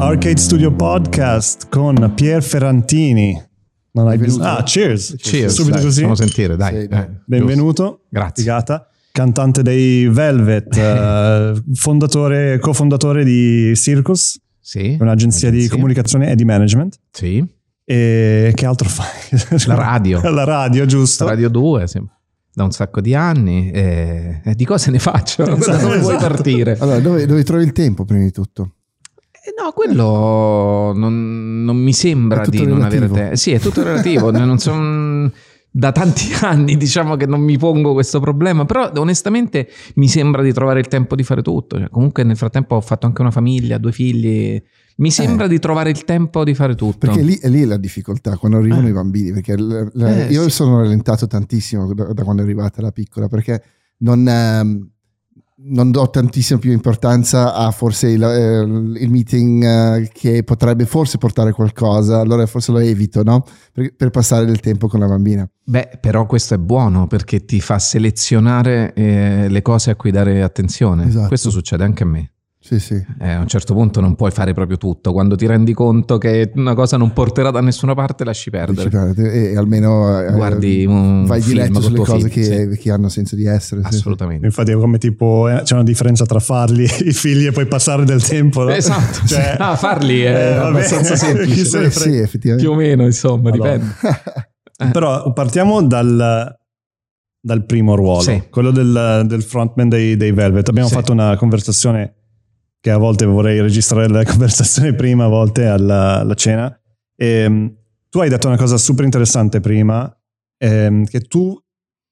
Arcade 0.00 0.38
Studio 0.38 0.72
Podcast 0.72 1.68
con 1.68 2.12
Pier 2.14 2.42
Ferrantini. 2.42 3.38
Non 3.92 4.08
hai 4.08 4.16
bisogno. 4.16 4.44
Ah, 4.46 4.62
cheers. 4.62 5.14
Cheers, 5.18 5.52
Subito 5.52 5.74
dai, 5.76 5.84
così. 5.84 5.96
Facciamo 6.00 6.14
sentire, 6.14 6.56
dai. 6.56 6.80
Sì, 6.80 6.88
dai. 6.88 7.02
eh, 7.02 7.10
Benvenuto. 7.26 8.04
Grazie. 8.08 8.42
Figata. 8.42 8.88
Cantante 9.12 9.62
dei 9.62 10.06
Velvet, 10.08 10.74
eh, 10.78 11.62
fondatore, 11.74 12.58
cofondatore 12.60 13.24
di 13.24 13.74
Circus. 13.76 14.40
Sì. 14.60 14.96
un'agenzia 15.00 15.50
di 15.50 15.56
Agenzia. 15.56 15.74
comunicazione 15.76 16.30
e 16.30 16.34
di 16.36 16.44
management. 16.44 16.96
Sì. 17.10 17.44
E 17.84 18.52
che 18.54 18.66
altro 18.66 18.88
fai? 18.88 19.66
La 19.66 19.74
radio. 19.74 20.20
La 20.30 20.44
radio, 20.44 20.86
giusto? 20.86 21.26
Radio 21.26 21.48
2, 21.50 21.86
sì. 21.88 22.00
Da 22.52 22.64
un 22.64 22.70
sacco 22.72 23.00
di 23.00 23.14
anni. 23.14 23.70
E, 23.70 24.40
e 24.44 24.54
di 24.54 24.64
cosa 24.64 24.90
ne 24.90 24.98
faccio? 24.98 25.42
da 25.44 25.56
Esatto, 25.58 25.78
dove 25.82 25.98
vuoi 25.98 26.14
esatto. 26.16 26.32
partire? 26.32 26.76
Allora, 26.78 27.00
dove, 27.00 27.26
dove 27.26 27.42
trovi 27.44 27.64
il 27.64 27.72
tempo 27.72 28.04
prima 28.04 28.22
di 28.22 28.30
tutto? 28.30 28.74
Eh, 29.50 29.62
No, 29.62 29.72
quello 29.72 30.92
non, 30.94 31.64
non 31.64 31.76
mi 31.76 31.92
sembra 31.92 32.44
di 32.46 32.64
non 32.64 32.82
avere 32.82 33.08
tempo. 33.08 33.36
Sì, 33.36 33.52
è 33.52 33.58
tutto 33.60 33.82
relativo. 33.82 34.30
non 34.30 34.58
son- 34.58 35.30
da 35.72 35.92
tanti 35.92 36.24
anni 36.42 36.76
diciamo 36.76 37.14
che 37.16 37.26
non 37.26 37.40
mi 37.40 37.56
pongo 37.56 37.92
questo 37.92 38.18
problema, 38.20 38.64
però 38.64 38.90
onestamente 38.96 39.68
mi 39.94 40.08
sembra 40.08 40.42
di 40.42 40.52
trovare 40.52 40.80
il 40.80 40.88
tempo 40.88 41.14
di 41.14 41.22
fare 41.22 41.42
tutto. 41.42 41.78
Cioè, 41.78 41.88
comunque 41.90 42.24
nel 42.24 42.36
frattempo 42.36 42.74
ho 42.76 42.80
fatto 42.80 43.06
anche 43.06 43.20
una 43.20 43.30
famiglia, 43.30 43.78
due 43.78 43.92
figli. 43.92 44.60
Mi 44.96 45.10
sembra 45.10 45.46
di 45.46 45.58
trovare 45.58 45.88
il 45.90 46.04
tempo 46.04 46.44
di 46.44 46.54
fare 46.54 46.74
tutto. 46.74 46.98
Perché 47.06 47.22
lì 47.22 47.38
è 47.38 47.48
lì 47.48 47.64
la 47.64 47.78
difficoltà 47.78 48.36
quando 48.36 48.58
arrivano 48.58 48.86
Eh. 48.86 48.90
i 48.90 48.92
bambini. 48.92 49.32
Perché 49.32 49.56
l- 49.56 49.90
l- 49.94 50.02
Eh, 50.04 50.26
io 50.30 50.42
sì. 50.44 50.50
sono 50.50 50.78
rallentato 50.78 51.26
tantissimo 51.26 51.94
da, 51.94 52.12
da 52.12 52.22
quando 52.24 52.42
è 52.42 52.44
arrivata 52.44 52.82
la 52.82 52.90
piccola 52.90 53.26
perché 53.28 53.62
non, 53.98 54.26
ehm, 54.28 54.90
non 55.62 55.90
do 55.90 56.08
tantissima 56.08 56.58
più 56.58 56.72
importanza 56.72 57.54
a 57.54 57.70
forse 57.70 58.08
il, 58.08 58.22
eh, 58.22 58.60
il 59.02 59.10
meeting 59.10 59.62
eh, 59.62 60.10
che 60.12 60.42
potrebbe 60.42 60.86
forse 60.86 61.18
portare 61.18 61.52
qualcosa. 61.52 62.20
Allora 62.20 62.46
forse 62.46 62.72
lo 62.72 62.78
evito, 62.78 63.22
no? 63.22 63.44
Per, 63.72 63.94
per 63.94 64.10
passare 64.10 64.44
del 64.44 64.60
tempo 64.60 64.88
con 64.88 65.00
la 65.00 65.06
bambina. 65.06 65.48
Beh, 65.62 65.98
però 66.00 66.26
questo 66.26 66.54
è 66.54 66.58
buono 66.58 67.06
perché 67.06 67.44
ti 67.44 67.60
fa 67.60 67.78
selezionare 67.78 68.92
eh, 68.94 69.46
le 69.48 69.62
cose 69.62 69.90
a 69.90 69.96
cui 69.96 70.10
dare 70.10 70.42
attenzione. 70.42 71.06
Esatto. 71.06 71.28
Questo 71.28 71.50
succede 71.50 71.84
anche 71.84 72.02
a 72.02 72.06
me. 72.06 72.32
Sì, 72.62 72.78
sì. 72.78 73.02
Eh, 73.18 73.30
a 73.30 73.40
un 73.40 73.46
certo 73.48 73.72
punto 73.72 74.02
non 74.02 74.14
puoi 74.16 74.30
fare 74.30 74.52
proprio 74.52 74.76
tutto. 74.76 75.12
Quando 75.12 75.34
ti 75.34 75.46
rendi 75.46 75.72
conto 75.72 76.18
che 76.18 76.52
una 76.56 76.74
cosa 76.74 76.98
non 76.98 77.12
porterà 77.14 77.50
da 77.50 77.62
nessuna 77.62 77.94
parte, 77.94 78.22
lasci 78.22 78.50
perdere. 78.50 78.90
Dici, 78.90 78.96
guarda, 79.02 79.22
E, 79.30 79.52
e 79.52 79.56
almeno 79.56 80.20
eh, 80.20 80.30
Guardi 80.32 80.84
un 80.84 81.24
vai 81.24 81.40
film 81.40 81.54
diretto 81.54 81.72
con 81.72 81.82
sulle 81.82 81.98
cose 82.04 82.28
figlio, 82.28 82.68
che, 82.68 82.76
che 82.76 82.90
hanno 82.90 83.08
senso 83.08 83.34
di 83.34 83.46
essere. 83.46 83.80
sì, 83.84 83.88
sì. 83.92 83.96
Assolutamente. 83.96 84.44
Infatti 84.44 84.72
è 84.72 84.74
come 84.74 84.98
tipo 84.98 85.48
eh, 85.48 85.62
c'è 85.62 85.72
una 85.72 85.84
differenza 85.84 86.26
tra 86.26 86.38
farli 86.38 86.82
i 87.08 87.12
figli 87.14 87.46
e 87.46 87.52
poi 87.52 87.64
passare 87.66 88.04
del 88.04 88.22
tempo. 88.22 88.64
no? 88.64 88.70
Esatto. 88.70 89.24
Cioè, 89.26 89.56
Ah, 89.58 89.74
farli 89.76 90.20
è 90.20 90.30
eh, 90.30 90.52
abbastanza 90.56 91.16
semplice. 91.16 91.84
Eh, 91.84 91.90
sì, 91.90 92.16
effettivamente. 92.18 92.68
Più 92.68 92.74
o 92.74 92.76
meno, 92.78 93.04
insomma, 93.06 93.48
Madonna. 93.50 93.72
dipende. 93.76 94.92
Però 94.92 95.32
partiamo 95.32 95.82
dal, 95.82 96.56
dal 97.40 97.64
primo 97.64 97.94
ruolo, 97.94 98.20
Sì. 98.20 98.42
quello 98.50 98.70
del, 98.70 99.24
del 99.26 99.42
frontman 99.42 99.88
dei, 99.88 100.16
dei 100.18 100.32
Velvet. 100.32 100.68
Abbiamo 100.68 100.88
Sì. 100.88 100.94
fatto 100.94 101.12
una 101.12 101.36
conversazione 101.36 102.16
che 102.80 102.90
a 102.90 102.96
volte 102.96 103.26
vorrei 103.26 103.60
registrare 103.60 104.08
la 104.08 104.24
conversazione 104.24 104.94
prima, 104.94 105.24
a 105.24 105.28
volte 105.28 105.66
alla, 105.66 106.20
alla 106.20 106.34
cena. 106.34 106.74
E, 107.14 107.74
tu 108.08 108.18
hai 108.18 108.28
detto 108.28 108.48
una 108.48 108.56
cosa 108.56 108.76
super 108.78 109.04
interessante 109.04 109.60
prima, 109.60 110.12
ehm, 110.58 111.04
che 111.04 111.20
tu 111.20 111.56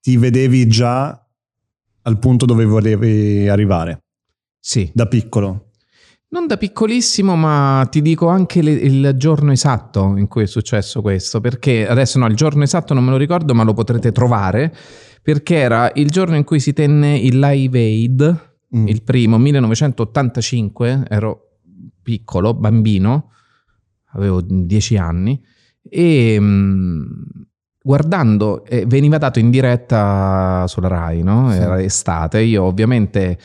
ti 0.01 0.17
vedevi 0.17 0.67
già 0.69 1.27
al 2.03 2.19
punto 2.19 2.47
dove 2.47 2.65
volevi 2.65 3.49
arrivare, 3.49 4.05
Sì. 4.61 4.91
da 4.95 5.07
piccolo. 5.07 5.65
Non 6.31 6.47
da 6.47 6.59
piccolissimo, 6.59 7.37
ma 7.37 7.87
ti 7.91 8.03
dico 8.03 8.29
anche 8.29 8.61
le- 8.61 8.73
il 8.73 9.15
giorno 9.17 9.51
esatto 9.51 10.15
in 10.19 10.29
cui 10.29 10.43
è 10.43 10.47
successo 10.47 11.01
questo, 11.01 11.41
perché 11.41 11.89
adesso 11.89 12.19
no, 12.19 12.27
il 12.27 12.37
giorno 12.37 12.63
esatto 12.63 12.93
non 12.93 13.03
me 13.05 13.11
lo 13.11 13.17
ricordo, 13.17 13.55
ma 13.55 13.63
lo 13.65 13.73
potrete 13.73 14.13
trovare, 14.13 14.75
perché 15.23 15.57
era 15.57 15.91
il 15.95 16.11
giorno 16.11 16.37
in 16.37 16.45
cui 16.45 16.61
si 16.61 16.75
tenne 16.75 17.17
il 17.17 17.39
Live 17.39 17.79
Aid, 17.79 18.48
Mm. 18.77 18.87
il 18.89 19.03
primo, 19.03 19.39
1985, 19.39 21.07
ero 21.09 21.59
piccolo, 22.03 22.55
bambino, 22.55 23.31
avevo 24.13 24.41
10 24.43 24.97
anni, 24.97 25.43
e 25.89 26.37
mm, 26.39 27.03
guardando, 27.83 28.65
eh, 28.65 28.85
veniva 28.87 29.19
dato 29.19 29.39
in 29.39 29.51
diretta 29.51 30.67
sulla 30.67 30.89
Rai, 30.89 31.23
no? 31.23 31.51
Sì. 31.51 31.59
Era 31.59 31.83
estate, 31.83 32.41
io 32.41 32.65
ovviamente 32.65 33.39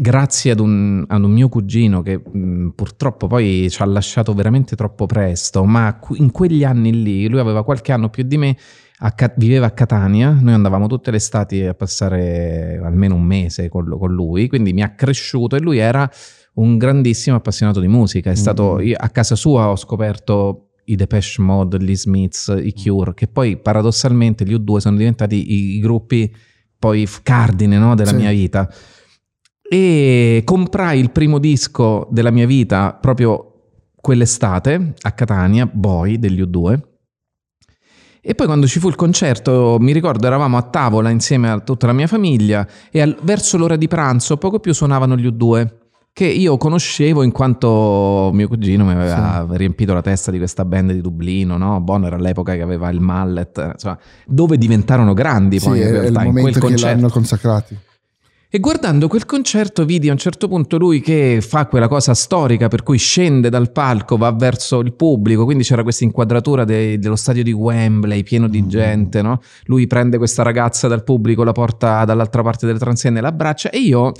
grazie 0.00 0.52
ad 0.52 0.60
un, 0.60 1.04
ad 1.06 1.22
un 1.22 1.30
mio 1.30 1.48
cugino 1.48 2.00
che 2.00 2.22
mh, 2.24 2.68
purtroppo 2.68 3.26
poi 3.26 3.68
ci 3.68 3.82
ha 3.82 3.84
lasciato 3.84 4.32
veramente 4.32 4.76
troppo 4.76 5.06
presto, 5.06 5.64
ma 5.64 5.98
in 6.14 6.30
quegli 6.30 6.64
anni 6.64 7.02
lì, 7.02 7.28
lui 7.28 7.40
aveva 7.40 7.64
qualche 7.64 7.92
anno 7.92 8.08
più 8.08 8.22
di 8.22 8.38
me, 8.38 8.56
a 9.02 9.14
viveva 9.36 9.66
a 9.66 9.70
Catania, 9.70 10.30
noi 10.38 10.52
andavamo 10.52 10.86
tutte 10.86 11.10
le 11.10 11.16
estati 11.16 11.62
a 11.64 11.72
passare 11.74 12.78
almeno 12.84 13.14
un 13.14 13.22
mese 13.22 13.68
con, 13.68 13.88
con 13.98 14.12
lui, 14.12 14.46
quindi 14.48 14.72
mi 14.74 14.82
ha 14.82 14.90
cresciuto 14.94 15.56
e 15.56 15.60
lui 15.60 15.78
era 15.78 16.08
un 16.54 16.76
grandissimo 16.76 17.36
appassionato 17.36 17.80
di 17.80 17.88
musica, 17.88 18.30
è 18.30 18.34
stato, 18.34 18.76
Mm. 18.76 18.80
io 18.86 18.96
a 18.98 19.08
casa 19.08 19.36
sua 19.36 19.70
ho 19.70 19.76
scoperto 19.76 20.72
i 20.84 20.96
Depeche 20.96 21.40
Mode, 21.40 21.78
gli 21.82 21.96
Smiths, 21.96 22.52
i 22.62 22.74
Cure, 22.74 23.14
che 23.14 23.26
poi 23.28 23.56
paradossalmente 23.56 24.44
gli 24.44 24.52
U2 24.54 24.76
sono 24.76 24.96
diventati 24.96 25.50
i, 25.52 25.76
i 25.76 25.78
gruppi 25.80 26.34
poi 26.78 27.06
cardine 27.22 27.78
no, 27.78 27.94
della 27.94 28.10
Sì. 28.10 28.16
mia 28.16 28.30
vita. 28.30 28.68
E 29.62 30.42
comprai 30.44 30.98
il 30.98 31.10
primo 31.10 31.38
disco 31.38 32.08
della 32.10 32.30
mia 32.30 32.46
vita 32.46 32.98
proprio 33.00 33.46
quell'estate 34.00 34.94
a 35.02 35.12
Catania, 35.12 35.66
Boy 35.66 36.18
degli 36.18 36.42
U2. 36.42 36.80
E 38.22 38.34
poi 38.34 38.46
quando 38.46 38.66
ci 38.66 38.78
fu 38.80 38.88
il 38.88 38.96
concerto, 38.96 39.78
mi 39.80 39.92
ricordo, 39.92 40.26
eravamo 40.26 40.56
a 40.58 40.62
tavola 40.62 41.08
insieme 41.10 41.48
a 41.50 41.58
tutta 41.60 41.86
la 41.86 41.92
mia 41.94 42.06
famiglia 42.06 42.66
e 42.90 43.00
al- 43.00 43.16
verso 43.22 43.56
l'ora 43.56 43.76
di 43.76 43.88
pranzo, 43.88 44.36
poco 44.36 44.58
più 44.60 44.74
suonavano 44.74 45.16
gli 45.16 45.26
U2, 45.26 45.68
che 46.12 46.26
io 46.26 46.56
conoscevo 46.58 47.22
in 47.22 47.32
quanto 47.32 48.30
mio 48.34 48.46
cugino 48.48 48.84
mi 48.84 48.92
aveva 48.92 49.46
riempito 49.52 49.94
la 49.94 50.02
testa 50.02 50.30
di 50.30 50.36
questa 50.38 50.64
band 50.66 50.92
di 50.92 51.00
Dublino, 51.00 51.56
no? 51.56 51.80
Bono 51.80 52.06
era 52.06 52.16
all'epoca 52.16 52.54
che 52.54 52.60
aveva 52.62 52.90
il 52.90 53.00
mallet, 53.00 53.70
insomma, 53.72 53.98
dove 54.26 54.58
diventarono 54.58 55.14
grandi 55.14 55.58
Sì, 55.58 55.66
poi 55.68 55.78
in 55.78 55.84
è, 55.84 55.86
è 55.86 55.88
il 55.88 56.00
realtà 56.00 56.08
in 56.08 56.14
quel 56.30 56.36
momento 56.36 56.58
che 56.60 56.66
concerto. 56.66 56.94
l'hanno 56.96 57.08
consacrati. 57.08 57.78
E 58.52 58.58
guardando 58.58 59.06
quel 59.06 59.26
concerto 59.26 59.84
vidi 59.84 60.08
a 60.08 60.12
un 60.12 60.18
certo 60.18 60.48
punto 60.48 60.76
lui 60.76 61.00
che 61.00 61.38
fa 61.40 61.66
quella 61.66 61.86
cosa 61.86 62.14
storica 62.14 62.66
per 62.66 62.82
cui 62.82 62.98
scende 62.98 63.48
dal 63.48 63.70
palco, 63.70 64.16
va 64.16 64.32
verso 64.32 64.80
il 64.80 64.92
pubblico, 64.94 65.44
quindi 65.44 65.62
c'era 65.62 65.84
questa 65.84 66.02
inquadratura 66.02 66.64
de- 66.64 66.98
dello 66.98 67.14
stadio 67.14 67.44
di 67.44 67.52
Wembley 67.52 68.24
pieno 68.24 68.48
di 68.48 68.60
Mm. 68.62 68.68
gente, 68.68 69.22
no? 69.22 69.40
Lui 69.66 69.86
prende 69.86 70.18
questa 70.18 70.42
ragazza 70.42 70.88
dal 70.88 71.04
pubblico, 71.04 71.44
la 71.44 71.52
porta 71.52 72.04
dall'altra 72.04 72.42
parte 72.42 72.66
delle 72.66 72.80
transenne, 72.80 73.20
l'abbraccia 73.20 73.70
e 73.70 73.78
io 73.78 74.10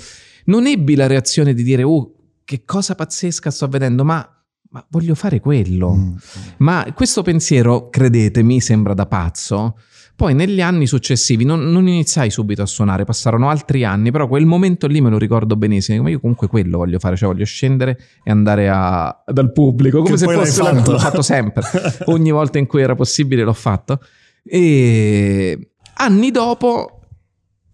non 0.45 0.65
ebbi 0.65 0.95
la 0.95 1.07
reazione 1.07 1.53
di 1.53 1.61
dire 1.63 1.83
"Uh, 1.83 2.15
che 2.45 2.63
cosa 2.63 2.95
pazzesca 2.95 3.51
sto 3.51 3.67
vedendo", 3.67 4.05
ma, 4.05 4.25
ma 4.69 4.85
voglio 4.91 5.13
fare 5.13 5.41
quello. 5.41 5.93
Mm. 5.93 6.13
Ma 6.59 6.85
questo 6.95 7.21
pensiero, 7.21 7.89
credetemi, 7.89 8.61
sembra 8.61 8.93
da 8.93 9.05
pazzo. 9.07 9.75
Poi 10.21 10.35
negli 10.35 10.61
anni 10.61 10.85
successivi 10.85 11.43
non, 11.45 11.71
non 11.71 11.87
iniziai 11.87 12.29
subito 12.29 12.61
a 12.61 12.67
suonare, 12.67 13.05
passarono 13.05 13.49
altri 13.49 13.83
anni, 13.83 14.11
però 14.11 14.27
quel 14.27 14.45
momento 14.45 14.85
lì 14.85 15.01
me 15.01 15.09
lo 15.09 15.17
ricordo 15.17 15.55
benissimo. 15.55 16.07
Io 16.09 16.19
comunque 16.19 16.47
quello 16.47 16.77
voglio 16.77 16.99
fare, 16.99 17.15
cioè 17.15 17.27
voglio 17.27 17.43
scendere 17.43 17.97
e 18.23 18.29
andare 18.29 18.69
a- 18.69 19.23
dal 19.25 19.51
pubblico, 19.51 19.97
come 20.03 20.11
Che 20.11 20.17
se 20.17 20.25
fosse 20.31 20.61
fatto. 20.61 20.91
l'ho 20.91 20.99
fatto 20.99 21.23
sempre. 21.23 21.63
Ogni 22.05 22.29
volta 22.29 22.59
in 22.59 22.67
cui 22.67 22.83
era 22.83 22.93
possibile 22.93 23.41
l'ho 23.41 23.51
fatto. 23.53 23.99
E 24.43 25.71
anni 25.95 26.29
dopo 26.29 26.99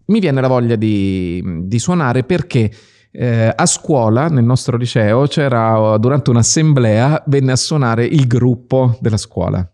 mi 0.05 0.21
viene 0.21 0.39
la 0.39 0.47
voglia 0.47 0.77
di, 0.77 1.43
di 1.63 1.79
suonare 1.79 2.23
perché 2.23 2.71
eh, 3.11 3.51
a 3.53 3.65
scuola, 3.65 4.29
nel 4.29 4.45
nostro 4.45 4.77
liceo, 4.77 5.27
c'era 5.27 5.97
durante 5.97 6.29
un'assemblea, 6.29 7.25
venne 7.27 7.51
a 7.51 7.57
suonare 7.57 8.05
il 8.05 8.25
gruppo 8.25 8.97
della 9.01 9.17
scuola. 9.17 9.69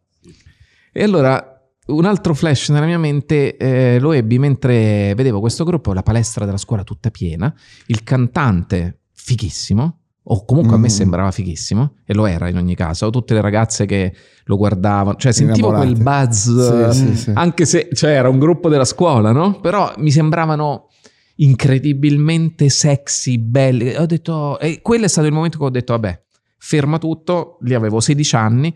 E 0.92 1.03
allora 1.03 1.52
un 1.88 2.06
altro 2.06 2.33
flash 2.33 2.69
nella 2.69 2.85
mia 2.85 2.97
mente 3.00 3.57
eh, 3.57 4.00
lo 4.00 4.12
ebbi 4.13 4.39
mentre 4.39 5.13
vedevo 5.15 5.39
questo 5.39 5.63
gruppo, 5.63 5.94
la 5.94 6.03
palestra 6.03 6.45
della 6.45 6.57
scuola 6.57 6.83
tutta 6.83 7.09
piena, 7.12 7.53
il 7.88 8.03
cantante 8.03 9.01
fighissimo, 9.12 10.00
o 10.25 10.45
comunque 10.45 10.75
a 10.75 10.77
me 10.77 10.88
Mm. 10.88 10.89
sembrava 10.89 11.31
fighissimo, 11.31 11.95
e 12.06 12.13
lo 12.13 12.25
era 12.25 12.47
in 12.47 12.56
ogni 12.56 12.75
caso, 12.75 13.09
tutte 13.09 13.33
le 13.33 13.41
ragazze 13.41 13.85
che 13.85 14.13
lo 14.45 14.56
guardavano, 14.56 15.18
cioè 15.18 15.33
sentivo 15.33 15.71
quel 15.74 15.95
buzz, 16.01 16.45
Sì, 16.45 16.81
eh, 16.81 16.94
sì, 16.94 17.15
sì. 17.18 17.31
anche 17.33 17.65
se 17.65 17.89
cioè, 17.94 18.12
era 18.12 18.30
un 18.30 18.39
gruppo 18.39 18.69
della 18.69 18.85
scuola, 18.85 19.31
no? 19.33 19.59
Però 19.59 19.94
mi 19.97 20.12
sembravano 20.12 20.88
incredibilmente 21.35 22.69
sexy, 22.69 23.38
belli. 23.38 23.95
Ho 23.95 24.06
detto, 24.06 24.59
e 24.59 24.80
quello 24.81 25.06
è 25.06 25.07
stato 25.07 25.27
il 25.27 25.33
momento 25.33 25.57
che 25.57 25.63
ho 25.63 25.69
detto, 25.69 25.94
vabbè, 25.94 26.21
ferma 26.57 26.97
tutto, 26.97 27.57
lì 27.62 27.74
avevo 27.74 28.00
16 28.00 28.35
anni, 28.35 28.74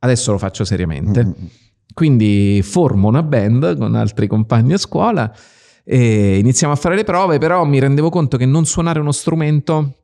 adesso 0.00 0.32
lo 0.32 0.38
faccio 0.38 0.64
seriamente. 0.64 1.24
Mm. 1.24 1.30
Quindi 1.92 2.60
formo 2.62 3.08
una 3.08 3.22
band 3.22 3.76
con 3.76 3.94
altri 3.94 4.26
compagni 4.26 4.72
a 4.72 4.78
scuola 4.78 5.32
e 5.84 6.38
iniziamo 6.38 6.72
a 6.72 6.76
fare 6.76 6.96
le 6.96 7.04
prove, 7.04 7.38
però 7.38 7.64
mi 7.64 7.78
rendevo 7.78 8.08
conto 8.10 8.36
che 8.36 8.46
non 8.46 8.64
suonare 8.64 9.00
uno 9.00 9.12
strumento 9.12 9.94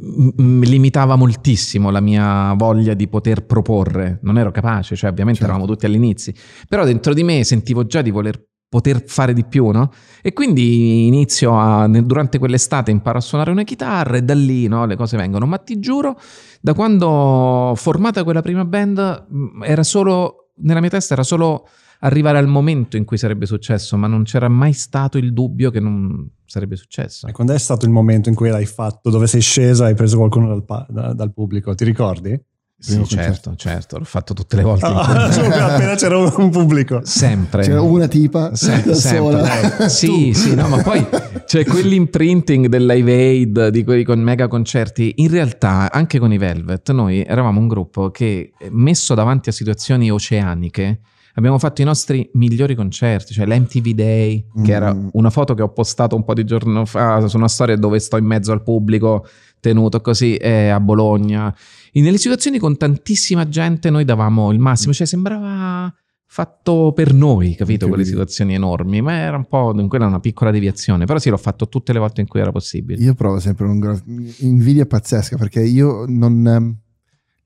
m- 0.00 0.62
limitava 0.62 1.16
moltissimo 1.16 1.90
la 1.90 2.00
mia 2.00 2.54
voglia 2.54 2.94
di 2.94 3.06
poter 3.08 3.44
proporre. 3.44 4.18
Non 4.22 4.38
ero 4.38 4.50
capace, 4.50 4.96
cioè 4.96 5.10
ovviamente 5.10 5.40
Certo. 5.40 5.52
eravamo 5.54 5.72
tutti 5.72 5.86
all'inizio, 5.86 6.32
però 6.68 6.84
dentro 6.84 7.14
di 7.14 7.22
me 7.22 7.44
sentivo 7.44 7.86
già 7.86 8.02
di 8.02 8.10
voler 8.10 8.42
poter 8.72 9.04
fare 9.06 9.34
di 9.34 9.44
più, 9.44 9.68
no? 9.68 9.92
E 10.22 10.32
quindi 10.32 11.06
inizio 11.06 11.60
a, 11.60 11.86
durante 11.86 12.38
quell'estate 12.38 12.90
imparo 12.90 13.18
a 13.18 13.20
suonare 13.20 13.50
una 13.50 13.64
chitarra 13.64 14.16
e 14.16 14.22
da 14.22 14.32
lì 14.32 14.66
no, 14.66 14.86
le 14.86 14.96
cose 14.96 15.18
vengono. 15.18 15.44
Ma 15.44 15.58
ti 15.58 15.78
giuro, 15.78 16.18
da 16.58 16.72
quando 16.72 17.74
formata 17.76 18.24
quella 18.24 18.40
prima 18.40 18.64
band, 18.64 19.26
mh, 19.28 19.64
era 19.64 19.82
solo, 19.82 20.41
nella 20.56 20.80
mia 20.80 20.90
testa 20.90 21.14
era 21.14 21.22
solo 21.22 21.68
arrivare 22.00 22.38
al 22.38 22.48
momento 22.48 22.96
in 22.96 23.04
cui 23.04 23.16
sarebbe 23.16 23.46
successo, 23.46 23.96
ma 23.96 24.06
non 24.06 24.24
c'era 24.24 24.48
mai 24.48 24.72
stato 24.72 25.18
il 25.18 25.32
dubbio 25.32 25.70
che 25.70 25.80
non 25.80 26.28
sarebbe 26.44 26.76
successo. 26.76 27.26
E 27.26 27.32
quando 27.32 27.52
è 27.52 27.58
stato 27.58 27.84
il 27.84 27.92
momento 27.92 28.28
in 28.28 28.34
cui 28.34 28.48
l'hai 28.48 28.66
fatto, 28.66 29.10
dove 29.10 29.26
sei 29.26 29.40
scesa 29.40 29.84
e 29.84 29.88
hai 29.88 29.94
preso 29.94 30.16
qualcuno 30.16 30.60
dal, 30.60 31.14
dal 31.14 31.32
pubblico? 31.32 31.74
Ti 31.74 31.84
ricordi? 31.84 32.40
Sì, 32.84 33.04
certo, 33.06 33.54
certo, 33.54 33.96
l'ho 33.98 34.04
fatto 34.04 34.34
tutte 34.34 34.56
le 34.56 34.62
volte. 34.62 34.86
Ah, 34.86 35.30
solo 35.30 35.46
appena 35.54 35.94
c'era 35.94 36.18
un, 36.18 36.32
un 36.36 36.50
pubblico. 36.50 37.00
Sempre. 37.04 37.62
C'era 37.62 37.80
una 37.80 38.08
tipa 38.08 38.54
Se- 38.56 38.82
da 38.84 38.94
sola. 38.94 39.44
sempre. 39.46 39.88
Sì, 39.88 40.32
sì, 40.34 40.54
no, 40.56 40.66
ma 40.66 40.82
poi 40.82 41.06
c'è 41.46 41.64
quell'imprinting 41.64 42.66
del 42.66 42.84
Live 42.84 43.12
Aid, 43.12 43.68
di 43.68 43.84
quelli 43.84 44.02
con 44.02 44.18
mega 44.20 44.48
concerti. 44.48 45.12
In 45.18 45.30
realtà, 45.30 45.92
anche 45.92 46.18
con 46.18 46.32
i 46.32 46.38
Velvet, 46.38 46.90
noi 46.90 47.22
eravamo 47.24 47.60
un 47.60 47.68
gruppo 47.68 48.10
che, 48.10 48.52
eh, 48.58 48.68
messo 48.70 49.14
davanti 49.14 49.48
a 49.48 49.52
situazioni 49.52 50.10
oceaniche, 50.10 51.00
abbiamo 51.34 51.58
fatto 51.58 51.82
i 51.82 51.84
nostri 51.84 52.28
migliori 52.34 52.74
concerti, 52.74 53.32
cioè 53.32 53.46
l'MTV 53.46 53.88
Day, 53.90 54.46
che 54.64 54.72
era 54.72 54.92
Mm. 54.92 55.08
una 55.12 55.30
foto 55.30 55.54
che 55.54 55.62
ho 55.62 55.70
postato 55.72 56.16
un 56.16 56.24
po' 56.24 56.34
di 56.34 56.44
giorno 56.44 56.84
fa 56.84 57.26
su 57.28 57.36
una 57.36 57.48
storia 57.48 57.76
dove 57.76 57.98
sto 58.00 58.16
in 58.16 58.24
mezzo 58.26 58.52
al 58.52 58.62
pubblico, 58.62 59.24
tenuto 59.62 60.00
così, 60.00 60.34
eh, 60.34 60.68
a 60.68 60.80
Bologna. 60.80 61.54
E 61.92 62.00
nelle 62.00 62.18
situazioni 62.18 62.58
con 62.58 62.76
tantissima 62.76 63.48
gente 63.48 63.88
noi 63.90 64.04
davamo 64.04 64.50
il 64.50 64.58
massimo, 64.58 64.92
cioè 64.92 65.06
sembrava 65.06 65.94
fatto 66.26 66.92
per 66.94 67.14
noi, 67.14 67.54
capito? 67.54 67.86
Quelle 67.88 68.04
situazioni 68.04 68.54
enormi, 68.54 69.00
ma 69.00 69.12
era 69.12 69.36
un 69.36 69.46
po', 69.46 69.72
quella 69.86 70.06
una 70.06 70.18
piccola 70.18 70.50
deviazione, 70.50 71.04
però 71.04 71.18
sì, 71.18 71.30
l'ho 71.30 71.36
fatto 71.36 71.68
tutte 71.68 71.92
le 71.92 71.98
volte 71.98 72.22
in 72.22 72.26
cui 72.26 72.40
era 72.40 72.50
possibile. 72.50 73.02
Io 73.02 73.14
provo 73.14 73.38
sempre 73.38 73.66
un'invidia 73.66 74.84
pazzesca 74.84 75.36
perché 75.36 75.62
io 75.62 76.04
non... 76.06 76.46
ehm, 76.46 76.76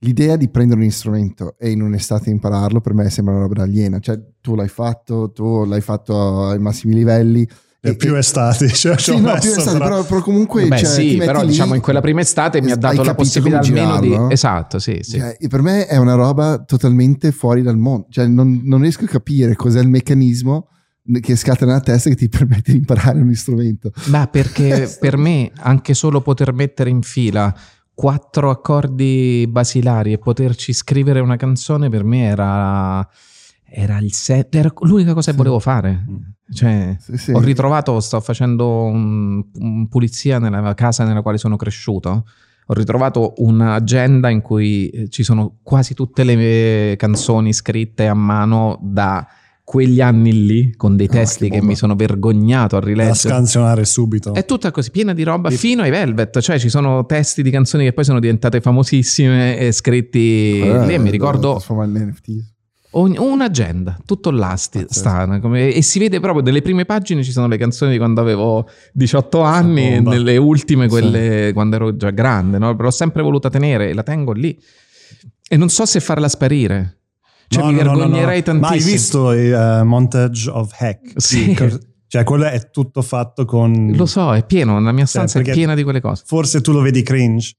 L'idea 0.01 0.37
di 0.37 0.49
prendere 0.49 0.83
un 0.83 0.91
strumento 0.91 1.57
e 1.59 1.71
in 1.71 1.81
un'estate 1.81 2.29
impararlo 2.29 2.81
per 2.83 2.93
me 2.93 3.09
sembra 3.09 3.35
una 3.35 3.47
roba 3.47 3.63
aliena. 3.63 3.99
Cioè, 3.99 4.21
tu 4.43 4.55
l'hai 4.55 4.69
fatto, 4.69 5.33
tu 5.33 5.65
l'hai 5.65 5.81
fatto 5.81 6.45
ai 6.49 6.59
massimi 6.59 6.93
livelli. 6.93 7.49
E 7.81 7.95
più 7.97 8.15
estati. 8.17 8.69
Cioè, 8.69 8.97
ci 8.97 9.05
Sì, 9.05 9.11
ho 9.13 9.21
no, 9.21 9.39
più 9.39 9.51
estate, 9.51 9.79
però- 9.79 10.05
però, 10.05 10.21
comunque 10.21 10.67
Beh, 10.67 10.79
cioè, 10.79 10.89
sì, 10.89 11.09
ti 11.09 11.17
metti 11.17 11.27
però 11.27 11.41
lì 11.43 11.49
diciamo 11.49 11.75
in 11.75 11.81
quella 11.81 12.01
prima 12.01 12.21
estate 12.21 12.61
mi 12.61 12.71
ha 12.71 12.77
dato 12.77 13.03
la 13.03 13.15
possibilità 13.15 13.59
almeno 13.61 14.01
di... 14.01 14.09
girarlo? 14.09 14.31
Esatto, 14.31 14.79
sì, 14.79 14.99
sì. 15.03 15.19
Cioè, 15.19 15.37
per 15.49 15.63
me 15.63 15.87
è 15.87 15.97
una 15.97 16.15
roba 16.15 16.59
totalmente 16.65 17.33
fuori 17.33 17.63
dal 17.63 17.77
mondo. 17.77 18.07
Cioè, 18.11 18.27
non, 18.27 18.61
non 18.65 18.81
riesco 18.81 19.05
a 19.05 19.09
capire 19.09 19.55
cos'è 19.55 19.81
il 19.81 19.89
meccanismo 19.89 20.69
che 21.21 21.37
scatta 21.37 21.65
nella 21.65 21.81
testa 21.81 22.11
che 22.11 22.17
ti 22.17 22.29
permette 22.31 22.73
di 22.73 22.79
imparare 22.79 23.21
un 23.21 23.33
strumento. 23.35 23.93
Ma 24.07 24.27
perché 24.27 24.93
per 24.99 25.17
me 25.17 25.53
anche 25.59 25.95
solo 25.95 26.21
poter 26.21 26.53
mettere 26.53 26.91
in 26.91 27.03
fila 27.03 27.55
quattro 27.95 28.51
accordi 28.51 29.47
basilari 29.49 30.13
e 30.13 30.19
poterci 30.19 30.75
scrivere 30.75 31.21
una 31.21 31.37
canzone 31.37 31.89
per 31.89 32.05
me 32.05 32.25
era, 32.27 33.09
era 33.69 33.99
il 33.99 34.13
set, 34.13 34.55
era 34.55 34.73
l'unica 34.81 35.13
cosa 35.15 35.31
che 35.31 35.37
volevo 35.37 35.59
fare. 35.59 36.05
Cioè, 36.53 36.97
Sì, 37.01 37.17
sì. 37.17 37.31
ho 37.33 37.41
ritrovato, 37.41 37.99
sto 38.01 38.21
facendo 38.21 38.85
un, 38.85 39.43
un 39.55 39.89
pulizia 39.89 40.39
nella 40.39 40.75
casa 40.75 41.05
nella 41.05 41.23
quale 41.23 41.39
sono 41.39 41.57
cresciuto. 41.57 42.25
Ho 42.69 42.75
ritrovato 42.75 43.35
un'agenda 43.39 44.29
in 44.29 44.41
cui 44.43 44.89
eh, 44.89 45.09
ci 45.09 45.23
sono 45.23 45.59
quasi 45.63 45.95
tutte 45.95 46.25
le 46.25 46.35
mie 46.37 46.97
canzoni 46.97 47.53
scritte 47.53 48.07
a 48.09 48.15
mano 48.15 48.79
da 48.83 49.27
quegli 49.63 50.01
anni 50.01 50.47
lì, 50.47 50.75
con 50.77 50.97
dei 50.97 51.07
Ah, 51.09 51.11
testi 51.11 51.45
che 51.45 51.51
che, 51.51 51.57
bomba. 51.57 51.67
mi 51.73 51.77
sono 51.77 51.97
vergognato 51.97 52.77
a 52.77 52.81
da 52.81 52.87
rileggere. 52.87 53.15
scansionare 53.17 53.85
subito. 53.85 54.33
È 54.33 54.45
tutta 54.45 54.71
così 54.71 54.91
piena 54.93 55.13
di 55.13 55.25
roba 55.25 55.51
fino 55.51 55.83
ai 55.83 55.91
Velvet, 55.91 56.39
cioè 56.41 56.59
ci 56.61 56.69
sono 56.69 57.05
testi 57.07 57.43
di 57.43 57.51
canzoni 57.51 57.83
che 57.85 57.93
poi 57.93 58.05
sono 58.05 58.21
diventate 58.21 58.61
famosissime 58.61 59.59
e 59.59 59.73
scritti 59.73 60.61
Eh, 60.61 60.87
lì 60.87 60.95
e 60.95 60.99
mi 60.99 61.11
ricordo 61.11 61.59
un'agenda, 63.03 63.99
tutto 64.05 64.31
là 64.31 64.57
sti- 64.57 64.87
sta, 64.89 65.39
come- 65.41 65.73
e 65.73 65.83
si 65.83 65.99
vede 65.99 66.21
proprio 66.21 66.43
nelle 66.43 66.63
prime 66.63 66.85
pagine 66.85 67.23
ci 67.23 67.33
sono 67.33 67.47
le 67.47 67.57
canzoni 67.59 67.93
di 67.93 67.99
quando 67.99 68.21
avevo 68.21 68.69
18 68.93 69.41
anni 69.43 69.95
e 69.95 70.01
nelle 70.01 70.37
ultime 70.37 70.89
quelle 70.89 71.51
quando 71.53 71.77
ero 71.77 71.97
già 71.97 72.11
grande, 72.11 72.59
no? 72.59 72.73
l'ho 72.73 72.91
sempre 72.91 73.23
voluta 73.23 73.51
tenere 73.51 73.91
e 73.91 73.95
la 73.95 74.03
tengo 74.03 74.33
lì 74.33 74.59
e 75.49 75.57
non 75.57 75.69
so 75.69 75.85
se 75.87 76.01
farla 76.01 76.29
sparire. 76.29 76.99
Cioè 77.49 77.63
No, 77.63 77.71
mi 77.71 77.77
no, 77.77 77.83
no, 77.83 77.91
no, 77.91 77.93
no. 77.93 77.99
vergognerei 77.99 78.27
Ma 78.27 78.33
hai 78.33 78.43
tantissimo. 78.43 78.91
visto 78.93 79.33
il 79.33 79.53
eh, 79.53 79.83
montage 79.85 80.51
of 80.51 80.73
Hack? 80.81 81.13
Sì. 81.17 81.57
Cioè, 82.09 82.23
quello 82.25 82.45
è 82.47 82.71
tutto 82.71 83.03
fatto 83.03 83.45
con... 83.45 83.93
Lo 83.95 84.07
so, 84.07 84.33
è 84.35 84.45
pieno, 84.47 84.81
la 84.81 84.91
mia 84.93 85.01
Cioè, 85.05 85.07
stanza 85.07 85.39
è 85.39 85.43
perché- 85.43 85.57
piena 85.59 85.75
di 85.75 85.83
quelle 85.83 86.01
cose. 86.01 86.23
Forse 86.27 86.61
tu 86.61 86.73
lo 86.73 86.81
vedi 86.81 87.03
cringe, 87.03 87.53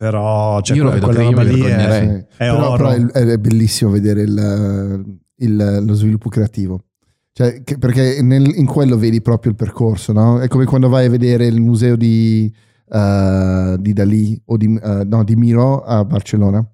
però... 0.00 0.62
Cioè, 0.62 0.78
Io 0.78 0.84
lo 0.84 0.90
vedo 0.92 1.08
mi 1.10 1.44
lì 1.44 1.60
è- 1.60 1.76
è 1.90 2.26
Però, 2.38 2.70
oro. 2.72 2.88
però 2.88 3.10
è, 3.12 3.20
è 3.32 3.36
bellissimo 3.36 3.90
vedere 3.90 4.22
il- 4.22 5.18
il- 5.36 5.82
lo 5.84 5.92
sviluppo 5.92 6.30
creativo. 6.30 6.84
Cioè, 7.32 7.62
che- 7.62 7.76
perché 7.76 8.22
nel- 8.22 8.50
in 8.56 8.64
quello 8.64 8.96
vedi 8.96 9.20
proprio 9.20 9.50
il 9.50 9.58
percorso, 9.58 10.14
no? 10.14 10.40
È 10.40 10.48
come 10.48 10.64
quando 10.64 10.88
vai 10.88 11.04
a 11.04 11.10
vedere 11.10 11.44
il 11.44 11.60
museo 11.60 11.96
di, 11.96 12.50
eh, 12.88 13.76
di 13.78 13.92
Dalì 13.92 14.40
o 14.46 14.56
di, 14.56 14.74
eh, 14.82 15.04
no, 15.04 15.22
di 15.22 15.36
Miro 15.36 15.82
a 15.82 16.02
Barcellona. 16.02 16.66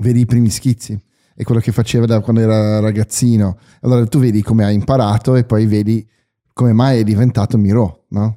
Vedi 0.00 0.20
i 0.20 0.26
primi 0.26 0.50
schizzi. 0.50 1.00
È 1.34 1.44
quello 1.44 1.60
che 1.62 1.72
faceva 1.72 2.04
da 2.04 2.20
quando 2.20 2.42
era 2.42 2.80
ragazzino. 2.80 3.56
Allora 3.80 4.04
tu 4.06 4.18
vedi 4.18 4.42
come 4.42 4.62
ha 4.64 4.70
imparato 4.70 5.36
e 5.36 5.44
poi 5.44 5.64
vedi 5.64 6.06
come 6.52 6.74
mai 6.74 6.98
è 7.00 7.02
diventato 7.02 7.56
Miro, 7.56 8.04
no? 8.10 8.36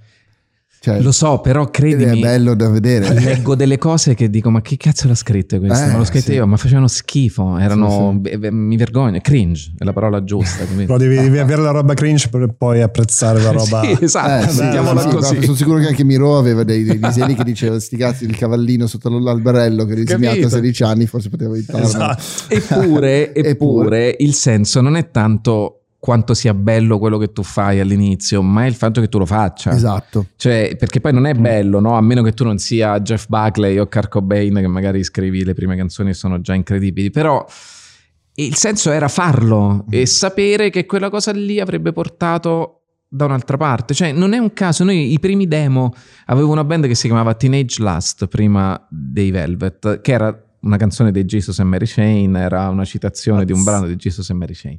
Cioè, 0.85 1.01
Lo 1.01 1.11
so, 1.11 1.39
però 1.39 1.63
ed 1.63 1.67
è 1.69 1.71
credimi, 1.71 2.19
bello 2.19 2.53
da 2.53 2.69
vedere. 2.69 3.11
leggo 3.19 3.55
delle 3.55 3.79
cose 3.79 4.13
che 4.13 4.29
dico 4.29 4.51
ma 4.51 4.61
che 4.61 4.77
cazzo 4.77 5.07
l'ha 5.07 5.15
scritte 5.15 5.57
questo? 5.57 5.83
Eh, 5.83 5.87
ma 5.87 5.97
l'ho 5.97 6.03
scritte 6.03 6.27
sì. 6.27 6.33
io 6.33 6.45
ma 6.45 6.57
facevano 6.57 6.87
schifo 6.87 7.57
erano 7.57 8.11
Sì, 8.11 8.19
beh, 8.19 8.37
beh, 8.37 8.51
mi 8.51 8.77
vergogno 8.77 9.17
cringe 9.19 9.73
è 9.79 9.83
la 9.83 9.93
parola 9.93 10.23
giusta? 10.23 10.63
Però 10.77 10.97
devi, 10.97 11.15
devi 11.15 11.39
avere 11.41 11.63
la 11.63 11.71
roba 11.71 11.95
cringe 11.95 12.29
per 12.29 12.53
poi 12.55 12.83
apprezzare 12.83 13.41
la 13.41 13.49
roba... 13.49 13.81
sì 13.81 13.97
esatto 13.99 14.45
Eh, 14.45 14.47
sì, 14.47 14.55
sì, 14.57 14.77
così 14.77 15.35
no, 15.37 15.41
sono 15.41 15.55
sicuro 15.55 15.79
che 15.79 15.87
anche 15.87 16.03
Miro 16.03 16.37
aveva 16.37 16.63
dei, 16.63 16.83
dei 16.83 16.99
disegni 16.99 17.33
che 17.33 17.43
diceva 17.43 17.79
sti 17.79 17.97
cazzi 17.97 18.25
il 18.25 18.38
cavallino 18.38 18.85
sotto 18.85 19.09
l'alberello 19.09 19.85
che 19.85 19.93
ha 19.93 19.95
disegnato 19.95 20.27
a 20.27 20.33
Capito? 20.33 20.49
16 20.49 20.83
anni 20.83 21.07
forse 21.07 21.29
poteva 21.29 21.55
aiutarlo 21.55 21.88
Esatto. 21.88 22.24
eppure, 22.50 23.33
Eppure. 23.33 23.50
eppure 23.50 24.15
il 24.19 24.36
senso 24.36 24.81
non 24.81 24.95
è 24.98 25.10
tanto 25.10 25.85
quanto 26.05 26.35
sia 26.35 26.53
bello 26.53 27.00
quello 27.00 27.17
che 27.17 27.31
tu 27.31 27.41
fai 27.41 27.79
all'inizio 27.79 28.43
ma 28.43 28.65
è 28.65 28.67
il 28.67 28.75
fatto 28.75 29.01
che 29.01 29.09
tu 29.09 29.17
lo 29.17 29.25
faccia 29.25 29.71
esatto 29.71 30.27
Cioè, 30.35 30.75
perché 30.77 31.01
poi 31.01 31.13
non 31.13 31.25
è 31.25 31.33
bello, 31.33 31.79
no? 31.79 31.95
A 31.95 32.01
meno 32.01 32.21
che 32.21 32.33
tu 32.33 32.43
non 32.43 32.59
sia 32.59 33.00
Jeff 33.00 33.25
Buckley 33.27 33.79
o 33.79 33.88
Kurt 33.88 34.09
Cobain, 34.09 34.53
che 34.53 34.67
magari 34.67 35.03
scrivi 35.03 35.43
le 35.43 35.55
prime 35.55 35.75
canzoni 35.75 36.12
e 36.12 36.13
sono 36.13 36.41
già 36.41 36.53
incredibili. 36.53 37.09
Però 37.09 37.43
il 38.35 38.55
senso 38.55 38.91
era 38.91 39.07
farlo 39.07 39.85
e 39.89 40.05
sapere 40.05 40.69
che 40.69 40.85
quella 40.85 41.09
cosa 41.09 41.31
lì 41.31 41.59
avrebbe 41.59 41.93
portato 41.93 42.81
da 43.07 43.25
un'altra 43.25 43.57
parte. 43.57 43.93
Cioè, 43.93 44.12
non 44.12 44.33
è 44.33 44.38
un 44.38 44.53
caso. 44.53 44.83
Noi 44.83 45.12
i 45.12 45.19
primi 45.19 45.47
demo 45.47 45.93
avevo 46.25 46.51
una 46.51 46.63
band 46.63 46.85
che 46.88 46.95
si 46.95 47.07
chiamava 47.07 47.33
Teenage 47.33 47.81
Lust 47.81 48.27
prima 48.27 48.79
dei 48.89 49.31
Velvet, 49.31 50.01
che 50.01 50.12
era 50.12 50.39
una 50.62 50.77
canzone 50.77 51.12
dei 51.12 51.25
Jesus 51.25 51.59
and 51.59 51.69
Mary 51.69 51.85
Chain, 51.88 52.35
era 52.35 52.69
una 52.69 52.85
citazione 52.85 53.45
di 53.45 53.53
un 53.53 53.63
brano 53.63 53.88
di 53.88 53.95
Jesus 53.95 54.29
and 54.29 54.39
Mary 54.39 54.53
Chain. 54.53 54.77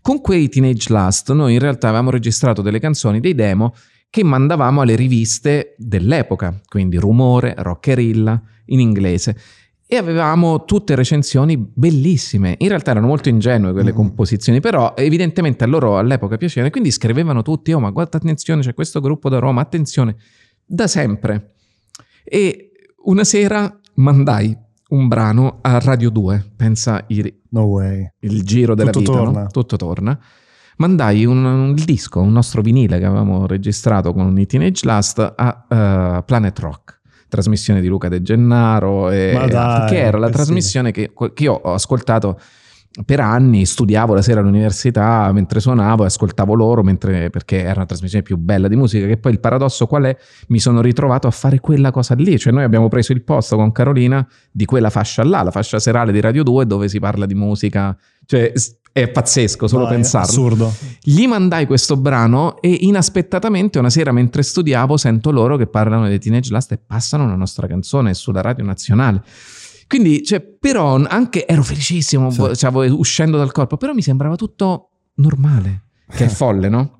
Con 0.00 0.20
quei 0.20 0.48
Teenage 0.48 0.92
Lust 0.92 1.32
noi 1.32 1.54
in 1.54 1.58
realtà 1.58 1.88
avevamo 1.88 2.10
registrato 2.10 2.62
delle 2.62 2.78
canzoni, 2.80 3.20
dei 3.20 3.34
demo 3.34 3.74
che 4.10 4.24
mandavamo 4.24 4.80
alle 4.80 4.96
riviste 4.96 5.74
dell'epoca, 5.76 6.58
quindi 6.66 6.96
Rumore, 6.96 7.54
Rockerilla, 7.58 8.40
in 8.66 8.80
inglese. 8.80 9.36
E 9.86 9.96
avevamo 9.96 10.64
tutte 10.64 10.94
recensioni 10.94 11.56
bellissime. 11.56 12.54
In 12.58 12.68
realtà 12.68 12.90
erano 12.90 13.06
molto 13.06 13.28
ingenue 13.30 13.72
quelle 13.72 13.90
Mhm. 13.90 13.96
composizioni, 13.96 14.60
però 14.60 14.94
evidentemente 14.96 15.64
a 15.64 15.66
loro 15.66 15.96
all'epoca 15.98 16.36
piacevano. 16.36 16.68
E 16.68 16.70
quindi 16.70 16.90
scrivevano 16.90 17.40
tutti: 17.42 17.72
Oh, 17.72 17.80
ma 17.80 17.90
guarda, 17.90 18.18
attenzione, 18.18 18.60
c'è 18.62 18.74
questo 18.74 19.00
gruppo 19.00 19.30
da 19.30 19.38
Roma, 19.38 19.62
attenzione, 19.62 20.16
da 20.64 20.86
sempre. 20.86 21.54
E 22.22 22.70
una 23.04 23.24
sera 23.24 23.80
mandai 23.94 24.54
un 24.88 25.08
brano 25.08 25.58
a 25.60 25.78
Radio 25.78 26.10
2, 26.10 26.52
pensa 26.56 27.04
i, 27.08 27.34
No 27.50 27.62
way. 27.62 28.10
il 28.20 28.42
giro 28.42 28.74
della 28.74 28.90
Tutto 28.90 29.12
vita, 29.12 29.22
no? 29.22 29.32
torna. 29.32 29.46
tutto 29.46 29.76
torna. 29.76 30.18
Mandai 30.76 31.24
un, 31.24 31.44
un 31.44 31.74
disco, 31.74 32.20
un 32.20 32.32
nostro 32.32 32.62
vinile 32.62 32.98
che 32.98 33.04
avevamo 33.04 33.46
registrato 33.46 34.12
con 34.12 34.38
i 34.38 34.46
Teenage 34.46 34.86
Last 34.86 35.32
a 35.36 35.66
eh, 35.68 36.22
Planet 36.24 36.58
Rock, 36.60 37.00
trasmissione 37.28 37.80
di 37.80 37.88
Luca 37.88 38.08
De 38.08 38.22
Gennaro, 38.22 39.10
e, 39.10 39.46
dai, 39.48 39.88
che 39.88 39.98
era 39.98 40.18
la 40.18 40.26
che 40.26 40.32
trasmissione 40.32 40.92
che, 40.92 41.12
che 41.34 41.42
io 41.42 41.52
ho 41.54 41.72
ascoltato 41.74 42.38
per 43.04 43.20
anni 43.20 43.64
studiavo 43.64 44.14
la 44.14 44.22
sera 44.22 44.40
all'università 44.40 45.30
mentre 45.32 45.60
suonavo 45.60 46.02
e 46.02 46.06
ascoltavo 46.06 46.54
loro 46.54 46.82
mentre, 46.82 47.30
perché 47.30 47.62
era 47.62 47.76
una 47.76 47.86
trasmissione 47.86 48.24
più 48.24 48.36
bella 48.36 48.68
di 48.68 48.76
musica. 48.76 49.06
Che 49.06 49.16
poi 49.18 49.32
il 49.32 49.40
paradosso 49.40 49.86
qual 49.86 50.04
è? 50.04 50.16
Mi 50.48 50.58
sono 50.58 50.80
ritrovato 50.80 51.26
a 51.26 51.30
fare 51.30 51.60
quella 51.60 51.90
cosa 51.90 52.14
lì. 52.14 52.38
Cioè, 52.38 52.52
noi 52.52 52.64
abbiamo 52.64 52.88
preso 52.88 53.12
il 53.12 53.22
posto 53.22 53.56
con 53.56 53.72
Carolina 53.72 54.26
di 54.50 54.64
quella 54.64 54.90
fascia 54.90 55.24
là, 55.24 55.42
la 55.42 55.50
fascia 55.50 55.78
serale 55.78 56.12
di 56.12 56.20
Radio 56.20 56.42
2, 56.42 56.66
dove 56.66 56.88
si 56.88 56.98
parla 56.98 57.26
di 57.26 57.34
musica. 57.34 57.96
Cioè, 58.24 58.52
è 58.92 59.08
pazzesco 59.08 59.68
solo 59.68 59.84
No, 59.84 59.90
è 59.90 59.92
pensarlo. 59.94 60.28
assurdo. 60.28 60.74
Gli 61.00 61.26
mandai 61.26 61.66
questo 61.66 61.96
brano 61.96 62.60
e 62.60 62.78
inaspettatamente 62.80 63.78
una 63.78 63.90
sera 63.90 64.10
mentre 64.10 64.42
studiavo 64.42 64.96
sento 64.96 65.30
loro 65.30 65.56
che 65.56 65.66
parlano 65.68 66.08
dei 66.08 66.18
Teenage 66.18 66.50
Last 66.52 66.72
e 66.72 66.78
passano 66.84 67.26
la 67.26 67.36
nostra 67.36 67.66
canzone 67.68 68.12
sulla 68.14 68.40
radio 68.40 68.64
nazionale. 68.64 69.22
Quindi, 69.88 70.22
cioè, 70.22 70.40
però 70.40 70.96
anche 71.02 71.46
ero 71.46 71.62
felicissimo, 71.62 72.30
Sì. 72.30 72.54
cioè, 72.54 72.88
uscendo 72.90 73.36
dal 73.38 73.50
corpo, 73.52 73.76
però 73.78 73.92
mi 73.94 74.02
sembrava 74.02 74.36
tutto 74.36 74.90
normale, 75.14 75.84
che 76.10 76.26
è 76.26 76.28
folle, 76.28 76.68
no? 76.68 76.92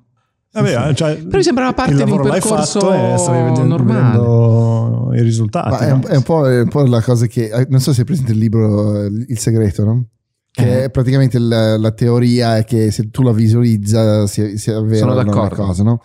Vabbè, 0.51 0.95
cioè, 0.95 1.17
Però 1.17 1.37
mi 1.37 1.43
sembrava 1.43 1.73
parte 1.73 1.91
il 1.91 2.03
di 2.03 2.11
un 2.11 2.21
percorso 2.21 2.79
fatto 2.79 2.93
e 3.13 3.17
stavi 3.19 3.43
vedendo, 3.43 3.77
normale. 3.77 5.19
i 5.19 5.21
risultati. 5.21 5.69
Ma 5.69 5.77
è, 5.79 5.89
no? 5.89 5.95
un, 5.97 6.03
è 6.07 6.15
un 6.15 6.23
po', 6.23 6.47
è 6.49 6.61
un 6.61 6.67
po' 6.69 6.83
la 6.85 7.01
cosa 7.03 7.27
che. 7.27 7.49
eh, 7.49 7.67
Non 7.69 7.79
so 7.79 7.93
se 7.93 7.99
hai 8.01 8.05
presente 8.07 8.31
il 8.31 8.39
libro 8.39 9.03
eh, 9.03 9.05
Il 9.27 9.37
segreto, 9.37 9.83
no? 9.85 10.05
Che 10.51 10.63
Eh. 10.79 10.83
è 10.85 10.89
praticamente 10.89 11.37
la, 11.37 11.77
la 11.77 11.91
teoria 11.91 12.57
è 12.57 12.63
che 12.65 12.89
se 12.89 13.11
tu 13.11 13.21
la 13.21 13.31
visualizza 13.31 14.25
si, 14.25 14.57
si 14.57 14.71
avvera 14.71 15.11
una 15.11 15.49
cosa, 15.49 15.83
no? 15.83 16.01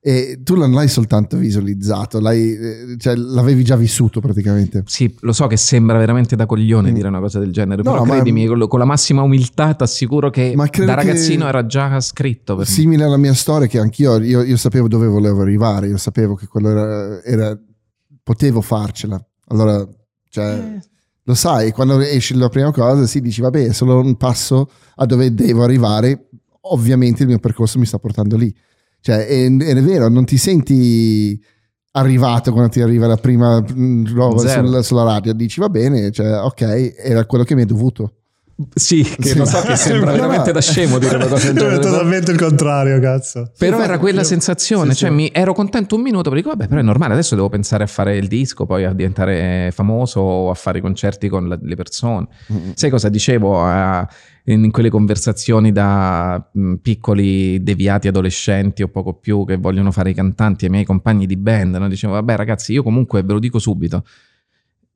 E 0.00 0.40
tu 0.44 0.54
non 0.54 0.70
l'hai 0.70 0.86
soltanto 0.86 1.36
visualizzato, 1.36 2.20
l'hai, 2.20 2.54
eh, 2.56 2.96
cioè, 2.98 3.16
l'avevi 3.16 3.64
già 3.64 3.74
vissuto 3.74 4.20
praticamente. 4.20 4.84
Sì, 4.86 5.12
lo 5.20 5.32
so 5.32 5.48
che 5.48 5.56
sembra 5.56 5.98
veramente 5.98 6.36
da 6.36 6.46
coglione 6.46 6.90
Mm. 6.90 6.94
dire 6.94 7.08
una 7.08 7.18
cosa 7.18 7.40
del 7.40 7.50
genere, 7.52 7.82
No, 7.82 7.90
però 7.90 8.04
ma- 8.04 8.14
credimi, 8.14 8.46
con, 8.46 8.68
con 8.68 8.78
la 8.78 8.84
massima 8.84 9.22
umiltà 9.22 9.74
ti 9.74 9.82
assicuro 9.82 10.30
che 10.30 10.52
Ma 10.54 10.66
da 10.72 10.94
ragazzino 10.94 11.42
che- 11.42 11.48
era 11.48 11.66
già 11.66 12.00
scritto 12.00 12.54
per 12.54 12.64
me. 12.66 12.72
Simile 12.72 13.04
alla 13.04 13.16
mia 13.16 13.34
storia, 13.34 13.66
che 13.66 13.80
anch'io 13.80 14.18
io, 14.20 14.42
io 14.42 14.56
sapevo 14.56 14.86
dove 14.86 15.08
volevo 15.08 15.42
arrivare, 15.42 15.88
io 15.88 15.96
sapevo 15.98 16.36
che 16.36 16.46
quello 16.46 16.68
era, 16.70 17.22
era- 17.24 17.58
potevo 18.22 18.60
farcela. 18.60 19.20
Allora, 19.48 19.84
cioè, 20.30 20.52
Eh. 20.76 20.80
lo 21.24 21.34
sai, 21.34 21.72
quando 21.72 21.98
esce 22.00 22.34
la 22.36 22.48
prima 22.48 22.70
cosa, 22.70 23.04
si 23.06 23.20
dici, 23.20 23.40
vabbè, 23.40 23.66
è 23.66 23.72
solo 23.72 23.98
un 23.98 24.16
passo 24.16 24.70
a 24.94 25.04
dove 25.06 25.34
devo 25.34 25.64
arrivare. 25.64 26.28
Ovviamente 26.70 27.22
il 27.22 27.28
mio 27.28 27.38
percorso 27.40 27.78
mi 27.80 27.86
sta 27.86 27.98
portando 27.98 28.36
lì. 28.36 28.54
Cioè, 29.00 29.26
è, 29.26 29.46
è 29.46 29.82
vero, 29.82 30.08
non 30.08 30.24
ti 30.24 30.36
senti 30.36 31.40
arrivato 31.92 32.52
quando 32.52 32.70
ti 32.70 32.80
arriva 32.80 33.06
la 33.06 33.16
prima 33.16 33.60
mm, 33.60 34.06
roba 34.14 34.40
Zero. 34.40 34.66
sul- 34.66 34.84
sulla 34.84 35.04
radio. 35.04 35.32
Dici, 35.32 35.60
va 35.60 35.68
bene, 35.68 36.10
cioè, 36.10 36.40
ok, 36.40 36.94
era 36.96 37.24
quello 37.26 37.44
che 37.44 37.54
mi 37.54 37.62
è 37.62 37.66
dovuto. 37.66 38.12
Sì, 38.74 39.04
che 39.04 39.22
Sì. 39.28 39.38
lo 39.38 39.44
so 39.44 39.60
che 39.62 39.76
sembra 39.76 40.10
veramente 40.10 40.50
da 40.50 40.60
scemo 40.60 40.98
dire 40.98 41.14
una 41.14 41.28
cosa 41.28 41.46
del 41.46 41.54
È 41.56 41.58
genere. 41.60 41.78
però- 41.78 41.90
totalmente 41.92 42.32
il 42.32 42.38
contrario, 42.38 42.98
cazzo. 42.98 43.52
Però 43.56 43.76
Sì, 43.78 43.84
era 43.84 43.98
quella 43.98 44.20
io- 44.22 44.26
sensazione, 44.26 44.92
sì, 44.92 44.98
cioè 44.98 45.10
sì. 45.10 45.14
mi 45.14 45.30
ero 45.32 45.52
contento 45.54 45.94
un 45.94 46.02
minuto, 46.02 46.30
perché 46.30 46.38
dico, 46.42 46.48
vabbè, 46.56 46.66
però 46.66 46.80
è 46.80 46.84
normale, 46.84 47.12
adesso 47.12 47.36
devo 47.36 47.48
pensare 47.48 47.84
a 47.84 47.86
fare 47.86 48.16
il 48.16 48.26
disco, 48.26 48.66
poi 48.66 48.84
a 48.84 48.92
diventare 48.92 49.70
famoso 49.72 50.18
o 50.20 50.50
a 50.50 50.54
fare 50.54 50.78
i 50.78 50.80
concerti 50.80 51.28
con 51.28 51.46
la- 51.46 51.58
le 51.62 51.76
persone. 51.76 52.26
Mm. 52.52 52.70
Sai 52.74 52.90
cosa 52.90 53.08
dicevo 53.08 53.62
a- 53.64 54.08
in 54.46 54.70
quelle 54.72 54.88
conversazioni 54.90 55.70
da 55.72 56.42
mh, 56.52 56.74
piccoli 56.76 57.62
deviati 57.62 58.08
adolescenti 58.08 58.82
o 58.82 58.88
poco 58.88 59.12
più 59.14 59.44
che 59.44 59.56
vogliono 59.56 59.92
fare 59.92 60.10
i 60.10 60.14
cantanti 60.14 60.64
ai 60.64 60.70
miei 60.72 60.84
compagni 60.84 61.26
di 61.26 61.36
band? 61.36 61.76
No? 61.76 61.86
Dicevo, 61.86 62.14
vabbè 62.14 62.34
ragazzi, 62.34 62.72
io 62.72 62.82
comunque 62.82 63.22
ve 63.22 63.34
lo 63.34 63.38
dico 63.38 63.58
subito, 63.58 64.04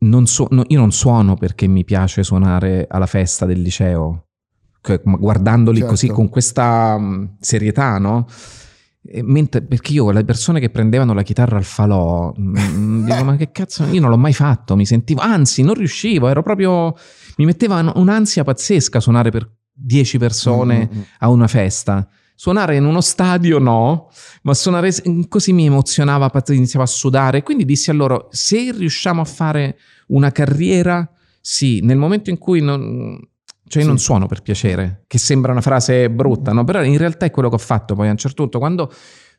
non 0.03 0.27
su- 0.27 0.47
no, 0.51 0.65
io 0.69 0.79
non 0.79 0.93
suono 0.93 1.35
perché 1.37 1.67
mi 1.67 1.85
piace 1.85 2.23
suonare 2.23 2.87
alla 2.89 3.07
festa 3.07 3.47
del 3.47 3.61
liceo, 3.61 4.27
ma 5.05 5.17
guardandoli 5.17 5.77
Certo. 5.79 5.93
così 5.93 6.09
con 6.09 6.29
questa 6.29 6.99
mh, 6.99 7.37
serietà, 7.41 7.99
no? 7.99 8.27
Mentre- 9.23 9.63
perché 9.63 9.93
io 9.95 10.13
le 10.13 10.25
persone 10.25 10.61
che 10.61 10.71
prendevano 10.71 11.13
la 11.13 11.23
chitarra 11.23 11.57
al 11.57 11.65
falò 11.65 12.33
mh, 12.37 13.05
dico 13.05 13.25
ma 13.25 13.35
che 13.35 13.51
cazzo 13.51 13.85
io 13.87 14.01
non 14.01 14.11
l'ho 14.11 14.17
mai 14.17 14.33
fatto 14.33 14.77
mi 14.77 14.87
sentivo 14.87 15.21
anzi 15.21 15.63
non 15.63 15.75
riuscivo 15.75 16.29
ero 16.29 16.41
proprio 16.45 16.95
mi 17.39 17.45
metteva 17.45 17.81
un- 17.81 17.91
un'ansia 17.97 18.45
pazzesca 18.45 19.01
suonare 19.01 19.31
per 19.31 19.51
10 19.73 20.19
persone 20.19 20.89
Mm, 20.89 20.95
mm, 20.97 20.99
mm. 21.01 21.03
a 21.19 21.29
una 21.31 21.49
festa 21.49 22.09
suonare 22.35 22.77
in 22.77 22.85
uno 22.85 23.01
stadio 23.01 23.59
no 23.59 24.11
ma 24.43 24.55
suonare 24.55 24.91
così 25.29 25.53
mi 25.53 25.67
emozionava 25.67 26.31
iniziavo 26.49 26.85
a 26.85 26.89
sudare 26.89 27.43
quindi 27.43 27.65
dissi 27.65 27.91
a 27.91 27.95
loro 27.95 28.29
se 28.31 28.73
riusciamo 28.73 29.21
a 29.21 29.25
fare 29.25 29.79
una 30.09 30.31
carriera 30.31 31.09
sì 31.41 31.81
nel 31.83 31.97
momento 31.97 32.31
in 32.31 32.39
cui 32.39 32.61
non 32.61 33.19
cioè 33.73 33.81
io 33.81 33.89
Sì. 33.89 33.95
non 33.95 33.99
suono 33.99 34.27
per 34.27 34.43
piacere, 34.43 35.05
che 35.07 35.17
sembra 35.17 35.51
una 35.51 35.63
frase 35.63 36.11
brutta, 36.11 36.53
no? 36.53 36.63
Però 36.63 36.83
in 36.83 36.99
realtà 36.99 37.25
è 37.25 37.31
quello 37.31 37.49
che 37.49 37.55
ho 37.55 37.59
fatto 37.59 37.95
poi 37.95 38.09
a 38.09 38.11
un 38.11 38.19
certo 38.19 38.43
punto, 38.43 38.59
quando 38.59 38.83
ho 38.83 38.91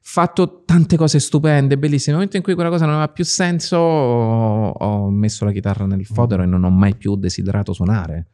fatto 0.01 0.63
tante 0.65 0.97
cose 0.97 1.19
stupende, 1.19 1.77
bellissime, 1.77 2.15
nel 2.15 2.15
momento 2.15 2.37
in 2.37 2.41
cui 2.41 2.55
quella 2.55 2.71
cosa 2.71 2.85
non 2.85 2.95
aveva 2.95 3.11
più 3.11 3.23
senso, 3.25 3.77
ho, 3.77 4.69
ho 4.69 5.09
messo 5.11 5.45
la 5.45 5.51
chitarra 5.51 5.85
nel 5.85 6.03
fodero 6.05 6.41
e 6.41 6.45
non 6.47 6.63
ho 6.63 6.71
mai 6.71 6.95
più 6.95 7.15
desiderato 7.15 7.73
suonare. 7.73 8.25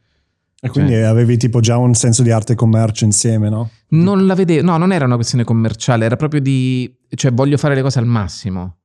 E 0.62 0.68
quindi 0.68 0.92
Cioè- 0.92 1.02
avevi 1.02 1.38
tipo 1.38 1.60
già 1.60 1.78
un 1.78 1.94
senso 1.94 2.22
di 2.22 2.30
arte 2.30 2.52
e 2.52 2.56
commercio 2.56 3.04
insieme, 3.04 3.48
no? 3.48 3.70
Non 3.90 4.26
la 4.26 4.34
vedevo, 4.34 4.62
no, 4.62 4.76
non 4.76 4.92
era 4.92 5.06
una 5.06 5.14
questione 5.14 5.42
commerciale, 5.42 6.04
era 6.04 6.16
proprio 6.16 6.40
di, 6.40 6.94
cioè 7.14 7.32
voglio 7.32 7.56
fare 7.56 7.74
le 7.74 7.82
cose 7.82 7.98
al 7.98 8.06
massimo. 8.06 8.76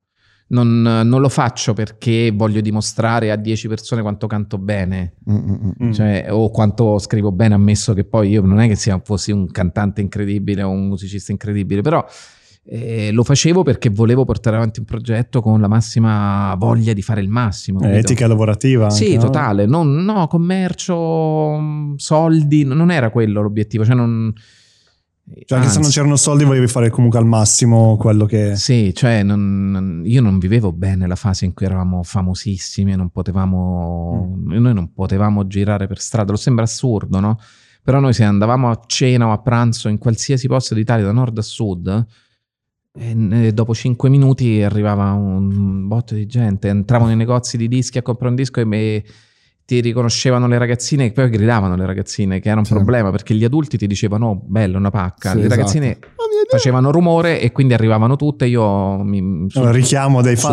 Non, 0.48 0.82
non 0.84 1.22
lo 1.22 1.28
faccio 1.28 1.74
perché 1.74 2.32
voglio 2.32 2.62
dimostrare 2.62 3.32
a 3.32 3.36
10 3.36 3.68
persone 3.68 4.04
quanto 4.04 4.28
canto 4.28 4.60
bene. 4.60 5.16
Mm, 5.30 5.36
mm, 5.36 5.70
mm. 5.86 5.92
Cioè, 5.92 6.28
o 6.30 6.50
quanto 6.52 7.00
scrivo 7.00 7.32
bene, 7.32 7.56
ammesso 7.56 7.94
che 7.94 8.06
poi 8.06 8.30
io 8.30 8.42
non 8.42 8.60
è 8.60 8.68
che 8.68 8.76
sia, 8.76 9.02
fossi 9.04 9.32
un 9.32 9.50
cantante 9.50 10.02
incredibile 10.02 10.62
o 10.62 10.70
un 10.70 10.88
musicista 10.88 11.32
incredibile, 11.32 11.82
però 11.82 12.06
eh, 12.68 13.12
lo 13.12 13.24
facevo 13.24 13.62
perché 13.64 13.90
volevo 13.90 14.26
portare 14.26 14.56
avanti 14.56 14.80
un 14.80 14.86
progetto 14.86 15.42
con 15.42 15.62
la 15.62 15.68
massima 15.68 16.56
voglia 16.58 16.94
di 16.94 17.02
fare 17.02 17.22
il 17.22 17.30
massimo. 17.30 17.80
Capito? 17.80 18.00
etica 18.00 18.28
lavorativa. 18.28 18.90
Sì, 18.90 19.04
anche, 19.06 19.16
no? 19.18 19.22
totale. 19.24 19.66
Non- 19.66 20.04
no, 20.04 20.28
commercio, 20.28 21.58
mh, 21.60 21.96
soldi, 21.98 22.64
non 22.64 22.92
era 22.92 23.10
quello 23.12 23.42
l'obiettivo. 23.42 23.86
Cioè, 23.86 23.96
non, 23.96 24.34
Cioè, 25.46 25.58
anche 25.58 25.70
se 25.70 25.76
non 25.76 25.86
anzi, 25.86 25.92
c'erano 25.98 26.16
soldi, 26.16 26.44
volevi 26.44 26.68
fare 26.68 26.90
comunque 26.90 27.18
al 27.20 27.26
massimo 27.26 27.98
quello 27.98 28.26
che. 28.26 28.56
Sì, 28.56 28.94
cioè 28.94 29.24
non- 29.24 29.70
non- 29.72 30.02
io 30.06 30.22
non 30.22 30.38
vivevo 30.40 30.72
bene 30.72 31.08
la 31.08 31.16
fase 31.16 31.46
in 31.46 31.54
cui 31.54 31.66
eravamo 31.66 32.04
famosissimi 32.04 32.92
e 32.92 32.96
non 32.96 33.10
potevamo, 33.10 34.36
Mm. 34.38 34.52
noi 34.60 34.74
non 34.74 34.92
potevamo 34.94 35.48
girare 35.48 35.88
per 35.88 36.00
strada, 36.00 36.32
lo 36.32 36.38
sembra 36.38 36.64
assurdo, 36.66 37.20
no? 37.20 37.38
Però 37.84 38.00
noi 38.00 38.14
se 38.14 38.24
andavamo 38.24 38.70
a 38.70 38.80
cena 38.88 39.28
o 39.28 39.32
a 39.32 39.38
pranzo 39.40 39.88
in 39.90 39.98
qualsiasi 40.00 40.48
posto 40.48 40.74
d'Italia, 40.74 41.06
da 41.06 41.12
nord 41.12 41.38
a 41.38 41.42
sud, 41.44 42.06
e 42.98 43.52
dopo 43.54 43.74
cinque 43.74 44.10
minuti 44.10 44.62
arrivava 44.62 45.12
un 45.12 45.88
botto 45.88 46.14
di 46.16 46.26
gente, 46.28 46.70
entravano 46.70 47.10
nei 47.10 47.18
negozi 47.18 47.58
di 47.58 47.68
dischi 47.68 47.98
a 47.98 48.02
comprare 48.02 48.30
un 48.30 48.36
disco 48.36 48.60
e 48.62 48.66
me- 48.66 49.04
ti 49.66 49.82
riconoscevano 49.82 50.46
le 50.48 50.58
ragazzine 50.60 51.06
e 51.06 51.12
poi 51.12 51.28
gridavano 51.30 51.76
le 51.76 51.86
ragazzine, 51.88 52.40
che 52.40 52.50
era 52.50 52.60
un 52.60 52.66
Sì. 52.66 52.74
problema 52.74 53.10
perché 53.10 53.34
gli 53.34 53.44
adulti 53.44 53.78
ti 53.78 53.88
dicevano, 53.88 54.28
oh, 54.30 54.42
bello, 54.46 54.78
una 54.78 54.92
pacca, 54.92 55.32
Sì, 55.32 55.38
le 55.38 55.46
esatto. 55.46 55.56
ragazzine 55.60 55.98
Dio! 56.00 56.10
facevano 56.50 56.92
rumore 56.92 57.42
e 57.42 57.52
quindi 57.52 57.74
arrivavano 57.74 58.16
tutte. 58.16 58.46
Io 58.46 58.98
mi 59.04 59.20
Un 59.20 59.72
richiamo 59.72 60.22
dei. 60.22 60.36
Tipo, 60.38 60.48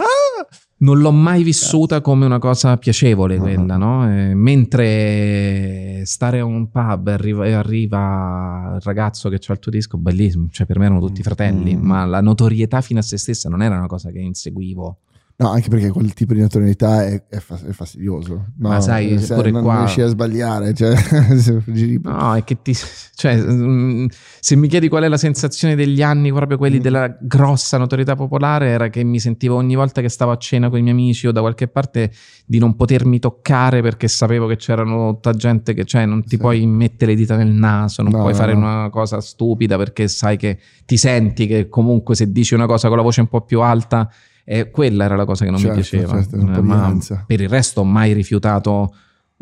"Ah!" 0.00 0.46
Non 0.78 0.98
l'ho 0.98 1.10
mai 1.12 1.42
vissuta 1.42 2.00
come 2.00 2.26
una 2.26 2.38
cosa 2.38 2.76
piacevole, 2.76 3.36
No, 3.36 3.42
quella, 3.42 3.76
no? 3.76 4.10
Eh, 4.10 4.34
mentre 4.34 6.02
stare 6.04 6.38
a 6.40 6.44
un 6.44 6.70
pub 6.70 7.08
e 7.08 7.12
arriva, 7.12 7.46
e 7.46 7.52
arriva 7.52 8.72
il 8.76 8.80
ragazzo 8.82 9.28
che 9.28 9.38
c'ha 9.40 9.52
il 9.54 9.58
tuo 9.58 9.70
disco, 9.72 9.96
bellissimo. 9.98 10.48
Cioè, 10.50 10.66
per 10.66 10.78
me 10.78 10.84
erano 10.86 11.00
tutti 11.00 11.22
fratelli, 11.22 11.74
Mm. 11.76 11.82
ma 11.84 12.04
la 12.04 12.20
notorietà 12.20 12.80
fino 12.80 12.98
a 13.00 13.02
se 13.02 13.16
stessa 13.18 13.48
non 13.48 13.62
era 13.62 13.76
una 13.76 13.86
cosa 13.86 14.10
che 14.10 14.18
inseguivo. 14.18 14.98
No, 15.38 15.50
anche 15.50 15.68
perché 15.68 15.90
quel 15.90 16.14
tipo 16.14 16.32
di 16.32 16.40
notorietà 16.40 17.04
è, 17.04 17.22
è 17.28 17.36
fa- 17.40 17.60
è 17.62 17.70
fastidioso. 17.72 18.46
No, 18.56 18.68
Ma 18.70 18.80
sai, 18.80 19.18
se 19.18 19.34
pure 19.34 19.50
non 19.50 19.62
qua- 19.62 19.80
riesci 19.80 20.00
a 20.00 20.06
sbagliare, 20.06 20.72
cioè, 20.72 20.94
No, 22.02 22.34
è 22.34 22.42
che 22.42 22.56
ti. 22.62 22.74
Cioè, 23.14 23.36
mm, 23.36 24.06
se 24.40 24.56
mi 24.56 24.66
chiedi 24.66 24.88
qual 24.88 25.02
è 25.04 25.08
la 25.08 25.18
sensazione 25.18 25.74
degli 25.74 26.00
anni, 26.02 26.32
proprio 26.32 26.56
quelli 26.56 26.78
Mm. 26.78 26.82
della 26.82 27.16
grossa 27.20 27.76
notorietà 27.76 28.14
popolare, 28.16 28.68
era 28.68 28.88
che 28.88 29.04
mi 29.04 29.20
sentivo 29.20 29.56
ogni 29.56 29.74
volta 29.74 30.00
che 30.00 30.08
stavo 30.08 30.30
a 30.32 30.36
cena 30.38 30.70
con 30.70 30.78
i 30.78 30.82
miei 30.82 30.94
amici 30.94 31.26
o 31.26 31.32
da 31.32 31.40
qualche 31.40 31.68
parte 31.68 32.10
di 32.46 32.58
non 32.58 32.74
potermi 32.74 33.18
toccare 33.18 33.82
perché 33.82 34.08
sapevo 34.08 34.46
che 34.46 34.56
c'erano 34.56 35.14
tutta 35.14 35.32
gente 35.34 35.74
che, 35.74 35.84
cioè, 35.84 36.06
non 36.06 36.22
ti 36.22 36.30
Sì. 36.30 36.36
puoi 36.38 36.64
mettere 36.66 37.12
le 37.12 37.16
dita 37.18 37.36
nel 37.36 37.48
naso, 37.52 38.02
non 38.02 38.12
No, 38.12 38.20
puoi 38.20 38.32
fare 38.32 38.52
no. 38.54 38.58
una 38.60 38.88
cosa 38.90 39.20
stupida 39.20 39.76
perché 39.76 40.08
sai 40.08 40.38
che 40.38 40.58
ti 40.86 40.96
senti 40.96 41.46
che 41.46 41.68
comunque 41.68 42.14
se 42.14 42.32
dici 42.32 42.54
una 42.54 42.66
cosa 42.66 42.88
con 42.88 42.96
la 42.96 43.02
voce 43.02 43.20
un 43.20 43.28
po' 43.28 43.42
più 43.42 43.60
alta. 43.60 44.10
Eh, 44.48 44.70
quella 44.70 45.04
era 45.04 45.16
la 45.16 45.24
cosa 45.24 45.44
che 45.44 45.50
non 45.50 45.58
Certo, 45.60 45.74
mi 45.76 45.82
piaceva. 45.82 46.22
certo, 46.22 46.36
ma 46.62 46.96
per 47.26 47.40
il 47.40 47.48
resto 47.48 47.80
ho 47.80 47.84
mai 47.84 48.12
rifiutato 48.12 48.94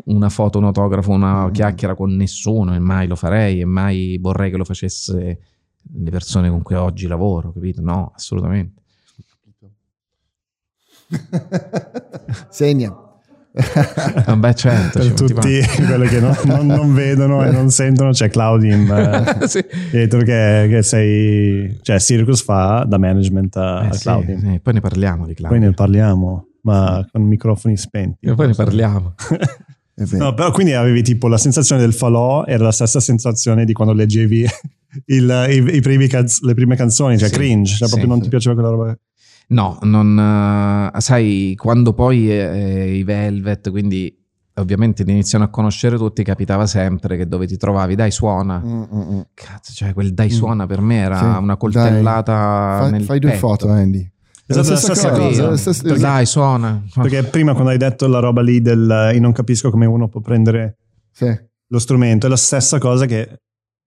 una 0.05 0.29
foto, 0.29 0.57
un 0.57 0.65
autografo, 0.65 1.11
una 1.11 1.45
Mm. 1.47 1.51
chiacchiera 1.51 1.95
con 1.95 2.15
nessuno 2.15 2.73
e 2.75 2.79
mai 2.79 3.07
lo 3.07 3.15
farei 3.15 3.61
e 3.61 3.65
mai 3.65 4.17
vorrei 4.19 4.49
che 4.51 4.57
lo 4.57 4.65
facesse 4.65 5.39
le 5.97 6.09
persone 6.09 6.49
con 6.49 6.61
cui 6.63 6.75
oggi 6.75 7.05
lavoro, 7.07 7.51
capito? 7.53 7.81
No, 7.81 8.11
assolutamente. 8.15 8.81
Segna. 12.49 12.93
Vabbè, 14.25 14.53
certo. 14.53 14.99
per 14.99 15.13
tutti 15.13 15.33
quelli 15.85 16.07
che 16.07 16.19
non, 16.19 16.35
non, 16.43 16.65
non, 16.65 16.93
vedono 16.93 17.45
e 17.45 17.51
non 17.51 17.69
sentono, 17.69 18.11
c'è 18.11 18.29
Claudin 18.29 19.37
sì. 19.47 19.63
dietro 19.91 20.19
che, 20.19 20.67
che, 20.69 20.83
sei, 20.83 21.79
cioè 21.81 21.99
Circus 21.99 22.43
fa 22.43 22.85
da 22.87 22.97
management 22.97 23.55
a, 23.55 23.89
eh, 23.91 23.97
Claudin. 23.97 24.39
Sì, 24.39 24.47
sì. 24.51 24.59
Poi 24.59 24.73
ne 24.73 24.81
parliamo 24.81 25.25
di 25.25 25.33
Claudin. 25.33 25.59
Poi 25.59 25.69
ne 25.69 25.73
parliamo, 25.73 26.47
ma 26.61 27.07
con 27.09 27.21
microfoni 27.23 27.77
spenti. 27.77 28.27
E 28.27 28.33
poi 28.33 28.47
ne 28.47 28.53
parliamo. 28.53 29.15
no, 29.95 30.33
però 30.33 30.51
quindi 30.51 30.73
avevi 30.73 31.01
tipo 31.01 31.29
la 31.29 31.37
sensazione 31.37 31.79
del 31.79 31.93
falò, 31.93 32.43
era 32.45 32.65
la 32.65 32.71
stessa 32.73 32.99
sensazione 32.99 33.63
di 33.63 33.71
quando 33.71 33.93
leggevi 33.93 34.45
il, 35.05 35.45
i, 35.49 35.75
i 35.75 35.81
primi 35.81 36.07
canz- 36.07 36.41
le 36.41 36.53
prime 36.53 36.75
canzoni, 36.75 37.17
cioè 37.17 37.29
cringe, 37.29 37.75
cioè 37.75 37.87
proprio 37.87 38.09
non 38.09 38.21
ti 38.21 38.27
piaceva 38.27 38.53
quella 38.53 38.69
roba. 38.69 38.97
No, 39.47 39.77
non, 39.81 40.91
uh, 40.93 40.99
sai, 40.99 41.55
quando 41.57 41.93
poi 41.93 42.31
eh, 42.31 42.95
i 42.95 43.03
Velvet, 43.03 43.69
quindi 43.69 44.15
ovviamente 44.55 45.03
li 45.03 45.11
iniziano 45.11 45.43
a 45.43 45.49
conoscere 45.49 45.97
tutti, 45.97 46.23
capitava 46.23 46.65
sempre 46.65 47.17
che 47.17 47.27
dove 47.27 47.45
ti 47.45 47.57
trovavi, 47.57 47.95
dai 47.95 48.11
suona. 48.11 48.61
Mm-mm. 48.63 49.25
Cazzo, 49.33 49.73
cioè 49.73 49.93
quel 49.93 50.13
dai 50.13 50.27
mm. 50.27 50.35
suona 50.35 50.65
per 50.65 50.81
me 50.81 50.97
era 50.97 51.17
sì, 51.17 51.25
una 51.25 51.57
coltellata 51.57 52.79
dai. 52.81 52.91
nel 52.91 53.03
Fai 53.03 53.19
petto. 53.19 53.31
due 53.31 53.37
foto, 53.37 53.69
Andy. 53.69 54.11
Esatto, 54.47 54.69
la 54.69 54.75
stessa 54.75 55.09
cosa. 55.11 55.47
cosa. 55.47 55.57
Stessa... 55.57 55.97
Dai, 55.97 56.25
suona. 56.25 56.83
Perché 56.93 57.23
prima 57.23 57.53
quando 57.53 57.71
hai 57.71 57.77
detto 57.77 58.07
la 58.07 58.19
roba 58.19 58.41
lì 58.41 58.61
del 58.61 59.11
io 59.13 59.19
non 59.19 59.31
capisco 59.31 59.71
come 59.71 59.85
uno 59.85 60.07
può 60.07 60.21
prendere 60.21 60.77
sì. 61.11 61.35
lo 61.67 61.79
strumento, 61.79 62.27
è 62.27 62.29
la 62.29 62.35
stessa 62.37 62.77
cosa 62.77 63.05
che 63.05 63.39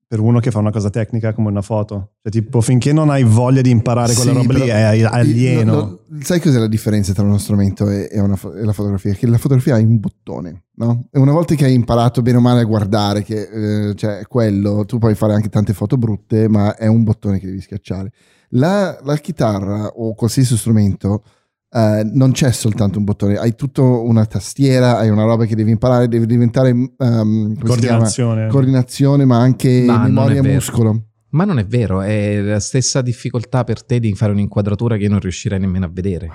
per 0.09 0.21
uno 0.21 0.41
che 0.41 0.51
fa 0.51 0.59
una 0.59 0.71
cosa 0.71 0.89
tecnica 0.89 1.35
come 1.35 1.49
una 1.49 1.61
foto. 1.61 2.13
Cioè, 2.23 2.33
tipo, 2.33 2.63
finché 2.63 2.95
non 2.95 3.11
hai 3.11 3.25
voglia 3.25 3.61
di 3.61 3.69
imparare 3.69 4.15
quella 4.15 4.33
sì, 4.33 4.37
roba 4.39 4.53
lì, 4.55 4.67
è 4.67 5.03
alieno. 5.05 5.75
No, 5.75 6.01
no, 6.09 6.21
sai 6.23 6.41
cos'è 6.41 6.59
la 6.59 6.67
differenza 6.67 7.13
tra 7.13 7.25
uno 7.25 7.37
strumento 7.37 7.91
e, 7.91 8.09
e, 8.11 8.19
una, 8.19 8.39
e, 8.57 8.65
la 8.65 8.73
fotografia? 8.73 9.13
Che 9.13 9.27
la 9.27 9.37
fotografia 9.37 9.75
hai 9.75 9.85
un 9.85 10.01
bottone, 10.01 10.65
no? 10.77 11.09
E 11.13 11.19
una 11.19 11.33
volta 11.33 11.55
che 11.55 11.67
hai 11.67 11.75
imparato 11.75 12.23
bene 12.23 12.39
o 12.39 12.41
male 12.41 12.61
a 12.61 12.65
guardare, 12.65 13.23
che 13.23 13.91
eh, 13.91 13.95
cioè, 13.97 14.23
quello, 14.27 14.87
tu 14.87 14.97
puoi 14.97 15.15
fare 15.15 15.35
anche 15.35 15.51
tante 15.51 15.75
foto 15.75 15.99
brutte, 15.99 16.49
ma 16.49 16.75
è 16.75 16.87
un 16.87 17.05
bottone 17.05 17.39
che 17.39 17.45
devi 17.45 17.61
schiacciare. 17.61 18.11
La, 18.53 18.99
la 19.03 19.17
chitarra 19.17 19.89
o 19.89 20.15
qualsiasi 20.15 20.57
strumento 20.57 21.23
Uh, 21.71 22.01
non 22.15 22.33
c'è 22.33 22.51
soltanto 22.51 22.99
un 22.99 23.05
bottone, 23.05 23.37
hai 23.37 23.55
tutta 23.55 23.83
una 23.83 24.25
tastiera, 24.25 24.97
hai 24.99 25.11
una 25.11 25.25
roba 25.25 25.45
che 25.45 25.55
devi 25.55 25.71
imparare, 25.71 26.09
deve 26.09 26.25
diventare 26.25 26.71
um, 26.71 27.59
coordinazione. 27.59 28.49
coordinazione, 28.49 29.27
ma 29.27 29.39
anche 29.39 29.85
ma 29.85 30.05
memoria 30.05 30.43
muscolo. 30.43 31.09
Ma 31.31 31.45
non 31.45 31.59
è 31.59 31.67
vero, 31.67 32.01
è 32.01 32.41
la 32.41 32.61
stessa 32.61 33.03
difficoltà 33.03 33.65
per 33.65 33.85
te 33.85 34.01
di 34.01 34.15
fare 34.15 34.33
un'inquadratura 34.33 34.97
che 34.97 35.03
io 35.03 35.11
non 35.11 35.21
riuscirei 35.21 35.59
nemmeno 35.59 35.85
a 35.85 35.91
vedere. 35.93 36.31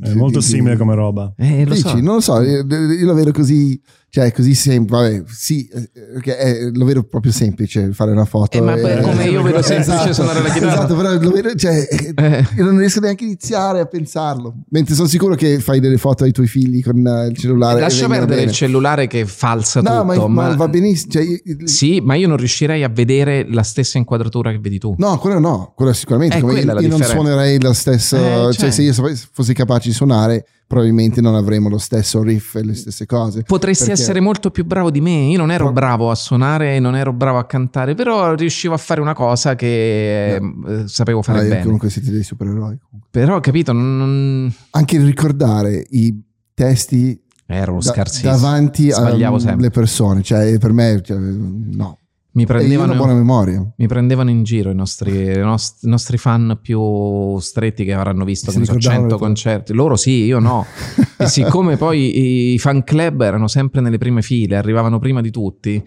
È 0.00 0.14
molto 0.14 0.40
simile 0.40 0.76
come 0.76 0.94
roba. 0.94 1.34
Eh, 1.36 1.64
lo 1.66 1.74
Dici, 1.74 1.88
so. 1.88 2.00
non 2.00 2.14
lo 2.14 2.20
so, 2.20 2.40
io, 2.40 2.64
io 2.66 3.06
lo 3.06 3.14
vedo 3.14 3.32
così 3.32 3.78
cioè, 4.14 4.30
così 4.30 4.54
semplice, 4.54 5.02
vabbè, 5.02 5.22
sì, 5.26 5.68
perché 6.12 6.36
è, 6.36 6.70
lo 6.72 6.84
vedo 6.84 7.02
proprio 7.02 7.32
semplice 7.32 7.90
fare 7.92 8.12
una 8.12 8.24
foto. 8.24 8.56
Eh, 8.56 8.60
ma 8.60 8.76
e, 8.76 9.00
come 9.00 9.24
io 9.24 9.42
vedo 9.42 9.60
semplice 9.60 10.10
esatto, 10.10 10.12
suonare 10.12 10.40
la 10.40 10.52
chitarra. 10.52 10.72
Esatto, 10.72 10.94
però 10.94 11.18
lo 11.18 11.30
vedo, 11.32 11.52
cioè, 11.56 11.84
eh. 12.14 12.46
io 12.56 12.64
non 12.64 12.78
riesco 12.78 13.00
neanche 13.00 13.24
a 13.24 13.26
iniziare 13.26 13.80
a 13.80 13.86
pensarlo. 13.86 14.54
Mentre 14.68 14.94
sono 14.94 15.08
sicuro 15.08 15.34
che 15.34 15.58
fai 15.58 15.80
delle 15.80 15.96
foto 15.96 16.22
ai 16.22 16.30
tuoi 16.30 16.46
figli 16.46 16.80
con 16.80 16.98
il 17.28 17.36
cellulare. 17.36 17.80
Lascia 17.80 18.06
perdere 18.06 18.36
bene. 18.36 18.42
il 18.42 18.52
cellulare 18.52 19.08
che 19.08 19.26
falsa 19.26 19.80
no, 19.80 20.02
tutto. 20.06 20.28
Ma, 20.28 20.48
ma 20.48 20.54
va 20.54 20.68
benissimo. 20.68 21.10
Cioè, 21.10 21.24
sì, 21.64 22.00
ma 22.00 22.14
io 22.14 22.28
non 22.28 22.36
riuscirei 22.36 22.84
a 22.84 22.88
vedere 22.88 23.44
la 23.50 23.64
stessa 23.64 23.98
inquadratura 23.98 24.52
che 24.52 24.60
vedi 24.60 24.78
tu. 24.78 24.94
No, 24.96 25.18
quello 25.18 25.40
no, 25.40 25.72
quello 25.74 25.92
sicuramente. 25.92 26.36
Eh, 26.36 26.40
come 26.40 26.60
io, 26.60 26.78
io 26.78 26.88
non 26.88 27.02
suonerei 27.02 27.60
la 27.60 27.74
stessa, 27.74 28.48
eh, 28.48 28.52
cioè, 28.52 28.70
se 28.70 28.82
io 28.82 28.92
fossi 29.32 29.52
capace 29.54 29.88
di 29.88 29.94
suonare 29.94 30.46
probabilmente 30.66 31.20
non 31.20 31.34
avremo 31.34 31.68
lo 31.68 31.78
stesso 31.78 32.22
riff 32.22 32.56
e 32.56 32.64
le 32.64 32.74
stesse 32.74 33.06
cose. 33.06 33.42
Potresti 33.42 33.86
perché... 33.86 34.02
essere 34.04 34.20
molto 34.20 34.50
più 34.50 34.64
bravo 34.64 34.90
di 34.90 35.00
me. 35.00 35.28
Io 35.28 35.38
non 35.38 35.50
ero 35.50 35.72
bravo 35.72 36.10
a 36.10 36.14
suonare, 36.14 36.78
non 36.78 36.94
ero 36.94 37.12
bravo 37.12 37.38
a 37.38 37.46
cantare, 37.46 37.94
però 37.94 38.34
riuscivo 38.34 38.74
a 38.74 38.78
fare 38.78 39.00
una 39.00 39.14
cosa 39.14 39.54
che 39.54 40.38
no. 40.40 40.66
Eh, 40.68 40.88
sapevo 40.88 41.22
fare 41.22 41.40
ah, 41.40 41.42
bene. 41.42 41.62
Comunque 41.62 41.90
siete 41.90 42.10
dei 42.10 42.22
supereroi. 42.22 42.78
Però, 43.10 43.40
capito, 43.40 43.72
non... 43.72 44.52
Anche 44.70 44.98
ricordare 44.98 45.84
i 45.90 46.22
testi 46.52 47.20
Ero 47.46 47.74
da, 47.74 47.80
scarsissimo. 47.80 48.32
davanti 48.32 48.90
alle 48.90 49.70
persone, 49.70 50.22
cioè 50.22 50.58
per 50.58 50.72
me 50.72 51.00
cioè, 51.02 51.18
no. 51.18 51.98
Mi 52.34 52.46
prendevano, 52.46 52.92
una 52.92 53.00
buona 53.00 53.14
memoria. 53.14 53.72
Mi 53.76 53.86
prendevano 53.86 54.28
in 54.28 54.42
giro 54.42 54.70
i 54.70 54.74
nostri, 54.74 55.32
i 55.32 55.38
nostri, 55.38 55.86
i 55.86 55.90
nostri 55.90 56.18
fan 56.18 56.58
più 56.60 57.38
stretti 57.38 57.84
che 57.84 57.92
avranno 57.92 58.24
visto 58.24 58.50
so, 58.50 58.78
100 58.78 59.18
concerti. 59.18 59.72
Loro 59.72 59.94
sì, 59.94 60.24
io 60.24 60.40
no. 60.40 60.66
e 61.16 61.26
siccome 61.26 61.76
poi 61.76 62.54
i 62.54 62.58
fan 62.58 62.82
club 62.82 63.22
erano 63.22 63.46
sempre 63.46 63.80
nelle 63.80 63.98
prime 63.98 64.20
file, 64.20 64.56
arrivavano 64.56 64.98
prima 64.98 65.20
di 65.20 65.30
tutti, 65.30 65.82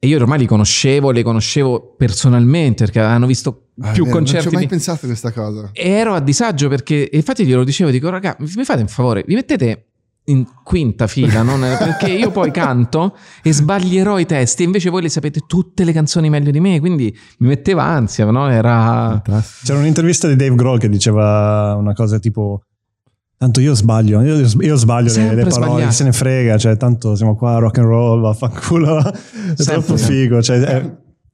e 0.00 0.06
io 0.06 0.18
ormai 0.18 0.38
li 0.38 0.46
conoscevo, 0.46 1.10
li 1.10 1.22
conoscevo 1.22 1.94
personalmente 1.96 2.84
perché 2.84 2.98
avevano 2.98 3.26
visto 3.26 3.68
ah, 3.80 3.92
più 3.92 4.08
concerti. 4.08 4.44
Non 4.44 4.50
ci 4.50 4.56
ho 4.56 4.58
mai 4.58 4.66
pensato 4.68 5.04
a 5.04 5.08
questa 5.08 5.32
cosa. 5.32 5.70
E 5.72 5.88
ero 5.88 6.14
a 6.14 6.20
disagio 6.20 6.68
perché, 6.68 7.08
infatti 7.12 7.44
glielo 7.44 7.62
dicevo, 7.62 7.90
dico 7.90 8.08
raga, 8.10 8.36
mi 8.38 8.64
fate 8.64 8.80
un 8.80 8.88
favore, 8.88 9.22
vi 9.26 9.34
mettete 9.34 9.86
in 10.28 10.46
quinta 10.62 11.06
fila, 11.06 11.42
non 11.42 11.60
perché 11.60 12.10
io 12.10 12.30
poi 12.30 12.50
canto 12.50 13.16
e 13.42 13.52
sbaglierò 13.52 14.18
i 14.18 14.26
testi, 14.26 14.62
invece 14.62 14.90
voi 14.90 15.02
le 15.02 15.08
sapete 15.08 15.40
tutte 15.46 15.84
le 15.84 15.92
canzoni 15.92 16.30
meglio 16.30 16.50
di 16.50 16.60
me, 16.60 16.80
quindi 16.80 17.16
mi 17.38 17.48
metteva 17.48 17.84
ansia, 17.84 18.30
no? 18.30 18.48
Era... 18.50 19.22
C'era 19.64 19.78
un'intervista 19.78 20.28
di 20.28 20.36
Dave 20.36 20.54
Grohl 20.54 20.78
che 20.78 20.88
diceva 20.88 21.74
una 21.76 21.92
cosa 21.92 22.18
tipo 22.18 22.62
tanto 23.38 23.60
io 23.60 23.72
sbaglio, 23.72 24.20
io, 24.20 24.36
io 24.36 24.76
sbaglio 24.76 25.12
le, 25.14 25.34
le, 25.34 25.44
parole, 25.44 25.66
sbagliato. 25.66 25.92
se 25.92 26.04
ne 26.04 26.12
frega, 26.12 26.58
cioè 26.58 26.76
tanto 26.76 27.14
siamo 27.14 27.36
qua 27.36 27.58
rock 27.58 27.78
and 27.78 27.86
roll, 27.86 28.20
vaffanculo, 28.20 28.98
è 29.06 29.12
Sempre. 29.54 29.64
troppo 29.64 29.96
figo, 29.96 30.42
cioè, 30.42 30.58
è, 30.58 30.76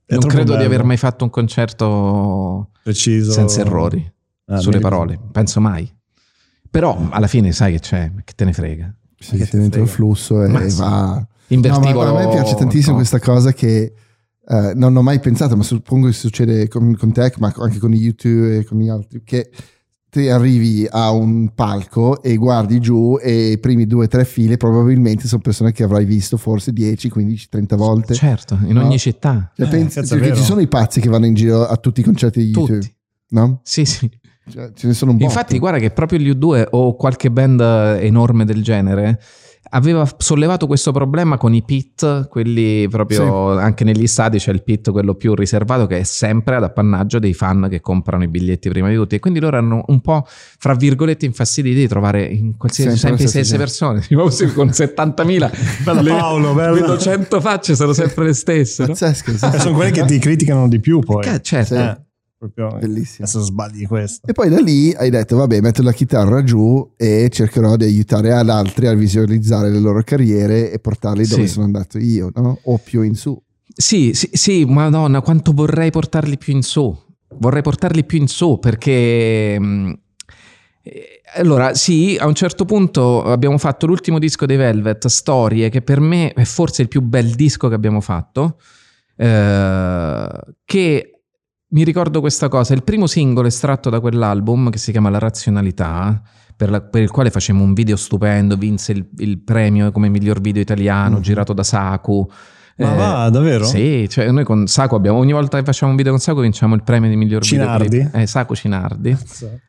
è 0.05 0.15
non 0.15 0.29
credo 0.29 0.53
bello. 0.53 0.59
di 0.59 0.65
aver 0.65 0.85
mai 0.85 0.99
fatto 0.99 1.25
un 1.25 1.31
concerto 1.31 2.71
preciso 2.83 3.33
senza 3.33 3.63
errori 3.63 4.13
ah, 4.47 4.59
sulle 4.59 4.81
parole, 4.81 5.19
penso 5.33 5.61
mai. 5.61 5.91
Però 6.75 7.07
alla 7.09 7.29
fine 7.29 7.53
sai 7.53 7.75
che 7.75 7.79
c'è, 7.79 8.11
che 8.25 8.33
te 8.35 8.45
ne 8.45 8.53
frega. 8.53 8.93
Sì, 9.17 9.37
che 9.37 9.47
te 9.47 9.59
dentro 9.59 9.81
il 9.81 9.87
flusso 9.87 10.43
e 10.43 10.49
ma 10.49 10.61
va. 10.71 11.25
Invertivo. 11.47 12.03
No, 12.03 12.17
a 12.17 12.27
me 12.27 12.29
piace 12.29 12.57
tantissimo 12.57 12.91
no. 12.91 12.97
questa 12.97 13.21
cosa 13.21 13.53
che 13.53 13.93
uh, 14.45 14.73
non 14.75 14.97
ho 14.97 15.01
mai 15.01 15.21
pensato, 15.21 15.57
ma 15.57 15.63
suppongo 15.63 16.09
che 16.09 16.13
succede 16.15 16.67
con, 16.67 16.97
con 16.97 17.13
te, 17.13 17.33
ma 17.39 17.55
anche 17.59 17.79
con 17.79 17.95
YouTube 17.95 18.57
e 18.59 18.65
con 18.65 18.81
gli 18.81 18.89
altri, 18.89 19.23
che 19.23 19.53
ti 20.11 20.29
arrivi 20.29 20.85
a 20.91 21.13
un 21.13 21.55
palco 21.55 22.21
e 22.21 22.35
guardi 22.35 22.81
giù 22.81 23.19
e 23.23 23.53
i 23.53 23.59
primi 23.61 23.87
due 23.87 24.07
o 24.07 24.09
tre 24.09 24.25
file 24.25 24.57
probabilmente 24.57 25.29
sono 25.29 25.43
persone 25.43 25.71
che 25.71 25.85
avrai 25.85 26.05
visto 26.05 26.37
forse 26.37 26.73
10, 26.73 27.09
15, 27.09 27.49
30 27.51 27.77
volte. 27.77 28.15
Certo, 28.15 28.59
in 28.67 28.79
ogni 28.79 28.99
città. 28.99 29.53
Cioè, 29.55 29.67
eh, 29.69 29.71
pensi, 29.71 30.01
perché 30.09 30.35
ci 30.35 30.43
sono 30.43 30.61
i 30.61 30.67
pazzi 30.67 31.01
che 31.01 31.09
vanno 31.09 31.27
in 31.27 31.35
giro 31.35 31.65
a 31.65 31.77
tutti 31.77 32.01
i 32.01 32.03
concerti 32.03 32.41
di 32.41 32.51
YouTube. 32.51 32.81
Tutti. 32.81 32.95
No? 33.29 33.61
Sì, 33.63 33.85
sì. 33.85 34.11
Cioè, 34.51 34.73
ce 34.75 34.87
ne 34.87 34.93
sono 34.93 35.13
un 35.13 35.19
po'. 35.19 35.25
Infatti, 35.25 35.59
guarda 35.59 35.79
che 35.79 35.91
proprio 35.91 36.19
gli 36.19 36.31
U2 36.31 36.69
o 36.71 36.97
qualche 36.97 37.31
band 37.31 37.61
enorme 37.61 38.45
del 38.45 38.63
genere 38.63 39.19
aveva 39.71 40.09
sollevato 40.19 40.67
questo 40.67 40.93
problema 40.93 41.37
con 41.37 41.55
i 41.55 41.63
pit, 41.63 42.29
quelli 42.29 42.87
proprio 42.89 43.57
sì. 43.57 43.63
anche 43.63 43.85
negli 43.85 44.07
stadi 44.07 44.39
c'è 44.39 44.53
il 44.53 44.63
pit, 44.63 44.91
quello 44.91 45.15
più 45.15 45.35
riservato, 45.35 45.87
che 45.87 45.99
è 45.99 46.03
sempre 46.05 46.57
ad 46.57 46.63
appannaggio 46.63 47.19
dei 47.19 47.35
fan 47.35 47.67
che 47.69 47.81
comprano 47.81 48.25
i 48.25 48.29
biglietti 48.29 48.69
prima 48.69 48.89
di 48.89 48.95
tutti. 48.95 49.17
E 49.17 49.19
quindi 49.19 49.41
loro 49.41 49.57
erano 49.57 49.85
un 49.89 50.01
po', 50.01 50.25
fra 50.27 50.75
virgolette, 50.75 51.27
infastiditi 51.27 51.77
di 51.77 51.89
trovare 51.89 52.25
in 52.25 52.57
qualsiasi 52.57 52.97
sempre 52.97 53.23
le 53.23 53.29
stesse 53.29 53.57
persone. 53.57 54.03
Tipo, 54.15 54.31
con 54.55 54.69
70.000, 54.69 55.83
Bella 55.85 56.01
le, 56.01 56.11
Paolo, 56.11 56.55
bella. 56.55 56.73
vedo 56.73 56.99
100 56.99 57.41
facce, 57.41 57.75
sono 57.75 57.93
sempre 57.93 58.27
le 58.27 58.35
stesse. 58.35 58.87
Pazzesco, 58.87 59.33
no? 59.33 59.39
sì. 59.39 59.47
Eh, 59.47 59.59
sono 59.59 59.75
quelli 59.75 59.91
che 59.91 60.05
ti 60.05 60.19
criticano 60.19 60.69
di 60.69 60.79
più 60.79 61.01
poi. 61.01 61.27
Eh, 61.27 61.41
certo. 61.43 61.75
Eh 61.75 62.04
proprio 62.49 62.79
bellissimo. 62.79 63.27
Adesso 63.27 63.41
sbagli 63.41 63.87
questo. 63.87 64.27
E 64.27 64.33
poi 64.33 64.49
da 64.49 64.61
lì 64.61 64.93
hai 64.93 65.11
detto, 65.11 65.37
vabbè, 65.37 65.61
metto 65.61 65.83
la 65.83 65.93
chitarra 65.93 66.43
giù 66.43 66.93
e 66.97 67.29
cercherò 67.31 67.77
di 67.77 67.85
aiutare 67.85 68.33
ad 68.33 68.49
altri 68.49 68.87
a 68.87 68.95
visualizzare 68.95 69.71
le 69.71 69.79
loro 69.79 70.03
carriere 70.03 70.71
e 70.71 70.79
portarli 70.79 71.27
dove 71.27 71.47
sì. 71.47 71.53
sono 71.53 71.65
andato 71.65 71.99
io, 71.99 72.31
no? 72.35 72.59
O 72.65 72.79
più 72.79 73.03
in 73.03 73.15
su. 73.15 73.41
Sì, 73.77 74.13
sì, 74.15 74.29
sì, 74.33 74.65
madonna, 74.65 75.21
quanto 75.21 75.53
vorrei 75.53 75.91
portarli 75.91 76.39
più 76.39 76.53
in 76.55 76.63
su. 76.63 76.97
Vorrei 77.39 77.63
portarli 77.63 78.05
più 78.05 78.19
in 78.19 78.29
su 78.29 78.59
perché... 78.59 79.59
Mh, 79.59 79.99
eh, 80.87 81.23
allora, 81.37 81.75
sì, 81.75 82.17
a 82.21 82.27
un 82.27 82.35
certo 82.35 82.65
punto 82.65 83.23
abbiamo 83.25 83.59
fatto 83.59 83.87
l'ultimo 83.87 84.19
disco 84.19 84.47
dei 84.47 84.57
Velvet, 84.57 85.07
Storie, 85.07 85.71
che 85.71 85.83
per 85.83 85.99
me 85.99 86.33
è 86.33 86.45
forse 86.45 86.83
il 86.83 86.89
più 86.89 87.01
bel 87.01 87.35
disco 87.35 87.69
che 87.69 87.75
abbiamo 87.75 88.01
fatto, 88.01 88.61
eh, 89.17 90.29
che 90.65 91.14
mi 91.75 91.83
ricordo 91.83 92.21
questa 92.21 92.49
cosa, 92.49 92.73
il 92.73 92.85
primo 92.85 93.09
singolo 93.09 93.49
estratto 93.49 93.91
da 93.91 93.99
quell'album 93.99 94.71
che 94.71 94.79
si 94.79 94.93
chiama 94.93 95.11
La 95.11 95.19
razionalità, 95.19 96.23
per, 96.57 96.71
la, 96.71 96.81
per 96.81 97.03
il 97.03 97.11
quale 97.11 97.31
facemmo 97.31 97.65
un 97.65 97.75
video 97.75 97.97
stupendo, 97.97 98.57
vinse 98.57 98.93
il, 98.93 99.09
il, 99.19 99.41
premio 99.41 99.91
come 99.91 100.09
miglior 100.09 100.41
video 100.41 100.63
italiano, 100.63 101.19
mm. 101.19 101.21
girato 101.21 101.53
da 101.53 101.65
Saku, 101.65 102.29
Ma 102.77 102.93
Eh, 102.93 102.97
va, 102.97 103.29
davvero? 103.29 103.65
Sì, 103.65 104.07
cioè 104.09 104.31
noi 104.31 104.45
con 104.45 104.69
Saco 104.69 104.95
abbiamo 104.95 105.19
ogni 105.19 105.33
volta 105.33 105.59
che 105.59 105.65
facciamo 105.65 105.91
un 105.91 105.97
video 105.97 106.13
con 106.13 106.21
Saco 106.21 106.41
vinciamo 106.43 106.77
il 106.77 106.85
premio 106.85 107.09
di 107.11 107.17
miglior 107.17 107.43
Cinardi? 107.43 107.89
videoclip. 107.89 108.23
Eh, 108.23 108.27
Saco 108.29 108.55
Cinardi, 108.55 109.17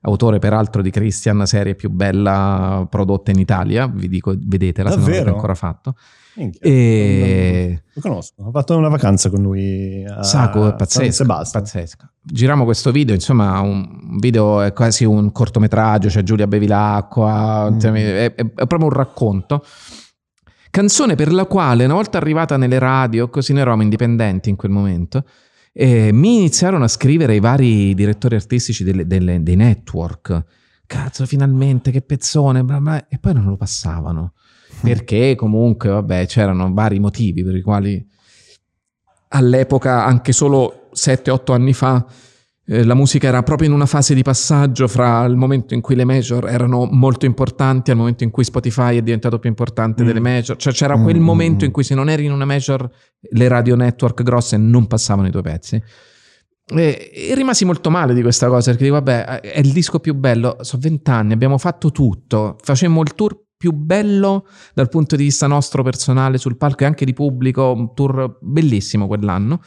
autore 0.01 0.37
peraltro 0.37 0.83
di 0.83 0.91
Christian, 0.91 1.47
serie 1.47 1.73
più 1.73 1.89
bella 1.89 2.85
prodotta 2.87 3.31
in 3.31 3.39
Italia, 3.39 3.87
vi 3.87 4.07
dico 4.07 4.35
vedetela 4.37 4.91
se 4.91 4.97
non 4.97 5.05
Davvero? 5.05 5.23
l'avete 5.23 5.35
ancora 5.35 5.55
fatto. 5.55 5.95
Minchia. 6.35 6.59
E 6.61 7.81
Lo 7.93 8.01
conosco, 8.01 8.43
ho 8.43 8.51
fatto 8.51 8.75
una 8.77 8.89
vacanza 8.89 9.29
con 9.29 9.41
lui 9.41 10.03
a 10.05 10.21
Saco 10.23 10.67
è 10.67 10.75
pazzesco, 10.75 11.25
pazzesco. 11.25 12.09
Giriamo 12.21 12.63
questo 12.65 12.91
video, 12.91 13.13
insomma, 13.15 13.59
un 13.61 14.17
video 14.19 14.61
è 14.61 14.73
quasi 14.73 15.05
un 15.05 15.31
cortometraggio, 15.31 16.07
c'è 16.09 16.23
Giulia 16.23 16.47
Bevilacqua, 16.47 17.69
Mm. 17.71 17.79
cioè, 17.79 17.91
è, 17.91 18.25
è- 18.25 18.35
è 18.35 18.67
proprio 18.67 18.85
un 18.85 18.89
racconto. 18.91 19.63
Canzone 20.69 21.15
per 21.15 21.31
la 21.31 21.45
quale, 21.45 21.85
una 21.85 21.93
volta 21.93 22.17
arrivata 22.17 22.57
nelle 22.57 22.79
radio, 22.79 23.29
così 23.29 23.53
noi 23.53 23.61
eravamo 23.61 23.83
indipendenti 23.83 24.49
in 24.49 24.57
quel 24.57 24.71
momento, 24.71 25.23
eh, 25.71 26.11
mi 26.11 26.35
iniziarono 26.37 26.83
a 26.83 26.87
scrivere 26.89 27.35
i 27.35 27.39
vari 27.39 27.93
direttori 27.93 28.35
artistici 28.35 28.83
delle- 28.83 29.07
delle- 29.07 29.41
dei 29.41 29.55
network. 29.55 30.43
Cazzo, 30.85 31.25
finalmente, 31.25 31.91
che 31.91 32.01
pezzone, 32.01 32.63
bla 32.63 32.79
bla, 32.79 33.07
e 33.07 33.17
poi 33.19 33.33
non 33.33 33.45
lo 33.45 33.55
passavano. 33.55 34.33
Perché 34.81 35.35
comunque, 35.35 35.89
vabbè, 35.89 36.25
c'erano 36.27 36.71
vari 36.73 36.99
motivi 36.99 37.43
per 37.43 37.55
i 37.55 37.61
quali 37.61 38.05
all'epoca, 39.29 40.05
anche 40.05 40.31
solo 40.31 40.89
7-8 40.93 41.53
anni 41.53 41.73
fa, 41.73 42.05
eh, 42.67 42.83
la 42.83 42.93
musica 42.93 43.27
era 43.27 43.43
proprio 43.43 43.67
in 43.67 43.73
una 43.75 43.85
fase 43.85 44.13
di 44.15 44.21
passaggio 44.23 44.88
fra 44.88 45.23
il 45.25 45.35
momento 45.35 45.73
in 45.73 45.81
cui 45.81 45.95
le 45.95 46.05
major 46.05 46.47
erano 46.49 46.85
molto 46.89 47.25
importanti 47.25 47.91
al 47.91 47.97
momento 47.97 48.23
in 48.23 48.31
cui 48.31 48.43
Spotify 48.43 48.97
è 48.97 49.01
diventato 49.01 49.38
più 49.39 49.49
importante 49.49 50.03
Mm. 50.03 50.05
delle 50.05 50.19
major. 50.19 50.55
Cioè 50.57 50.73
c'era 50.73 50.97
quel 50.97 51.19
Mm, 51.19 51.23
momento 51.23 51.63
mm, 51.63 51.67
in 51.67 51.71
cui 51.71 51.83
se 51.83 51.95
non 51.95 52.09
eri 52.09 52.25
in 52.25 52.31
una 52.31 52.45
major 52.45 52.89
le 53.31 53.47
radio 53.47 53.75
network 53.75 54.23
grosse 54.23 54.57
non 54.57 54.88
passavano 54.88 55.27
i 55.27 55.31
tuoi 55.31 55.43
pezzi. 55.43 55.81
E, 56.67 57.11
e 57.13 57.35
rimasi 57.35 57.63
molto 57.65 57.91
male 57.91 58.15
di 58.15 58.23
questa 58.23 58.47
cosa 58.47 58.71
perché 58.71 58.85
dico, 58.85 58.95
vabbè, 58.95 59.41
è 59.41 59.59
il 59.59 59.71
disco 59.71 59.99
più 59.99 60.15
bello, 60.15 60.57
sono 60.61 60.81
vent'anni, 60.81 61.33
abbiamo 61.33 61.59
fatto 61.59 61.91
tutto, 61.91 62.57
facemmo 62.63 63.01
il 63.01 63.13
tour 63.13 63.43
più 63.57 63.71
bello 63.71 64.47
dal 64.73 64.89
punto 64.89 65.15
di 65.15 65.23
vista 65.23 65.47
nostro 65.47 65.83
personale 65.83 66.37
sul 66.37 66.57
palco 66.57 66.83
e 66.83 66.85
anche 66.85 67.05
di 67.05 67.13
pubblico, 67.13 67.71
un 67.71 67.93
tour 67.93 68.37
bellissimo 68.41 69.07
quell'anno, 69.07 69.61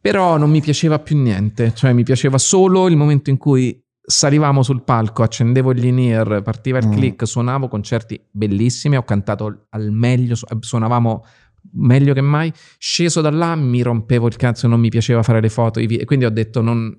però 0.00 0.36
non 0.36 0.50
mi 0.50 0.60
piaceva 0.60 0.98
più 0.98 1.16
niente, 1.20 1.72
cioè 1.74 1.92
mi 1.92 2.04
piaceva 2.04 2.38
solo 2.38 2.88
il 2.88 2.96
momento 2.96 3.30
in 3.30 3.36
cui 3.36 3.82
salivamo 4.08 4.62
sul 4.62 4.84
palco, 4.84 5.24
accendevo 5.24 5.74
gli 5.74 5.86
in-ear, 5.86 6.40
partiva 6.42 6.78
il 6.78 6.86
Mm. 6.86 6.92
click, 6.92 7.26
suonavo 7.26 7.66
concerti 7.66 8.20
bellissimi, 8.30 8.96
ho 8.96 9.02
cantato 9.02 9.66
al 9.70 9.90
meglio, 9.90 10.36
su- 10.36 10.46
suonavamo 10.60 11.24
meglio 11.72 12.14
che 12.14 12.20
mai, 12.20 12.52
sceso 12.78 13.20
da 13.20 13.30
là 13.30 13.56
mi 13.56 13.82
rompevo 13.82 14.28
il 14.28 14.36
cazzo, 14.36 14.68
non 14.68 14.78
mi 14.78 14.88
piaceva 14.90 15.24
fare 15.24 15.40
le 15.40 15.48
foto, 15.48 15.80
e 15.80 16.04
quindi 16.04 16.24
ho 16.24 16.30
detto 16.30 16.60
non, 16.60 16.96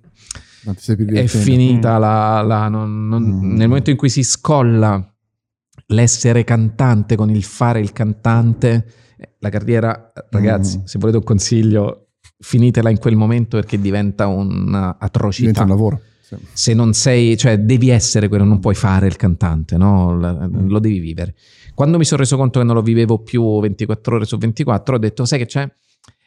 Non 0.65 0.75
ti 0.75 0.81
sei 0.81 0.95
più 0.97 1.05
è 1.07 1.25
finita 1.27 1.97
la, 1.97 2.41
la- 2.41 2.67
non- 2.67 3.07
non- 3.07 3.23
Mm. 3.23 3.55
nel 3.55 3.67
momento 3.69 3.89
in 3.89 3.95
cui 3.95 4.09
si 4.09 4.23
scolla 4.23 5.01
l'essere 5.87 6.43
cantante 6.43 7.15
con 7.15 7.29
il 7.29 7.43
fare 7.43 7.79
il 7.79 7.93
cantante 7.93 8.85
eh, 9.17 9.29
la 9.39 9.49
carriera 9.49 10.11
ragazzi 10.31 10.79
Mm. 10.79 10.83
se 10.83 10.99
volete 10.99 11.17
un 11.17 11.23
consiglio 11.23 12.07
finitela 12.39 12.89
in 12.89 12.99
quel 12.99 13.15
momento 13.15 13.57
perché 13.57 13.79
diventa 13.79 14.27
un'atrocità 14.27 15.47
Diventa 15.49 15.63
un 15.63 15.69
lavoro. 15.69 16.01
Sì. 16.27 16.35
se 16.51 16.73
non 16.73 16.91
sei, 16.93 17.37
cioè 17.37 17.57
devi 17.57 17.87
essere 17.89 18.27
quello, 18.27 18.43
non 18.43 18.59
puoi 18.59 18.75
fare 18.75 19.07
il 19.07 19.15
cantante, 19.15 19.77
no? 19.77 20.19
La- 20.19 20.47
lo 20.51 20.79
devi 20.79 20.99
vivere. 20.99 21.33
Quando 21.73 21.97
mi 21.97 22.03
sono 22.03 22.19
reso 22.21 22.35
conto 22.35 22.59
che 22.59 22.65
non 22.65 22.75
lo 22.75 22.81
vivevo 22.81 23.19
più 23.23 23.59
24 23.61 24.15
ore 24.17 24.25
su 24.25 24.37
24, 24.37 24.95
ho 24.95 24.99
detto, 24.99 25.23
sai 25.23 25.39
che 25.39 25.45
c'è? 25.45 25.71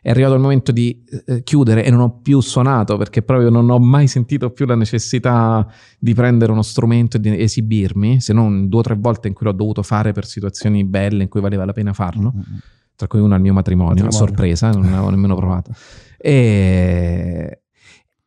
È 0.03 0.09
arrivato 0.09 0.35
il 0.35 0.41
momento 0.41 0.73
di 0.73 1.05
eh, 1.27 1.43
chiudere 1.43 1.85
e 1.85 1.91
non 1.91 2.01
ho 2.01 2.21
più 2.23 2.41
suonato 2.41 2.97
perché 2.97 3.23
proprio 3.23 3.51
non 3.51 3.69
ho 3.69 3.79
mai 3.79 4.07
sentito 4.07 4.51
più 4.51 4.65
la 4.65 4.75
necessità 4.75 5.67
di 5.99 6.15
prendere 6.15 6.53
uno 6.53 6.63
strumento 6.63 7.19
e 7.19 7.21
di 7.21 7.39
esibirmi, 7.39 8.21
se 8.21 8.33
non 8.33 8.69
due 8.69 8.81
o 8.81 8.83
tre 8.83 8.97
volte 8.99 9.29
in 9.29 9.35
cui 9.35 9.47
l'ho 9.47 9.53
dovuto 9.53 9.83
fare 9.83 10.13
per 10.13 10.27
situazioni 10.27 10.85
belle 10.85 11.23
in 11.25 11.29
cui 11.29 11.41
valeva 11.41 11.65
la 11.65 11.73
pena 11.73 11.93
farlo 11.93 12.33
Mm, 12.35 12.39
mm, 12.39 12.55
mm. 12.55 12.59
tra 12.97 13.07
cui 13.07 13.21
una 13.21 13.35
al 13.37 13.41
mio 13.41 13.53
matrimonio, 13.53 14.05
Matrimonio. 14.05 14.27
sorpresa, 14.27 14.71
non 14.71 14.93
avevo 14.93 15.11
nemmeno 15.11 15.35
provato. 15.35 15.73
E, 16.19 17.63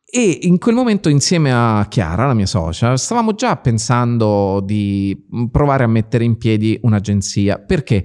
e 0.04 0.38
in 0.42 0.58
quel 0.58 0.74
momento 0.74 1.08
insieme 1.08 1.52
a 1.52 1.86
Chiara, 1.88 2.26
la 2.26 2.34
mia 2.34 2.46
socia, 2.46 2.96
stavamo 2.96 3.34
già 3.34 3.56
pensando 3.56 4.60
di 4.64 5.26
provare 5.50 5.84
a 5.84 5.88
mettere 5.88 6.24
in 6.24 6.36
piedi 6.36 6.78
un'agenzia, 6.82 7.58
perché 7.58 8.04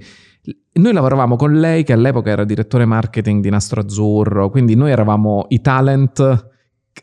noi 0.72 0.92
lavoravamo 0.92 1.36
con 1.36 1.52
lei 1.58 1.82
che 1.84 1.92
all'epoca 1.92 2.30
era 2.30 2.44
direttore 2.44 2.84
marketing 2.84 3.42
di 3.42 3.50
Nastro 3.50 3.80
Azzurro, 3.80 4.50
quindi 4.50 4.74
noi 4.74 4.90
eravamo 4.90 5.46
i 5.48 5.60
talent 5.60 6.48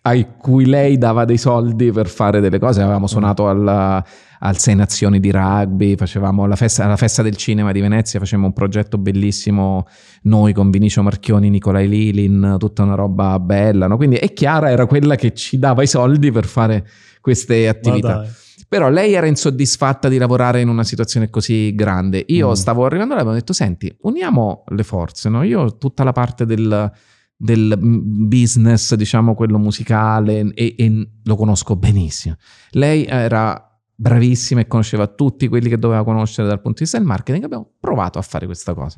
a 0.01 0.25
cui 0.37 0.65
lei 0.65 0.97
dava 0.97 1.25
dei 1.25 1.37
soldi 1.37 1.91
per 1.91 2.07
fare 2.07 2.39
delle 2.39 2.59
cose, 2.59 2.81
avevamo 2.81 3.07
suonato 3.07 3.47
al, 3.47 3.67
al 3.67 4.57
Sei 4.57 4.75
Nazioni 4.75 5.19
di 5.19 5.31
rugby, 5.31 5.95
facevamo 5.95 6.45
la 6.45 6.55
festa, 6.55 6.85
alla 6.85 6.97
festa 6.97 7.21
del 7.21 7.35
cinema 7.35 7.71
di 7.71 7.79
Venezia, 7.79 8.19
facevamo 8.19 8.47
un 8.47 8.53
progetto 8.53 8.97
bellissimo 8.97 9.85
noi 10.23 10.53
con 10.53 10.69
Vinicio 10.69 11.01
Marchioni, 11.03 11.49
Nicolai 11.49 11.87
Lilin, 11.87 12.55
tutta 12.59 12.83
una 12.83 12.95
roba 12.95 13.39
bella, 13.39 13.87
no? 13.87 13.97
quindi 13.97 14.17
e 14.17 14.33
Chiara 14.33 14.69
era 14.69 14.85
quella 14.85 15.15
che 15.15 15.33
ci 15.33 15.57
dava 15.57 15.83
i 15.83 15.87
soldi 15.87 16.31
per 16.31 16.45
fare 16.45 16.85
queste 17.21 17.67
attività. 17.67 18.23
Però 18.69 18.89
lei 18.89 19.13
era 19.13 19.27
insoddisfatta 19.27 20.09
di 20.09 20.17
lavorare 20.17 20.59
in 20.61 20.67
una 20.67 20.83
situazione 20.83 21.29
così 21.29 21.73
grande. 21.73 22.23
Io 22.27 22.49
Mm. 22.49 22.53
stavo 22.53 22.85
arrivando 22.85 23.13
e 23.13 23.17
avevo 23.17 23.33
detto: 23.33 23.53
Senti, 23.53 23.95
uniamo 24.01 24.63
le 24.67 24.83
forze. 24.83 25.29
No? 25.29 25.43
Io 25.43 25.61
ho 25.61 25.77
tutta 25.77 26.03
la 26.03 26.11
parte 26.11 26.45
del, 26.45 26.91
del 27.35 27.77
business, 27.79 28.93
diciamo 28.95 29.35
quello 29.35 29.57
musicale, 29.57 30.51
e, 30.53 30.75
e 30.77 31.09
lo 31.23 31.35
conosco 31.35 31.75
benissimo. 31.77 32.35
Lei 32.71 33.05
era 33.05 33.61
bravissima 33.99 34.59
e 34.61 34.67
conosceva 34.67 35.07
tutti 35.07 35.47
quelli 35.47 35.69
che 35.69 35.77
doveva 35.79 36.03
conoscere 36.03 36.47
dal 36.47 36.57
punto 36.61 36.79
di 36.79 36.83
vista 36.83 36.97
del 36.97 37.07
marketing. 37.07 37.45
Abbiamo 37.45 37.71
provato 37.79 38.19
a 38.19 38.21
fare 38.21 38.45
questa 38.45 38.73
cosa. 38.73 38.97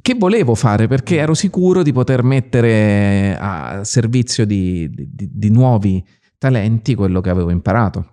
Che 0.00 0.14
volevo 0.14 0.54
fare 0.54 0.86
perché 0.86 1.16
ero 1.16 1.34
sicuro 1.34 1.82
di 1.82 1.92
poter 1.92 2.22
mettere 2.22 3.36
a 3.40 3.82
servizio 3.82 4.44
di- 4.46 4.88
di- 4.90 5.28
di 5.32 5.50
nuovi 5.50 6.04
talenti 6.36 6.94
quello 6.94 7.20
che 7.20 7.30
avevo 7.30 7.50
imparato. 7.50 8.12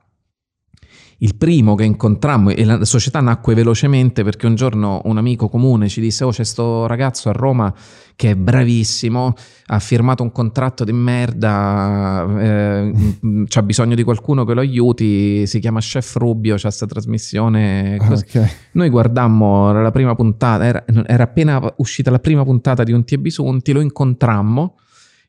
Il 1.26 1.38
primo 1.38 1.74
che 1.74 1.86
incontrammo, 1.86 2.52
e 2.52 2.64
la 2.64 2.86
società 2.86 3.20
nacque 3.20 3.56
velocemente 3.56 4.24
perché 4.24 4.46
un 4.46 4.54
giorno 4.54 5.02
un 5.06 5.18
amico 5.18 5.50
comune 5.50 5.90
ci 5.90 6.00
disse: 6.00 6.24
Oh, 6.24 6.30
c'è 6.30 6.44
sto 6.44 6.86
ragazzo 6.86 7.30
a 7.30 7.32
Roma 7.32 7.74
che 8.16 8.30
è 8.30 8.36
bravissimo, 8.36 9.34
ha 9.66 9.80
firmato 9.80 10.22
un 10.22 10.32
contratto 10.32 10.84
di 10.84 10.94
merda, 10.94 12.28
eh, 12.40 12.94
c'ha 13.50 13.64
bisogno 13.64 13.96
di 13.96 14.04
qualcuno 14.04 14.46
che 14.46 14.54
lo 14.54 14.60
aiuti. 14.60 15.48
Si 15.48 15.60
chiama 15.60 15.80
Chef 15.80 16.16
Rubio, 16.18 16.58
c'ha 16.58 16.62
questa 16.62 16.86
trasmissione. 16.86 17.98
così. 17.98 18.24
Ok. 18.38 18.58
Noi 18.74 18.90
guardammo 18.90 19.72
la 19.72 19.90
prima 19.90 20.14
puntata, 20.14 20.64
era, 20.64 20.86
era 21.08 21.24
appena 21.24 21.60
uscita 21.78 22.12
la 22.12 22.20
prima 22.20 22.44
puntata 22.44 22.84
di 22.84 22.92
Un 22.92 23.04
Tie 23.04 23.18
Bisunti, 23.18 23.72
lo 23.72 23.82
incontrammo. 23.82 24.78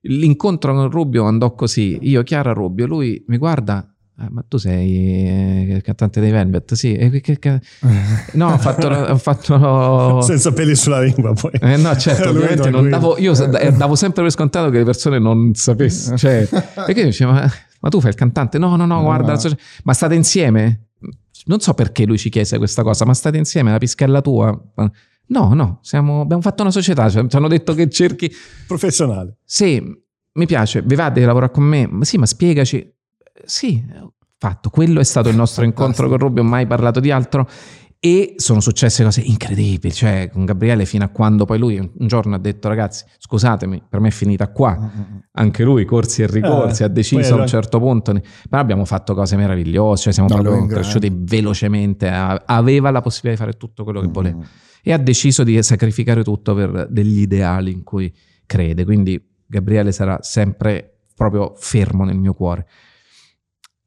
L'incontro 0.02 0.74
con 0.74 0.90
Rubio 0.90 1.24
andò 1.24 1.54
così: 1.54 1.96
io, 2.02 2.22
Chiara, 2.22 2.52
Rubio, 2.52 2.86
lui 2.86 3.24
mi 3.28 3.38
guarda. 3.38 3.90
"Ah, 4.18 4.28
ma 4.30 4.42
tu 4.48 4.56
sei 4.56 5.26
eh, 5.28 5.74
il 5.76 5.82
cantante 5.82 6.20
dei 6.20 6.30
Velvet? 6.30 6.72
Sì, 6.74 6.94
e 6.94 7.20
che- 7.20 7.38
che- 7.38 7.60
no, 8.32 8.52
ho 8.52 8.58
fatto, 8.58 8.88
ho 8.88 9.16
fatto 9.18 10.20
Senza 10.22 10.52
peli 10.52 10.74
sulla 10.74 11.00
lingua 11.02 11.32
poi. 11.34 11.52
eh, 11.60 11.76
no, 11.76 11.94
certo, 11.96 12.28
ovviamente 12.30 12.70
non 12.70 12.88
davo, 12.88 13.18
io 13.18 13.32
eh, 13.58 13.72
davo 13.72 13.94
sempre 13.94 14.22
per 14.22 14.30
scontato 14.32 14.70
che 14.70 14.78
le 14.78 14.84
persone 14.84 15.18
non 15.18 15.54
sapessero. 15.54 16.16
Cioè, 16.16 16.48
perché 16.48 17.00
io 17.00 17.04
dicevo, 17.06 17.32
ma, 17.32 17.50
ma 17.80 17.88
tu 17.90 18.00
fai 18.00 18.10
il 18.10 18.16
cantante? 18.16 18.58
No, 18.58 18.70
no, 18.76 18.86
no, 18.86 18.96
No. 18.96 19.02
guarda, 19.02 19.36
socia- 19.36 19.56
ma 19.84 19.92
state 19.92 20.14
insieme? 20.14 20.86
Non 21.44 21.60
so 21.60 21.74
perché 21.74 22.06
lui 22.06 22.18
ci 22.18 22.30
chiese 22.30 22.56
questa 22.58 22.82
cosa, 22.82 23.04
ma 23.04 23.12
state 23.14 23.36
insieme, 23.36 23.70
la 23.70 23.78
pischella 23.78 24.20
tua? 24.22 24.58
No, 25.28 25.52
no, 25.54 25.78
siamo- 25.82 26.22
abbiamo 26.22 26.40
fatto 26.40 26.62
una 26.62 26.70
società, 26.70 27.08
ci 27.10 27.24
ci 27.28 27.36
hanno 27.36 27.48
detto 27.48 27.74
che 27.74 27.88
cerchi... 27.90 28.30
Professionale. 28.66 29.36
Sì, 29.44 29.82
mi 30.32 30.46
piace, 30.46 30.82
vi 30.82 30.94
va 30.94 31.10
di 31.10 31.20
lavorare 31.22 31.52
con 31.52 31.64
me? 31.64 31.86
Ma 31.86 32.04
sì, 32.04 32.16
ma 32.16 32.26
spiegaci. 32.26 32.94
Sì, 33.44 33.84
fatto. 34.38 34.70
Quello 34.70 35.00
è 35.00 35.04
stato 35.04 35.28
il 35.28 35.36
nostro 35.36 35.64
incontro 35.64 36.08
con 36.08 36.18
Rubio, 36.18 36.42
ho 36.42 36.46
mai 36.46 36.66
parlato 36.66 37.00
di 37.00 37.10
altro. 37.10 37.48
E 37.98 38.34
sono 38.36 38.60
successe 38.60 39.02
cose 39.02 39.22
incredibili, 39.22 39.92
cioè 39.92 40.28
con 40.30 40.44
Gabriele 40.44 40.84
fino 40.84 41.02
a 41.02 41.08
quando 41.08 41.46
poi 41.46 41.58
lui 41.58 41.78
un 41.78 42.06
giorno 42.06 42.34
ha 42.34 42.38
detto 42.38 42.68
ragazzi 42.68 43.04
scusatemi 43.18 43.84
per 43.88 44.00
me 44.00 44.08
è 44.08 44.10
finita 44.12 44.48
qua, 44.52 44.92
anche 45.32 45.64
lui 45.64 45.86
corsi 45.86 46.22
e 46.22 46.26
ricorsi, 46.26 46.82
Eh, 46.82 46.84
ha 46.84 46.88
deciso 46.88 47.34
a 47.34 47.40
un 47.40 47.46
certo 47.46 47.80
punto, 47.80 48.12
però 48.12 48.60
abbiamo 48.62 48.84
fatto 48.84 49.14
cose 49.14 49.34
meravigliose, 49.36 50.02
cioè 50.02 50.12
siamo 50.12 50.28
No, 50.28 50.40
proprio 50.40 50.66
cresciuti 50.66 51.10
velocemente, 51.10 52.08
aveva 52.10 52.90
la 52.90 53.00
possibilità 53.00 53.42
di 53.42 53.50
fare 53.50 53.58
tutto 53.58 53.82
quello 53.82 54.02
che 54.02 54.08
voleva 54.08 54.36
Mm. 54.36 54.42
e 54.82 54.92
ha 54.92 54.98
deciso 54.98 55.42
di 55.42 55.60
sacrificare 55.62 56.22
tutto 56.22 56.54
per 56.54 56.86
degli 56.90 57.20
ideali 57.22 57.72
in 57.72 57.82
cui 57.82 58.12
crede. 58.44 58.84
Quindi 58.84 59.20
Gabriele 59.46 59.90
sarà 59.90 60.18
sempre 60.20 60.98
proprio 61.14 61.54
fermo 61.56 62.04
nel 62.04 62.18
mio 62.18 62.34
cuore. 62.34 62.66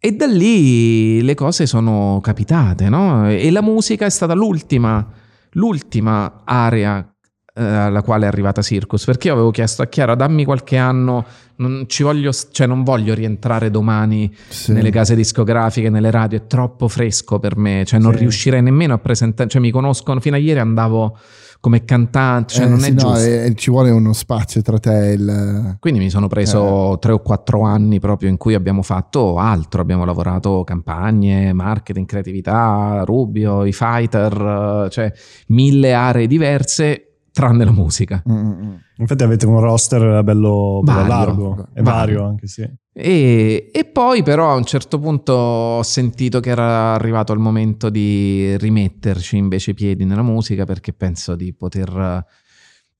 E 0.01 0.13
da 0.13 0.27
lì 0.27 1.21
le 1.21 1.35
cose 1.35 1.65
sono 1.65 2.19
capitate, 2.23 2.87
no? 2.87 3.29
E 3.29 3.51
la 3.51 3.61
musica 3.61 4.05
è 4.05 4.09
stata 4.09 4.33
l'ultima, 4.33 5.05
l'ultima 5.51 6.41
area 6.45 7.05
eh, 7.53 7.61
alla 7.63 8.01
quale 8.01 8.23
è 8.23 8.27
arrivata 8.29 8.61
Circus, 8.61 9.03
perché 9.03 9.27
io 9.27 9.33
avevo 9.33 9.51
chiesto 9.51 9.81
a 9.81 9.87
Chiara 9.87 10.15
dammi 10.15 10.45
qualche 10.45 10.77
anno, 10.77 11.25
non, 11.57 11.83
ci 11.87 12.03
voglio, 12.03 12.31
cioè 12.51 12.65
non 12.65 12.83
voglio 12.83 13.13
rientrare 13.13 13.69
domani 13.69 14.33
Sì. 14.47 14.71
nelle 14.71 14.89
case 14.89 15.15
discografiche, 15.15 15.89
nelle 15.89 16.11
radio, 16.11 16.37
è 16.37 16.47
troppo 16.47 16.87
fresco 16.87 17.37
per 17.37 17.57
me, 17.57 17.83
cioè 17.85 17.99
non 17.99 18.13
Sì. 18.13 18.19
riuscirei 18.19 18.61
nemmeno 18.61 18.93
a 18.93 18.99
presentare, 18.99 19.49
cioè 19.49 19.59
mi 19.59 19.71
conoscono, 19.71 20.21
fino 20.21 20.37
a 20.37 20.39
ieri 20.39 20.59
andavo 20.59 21.17
come 21.61 21.83
cantante, 21.83 22.53
cioè 22.53 22.65
Eh, 22.65 22.69
non 22.69 22.79
sì, 22.79 22.89
è 22.89 22.93
no, 22.93 22.99
giusto. 22.99 23.17
eh, 23.19 23.53
ci 23.55 23.69
vuole 23.69 23.89
uno 23.91 24.13
spazio 24.13 24.61
tra 24.61 24.79
te 24.79 25.09
e 25.09 25.13
il... 25.13 25.77
Quindi 25.79 25.99
mi 25.99 26.09
sono 26.09 26.27
preso 26.27 26.97
tre 26.99 27.11
o 27.11 27.19
quattro 27.19 27.61
anni 27.63 27.99
proprio 27.99 28.29
in 28.29 28.37
cui 28.37 28.53
abbiamo 28.53 28.81
fatto 28.81 29.37
altro, 29.37 29.81
abbiamo 29.81 30.05
lavorato 30.05 30.63
campagne, 30.63 31.51
marketing, 31.53 32.05
creatività, 32.05 33.03
Rubio, 33.05 33.65
i 33.65 33.73
fighter, 33.73 34.85
eh, 34.85 34.89
cioè 34.89 35.11
mille 35.47 35.93
aree 35.93 36.27
diverse 36.27 37.03
tranne 37.31 37.63
la 37.65 37.71
musica. 37.71 38.23
Mm, 38.29 38.35
mm, 38.37 38.47
mm. 38.65 38.73
Infatti 38.97 39.23
avete 39.23 39.45
un 39.45 39.59
roster 39.59 40.23
bello, 40.23 40.81
bello 40.83 40.97
Vario. 40.97 41.07
largo 41.07 41.67
e 41.73 41.81
Vario. 41.81 41.83
vario 41.83 42.25
anche, 42.25 42.47
sì. 42.47 42.69
E, 43.01 43.69
e 43.71 43.85
poi 43.85 44.23
però 44.23 44.51
a 44.51 44.55
un 44.55 44.65
certo 44.65 44.99
punto 44.99 45.31
ho 45.31 45.83
sentito 45.83 46.41
che 46.41 46.49
era 46.49 46.95
arrivato 46.95 47.31
il 47.31 47.39
momento 47.39 47.89
di 47.89 48.57
rimetterci 48.57 49.37
invece 49.37 49.71
i 49.71 49.73
piedi 49.73 50.03
nella 50.03 50.21
musica 50.21 50.65
perché 50.65 50.91
penso 50.91 51.35
di 51.35 51.53
poter 51.53 52.25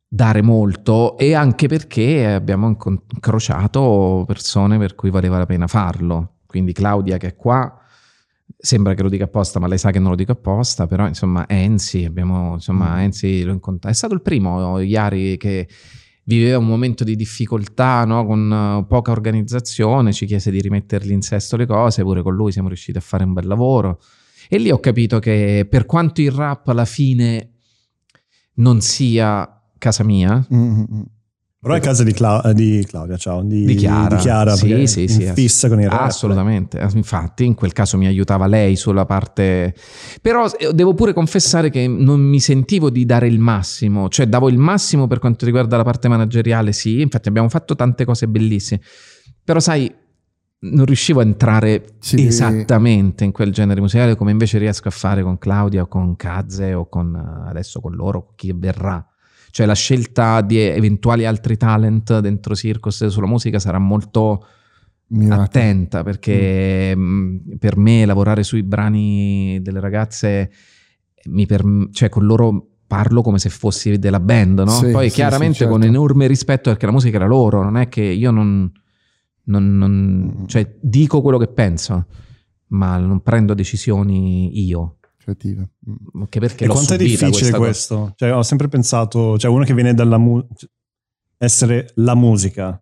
dare 0.08 0.42
molto 0.42 1.18
e 1.18 1.34
anche 1.34 1.68
perché 1.68 2.26
abbiamo 2.28 2.68
incrociato 2.68 4.24
persone 4.26 4.78
per 4.78 4.96
cui 4.96 5.10
valeva 5.10 5.38
la 5.38 5.46
pena 5.46 5.68
farlo. 5.68 6.38
Quindi 6.46 6.72
Claudia 6.72 7.18
che 7.18 7.28
è 7.28 7.36
qua, 7.36 7.78
sembra 8.58 8.94
che 8.94 9.04
lo 9.04 9.10
dica 9.10 9.26
apposta, 9.26 9.60
ma 9.60 9.68
lei 9.68 9.78
sa 9.78 9.92
che 9.92 10.00
non 10.00 10.12
lo 10.12 10.16
dico 10.16 10.32
apposta, 10.32 10.88
però 10.88 11.08
insomma 11.08 11.46
Enzi, 11.48 12.06
abbiamo, 12.06 12.54
insomma 12.54 12.96
Mm. 12.96 13.00
Enzi 13.00 13.44
l'ho 13.44 13.52
incontrato, 13.52 13.94
è 13.94 13.98
stato 13.98 14.14
il 14.14 14.22
primo 14.22 14.80
Iari 14.80 15.36
che 15.36 15.68
viveva 16.30 16.60
un 16.60 16.68
momento 16.68 17.04
di 17.04 17.16
difficoltà 17.16 18.06
no? 18.06 18.24
con 18.24 18.52
eh, 18.52 18.86
poca 18.88 19.12
organizzazione, 19.12 20.14
ci 20.14 20.28
chiese 20.28 20.52
di 20.52 20.62
rimettergli 20.62 21.12
in 21.12 21.22
sesto 21.22 21.58
le 21.58 21.66
cose, 21.66 22.04
pure 22.04 22.22
con 22.22 22.36
lui 22.36 22.52
siamo 22.52 22.68
riusciti 22.68 23.00
a 23.00 23.02
fare 23.02 23.24
un 23.24 23.34
bel 23.34 23.48
lavoro. 23.48 24.00
E 24.48 24.60
lì 24.60 24.70
ho 24.70 24.80
capito 24.80 25.18
che 25.18 25.66
per 25.68 25.86
quanto 25.86 26.22
il 26.22 26.32
rap 26.32 26.68
alla 26.68 26.86
fine 26.86 27.54
non 28.56 28.80
sia 28.80 29.60
casa 29.78 30.04
mia, 30.04 30.46
Mm, 30.54 30.58
mm, 30.60 30.84
mm. 30.94 31.02
Però 31.62 31.74
è 31.74 31.82
casa 31.82 32.04
di, 32.06 32.14
Cla- 32.14 32.42
eh, 32.42 32.54
di 32.54 32.86
Claudia, 32.88 33.18
ciao, 33.18 33.44
di, 33.44 33.66
Di 33.66 33.76
Chiara. 33.76 34.16
di 34.16 34.22
Chiara, 34.22 34.56
Sì, 34.56 34.88
sì, 34.88 35.10
sì, 35.10 35.26
in 35.26 35.34
fissa 35.34 35.68
con 35.68 35.82
il 35.82 35.90
rap. 35.90 36.04
Assolutamente, 36.04 36.80
infatti 36.96 37.44
in 37.44 37.54
quel 37.54 37.74
caso 37.74 37.98
mi 37.98 38.08
aiutava 38.08 38.48
lei 38.48 38.78
sulla 38.78 39.06
parte... 39.06 39.76
Però 40.22 40.46
eh, 40.58 40.72
devo 40.74 40.94
pure 40.94 41.12
confessare 41.12 41.70
che 41.70 41.86
non 41.86 42.22
mi 42.22 42.40
sentivo 42.40 42.90
di 42.90 43.06
dare 43.06 43.28
il 43.28 43.40
massimo, 43.40 44.08
cioè 44.08 44.28
davo 44.28 44.48
il 44.48 44.58
massimo 44.58 45.06
per 45.08 45.20
quanto 45.20 45.44
riguarda 45.44 45.76
la 45.76 45.84
parte 45.84 46.08
manageriale, 46.08 46.72
sì, 46.72 47.02
infatti 47.02 47.28
abbiamo 47.28 47.50
fatto 47.50 47.76
tante 47.76 48.06
cose 48.06 48.30
bellissime, 48.30 48.80
però 49.44 49.60
sai, 49.60 49.94
non 50.62 50.86
riuscivo 50.86 51.20
a 51.20 51.24
entrare 51.24 51.96
Sì. 52.00 52.26
esattamente 52.26 53.26
in 53.26 53.34
quel 53.34 53.52
genere 53.52 53.82
musicale 53.82 54.16
come 54.16 54.32
invece 54.32 54.60
riesco 54.60 54.88
a 54.88 54.92
fare 54.92 55.24
con 55.24 55.38
Claudia 55.38 55.82
o 55.82 55.88
con 55.88 56.16
Kazze 56.16 56.74
o 56.74 56.88
con 56.88 57.14
eh, 57.16 57.50
adesso 57.50 57.82
con 57.82 57.96
loro, 57.96 58.24
con 58.28 58.34
chi 58.38 58.54
verrà. 58.56 59.06
Cioè 59.52 59.66
la 59.66 59.74
scelta 59.74 60.42
di 60.42 60.60
eventuali 60.60 61.26
altri 61.26 61.58
talent 61.58 62.20
dentro 62.20 62.56
Circus 62.56 63.08
sulla 63.08 63.28
musica 63.28 63.60
sarà 63.60 63.80
molto 63.80 64.46
Mirata. 65.08 65.42
attenta 65.42 66.04
perché 66.04 66.96
mh, 66.96 67.58
per 67.58 67.76
me 67.78 68.06
lavorare 68.06 68.44
sui 68.44 68.62
brani 68.64 69.60
delle 69.62 69.80
ragazze 69.80 70.52
mi 71.26 71.46
per- 71.48 71.88
cioè 71.92 72.10
con 72.10 72.26
loro 72.26 72.68
parlo 72.88 73.22
come 73.22 73.40
se 73.40 73.50
fossi 73.50 73.98
della 74.00 74.20
band, 74.20 74.60
no? 74.60 74.70
Sì, 74.70 74.92
Poi 74.92 75.10
sì, 75.10 75.16
chiaramente 75.16 75.54
sì, 75.54 75.60
certo. 75.60 75.74
con 75.74 75.84
enorme 75.84 76.28
rispetto 76.28 76.70
perché 76.70 76.86
la 76.88 76.92
musica 76.92 77.18
era 77.18 77.28
loro, 77.28 77.62
non 77.64 77.78
è 77.78 77.88
che 77.88 78.02
io 78.02 78.32
non, 78.32 78.72
non- 79.46 79.78
non- 79.78 80.36
Mm. 80.42 80.46
cioè 80.46 80.76
dico 80.82 81.22
quello 81.22 81.38
che 81.38 81.48
penso, 81.48 82.06
ma 82.68 82.98
non 82.98 83.22
prendo 83.22 83.54
decisioni 83.56 84.64
io. 84.66 84.99
Creativa. 85.36 85.62
Mm. 85.90 86.22
Anche 86.22 86.40
perché 86.40 86.64
E 86.64 86.68
l'ho 86.68 86.74
quanto 86.74 86.94
è 86.94 86.98
difficile 86.98 87.30
questa 87.32 87.58
questo? 87.58 88.14
Cioè, 88.16 88.34
ho 88.34 88.44
sempre 88.44 88.68
pensato, 88.68 89.38
cioè 89.38 89.52
uno 89.52 89.64
che 89.64 89.74
viene 89.74 89.94
dalla 89.94 90.18
musica, 90.18 90.56
essere 91.38 91.92
la 91.96 92.16
musica, 92.16 92.82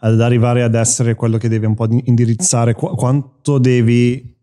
ad 0.00 0.20
arrivare 0.20 0.62
ad 0.62 0.74
essere 0.74 1.14
quello 1.14 1.36
che 1.38 1.48
deve 1.48 1.66
un 1.66 1.74
po' 1.74 1.86
di- 1.86 2.02
indirizzare, 2.06 2.74
qu- 2.74 2.94
quanto 2.96 3.58
devi 3.58 4.36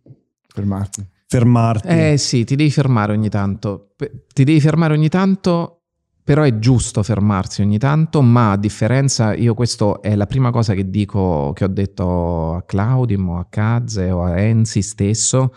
Fermarti. 0.47 1.05
fermarti? 1.27 1.87
Eh 1.87 2.17
sì, 2.17 2.43
ti 2.43 2.55
devi 2.55 2.69
fermare 2.71 3.13
ogni 3.13 3.29
tanto. 3.29 3.93
Pe- 3.95 4.25
Ti 4.33 4.43
devi 4.43 4.59
fermare 4.59 4.93
ogni 4.93 5.07
tanto, 5.09 5.83
però 6.23 6.43
è 6.43 6.59
giusto 6.59 7.03
fermarsi 7.03 7.61
ogni 7.61 7.77
tanto, 7.77 8.21
ma 8.21 8.51
a 8.51 8.57
differenza, 8.57 9.33
io 9.33 9.53
questo 9.53 10.01
è 10.01 10.15
la 10.15 10.25
prima 10.25 10.51
cosa 10.51 10.73
che 10.73 10.89
dico, 10.89 11.51
che 11.53 11.63
ho 11.63 11.67
detto 11.69 12.55
a 12.55 12.63
Claudim 12.63 13.29
o 13.29 13.37
a 13.39 13.45
Kazze 13.49 14.11
o 14.11 14.23
a 14.23 14.37
Enzi 14.39 14.81
stesso. 14.81 15.53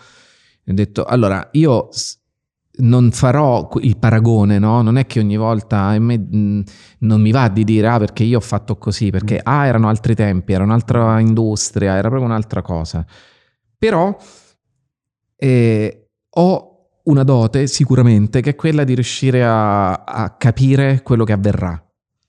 Ho 0.68 0.74
detto, 0.74 1.04
allora, 1.04 1.48
io 1.52 1.88
non 2.80 3.10
farò 3.10 3.68
il 3.80 3.96
paragone, 3.96 4.58
no? 4.58 4.82
Non 4.82 4.98
è 4.98 5.06
che 5.06 5.18
ogni 5.18 5.36
volta 5.36 5.98
me 5.98 6.18
mh, 6.18 6.62
non 7.00 7.20
mi 7.20 7.30
va 7.30 7.48
di 7.48 7.64
dire, 7.64 7.88
ah, 7.88 7.98
perché 7.98 8.24
io 8.24 8.38
ho 8.38 8.42
fatto 8.42 8.76
così, 8.76 9.10
perché 9.10 9.40
ah, 9.42 9.66
erano 9.66 9.88
altri 9.88 10.14
tempi, 10.14 10.52
era 10.52 10.64
un'altra 10.64 11.18
industria, 11.20 11.96
era 11.96 12.08
proprio 12.08 12.28
un'altra 12.28 12.62
cosa. 12.62 13.04
Però 13.76 14.16
e 15.40 16.08
ho 16.28 16.72
una 17.04 17.22
dote 17.22 17.68
sicuramente 17.68 18.40
che 18.40 18.50
è 18.50 18.54
quella 18.56 18.82
di 18.82 18.94
riuscire 18.94 19.44
a, 19.44 19.92
a 20.04 20.30
capire 20.36 21.02
quello 21.02 21.24
che 21.24 21.32
avverrà. 21.32 21.80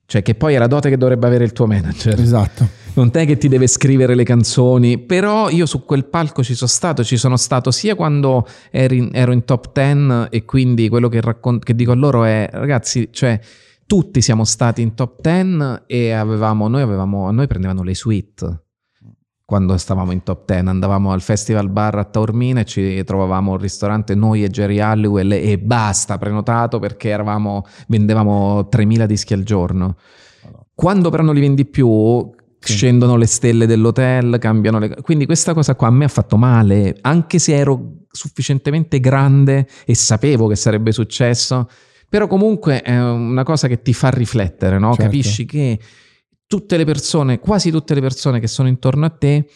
Cioè 0.05 0.21
che 0.21 0.35
poi 0.35 0.53
è 0.53 0.57
la 0.57 0.67
dote 0.67 0.89
che 0.89 0.97
dovrebbe 0.97 1.27
avere 1.27 1.43
il 1.43 1.51
tuo 1.51 1.65
manager. 1.65 2.19
Esatto. 2.19 2.67
Non 2.99 3.11
è 3.13 3.25
che 3.25 3.37
ti 3.37 3.47
deve 3.47 3.67
scrivere 3.67 4.13
le 4.13 4.25
canzoni, 4.25 4.97
però 4.97 5.49
io 5.49 5.65
su 5.65 5.85
quel 5.85 6.03
palco 6.03 6.43
ci 6.43 6.53
sono 6.53 6.69
stato, 6.69 7.01
ci 7.01 7.15
sono 7.15 7.37
stato 7.37 7.71
sia 7.71 7.95
quando 7.95 8.45
eri- 8.71 9.09
ero 9.13 9.31
in 9.31 9.45
top 9.45 9.71
10 9.71 10.27
e 10.29 10.43
quindi 10.43 10.89
quello 10.89 11.07
che, 11.07 11.21
raccon- 11.21 11.59
che 11.59 11.75
dico 11.75 11.93
a 11.93 11.95
loro 11.95 12.25
è 12.25 12.49
ragazzi, 12.51 13.07
cioè 13.09 13.39
tutti 13.85 14.21
siamo 14.21 14.43
stati 14.43 14.81
in 14.81 14.95
top 14.95 15.21
10 15.21 15.83
e 15.87 16.11
avevamo, 16.11 16.67
noi 16.67 16.81
avevamo, 16.81 17.29
a 17.29 17.31
noi 17.31 17.47
prendevano 17.47 17.83
le 17.83 17.95
suite 17.95 18.63
quando 19.45 19.77
stavamo 19.77 20.11
in 20.11 20.21
top 20.21 20.45
10, 20.45 20.67
andavamo 20.67 21.13
al 21.13 21.21
festival 21.21 21.69
bar 21.69 21.99
a 21.99 22.03
Taormina 22.03 22.59
e 22.59 22.65
ci 22.65 23.01
trovavamo 23.05 23.53
al 23.53 23.59
ristorante 23.59 24.13
noi 24.13 24.43
e 24.43 24.49
Jerry 24.49 24.79
Halliwell 24.79 25.31
e 25.31 25.57
basta 25.57 26.17
prenotato 26.17 26.79
perché 26.79 27.07
eravamo, 27.07 27.63
vendevamo 27.87 28.67
3000 28.67 29.05
dischi 29.05 29.33
al 29.33 29.43
giorno. 29.43 29.95
Quando 30.75 31.09
però 31.09 31.23
non 31.23 31.33
li 31.33 31.41
vendi 31.41 31.65
più, 31.65 32.29
Sì. 32.61 32.73
scendono 32.73 33.15
le 33.15 33.25
stelle 33.25 33.65
dell'hotel, 33.65 34.37
cambiano 34.37 34.79
le... 34.79 35.01
Quindi 35.01 35.25
questa 35.25 35.53
cosa 35.53 35.75
qua 35.75 35.87
a 35.87 35.91
me 35.91 36.05
ha 36.05 36.09
fatto 36.09 36.35
male, 36.35 36.97
anche 37.01 37.39
se 37.39 37.55
ero 37.55 37.99
sufficientemente 38.11 38.99
grande 38.99 39.67
e 39.85 39.95
sapevo 39.95 40.47
che 40.47 40.55
sarebbe 40.55 40.91
successo, 40.91 41.69
però 42.09 42.27
comunque 42.27 42.81
è 42.81 42.99
una 42.99 43.43
cosa 43.43 43.67
che 43.67 43.81
ti 43.81 43.93
fa 43.93 44.09
riflettere, 44.09 44.77
no? 44.77 44.89
Certo. 44.89 45.03
Capisci 45.03 45.45
che 45.45 45.79
tutte 46.47 46.75
le 46.77 46.83
persone, 46.83 47.39
quasi 47.39 47.71
tutte 47.71 47.93
le 47.93 48.01
persone 48.01 48.39
che 48.39 48.47
sono 48.47 48.67
intorno 48.67 49.05
a 49.05 49.09
te, 49.09 49.47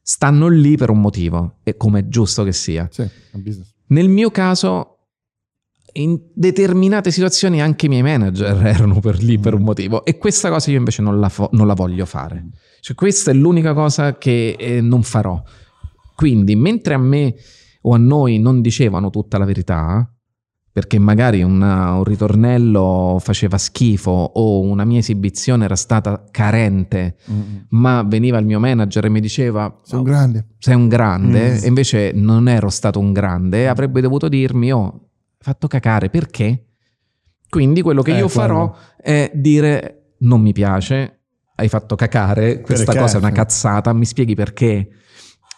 stanno 0.00 0.48
lì 0.48 0.76
per 0.76 0.90
un 0.90 1.00
motivo, 1.00 1.56
e 1.62 1.76
come 1.76 2.00
è 2.00 2.08
giusto 2.08 2.44
che 2.44 2.52
sia. 2.52 2.88
Sì, 2.90 3.02
è 3.02 3.08
un 3.32 3.42
business. 3.42 3.72
Nel 3.88 4.08
mio 4.08 4.30
caso, 4.30 4.91
in 5.94 6.18
determinate 6.34 7.10
situazioni 7.10 7.60
anche 7.60 7.86
i 7.86 7.88
miei 7.88 8.02
manager 8.02 8.64
erano 8.66 9.00
per 9.00 9.22
lì 9.22 9.38
per 9.38 9.54
un 9.54 9.62
motivo 9.62 10.04
e 10.04 10.18
questa 10.18 10.48
cosa 10.50 10.70
io 10.70 10.78
invece 10.78 11.02
non 11.02 11.18
la, 11.20 11.28
fo- 11.28 11.48
non 11.52 11.66
la 11.66 11.74
voglio 11.74 12.06
fare. 12.06 12.46
Cioè, 12.80 12.96
questa 12.96 13.30
è 13.30 13.34
l'unica 13.34 13.74
cosa 13.74 14.18
che 14.18 14.56
eh, 14.58 14.80
non 14.80 15.02
farò. 15.02 15.40
Quindi, 16.16 16.54
mentre 16.56 16.94
a 16.94 16.98
me 16.98 17.34
o 17.82 17.94
a 17.94 17.98
noi 17.98 18.38
non 18.38 18.60
dicevano 18.60 19.10
tutta 19.10 19.38
la 19.38 19.44
verità, 19.44 20.08
perché 20.72 20.98
magari 20.98 21.42
una- 21.42 21.94
un 21.96 22.04
ritornello 22.04 23.18
faceva 23.20 23.58
schifo 23.58 24.10
o 24.10 24.60
una 24.60 24.84
mia 24.84 24.98
esibizione 24.98 25.64
era 25.64 25.76
stata 25.76 26.24
carente, 26.30 27.16
Mm, 27.30 27.34
mm. 27.36 27.56
ma 27.70 28.02
veniva 28.02 28.38
il 28.38 28.46
mio 28.46 28.58
manager 28.58 29.04
e 29.04 29.08
mi 29.10 29.20
diceva 29.20 29.80
Sei 29.82 29.98
un 29.98 30.04
grande. 30.04 30.46
sei 30.58 30.74
un 30.74 30.88
grande, 30.88 31.50
Mm. 31.60 31.64
e 31.64 31.66
invece 31.66 32.12
non 32.14 32.48
ero 32.48 32.68
stato 32.70 32.98
un 32.98 33.12
grande, 33.12 33.68
avrebbe 33.68 34.00
dovuto 34.00 34.28
dirmi, 34.28 34.72
oh, 34.72 35.08
fatto 35.42 35.66
cacare, 35.68 36.08
perché? 36.10 36.66
Quindi 37.48 37.82
quello 37.82 38.02
che 38.02 38.12
Eh, 38.12 38.18
io 38.18 38.28
quello. 38.28 38.40
farò 38.48 38.74
è 38.96 39.30
dire, 39.34 40.14
non 40.20 40.40
mi 40.40 40.52
piace, 40.52 41.20
hai 41.56 41.68
fatto 41.68 41.96
cacare, 41.96 42.60
questa 42.60 42.86
Perché? 42.86 43.00
cosa 43.00 43.16
è 43.16 43.20
una 43.20 43.30
cazzata, 43.32 43.92
mi 43.92 44.04
spieghi 44.06 44.34
perché? 44.34 44.88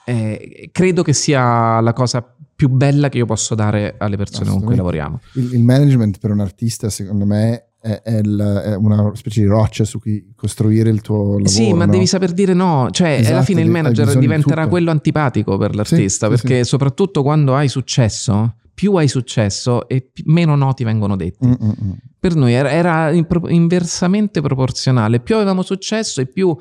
Eh, 0.05 0.69
credo 0.73 1.03
che 1.03 1.13
sia 1.13 1.81
la 1.81 1.93
cosa 1.93 2.35
più 2.57 2.69
bella 2.69 3.09
che 3.09 3.19
io 3.19 3.27
posso 3.27 3.55
dare 3.55 3.95
alle 3.99 4.17
persone 4.17 4.51
con 4.51 4.63
cui 4.63 4.77
lavoriamo. 4.77 5.21
Il, 5.35 5.55
il 5.55 5.63
management 5.63 6.19
per 6.19 6.31
un 6.31 6.41
artista, 6.41 6.91
secondo 6.91 7.25
me, 7.25 7.74
è, 7.85 8.01
è 8.03 8.19
il- 8.19 8.63
è 8.65 8.75
una 8.77 9.11
specie 9.15 9.43
di 9.43 9.47
roccia 9.47 9.85
su 9.85 10.01
cui 10.01 10.33
costruire 10.35 10.89
il 10.89 11.03
tuo 11.03 11.33
lavoro. 11.33 11.47
Sì, 11.49 11.75
ma 11.75 11.85
no? 11.85 11.93
devi 11.93 12.07
saper 12.07 12.33
dire 12.33 12.55
no. 12.55 12.89
Cioè, 12.91 13.11
Esatto, 13.19 13.35
alla 13.35 13.45
fine 13.45 13.61
il 13.61 13.69
manager 13.69 14.17
diventerà 14.17 14.67
quello 14.69 14.91
antipatico 14.91 15.59
per 15.59 15.75
l'artista. 15.75 16.29
Sì, 16.31 16.37
sì, 16.37 16.41
perché 16.43 16.65
soprattutto 16.65 17.23
quando 17.23 17.55
hai 17.55 17.69
successo, 17.69 18.55
più 18.73 18.95
hai 18.95 19.07
successo 19.09 19.87
e 19.87 20.11
meno 20.25 20.57
noti 20.57 20.83
vengono 20.83 21.15
detti. 21.15 21.47
Mm, 21.47 21.53
mm, 21.63 21.69
mm. 21.85 21.91
Per 22.19 22.35
noi 22.35 22.55
era, 22.55 22.71
era 22.71 23.11
in- 23.13 23.27
inversamente 23.49 24.41
proporzionale. 24.41 25.21
Più 25.21 25.35
avevamo 25.35 25.61
successo 25.61 26.23
e 26.23 26.27
più 26.27 26.57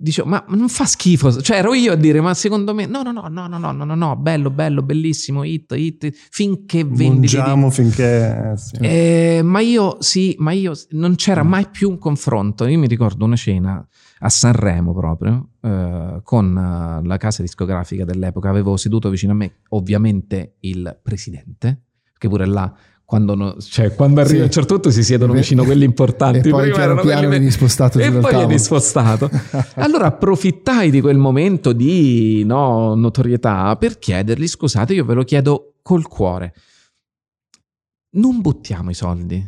dicevo, 0.00 0.28
ma 0.28 0.44
non 0.48 0.68
fa 0.68 0.86
schifo. 0.86 1.40
Cioè, 1.40 1.58
ero 1.58 1.74
io 1.74 1.92
a 1.92 1.96
dire, 1.96 2.20
ma 2.20 2.32
secondo 2.34 2.74
me, 2.74 2.86
no, 2.86 3.02
no, 3.02 3.12
no, 3.12 3.28
no, 3.28 3.46
no, 3.46 3.58
no, 3.58 3.72
no, 3.72 3.84
no, 3.84 3.94
no, 3.94 4.16
bello, 4.16 4.50
bello, 4.50 4.82
bellissimo, 4.82 5.44
hit, 5.44 5.72
hit, 5.72 6.10
finché 6.30 6.84
vendi. 6.84 7.04
Mangiamo 7.04 7.70
finché... 7.70 8.52
eh, 8.52 8.56
sì. 8.56 8.76
eh, 8.80 9.40
ma 9.44 9.60
io 9.60 9.96
sì, 10.00 10.34
ma 10.38 10.52
io 10.52 10.72
non 10.90 11.14
c'era 11.16 11.42
mai 11.42 11.68
più 11.70 11.90
un 11.90 11.98
confronto. 11.98 12.66
Io 12.66 12.78
mi 12.78 12.86
ricordo 12.86 13.24
una 13.24 13.36
cena 13.36 13.86
a 14.20 14.28
Sanremo 14.28 14.94
proprio 14.94 15.50
eh, 15.60 16.20
con 16.22 16.56
eh, 16.56 17.06
la 17.06 17.16
casa 17.18 17.42
discografica 17.42 18.04
dell'epoca. 18.04 18.48
Avevo 18.48 18.76
seduto 18.76 19.10
vicino 19.10 19.32
a 19.32 19.36
me, 19.36 19.60
ovviamente, 19.70 20.56
il 20.60 20.98
presidente, 21.02 21.82
che 22.16 22.28
pure 22.28 22.46
là. 22.46 22.74
Quando, 23.10 23.34
no- 23.34 23.56
cioè, 23.58 23.92
quando 23.92 24.20
arriva 24.20 24.36
Sì. 24.36 24.40
a 24.42 24.44
un 24.44 24.50
certo 24.52 24.74
punto 24.74 24.90
si 24.92 25.02
siedono 25.02 25.32
vicino 25.32 25.64
quelli 25.64 25.84
importanti. 25.84 26.46
e 26.46 26.50
poi 26.52 26.70
piano 26.70 27.00
piano 27.00 27.28
vieni 27.28 27.50
spostato 27.50 27.98
e 27.98 28.08
poi 28.12 28.36
vieni 28.36 28.56
spostato. 28.56 29.28
Allora 29.74 30.06
approfittai 30.06 30.92
di 30.92 31.00
quel 31.00 31.18
momento 31.18 31.72
di 31.72 32.44
no, 32.44 32.94
notorietà 32.94 33.74
per 33.74 33.98
chiedergli: 33.98 34.46
scusate, 34.46 34.94
io 34.94 35.04
ve 35.04 35.14
lo 35.14 35.24
chiedo 35.24 35.74
col 35.82 36.06
cuore. 36.06 36.54
Non 38.12 38.40
buttiamo 38.40 38.90
i 38.90 38.94
soldi. 38.94 39.44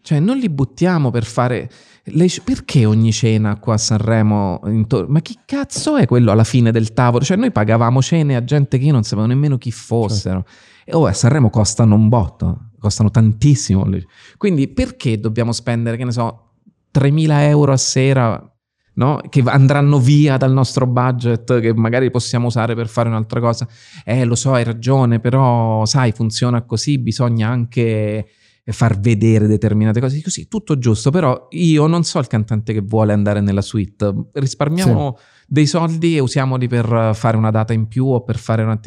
Cioè, 0.00 0.18
non 0.18 0.38
li 0.38 0.48
buttiamo 0.48 1.10
per 1.10 1.24
fare. 1.24 1.70
le- 2.04 2.28
perché 2.42 2.86
ogni 2.86 3.12
cena 3.12 3.58
qua 3.58 3.74
a 3.74 3.78
Sanremo? 3.78 4.58
intor- 4.68 5.06
ma 5.08 5.20
chi 5.20 5.38
cazzo 5.44 5.96
è 5.98 6.06
quello 6.06 6.32
alla 6.32 6.44
fine 6.44 6.72
del 6.72 6.94
tavolo? 6.94 7.24
Cioè, 7.24 7.36
noi 7.36 7.52
pagavamo 7.52 8.00
cene 8.00 8.36
a 8.36 8.42
gente 8.42 8.78
che 8.78 8.86
io 8.86 8.92
non 8.92 9.02
sapevo 9.02 9.26
nemmeno 9.26 9.58
chi 9.58 9.70
fossero. 9.70 10.46
E 10.86 10.94
oh, 10.94 11.04
a 11.04 11.12
Sanremo 11.12 11.50
costano 11.50 11.94
un 11.94 12.08
botto, 12.08 12.70
costano 12.82 13.10
tantissimo. 13.10 13.88
Quindi, 14.36 14.68
perché 14.68 15.18
dobbiamo 15.18 15.52
spendere, 15.52 15.96
che 15.96 16.04
ne 16.04 16.12
so, 16.12 16.50
3.000 16.92 17.40
euro 17.48 17.72
a 17.72 17.76
sera 17.78 18.52
no? 18.94 19.20
che 19.28 19.42
andranno 19.46 19.98
via 19.98 20.36
dal 20.36 20.52
nostro 20.52 20.86
budget, 20.86 21.60
che 21.60 21.72
magari 21.74 22.10
possiamo 22.10 22.48
usare 22.48 22.74
per 22.74 22.88
fare 22.88 23.08
un'altra 23.08 23.40
cosa. 23.40 23.66
Eh, 24.04 24.24
lo 24.24 24.34
so, 24.34 24.52
hai 24.52 24.64
ragione, 24.64 25.20
però 25.20 25.84
sai, 25.86 26.12
funziona 26.12 26.62
così, 26.62 26.98
bisogna 26.98 27.48
anche 27.48 28.26
far 28.64 28.98
vedere 29.00 29.46
determinate 29.46 30.00
cose. 30.00 30.22
Così, 30.22 30.48
tutto 30.48 30.78
giusto, 30.78 31.10
però 31.10 31.48
io 31.50 31.86
non 31.86 32.04
so 32.04 32.18
il 32.18 32.26
cantante 32.26 32.72
che 32.72 32.80
vuole 32.80 33.12
andare 33.12 33.40
nella 33.40 33.62
suite. 33.62 34.12
Risparmiamo 34.32 35.18
dei 35.46 35.66
soldi 35.66 36.16
e 36.16 36.20
usiamoli 36.20 36.68
per 36.68 37.10
fare 37.14 37.36
una 37.36 37.50
data 37.50 37.72
in 37.72 37.88
più 37.88 38.06
o 38.06 38.22
per 38.22 38.38
fare 38.38 38.62
una... 38.62 38.78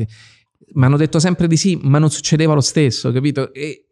Mi 0.73 0.85
hanno 0.85 0.97
detto 0.97 1.19
sempre 1.19 1.47
di 1.47 1.57
sì, 1.57 1.77
ma 1.83 1.99
non 1.99 2.09
succedeva 2.09 2.53
lo 2.53 2.61
stesso, 2.61 3.11
capito? 3.11 3.53
E 3.53 3.84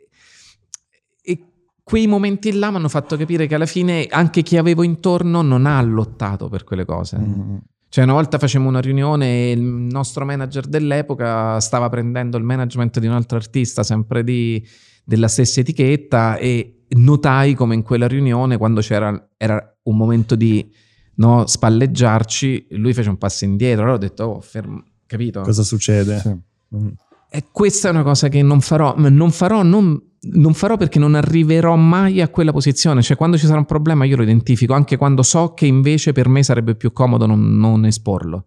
quei 1.84 2.08
momenti 2.08 2.52
là 2.54 2.70
mi 2.70 2.78
hanno 2.78 2.90
fatto 2.90 3.18
capire 3.18 3.46
che 3.46 3.56
alla 3.56 3.66
fine 3.66 4.08
anche 4.10 4.42
chi 4.42 4.58
avevo 4.58 4.84
intorno 4.84 5.42
non 5.42 5.66
ha 5.66 5.82
lottato 5.82 6.48
per 6.48 6.64
quelle 6.64 6.86
cose. 6.86 7.18
Mm. 7.18 7.58
Cioè, 7.90 8.06
una 8.06 8.14
volta 8.14 8.40
facemmo 8.40 8.70
una 8.70 8.80
riunione 8.80 9.28
e 9.28 9.52
il 9.52 9.62
nostro 9.62 10.26
manager 10.26 10.66
dell'epoca 10.66 11.60
stava 11.60 11.90
prendendo 11.90 12.38
il 12.38 12.44
management 12.44 13.00
di 13.00 13.06
un 13.06 13.14
altro 13.14 13.38
artista, 13.38 13.84
sempre 13.84 14.24
di- 14.24 14.66
della 15.04 15.28
stessa 15.28 15.60
etichetta, 15.60 16.38
e 16.38 16.86
notai 16.96 17.54
come 17.54 17.76
in 17.76 17.84
quella 17.84 18.08
riunione, 18.08 18.58
quando 18.58 18.82
c'era 18.82 19.30
era 19.38 19.78
un 19.84 19.96
momento 19.96 20.34
di 20.36 20.68
no, 21.16 21.46
spalleggiarci, 21.46 22.68
lui 22.72 22.94
fece 22.94 23.10
un 23.10 23.18
passo 23.18 23.46
indietro. 23.46 23.82
Allora 23.84 23.98
ho 23.98 24.00
detto, 24.00 24.24
oh, 24.24 24.42
fermo, 24.42 24.84
capito? 25.06 25.42
Cosa 25.42 25.64
succede? 25.64 26.20
Sì. 26.20 26.36
Mm. 26.76 26.88
E 27.30 27.46
questa 27.52 27.90
è 27.90 27.92
una 27.92 28.04
cosa 28.04 28.28
che 28.28 28.42
non 28.42 28.62
farò, 28.62 28.96
non 28.98 29.32
farò, 29.32 29.62
non, 29.64 30.02
non 30.32 30.54
farò 30.54 30.78
perché 30.78 31.00
non 31.00 31.16
arriverò 31.16 31.76
mai 31.76 32.22
a 32.22 32.30
quella 32.30 32.52
posizione. 32.52 33.02
Cioè, 33.02 33.18
quando 33.18 33.38
ci 33.38 33.46
sarà 33.46 33.60
un 33.60 33.66
problema, 33.66 34.06
io 34.06 34.16
lo 34.16 34.24
identifico, 34.24 34.74
anche 34.74 34.96
quando 34.98 35.22
so 35.24 35.54
che 35.54 35.66
invece 35.66 36.12
per 36.14 36.28
me 36.30 36.44
sarebbe 36.44 36.76
più 36.76 36.92
comodo 36.94 37.26
non, 37.26 37.58
non 37.58 37.86
esporlo. 37.86 38.46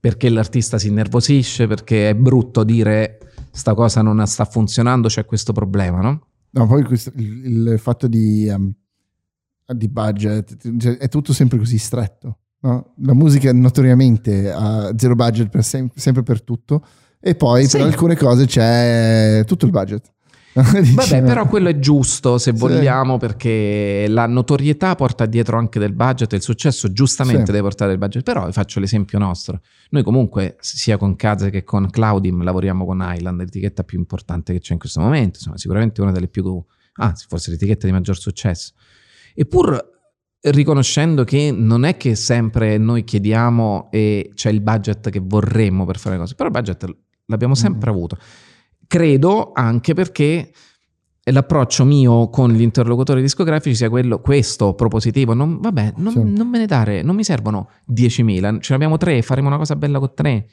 Perché 0.00 0.28
l'artista 0.28 0.78
si 0.78 0.88
innervosisce, 0.88 1.66
perché 1.66 2.10
è 2.10 2.14
brutto 2.14 2.64
dire 2.64 3.18
sta 3.50 3.74
cosa 3.74 4.02
non 4.02 4.24
sta 4.26 4.44
funzionando, 4.44 5.08
c'è 5.08 5.24
questo 5.24 5.52
problema, 5.52 6.00
no? 6.00 6.26
No, 6.50 6.66
poi 6.66 6.84
questo- 6.84 7.12
il, 7.16 7.66
il 7.72 7.78
fatto 7.78 8.06
di, 8.06 8.46
um, 8.54 8.72
di 9.74 9.88
budget 9.88 10.56
cioè, 10.78 10.96
è 10.98 11.08
tutto 11.08 11.32
sempre 11.32 11.58
così 11.58 11.78
stretto. 11.78 12.38
no? 12.60 12.94
La 13.02 13.14
musica 13.14 13.52
notoriamente 13.52 14.50
ha 14.50 14.92
zero 14.96 15.14
budget 15.14 15.48
per 15.48 15.64
sem- 15.64 15.90
sempre 15.94 16.22
per 16.22 16.42
tutto, 16.42 16.84
e 17.20 17.34
poi 17.34 17.66
Sì. 17.66 17.76
per 17.78 17.86
alcune 17.86 18.16
cose 18.16 18.46
c'è 18.46 19.42
tutto 19.46 19.64
il 19.64 19.70
budget. 19.70 20.12
Vabbè, 20.94 21.22
però 21.22 21.46
quello 21.46 21.68
è 21.68 21.78
giusto 21.78 22.38
se 22.38 22.52
Sì. 22.52 22.58
vogliamo, 22.58 23.18
perché 23.18 24.06
la 24.08 24.26
notorietà 24.26 24.94
porta 24.94 25.26
dietro 25.26 25.58
anche 25.58 25.78
del 25.78 25.92
budget 25.92 26.32
e 26.32 26.36
il 26.36 26.42
successo 26.42 26.90
giustamente 26.92 27.44
Sì. 27.46 27.50
deve 27.52 27.62
portare 27.62 27.92
il 27.92 27.98
budget. 27.98 28.22
Però 28.22 28.46
vi 28.46 28.52
faccio 28.52 28.80
l'esempio 28.80 29.18
nostro. 29.18 29.60
Noi 29.90 30.02
comunque, 30.02 30.56
sia 30.60 30.96
con 30.96 31.14
Kaze 31.14 31.50
che 31.50 31.62
con 31.62 31.90
Claudim, 31.90 32.42
lavoriamo 32.42 32.86
con 32.86 33.04
Island, 33.06 33.38
l'etichetta 33.40 33.82
più 33.84 33.98
importante 33.98 34.52
che 34.54 34.60
c'è 34.60 34.72
in 34.72 34.78
questo 34.78 35.00
momento, 35.00 35.36
insomma, 35.38 35.58
sicuramente 35.58 36.00
una 36.00 36.12
delle 36.12 36.28
più, 36.28 36.64
anzi 36.94 37.26
forse 37.28 37.50
l'etichetta 37.50 37.86
di 37.86 37.92
maggior 37.92 38.16
successo. 38.16 38.72
Eppur 39.34 39.94
riconoscendo 40.40 41.24
che 41.24 41.52
non 41.54 41.84
è 41.84 41.96
che 41.96 42.14
sempre 42.14 42.78
noi 42.78 43.04
chiediamo 43.04 43.88
e 43.90 44.30
c'è 44.34 44.50
il 44.50 44.60
budget 44.60 45.10
che 45.10 45.20
vorremmo 45.22 45.84
per 45.84 45.98
fare 45.98 46.16
cose, 46.16 46.34
però 46.34 46.48
il 46.48 46.54
budget 46.54 46.86
l'abbiamo 47.26 47.54
sempre 47.54 47.90
Mm. 47.90 47.94
avuto. 47.94 48.16
Credo 48.86 49.52
anche 49.54 49.94
perché 49.94 50.50
l'approccio 51.28 51.84
mio 51.84 52.28
con 52.30 52.52
gli 52.52 52.62
interlocutori 52.62 53.20
discografici 53.20 53.74
sia 53.74 53.88
quello, 53.90 54.20
questo 54.20 54.74
propositivo. 54.74 55.34
Non, 55.34 55.58
vabbè, 55.60 55.94
non, 55.96 56.12
Sì. 56.12 56.22
non 56.22 56.48
me 56.48 56.58
ne 56.58 56.66
dare, 56.66 57.02
non 57.02 57.16
mi 57.16 57.24
servono 57.24 57.68
10.000, 57.92 58.60
ce 58.60 58.68
ne 58.70 58.74
abbiamo 58.76 58.96
tre, 58.96 59.22
faremo 59.22 59.48
una 59.48 59.56
cosa 59.56 59.74
bella 59.76 59.98
con 59.98 60.12
tre. 60.14 60.46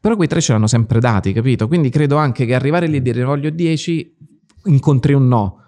Però 0.00 0.16
quei 0.16 0.28
tre 0.28 0.40
ce 0.40 0.52
l'hanno 0.52 0.66
sempre 0.66 1.00
dati, 1.00 1.32
capito? 1.32 1.66
Quindi 1.66 1.88
credo 1.90 2.16
anche 2.16 2.44
che 2.46 2.54
arrivare 2.54 2.86
lì 2.86 2.96
e 2.96 3.02
dire 3.02 3.24
voglio 3.24 3.50
10, 3.50 4.16
incontri 4.64 5.12
un 5.14 5.28
no. 5.28 5.58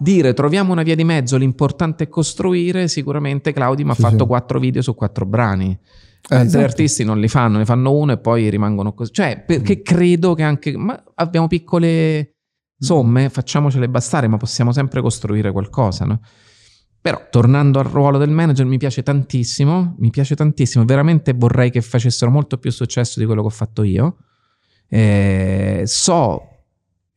Dire 0.00 0.32
troviamo 0.34 0.70
una 0.72 0.82
via 0.82 0.94
di 0.94 1.02
mezzo, 1.04 1.36
l'importante 1.36 2.04
è 2.04 2.08
costruire, 2.08 2.86
sicuramente 2.86 3.52
Claudio 3.52 3.84
mi 3.84 3.90
ha 3.90 3.94
Sì, 3.94 4.02
fatto 4.02 4.18
sì. 4.18 4.26
quattro 4.26 4.58
video 4.60 4.82
su 4.82 4.94
quattro 4.94 5.26
brani. 5.26 5.76
Eh, 6.30 6.34
Altri 6.34 6.46
esatto. 6.48 6.64
artisti 6.64 7.04
non 7.04 7.18
li 7.20 7.28
fanno, 7.28 7.58
ne 7.58 7.64
fanno 7.64 7.92
uno 7.92 8.12
e 8.12 8.18
poi 8.18 8.50
rimangono 8.50 8.92
così. 8.92 9.12
Cioè, 9.12 9.38
Mm. 9.42 9.46
perché 9.46 9.82
credo 9.82 10.34
che 10.34 10.42
anche... 10.42 10.76
Ma 10.76 11.02
abbiamo 11.14 11.46
piccole 11.46 12.34
somme, 12.78 13.28
facciamocele 13.30 13.88
bastare, 13.88 14.28
ma 14.28 14.36
possiamo 14.36 14.70
sempre 14.72 15.00
costruire 15.00 15.50
qualcosa, 15.52 16.04
no? 16.04 16.20
Però, 17.00 17.28
tornando 17.30 17.78
al 17.78 17.86
ruolo 17.86 18.18
del 18.18 18.30
manager, 18.30 18.66
mi 18.66 18.76
piace 18.76 19.02
tantissimo, 19.02 19.94
mi 19.98 20.10
piace 20.10 20.34
tantissimo, 20.34 20.84
veramente 20.84 21.32
vorrei 21.32 21.70
che 21.70 21.80
facessero 21.80 22.30
molto 22.30 22.58
più 22.58 22.70
successo 22.70 23.18
di 23.20 23.24
quello 23.26 23.40
che 23.40 23.46
ho 23.46 23.50
fatto 23.50 23.82
io. 23.82 24.16
Eh, 24.88 25.82
so 25.86 26.42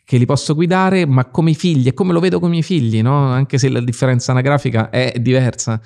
che 0.03 0.17
li 0.17 0.25
posso 0.25 0.53
guidare, 0.55 1.05
ma 1.05 1.25
come 1.25 1.51
i 1.51 1.55
figli, 1.55 1.87
è 1.87 1.93
come 1.93 2.11
lo 2.13 2.19
vedo 2.19 2.39
con 2.39 2.49
i 2.49 2.51
miei 2.51 2.63
figli, 2.63 3.01
no? 3.01 3.27
Anche 3.27 3.57
se 3.57 3.69
la 3.69 3.81
differenza 3.81 4.31
anagrafica 4.31 4.89
è 4.89 5.13
diversa. 5.19 5.79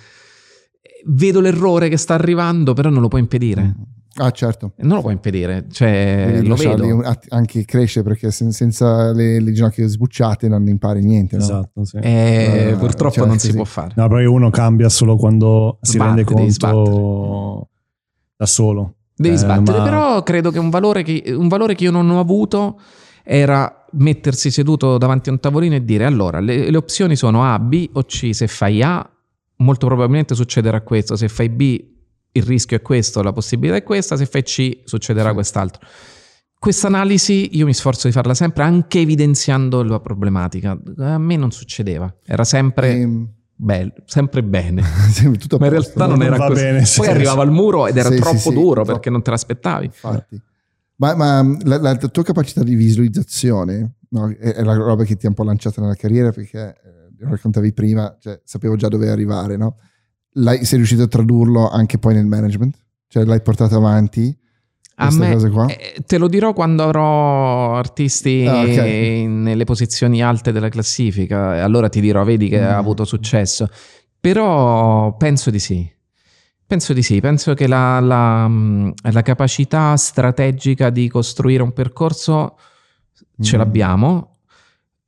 Vedo 1.08 1.40
l'errore 1.40 1.90
che 1.90 1.98
sta 1.98 2.14
arrivando, 2.16 2.74
però 2.74 2.90
non 2.90 3.02
lo 3.02 3.08
può 3.08 3.18
impedire. 3.20 3.76
Ah, 4.18 4.32
certo. 4.32 4.72
Non 4.78 4.96
lo 4.96 5.02
può 5.02 5.12
impedire, 5.12 5.66
cioè 5.72 6.30
Devi 6.32 6.48
lo 6.48 6.56
vedo. 6.56 7.04
anche 7.30 7.66
crescere 7.66 8.08
perché 8.08 8.32
sen- 8.32 8.52
senza 8.54 9.12
le, 9.12 9.42
le 9.42 9.52
ginocchia 9.52 9.86
sbucciate 9.88 10.48
non 10.48 10.66
impari 10.68 11.04
niente. 11.04 11.36
no? 11.36 11.44
Esatto, 11.44 11.84
sì. 11.84 11.98
Eh, 11.98 12.70
Eh, 12.72 12.76
purtroppo 12.78 13.16
cioè, 13.16 13.28
non 13.28 13.38
si 13.40 13.48
così. 13.48 13.58
può 13.58 13.66
fare. 13.66 13.94
No, 13.98 14.08
perché 14.08 14.26
uno 14.26 14.50
cambia 14.50 14.88
solo 14.88 15.18
quando 15.18 15.80
si 15.82 15.92
Sbatte, 15.94 16.06
rende 16.16 16.24
devi 16.34 16.58
conto 16.58 17.70
da 18.38 18.46
solo. 18.46 18.94
Devi 19.18 19.36
Eh, 19.36 19.38
sbattere, 19.38 19.78
ma- 19.80 19.84
però 19.84 20.24
credo 20.24 20.50
che 20.50 20.60
un 20.60 20.70
valore, 20.70 21.04
che 21.04 21.24
un 21.36 21.48
valore 21.50 21.76
che 21.76 21.84
io 21.84 21.92
non 21.92 22.10
ho 22.10 22.20
avuto 22.20 22.80
era 23.24 23.86
mettersi 23.94 24.50
seduto 24.52 24.98
davanti 24.98 25.30
a 25.30 25.34
un 25.34 25.40
tavolino 25.40 25.76
e 25.76 25.84
dire 25.84 26.06
allora 26.06 26.40
le, 26.40 26.70
le 26.70 26.78
opzioni 26.78 27.16
sono 27.18 27.44
A, 27.44 27.60
B 27.60 27.90
o 27.94 28.04
C. 28.04 28.30
Se 28.34 28.48
fai 28.48 28.82
A, 28.82 29.10
molto 29.58 29.88
probabilmente 29.88 30.36
succederà 30.36 30.82
questo. 30.82 31.16
Se 31.16 31.28
fai 31.28 31.50
B, 31.50 31.84
il 32.32 32.44
rischio 32.44 32.78
è 32.78 32.82
questo, 32.82 33.22
la 33.22 33.32
possibilità 33.32 33.78
è 33.78 33.84
questa. 33.84 34.16
Se 34.18 34.26
fai 34.26 34.44
C, 34.44 34.80
succederà 34.84 35.30
Sì. 35.30 35.34
quest'altro. 35.36 35.82
Questa 36.58 36.88
analisi 36.88 37.56
io 37.58 37.66
mi 37.66 37.74
sforzo 37.74 38.08
di 38.08 38.14
farla 38.14 38.34
sempre, 38.34 38.64
anche 38.64 39.00
evidenziando 39.00 39.84
la 39.84 40.00
problematica. 40.00 40.78
A 40.98 41.18
me 41.18 41.36
non 41.36 41.52
succedeva, 41.52 42.12
era 42.26 42.44
sempre, 42.44 42.92
Ehm, 42.94 43.30
bello, 43.56 43.94
sempre 44.06 44.42
bene. 44.42 44.82
a 44.82 45.58
Ma 45.60 45.66
in 45.66 45.70
realtà 45.72 46.06
no? 46.08 46.16
non 46.16 46.24
era 46.24 46.38
così. 46.38 46.62
bene, 46.64 46.86
sì, 46.86 46.98
Poi 46.98 47.08
sì. 47.08 47.12
arrivava 47.14 47.44
al 47.44 47.52
muro 47.52 47.86
ed 47.88 47.98
era 47.98 48.10
Sì, 48.10 48.16
sì, 48.16 48.22
troppo 48.22 48.38
sì, 48.38 48.54
duro 48.54 48.74
troppo. 48.74 48.92
perché 48.94 49.10
non 49.12 49.22
te 49.22 49.30
l'aspettavi. 49.32 49.86
Infatti. 49.86 50.42
Ma, 50.98 51.14
ma 51.16 51.58
la, 51.64 51.78
la 51.78 51.96
tua 51.98 52.24
capacità 52.24 52.64
di 52.64 52.74
visualizzazione 52.74 53.96
no, 54.10 54.30
è, 54.30 54.54
è 54.54 54.64
la 54.64 54.76
roba 54.76 55.04
che 55.04 55.18
ti 55.18 55.26
ha 55.26 55.30
un 55.30 55.36
po' 55.36 55.44
lanciato 55.44 55.82
nella 55.82 55.96
carriera 55.96 56.32
perché 56.32 56.74
raccontavi 57.20 57.74
prima, 57.74 58.16
cioè, 58.20 58.40
sapevo 58.44 58.76
già 58.76 58.88
dove 58.88 59.10
arrivare, 59.10 59.58
no? 59.58 59.78
L'hai, 60.38 60.66
sei 60.66 60.78
riuscito 60.78 61.04
a 61.04 61.08
tradurlo 61.08 61.70
anche 61.70 61.98
poi 61.98 62.14
nel 62.14 62.26
management? 62.26 62.78
Cioè 63.08 63.24
l'hai 63.26 63.42
portato 63.42 63.76
avanti? 63.76 64.38
A 64.98 65.12
me, 65.12 65.32
cose 65.34 65.50
qua? 65.50 65.66
eh, 65.68 66.04
te 66.06 66.18
lo 66.18 66.28
dirò 66.28 66.54
quando 66.54 66.84
avrò 66.84 67.76
artisti 67.76 68.46
Ah, 68.48 68.62
ok. 68.62 68.78
nelle 69.28 69.64
posizioni 69.66 70.24
alte 70.24 70.52
della 70.54 70.70
classifica, 70.70 71.62
allora 71.64 71.90
ti 71.90 72.00
dirò, 72.00 72.24
vedi 72.24 72.48
che 72.50 72.60
Mm. 72.60 72.64
ha 72.64 72.78
avuto 72.78 73.04
successo. 73.06 73.70
Però 74.20 75.16
penso 75.18 75.50
di 75.52 75.60
sì. 75.60 75.90
Penso 76.68 76.94
di 76.94 77.04
sì, 77.04 77.20
penso 77.22 77.54
che 77.54 77.68
la, 77.68 78.00
la, 78.00 78.48
mh, 78.48 78.94
la 79.12 79.22
capacità 79.22 79.96
strategica 79.98 80.90
di 80.90 81.08
costruire 81.10 81.62
un 81.62 81.74
percorso 81.74 82.58
ce 83.40 83.56
Mm. 83.56 83.60
l'abbiamo. 83.60 84.35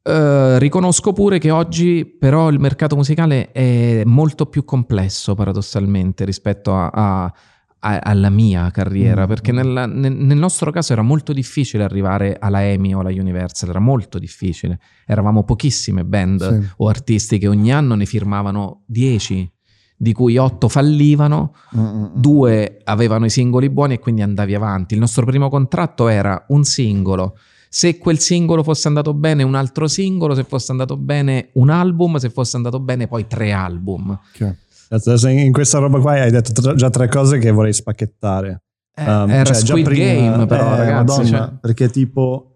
Eh, 0.08 0.60
riconosco 0.60 1.12
pure 1.12 1.38
che 1.38 1.52
oggi 1.52 2.06
però 2.06 2.50
il 2.50 2.60
mercato 2.60 2.96
musicale 2.96 3.52
è 3.52 4.04
molto 4.06 4.46
più 4.46 4.64
complesso 4.64 5.36
paradossalmente 5.36 6.24
rispetto 6.24 6.74
a- 6.74 6.88
a- 6.94 7.34
a- 7.80 8.00
alla 8.00 8.30
mia 8.30 8.72
carriera, 8.72 9.24
Mm. 9.26 9.28
perché 9.28 9.52
nel, 9.52 9.68
nel- 9.94 10.16
nel 10.16 10.38
nostro 10.38 10.72
caso 10.72 10.94
era 10.94 11.02
molto 11.02 11.34
difficile 11.34 11.84
arrivare 11.84 12.38
alla 12.40 12.64
EMI 12.64 12.96
o 12.96 13.00
alla 13.02 13.10
Universal, 13.10 13.70
era 13.70 13.80
molto 13.80 14.18
difficile. 14.18 14.80
Eravamo 15.06 15.44
pochissime 15.44 16.06
band 16.06 16.60
Sì. 16.62 16.68
o 16.78 16.88
artisti 16.88 17.38
che 17.38 17.48
ogni 17.48 17.74
anno 17.74 17.94
ne 17.96 18.06
firmavano 18.06 18.84
10, 18.88 19.52
di 19.98 20.14
cui 20.14 20.38
8 20.38 20.70
fallivano, 20.70 21.54
Mm, 21.78 21.80
mm, 21.82 22.02
mm. 22.04 22.06
due 22.16 22.80
avevano 22.86 23.26
i 23.26 23.30
singoli 23.30 23.70
buoni 23.70 23.96
e 23.96 24.00
quindi 24.00 24.22
andavi 24.22 24.56
avanti. 24.56 24.94
Il 24.94 25.00
nostro 25.02 25.26
primo 25.26 25.50
contratto 25.50 26.08
era 26.08 26.46
un 26.50 26.64
singolo. 26.64 27.36
Se 27.70 27.98
quel 27.98 28.20
singolo 28.20 28.64
fosse 28.64 28.88
andato 28.88 29.14
bene, 29.14 29.44
un 29.44 29.56
altro 29.56 29.88
singolo, 29.88 30.34
se 30.36 30.44
fosse 30.44 30.72
andato 30.72 30.98
bene, 30.98 31.50
un 31.54 31.70
album, 31.70 32.16
se 32.18 32.30
fosse 32.30 32.56
andato 32.56 32.80
bene, 32.80 33.08
poi 33.08 33.28
tre 33.28 33.52
album. 33.52 34.10
Ok. 34.34 34.56
Adesso 34.90 35.28
in 35.28 35.52
questa 35.52 35.80
roba 35.80 36.00
qua 36.00 36.14
hai 36.14 36.32
detto 36.32 36.76
già 36.76 36.90
tre 36.90 37.10
cose 37.10 37.38
che 37.40 37.52
vorrei 37.52 37.74
spacchettare. 37.74 38.62
Eh, 38.96 39.04
Um, 39.04 39.30
era 39.30 39.44
cioè, 39.44 39.54
Squid 39.56 39.84
prima- 39.86 40.06
Game, 40.06 40.46
però, 40.48 40.74
eh, 40.74 40.78
ragazzi. 40.78 41.20
Madonna, 41.20 41.28
cioè. 41.38 41.52
Perché 41.62 41.90
tipo... 41.90 42.52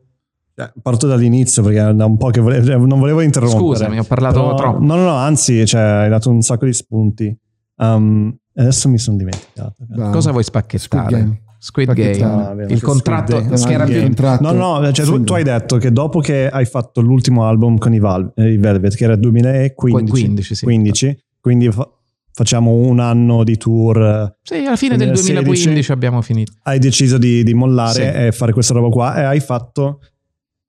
cioè, 0.56 0.72
parto 0.82 1.06
dall'inizio 1.08 1.62
perché 1.62 1.94
da 1.94 2.06
un 2.06 2.18
po' 2.18 2.30
che 2.30 2.40
volevo, 2.40 2.66
cioè, 2.66 2.78
non 2.78 3.00
volevo 3.00 3.22
interrompere. 3.22 3.62
Scusami, 3.64 4.00
ho 4.00 4.04
parlato 4.04 4.40
Però- 4.42 4.56
troppo. 4.56 4.80
No, 4.84 4.96
no, 4.96 5.04
no, 5.04 5.14
anzi, 5.16 5.66
cioè, 5.68 5.82
hai 5.82 6.10
dato 6.10 6.30
un 6.32 6.42
sacco 6.42 6.66
di 6.66 6.74
spunti. 6.74 7.38
Um, 7.76 8.36
adesso 8.56 8.90
mi 8.90 8.98
sono 8.98 9.18
dimenticato. 9.18 9.76
Bravo. 9.80 10.12
Cosa 10.12 10.32
vuoi 10.32 10.44
Squid 10.44 10.44
spacchettare? 10.44 11.42
Game. 11.62 11.94
Squid. 11.94 11.94
Game. 11.94 12.24
Ah, 12.24 12.54
vero, 12.56 12.74
il 12.74 12.82
contratto 12.82 13.38
Squid 13.40 13.66
che 13.68 13.74
era 13.74 13.84
il 13.84 13.92
più... 13.92 14.02
contratto. 14.02 14.52
No, 14.52 14.80
no, 14.80 14.92
cioè, 14.92 15.06
tu, 15.06 15.24
tu 15.24 15.34
hai 15.34 15.44
detto 15.44 15.78
che 15.78 15.92
dopo 15.92 16.20
che 16.20 16.50
hai 16.50 16.66
fatto 16.66 17.02
l'ultimo 17.02 17.46
album 17.46 17.78
con 17.78 17.94
i, 17.94 18.00
Val- 18.00 18.32
eh, 18.36 18.54
i 18.54 18.58
Velvet, 18.58 18.96
che 18.96 19.04
era 19.04 19.16
2015, 19.16 20.12
15, 20.12 20.56
sì. 20.56 20.64
15, 20.66 21.24
quindi 21.40 21.72
fa- 21.72 21.88
facciamo 22.34 22.72
un 22.72 23.00
anno 23.00 23.44
di 23.44 23.58
tour, 23.58 24.38
Sì, 24.42 24.56
alla 24.66 24.76
fine 24.76 24.98
del 24.98 25.12
2016 25.12 25.34
2015 25.44 25.92
abbiamo 25.92 26.22
finito. 26.22 26.54
hai 26.64 26.80
deciso 26.80 27.18
di, 27.18 27.44
di 27.44 27.54
mollare 27.54 27.94
Sì. 27.94 28.02
e 28.26 28.32
fare 28.32 28.54
questa 28.54 28.74
roba 28.74 28.90
qua 28.90 29.16
e 29.18 29.22
hai 29.24 29.40
fatto 29.40 30.00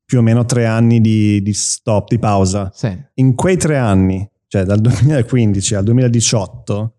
più 0.05 0.19
o 0.19 0.23
meno 0.23 0.45
tre 0.45 0.67
anni 0.67 1.01
di, 1.01 1.41
di 1.41 1.53
stop, 1.55 2.09
di 2.09 2.19
pausa. 2.19 2.71
Sì. 2.75 2.91
In 3.15 3.35
quei 3.35 3.57
tre 3.57 3.79
anni, 3.79 4.29
cioè 4.47 4.65
dal 4.65 4.79
2015 4.81 5.75
al 5.75 5.85
2018, 5.85 6.95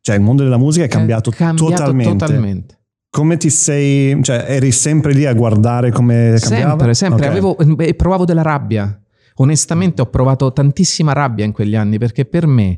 cioè 0.00 0.16
il 0.16 0.22
mondo 0.22 0.44
della 0.44 0.56
musica 0.56 0.86
è 0.86 0.88
cambiato, 0.88 1.30
È 1.30 1.34
cambiato 1.34 1.70
totalmente. 1.74 2.16
totalmente. 2.16 2.77
Come 3.10 3.36
ti 3.38 3.48
sei, 3.50 4.22
cioè 4.22 4.44
eri 4.48 4.70
sempre 4.70 5.12
lì 5.12 5.24
a 5.24 5.32
guardare 5.32 5.90
come 5.90 6.36
cambiava? 6.38 6.68
Sempre, 6.70 6.94
sempre. 6.94 7.24
Ok. 7.26 7.30
Avevo, 7.30 7.56
provavo 7.96 8.24
della 8.24 8.42
rabbia. 8.42 9.00
Onestamente 9.36 10.02
ho 10.02 10.06
provato 10.06 10.52
tantissima 10.52 11.12
rabbia 11.12 11.44
in 11.44 11.52
quegli 11.52 11.74
anni 11.76 11.96
perché 11.98 12.24
per 12.26 12.46
me 12.46 12.76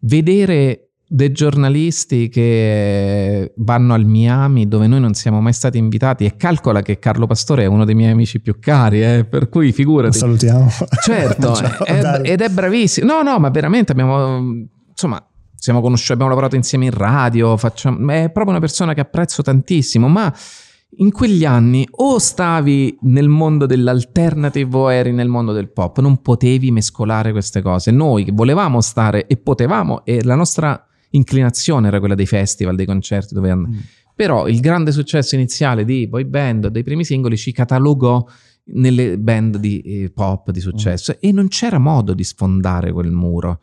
vedere 0.00 0.90
dei 1.12 1.32
giornalisti 1.32 2.28
che 2.28 3.52
vanno 3.56 3.94
al 3.94 4.04
Miami 4.04 4.68
dove 4.68 4.86
noi 4.86 5.00
non 5.00 5.14
siamo 5.14 5.40
mai 5.40 5.52
stati 5.52 5.76
invitati 5.78 6.24
e 6.24 6.36
calcola 6.36 6.82
che 6.82 6.98
Carlo 6.98 7.26
Pastore 7.26 7.62
è 7.64 7.66
uno 7.66 7.84
dei 7.84 7.94
miei 7.96 8.12
amici 8.12 8.40
più 8.40 8.58
cari, 8.60 9.02
eh, 9.02 9.24
per 9.24 9.48
cui 9.48 9.68
Lo 9.68 9.72
figurati. 9.72 10.18
salutiamo. 10.18 10.68
Certo, 11.02 11.54
Ciao, 11.56 11.84
è- 11.84 12.00
Dario. 12.00 12.30
ed 12.30 12.40
è 12.42 12.48
bravissimo. 12.48 13.06
No, 13.12 13.22
no, 13.22 13.38
ma 13.38 13.48
veramente 13.50 13.90
abbiamo, 13.92 14.40
insomma, 14.88 15.24
siamo 15.60 15.82
conosciuti, 15.82 16.12
abbiamo 16.12 16.30
lavorato 16.30 16.56
insieme 16.56 16.86
in 16.86 16.92
radio, 16.92 17.56
facciamo, 17.58 18.10
è 18.10 18.30
proprio 18.30 18.48
una 18.48 18.60
persona 18.60 18.94
che 18.94 19.00
apprezzo 19.00 19.42
tantissimo, 19.42 20.08
ma 20.08 20.34
in 20.96 21.12
quegli 21.12 21.44
anni 21.44 21.86
o 21.88 22.18
stavi 22.18 22.98
nel 23.02 23.28
mondo 23.28 23.66
dell'alternative 23.66 24.76
o 24.76 24.90
eri 24.90 25.12
nel 25.12 25.28
mondo 25.28 25.52
del 25.52 25.70
pop, 25.70 26.00
non 26.00 26.22
potevi 26.22 26.70
mescolare 26.70 27.30
queste 27.30 27.60
cose. 27.60 27.90
Noi 27.90 28.24
che 28.24 28.32
volevamo 28.32 28.80
stare 28.80 29.26
e 29.26 29.36
potevamo, 29.36 30.02
e 30.04 30.24
la 30.24 30.34
nostra 30.34 30.82
inclinazione 31.10 31.88
era 31.88 31.98
quella 31.98 32.14
dei 32.14 32.26
festival, 32.26 32.74
dei 32.74 32.86
concerti 32.86 33.34
dove 33.34 33.50
and- 33.50 33.68
Mm. 33.68 33.78
Però 34.14 34.48
il 34.48 34.60
grande 34.60 34.92
successo 34.92 35.34
iniziale 35.34 35.84
di 35.84 36.06
boy 36.06 36.24
band, 36.24 36.68
dei 36.68 36.82
primi 36.82 37.04
singoli, 37.04 37.36
ci 37.36 37.52
catalogò 37.52 38.22
nelle 38.72 39.18
band 39.18 39.56
di 39.56 39.80
eh, 39.80 40.10
pop 40.10 40.50
di 40.50 40.60
successo 40.60 41.16
e 41.20 41.32
non 41.32 41.48
c'era 41.48 41.78
modo 41.78 42.12
di 42.12 42.24
sfondare 42.24 42.92
quel 42.92 43.10
muro. 43.10 43.60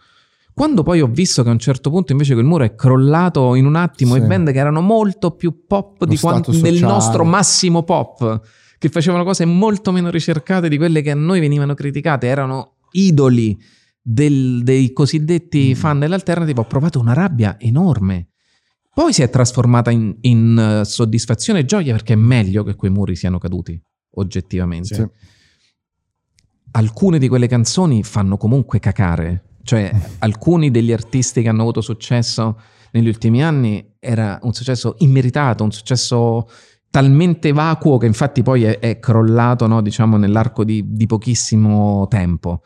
Quando 0.58 0.82
poi 0.82 1.02
ho 1.02 1.08
visto 1.08 1.44
che 1.44 1.50
a 1.50 1.52
un 1.52 1.60
certo 1.60 1.92
punto 1.92 2.14
invece 2.14 2.34
quel 2.34 2.44
muro 2.46 2.64
è 2.64 2.74
crollato 2.74 3.54
in 3.54 3.68
un 3.68 3.76
attimo 3.76 4.16
Sì. 4.16 4.22
e 4.22 4.24
band 4.26 4.52
che 4.52 4.58
erano 4.58 4.82
molto 4.82 5.36
più 5.36 5.66
pop 5.68 5.98
Lo 6.00 6.08
di 6.08 6.18
quanto 6.18 6.52
sociale. 6.52 6.80
nostro 6.80 7.24
massimo 7.24 7.84
pop, 7.84 8.42
che 8.80 8.90
facevano 8.90 9.24
cose 9.24 9.46
molto 9.46 9.92
meno 9.92 10.10
ricercate 10.10 10.68
di 10.68 10.78
quelle 10.78 11.04
che 11.04 11.12
a 11.12 11.16
noi 11.16 11.40
venivano 11.42 11.76
criticate, 11.76 12.26
erano 12.26 12.78
idoli 12.94 13.56
del- 14.02 14.64
dei 14.64 14.94
cosiddetti 14.94 15.74
Mm. 15.76 15.78
fan 15.78 16.00
dell'alternative, 16.00 16.60
ho 16.62 16.66
provato 16.66 17.00
una 17.00 17.14
rabbia 17.14 17.58
enorme. 17.60 18.30
Poi 18.96 19.14
si 19.14 19.22
è 19.22 19.30
trasformata 19.30 19.92
in, 19.92 20.16
in, 20.22 20.58
eh, 20.82 20.86
soddisfazione 20.86 21.60
e 21.60 21.66
gioia 21.66 21.92
perché 21.92 22.14
è 22.14 22.16
meglio 22.16 22.64
che 22.64 22.74
quei 22.74 22.90
muri 22.90 23.16
siano 23.16 23.38
caduti, 23.38 23.80
oggettivamente. 24.16 24.96
Sì. 24.96 25.08
Alcune 26.72 27.20
di 27.20 27.28
quelle 27.28 27.48
canzoni 27.48 28.04
fanno 28.04 28.38
comunque 28.38 28.80
cacare, 28.80 29.44
cioè 29.68 29.92
alcuni 30.20 30.72
degli 30.72 30.94
artisti 30.94 31.42
che 31.42 31.50
hanno 31.50 31.64
avuto 31.64 31.82
successo 31.82 32.58
negli 32.92 33.10
ultimi 33.10 33.44
anni 33.44 33.96
era 34.00 34.40
un 34.44 34.54
successo 34.54 34.96
immeritato, 35.00 35.66
un 35.66 35.74
successo 35.74 36.48
talmente 36.90 37.52
vacuo 37.52 37.98
che 37.98 38.06
infatti 38.06 38.44
poi 38.44 38.64
è, 38.64 38.80
è 38.80 39.00
crollato, 39.00 39.68
no, 39.68 39.82
diciamo, 39.82 40.16
nell'arco 40.16 40.64
di, 40.64 40.86
di 40.88 41.06
pochissimo 41.06 42.08
tempo. 42.08 42.62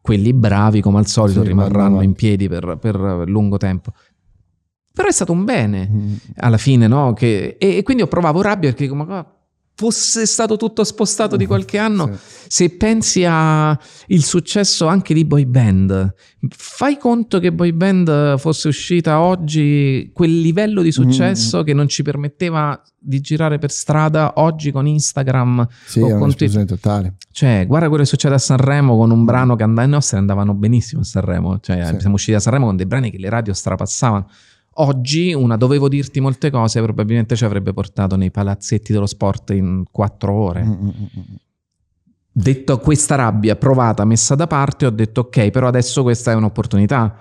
Quelli 0.00 0.32
bravi, 0.32 0.80
come 0.80 0.98
al 0.98 1.06
solito, 1.06 1.42
Sì, 1.42 1.46
rimarranno 1.48 2.02
in 2.02 2.14
piedi 2.14 2.48
per, 2.48 2.78
per 2.80 2.96
lungo 3.26 3.56
tempo. 3.56 3.92
Però 4.92 5.06
è 5.06 5.12
stato 5.12 5.30
un 5.30 5.44
bene 5.44 5.88
Mm. 5.88 6.14
alla 6.38 6.56
fine, 6.58 6.88
no? 6.88 7.12
Che- 7.12 7.56
e, 7.60 7.76
e 7.76 7.82
quindi 7.84 8.02
io 8.02 8.08
provavo 8.08 8.42
rabbia 8.42 8.72
perché 8.72 8.92
ma 8.92 9.24
fosse 9.74 10.26
stato 10.26 10.56
tutto 10.58 10.84
spostato 10.84 11.36
di 11.36 11.46
qualche 11.46 11.78
anno, 11.78 12.10
Sì. 12.12 12.44
se 12.48 12.70
pensi 12.76 13.24
al 13.24 13.78
successo 14.18 14.86
anche 14.86 15.14
di 15.14 15.24
boy 15.24 15.46
band, 15.46 16.14
fai 16.54 16.98
conto 16.98 17.38
che 17.38 17.50
boy 17.50 17.72
band 17.72 18.36
fosse 18.38 18.68
uscita 18.68 19.20
oggi 19.20 20.10
quel 20.12 20.40
livello 20.42 20.82
di 20.82 20.92
successo 20.92 21.62
che 21.62 21.72
non 21.72 21.88
ci 21.88 22.02
permetteva 22.02 22.78
di 23.02 23.20
girare 23.22 23.58
per 23.58 23.70
strada 23.70 24.34
oggi 24.36 24.70
con 24.70 24.86
Instagram. 24.86 25.66
Sì, 25.86 26.00
o 26.00 26.08
con 26.10 26.22
un'esplosione 26.22 26.66
totale. 26.66 27.14
Cioè, 27.32 27.64
guarda 27.66 27.88
quello 27.88 28.02
che 28.02 28.08
succede 28.10 28.34
a 28.34 28.38
Sanremo 28.38 28.94
con 28.98 29.10
un 29.10 29.24
brano 29.24 29.56
che 29.56 29.62
andava, 29.62 29.86
i 29.86 29.90
nostri 29.90 30.18
andavano 30.18 30.52
benissimo 30.52 31.00
a 31.00 31.04
Sanremo. 31.04 31.58
Cioè, 31.58 31.86
Sì. 31.86 32.00
siamo 32.00 32.16
usciti 32.16 32.32
da 32.32 32.40
Sanremo 32.40 32.66
con 32.66 32.76
dei 32.76 32.84
brani 32.84 33.10
che 33.10 33.16
le 33.16 33.30
radio 33.30 33.54
strapassavano. 33.54 34.28
Oggi 34.74 35.32
una 35.32 35.56
dovevo 35.56 35.88
dirti 35.88 36.20
molte 36.20 36.50
cose, 36.50 36.80
probabilmente 36.80 37.36
ci 37.36 37.44
avrebbe 37.44 37.72
portato 37.72 38.16
nei 38.16 38.30
palazzetti 38.30 38.92
dello 38.92 39.06
sport 39.06 39.50
in 39.50 39.84
quattro 39.90 40.32
ore. 40.32 40.64
Mm, 40.64 40.70
mm, 40.70 40.88
mm. 40.88 41.34
Detto 42.32 42.78
questa 42.78 43.16
rabbia 43.16 43.56
provata, 43.56 44.04
messa 44.04 44.34
da 44.34 44.46
parte, 44.46 44.86
ho 44.86 44.90
detto 44.90 45.22
ok, 45.22 45.50
però 45.50 45.66
adesso 45.66 46.02
questa 46.02 46.30
è 46.30 46.34
un'opportunità 46.34 47.14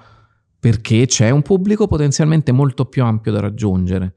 perché 0.60 1.06
c'è 1.08 1.30
un 1.30 1.42
pubblico 1.42 1.88
potenzialmente 1.88 2.52
molto 2.52 2.86
più 2.86 3.04
ampio 3.04 3.32
da 3.32 3.40
raggiungere, 3.40 4.16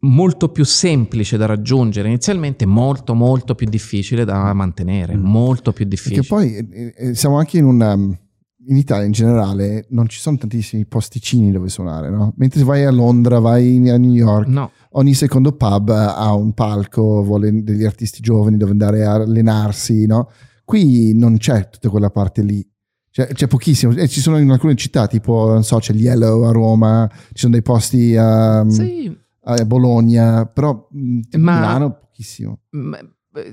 molto 0.00 0.48
più 0.50 0.64
semplice 0.64 1.36
da 1.36 1.46
raggiungere, 1.46 2.08
inizialmente 2.08 2.66
molto 2.66 3.14
molto 3.14 3.54
più 3.54 3.68
difficile 3.68 4.24
da 4.24 4.52
mantenere, 4.52 5.16
molto 5.16 5.72
più 5.72 5.86
difficile. 5.86 6.22
Perché 6.22 6.34
poi 6.34 6.68
eh, 6.70 6.94
eh, 6.96 7.14
siamo 7.14 7.38
anche 7.38 7.58
in 7.58 7.64
una. 7.64 8.18
In 8.66 8.76
Italia 8.76 9.04
in 9.04 9.12
generale 9.12 9.86
non 9.90 10.08
ci 10.08 10.18
sono 10.18 10.36
tantissimi 10.36 10.86
posticini 10.86 11.50
dove 11.52 11.68
suonare, 11.68 12.08
no? 12.10 12.32
Mentre 12.36 12.62
vai 12.64 12.84
a 12.84 12.90
Londra, 12.90 13.38
vai 13.38 13.88
a 13.90 13.98
New 13.98 14.12
York, 14.12 14.46
No, 14.48 14.70
ogni 14.92 15.14
secondo 15.14 15.52
pub 15.52 15.90
ha 15.90 16.32
un 16.34 16.52
palco, 16.52 17.22
vuole 17.22 17.62
degli 17.62 17.84
artisti 17.84 18.20
giovani 18.20 18.56
dove 18.56 18.70
andare 18.72 19.04
a 19.04 19.14
allenarsi, 19.14 20.06
no? 20.06 20.30
Qui 20.64 21.12
non 21.14 21.36
c'è 21.36 21.68
tutta 21.68 21.90
quella 21.90 22.10
parte 22.10 22.42
lì. 22.42 22.66
C'è, 23.10 23.28
c'è 23.28 23.46
pochissimo. 23.46 23.92
E 23.92 24.08
ci 24.08 24.20
sono 24.20 24.38
in 24.38 24.50
alcune 24.50 24.74
città, 24.76 25.06
tipo, 25.06 25.46
non 25.52 25.62
so, 25.62 25.78
c'è 25.78 25.92
il 25.92 26.00
Yellow 26.00 26.42
a 26.44 26.50
Roma, 26.50 27.08
ci 27.28 27.40
sono 27.40 27.52
dei 27.52 27.62
posti 27.62 28.16
a, 28.16 28.64
sì, 28.68 29.14
a 29.42 29.64
Bologna, 29.66 30.46
però 30.46 30.88
Ma- 30.90 31.54
Milano 31.54 31.98
pochissimo. 32.00 32.60
m- 32.70 32.96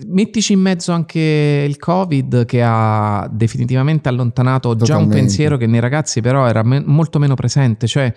Mettici 0.06 0.54
in 0.54 0.60
mezzo 0.60 0.92
anche 0.92 1.66
il 1.68 1.78
Covid 1.78 2.46
che 2.46 2.62
ha 2.64 3.28
definitivamente 3.32 4.10
allontanato 4.10 4.76
già 4.76 4.82
un 4.82 4.86
Totalmente. 4.88 5.16
pensiero 5.16 5.58
che 5.58 5.66
nei 5.66 5.80
ragazzi 5.80 6.22
però 6.22 6.46
era 6.48 6.62
me- 6.62 6.84
molto 6.86 7.18
meno 7.18 7.34
presente. 7.34 7.88
Cioè, 7.88 8.14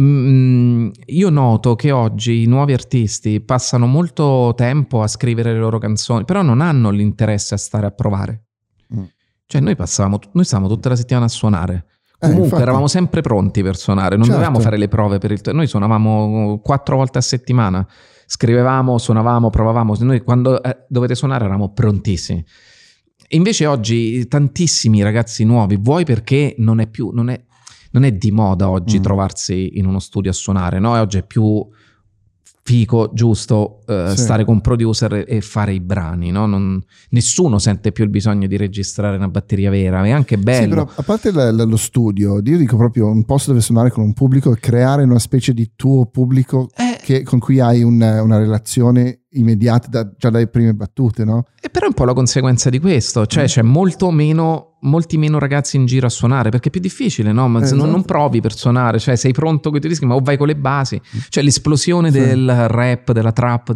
mm, 0.00 0.88
io 1.06 1.30
noto 1.30 1.76
che 1.76 1.92
oggi 1.92 2.42
i 2.42 2.46
nuovi 2.46 2.72
artisti 2.72 3.40
passano 3.40 3.86
molto 3.86 4.54
tempo 4.56 5.02
a 5.02 5.06
scrivere 5.06 5.52
le 5.52 5.58
loro 5.60 5.78
canzoni, 5.78 6.24
però 6.24 6.42
non 6.42 6.60
hanno 6.60 6.90
l'interesse 6.90 7.54
a 7.54 7.58
stare 7.58 7.86
a 7.86 7.90
provare. 7.92 8.42
Mm. 8.94 9.02
Cioè, 9.46 9.60
noi 9.60 9.76
passavamo, 9.76 10.18
noi 10.32 10.44
stavamo 10.44 10.68
tutta 10.68 10.88
la 10.88 10.96
settimana 10.96 11.26
a 11.26 11.28
suonare. 11.28 11.74
Eh, 12.14 12.18
Comunque 12.18 12.44
infatti. 12.44 12.62
eravamo 12.62 12.86
sempre 12.88 13.20
pronti 13.20 13.62
per 13.62 13.76
suonare, 13.76 14.16
non 14.16 14.24
Certo. 14.24 14.38
dovevamo 14.40 14.60
fare 14.60 14.76
le 14.78 14.88
prove 14.88 15.18
per 15.18 15.30
il 15.30 15.40
Noi 15.52 15.66
suonavamo 15.66 16.60
quattro 16.62 16.96
volte 16.96 17.18
a 17.18 17.20
settimana, 17.20 17.86
scrivevamo, 18.26 18.98
suonavamo, 18.98 19.50
provavamo. 19.50 19.94
Noi 20.00 20.20
quando 20.20 20.62
eh, 20.62 20.84
dovete 20.88 21.14
suonare 21.14 21.44
eravamo 21.44 21.72
prontissimi. 21.72 22.44
Invece 23.28 23.66
oggi 23.66 24.26
tantissimi 24.28 25.02
ragazzi 25.02 25.44
nuovi, 25.44 25.76
vuoi 25.80 26.04
perché 26.04 26.54
non 26.58 26.80
è 26.80 26.86
più, 26.86 27.10
non 27.12 27.30
è, 27.30 27.42
non 27.92 28.04
è 28.04 28.12
di 28.12 28.30
moda 28.30 28.68
oggi 28.68 28.98
Mm. 28.98 29.02
trovarsi 29.02 29.78
in 29.78 29.86
uno 29.86 29.98
studio 30.00 30.30
a 30.30 30.34
suonare, 30.34 30.78
no? 30.78 30.96
E 30.96 31.00
oggi 31.00 31.18
è 31.18 31.22
più 31.24 31.66
fico, 32.64 33.10
giusto, 33.12 33.80
eh, 33.88 34.10
Sì. 34.10 34.18
stare 34.18 34.44
con 34.44 34.60
producer 34.60 35.24
e- 35.26 35.40
fare 35.40 35.72
i 35.74 35.80
brani, 35.80 36.30
no? 36.30 36.46
Non- 36.46 36.80
nessuno 37.10 37.58
sente 37.58 37.90
più 37.90 38.04
il 38.04 38.10
bisogno 38.10 38.46
di 38.46 38.56
registrare 38.56 39.16
una 39.16 39.26
batteria 39.28 39.68
vera, 39.68 40.04
è 40.04 40.10
anche 40.10 40.36
Sì, 40.36 40.42
bello. 40.42 40.68
però 40.84 40.88
a 40.94 41.02
parte 41.02 41.32
la- 41.32 41.50
la- 41.50 41.64
lo 41.64 41.76
studio, 41.76 42.34
io 42.42 42.56
dico 42.58 42.76
proprio 42.76 43.08
un 43.08 43.24
posto 43.24 43.50
dove 43.50 43.62
suonare 43.62 43.90
con 43.90 44.04
un 44.04 44.12
pubblico 44.12 44.52
e 44.52 44.58
creare 44.60 45.02
una 45.02 45.18
specie 45.18 45.52
di 45.52 45.72
tuo 45.74 46.06
pubblico 46.06 46.68
Eh, 46.76 46.91
che- 47.02 47.22
con 47.24 47.38
cui 47.38 47.58
hai 47.60 47.82
un- 47.82 48.00
una 48.00 48.38
relazione 48.38 49.22
immediata 49.30 49.88
da- 49.88 50.12
già 50.16 50.30
dalle 50.30 50.46
prime 50.46 50.72
battute, 50.74 51.24
no? 51.24 51.46
E 51.60 51.68
però 51.70 51.86
è 51.86 51.88
un 51.88 51.94
po' 51.94 52.04
la 52.04 52.12
conseguenza 52.14 52.70
di 52.70 52.78
questo, 52.78 53.26
cioè 53.26 53.42
Mm. 53.44 53.46
c'è 53.46 53.62
molto 53.62 54.10
meno, 54.10 54.76
molti 54.82 55.16
meno 55.18 55.38
ragazzi 55.38 55.76
in 55.76 55.86
giro 55.86 56.06
a 56.06 56.10
suonare 56.10 56.50
perché 56.50 56.68
è 56.68 56.70
più 56.70 56.80
difficile, 56.80 57.32
no? 57.32 57.48
Ma 57.48 57.60
se 57.64 57.70
non, 57.74 57.80
Esatto. 57.84 57.90
non 57.90 58.04
provi 58.04 58.40
per 58.40 58.54
suonare, 58.54 58.98
cioè 58.98 59.16
sei 59.16 59.32
pronto 59.32 59.68
con 59.68 59.76
i 59.78 59.80
tuoi 59.80 59.92
dischi, 59.92 60.06
ma 60.06 60.14
o 60.14 60.20
vai 60.20 60.36
con 60.36 60.46
le 60.46 60.56
basi, 60.56 61.00
cioè 61.28 61.42
l'esplosione 61.42 62.10
Sì. 62.12 62.18
del 62.18 62.68
rap, 62.68 63.12
della 63.12 63.32
trap, 63.32 63.74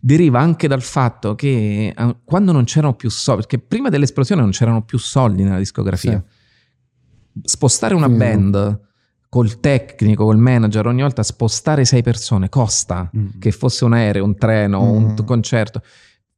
deriva 0.00 0.40
anche 0.40 0.66
dal 0.68 0.82
fatto 0.82 1.34
che 1.34 1.92
eh, 1.96 2.16
quando 2.24 2.52
non 2.52 2.64
c'erano 2.64 2.94
più 2.94 3.10
soldi, 3.10 3.42
perché 3.46 3.58
prima 3.64 3.88
dell'esplosione 3.88 4.40
non 4.40 4.50
c'erano 4.50 4.82
più 4.82 4.98
soldi 4.98 5.42
nella 5.42 5.58
discografia, 5.58 6.22
spostare 7.42 7.94
una 7.94 8.08
Sì. 8.08 8.14
band 8.14 8.80
col 9.32 9.60
tecnico, 9.60 10.26
col 10.26 10.36
manager, 10.36 10.86
ogni 10.86 11.00
volta 11.00 11.22
spostare 11.22 11.86
sei 11.86 12.02
persone 12.02 12.50
costa 12.50 13.10
Mm. 13.16 13.38
che 13.40 13.50
fosse 13.50 13.86
un 13.86 13.94
aereo, 13.94 14.24
un 14.24 14.36
treno, 14.36 14.82
un 14.82 15.12
Mm. 15.12 15.14
t- 15.14 15.24
concerto. 15.24 15.80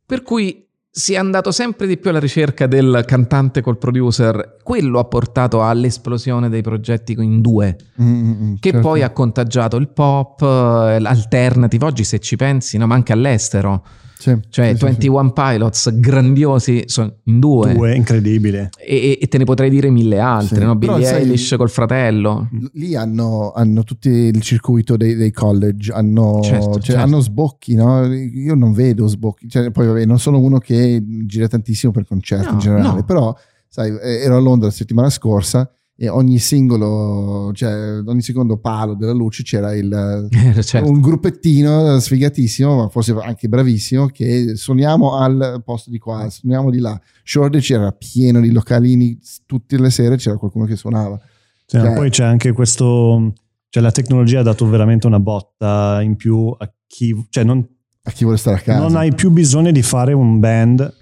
Per 0.06 0.22
cui 0.22 0.64
si 0.88 1.14
è 1.14 1.16
andato 1.16 1.50
sempre 1.50 1.88
di 1.88 1.96
più 1.96 2.10
alla 2.10 2.20
ricerca 2.20 2.68
del 2.68 3.02
cantante 3.04 3.62
col 3.62 3.78
producer. 3.78 4.58
Quello 4.62 5.00
ha 5.00 5.04
portato 5.06 5.64
all'esplosione 5.64 6.48
dei 6.48 6.62
progetti 6.62 7.16
in 7.18 7.40
due, 7.40 7.76
Mm, 8.00 8.06
mm, 8.06 8.30
mm, 8.50 8.54
che 8.60 8.70
certo. 8.70 8.86
poi 8.86 9.02
ha 9.02 9.10
contagiato 9.10 9.74
il 9.76 9.88
pop, 9.88 10.40
eh, 10.42 11.00
l'alternative. 11.00 11.84
Oggi, 11.86 12.04
se 12.04 12.20
ci 12.20 12.36
pensi, 12.36 12.78
no, 12.78 12.86
ma 12.86 12.94
anche 12.94 13.12
all'estero, 13.12 13.84
Sì, 14.24 14.38
cioè 14.48 14.70
sì, 14.70 14.76
sì, 14.78 14.84
21 14.84 15.32
Pilots 15.32 15.98
grandiosi 16.00 16.84
sono 16.86 17.16
in 17.24 17.40
due. 17.40 17.74
Due, 17.74 17.94
incredibile. 17.94 18.70
E, 18.78 19.18
e 19.20 19.26
te 19.28 19.36
ne 19.36 19.44
potrei 19.44 19.68
dire 19.68 19.90
mille 19.90 20.18
altre, 20.18 20.60
Sì. 20.60 20.64
no? 20.64 20.78
Però 20.78 20.94
Billie 20.94 21.06
sai- 21.06 21.20
Eilish 21.24 21.54
col 21.58 21.68
fratello. 21.68 22.48
Lì 22.72 22.94
hanno, 22.94 23.52
hanno 23.54 23.82
tutti 23.82 24.08
il 24.08 24.40
circuito 24.40 24.96
dei, 24.96 25.14
dei 25.14 25.30
college, 25.30 25.92
hanno, 25.92 26.40
Certo, 26.42 26.72
cioè, 26.74 26.80
certo. 26.80 27.02
hanno 27.02 27.20
sbocchi, 27.20 27.74
no? 27.74 28.06
Io 28.14 28.54
non 28.54 28.72
vedo 28.72 29.06
sbocchi, 29.06 29.46
cioè, 29.46 29.70
poi 29.70 29.88
vabbè, 29.88 30.06
non 30.06 30.18
sono 30.18 30.38
uno 30.40 30.56
che 30.58 31.02
gira 31.26 31.46
tantissimo 31.46 31.92
per 31.92 32.06
concerti 32.06 32.46
No, 32.46 32.52
in 32.52 32.58
generale, 32.60 32.94
no. 33.00 33.04
però 33.04 33.36
sai, 33.68 33.90
ero 34.00 34.36
a 34.36 34.40
Londra 34.40 34.68
la 34.68 34.72
settimana 34.72 35.10
scorsa 35.10 35.70
e 35.96 36.08
ogni 36.08 36.38
singolo, 36.40 37.52
cioè 37.54 38.00
ogni 38.04 38.20
secondo 38.22 38.58
palo 38.58 38.94
della 38.94 39.12
luce 39.12 39.42
c'era 39.44 39.74
il, 39.74 40.28
certo. 40.62 40.88
un 40.90 41.00
gruppettino 41.00 41.98
sfigatissimo, 42.00 42.76
ma 42.76 42.88
forse 42.88 43.12
anche 43.12 43.48
bravissimo, 43.48 44.06
che 44.06 44.56
suoniamo 44.56 45.16
al 45.16 45.62
posto 45.64 45.90
di 45.90 45.98
qua, 45.98 46.28
suoniamo 46.30 46.70
di 46.70 46.80
là. 46.80 47.00
Shoreditch 47.22 47.70
era 47.70 47.92
pieno 47.92 48.40
di 48.40 48.50
localini, 48.50 49.18
tutte 49.46 49.78
le 49.78 49.90
sere 49.90 50.16
c'era 50.16 50.36
qualcuno 50.36 50.64
che 50.64 50.76
suonava. 50.76 51.18
Cioè, 51.66 51.80
Cioè- 51.80 51.94
poi 51.94 52.10
c'è 52.10 52.24
anche 52.24 52.52
questo, 52.52 53.32
cioè 53.68 53.82
la 53.82 53.92
tecnologia 53.92 54.40
ha 54.40 54.42
dato 54.42 54.68
veramente 54.68 55.06
una 55.06 55.20
botta 55.20 56.00
in 56.02 56.16
più 56.16 56.54
a 56.58 56.70
chi, 56.86 57.24
cioè 57.30 57.44
non, 57.44 57.64
A 58.02 58.10
chi 58.10 58.24
vuole 58.24 58.38
stare 58.38 58.56
a 58.56 58.60
casa. 58.60 58.80
non 58.80 58.96
hai 58.96 59.14
più 59.14 59.30
bisogno 59.30 59.70
di 59.70 59.82
fare 59.82 60.12
un 60.12 60.40
band, 60.40 60.92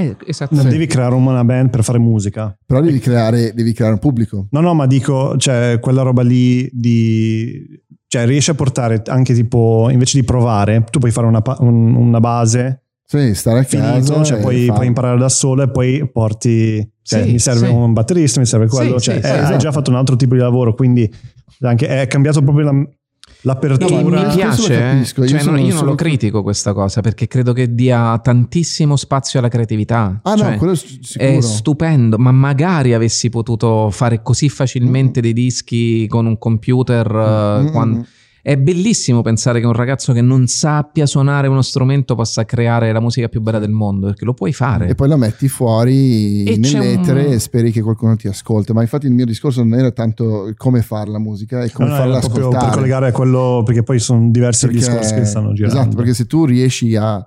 Eh, 0.00 0.16
esatto. 0.26 0.54
non 0.54 0.64
Sì. 0.64 0.70
devi 0.70 0.86
creare 0.86 1.14
una 1.14 1.44
band 1.44 1.70
per 1.70 1.82
fare 1.84 1.98
musica. 1.98 2.56
Però 2.66 2.80
devi 2.80 2.98
creare, 2.98 3.52
devi 3.54 3.72
creare 3.72 3.94
un 3.94 3.98
pubblico. 4.00 4.46
No, 4.50 4.60
no, 4.60 4.74
ma 4.74 4.86
dico, 4.86 5.36
cioè 5.36 5.78
quella 5.80 6.02
roba 6.02 6.22
lì 6.22 6.68
di... 6.72 7.66
Cioè 8.06 8.26
riesci 8.26 8.50
a 8.50 8.54
portare 8.54 9.02
anche 9.06 9.34
tipo, 9.34 9.88
invece 9.90 10.18
di 10.18 10.24
provare, 10.24 10.84
tu 10.90 10.98
puoi 10.98 11.12
fare 11.12 11.26
una, 11.28 11.40
un- 11.60 11.94
una 11.94 12.18
base, 12.18 12.82
Sì, 13.04 13.34
stare 13.34 13.60
a 13.60 13.64
casa. 13.64 13.92
finito, 13.92 14.24
cioè 14.24 14.38
e 14.38 14.40
puoi, 14.40 14.66
puoi 14.66 14.86
imparare 14.86 15.16
da 15.18 15.28
solo 15.28 15.62
e 15.62 15.70
poi 15.70 16.08
porti... 16.12 16.88
Cioè, 17.02 17.24
Sì, 17.24 17.30
mi 17.32 17.38
serve 17.38 17.66
sì. 17.68 17.72
un 17.72 17.92
batterista, 17.92 18.40
mi 18.40 18.46
serve 18.46 18.66
quello. 18.68 18.98
Sì, 18.98 19.04
cioè, 19.10 19.14
sì, 19.16 19.20
sì, 19.20 19.26
eh, 19.26 19.30
hai 19.30 19.38
esatto. 19.42 19.56
già 19.58 19.72
fatto 19.72 19.90
un 19.90 19.96
altro 19.96 20.16
tipo 20.16 20.34
di 20.34 20.40
lavoro, 20.40 20.74
quindi 20.74 21.08
anche, 21.62 21.86
è 21.88 22.06
cambiato 22.06 22.40
proprio 22.42 22.64
la- 22.64 22.88
l'apertura. 23.42 23.98
E 23.98 24.02
No, 24.02 24.26
mi 24.28 24.34
piace, 24.34 24.74
eh. 24.74 24.78
capisco, 24.78 25.22
io 25.22 25.28
Cioè, 25.28 25.38
sono- 25.40 25.50
non- 25.52 25.60
io 25.60 25.68
non 25.68 25.76
sono- 25.78 25.90
lo 25.90 25.96
critico 25.96 26.42
questa 26.42 26.72
cosa 26.72 27.00
perché 27.00 27.26
credo 27.26 27.52
che 27.52 27.74
dia 27.74 28.18
tantissimo 28.22 28.96
spazio 28.96 29.38
alla 29.38 29.48
creatività. 29.48 30.20
Ah 30.22 30.36
Cioè, 30.36 30.50
no, 30.52 30.56
quello 30.58 30.74
è 31.16 31.40
stupendo, 31.40 32.18
ma 32.18 32.32
magari 32.32 32.94
avessi 32.94 33.28
potuto 33.30 33.90
fare 33.90 34.22
così 34.22 34.48
facilmente 34.48 35.20
dei 35.20 35.32
dischi 35.32 36.06
con 36.08 36.26
un 36.26 36.38
computer. 36.38 37.06
eh, 37.10 37.62
Mm, 37.62 37.66
mm, 37.66 37.70
quando- 37.70 37.98
mm. 37.98 38.02
È 38.42 38.56
bellissimo 38.56 39.20
pensare 39.22 39.60
che 39.60 39.66
un 39.66 39.72
ragazzo 39.74 40.12
che 40.12 40.22
non 40.22 40.46
sappia 40.46 41.04
suonare 41.06 41.46
uno 41.46 41.60
strumento 41.62 42.14
possa 42.14 42.44
creare 42.44 42.90
la 42.92 43.00
musica 43.00 43.28
più 43.28 43.40
bella 43.40 43.58
del 43.58 43.70
mondo, 43.70 44.06
perché 44.06 44.24
lo 44.24 44.32
puoi 44.34 44.52
fare. 44.52 44.88
E 44.88 44.94
poi 44.94 45.08
la 45.08 45.16
metti 45.16 45.46
fuori 45.48 46.44
E 46.44 46.58
c'è 46.58 46.78
nell'etere 46.78 47.26
un- 47.26 47.32
e 47.32 47.38
speri 47.38 47.70
che 47.70 47.82
qualcuno 47.82 48.16
ti 48.16 48.28
ascolta. 48.28 48.72
Ma 48.72 48.80
infatti 48.80 49.06
il 49.06 49.12
mio 49.12 49.26
discorso 49.26 49.62
non 49.62 49.78
era 49.78 49.90
tanto 49.90 50.52
come 50.56 50.80
fare 50.82 51.10
la 51.10 51.18
musica, 51.18 51.62
è 51.62 51.70
come 51.70 51.88
No, 51.88 51.94
no, 51.94 52.00
farla 52.00 52.16
ascoltare. 52.18 52.64
per 52.66 52.74
collegare 52.74 53.06
a 53.08 53.12
quello, 53.12 53.62
perché 53.64 53.82
poi 53.82 53.98
sono 53.98 54.30
diversi 54.30 54.66
Perché- 54.66 54.80
discorsi 54.80 55.14
che 55.14 55.24
stanno 55.26 55.52
girando. 55.52 55.78
Esatto, 55.80 55.96
perché 55.96 56.14
se 56.14 56.24
tu 56.26 56.44
riesci 56.46 56.96
a, 56.96 57.18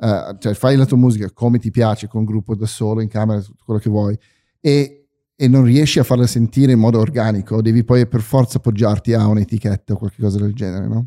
eh, 0.00 0.36
cioè 0.38 0.54
fai 0.54 0.76
la 0.76 0.84
tua 0.84 0.96
musica 0.96 1.30
come 1.32 1.58
ti 1.58 1.70
piace, 1.70 2.08
con 2.08 2.24
gruppo 2.24 2.54
da 2.56 2.66
solo, 2.66 3.00
in 3.00 3.08
camera, 3.08 3.40
tutto 3.40 3.62
quello 3.64 3.78
che 3.80 3.88
vuoi, 3.88 4.18
e, 4.60 5.05
e 5.36 5.48
non 5.48 5.64
riesci 5.64 5.98
a 5.98 6.02
farla 6.02 6.26
sentire 6.26 6.72
in 6.72 6.78
modo 6.78 6.98
organico, 6.98 7.60
devi 7.60 7.84
poi 7.84 8.06
per 8.06 8.22
forza 8.22 8.56
appoggiarti 8.56 9.12
a 9.12 9.26
un'etichetta 9.26 9.92
o 9.92 9.96
qualcosa 9.98 10.38
del 10.38 10.54
genere, 10.54 10.88
no? 10.88 11.06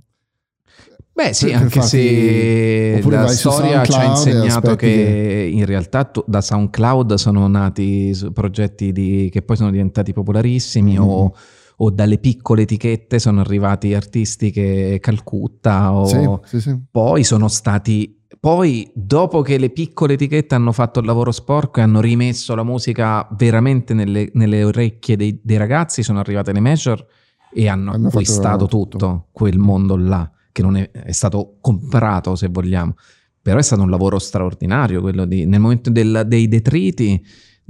Beh, 1.12 1.34
sì, 1.34 1.48
Per- 1.48 1.56
anche 1.56 1.82
se 1.82 3.02
la 3.10 3.28
storia 3.28 3.84
ci 3.84 3.92
ha 3.92 4.04
insegnato 4.06 4.70
aspetti 4.72 4.76
che 4.86 5.50
in 5.52 5.66
realtà 5.66 6.06
tu- 6.06 6.24
da 6.26 6.40
SoundCloud 6.40 7.16
sono 7.16 7.46
nati 7.48 8.16
progetti 8.32 8.92
di- 8.94 9.30
che 9.32 9.42
poi 9.42 9.58
sono 9.58 9.72
diventati 9.72 10.14
popolarissimi 10.14 10.94
Mhm. 10.94 11.04
o, 11.04 11.36
o 11.78 11.90
dalle 11.92 12.20
piccole 12.20 12.62
etichette 12.62 13.20
sono 13.20 13.42
arrivati 13.42 13.94
artisti 13.94 14.50
che 14.52 15.00
Calcutta 15.02 15.94
o 15.94 16.06
Sì, 16.06 16.60
sì, 16.60 16.62
sì. 16.70 16.80
poi 16.90 17.24
sono 17.26 17.48
stati 17.50 18.19
poi 18.40 18.90
dopo 18.94 19.42
che 19.42 19.58
le 19.58 19.70
piccole 19.70 20.14
etichette 20.14 20.56
hanno 20.56 20.72
fatto 20.72 21.00
il 21.00 21.06
lavoro 21.06 21.32
sporco 21.32 21.80
e 21.80 21.84
hanno 21.84 22.00
rimesso 22.00 22.56
la 22.56 22.64
musica 22.64 23.28
veramente 23.38 23.94
nelle, 23.94 24.30
nelle 24.34 24.64
orecchie 24.64 25.18
dei, 25.18 25.40
dei 25.44 25.58
ragazzi 25.58 26.04
sono 26.04 26.20
arrivate 26.20 26.54
le 26.54 26.60
major 26.62 27.06
e 27.54 27.68
hanno, 27.68 27.92
Hanno 27.92 28.08
acquistato 28.08 28.66
tutto. 28.68 28.98
tutto. 28.98 29.28
quel 29.32 29.58
mondo 29.58 29.98
là 29.98 30.30
che 30.52 30.62
non 30.62 30.78
è, 30.78 30.90
è 30.92 31.12
stato 31.12 31.58
comprato 31.60 32.36
se 32.36 32.48
vogliamo 32.48 32.94
però 33.42 33.58
è 33.58 33.64
stato 33.64 33.82
un 33.82 33.90
lavoro 33.90 34.20
straordinario 34.20 35.02
quello 35.02 35.26
di 35.26 35.46
nel 35.46 35.60
momento 35.60 35.90
del- 35.90 36.24
dei 36.28 36.48
detriti 36.48 37.22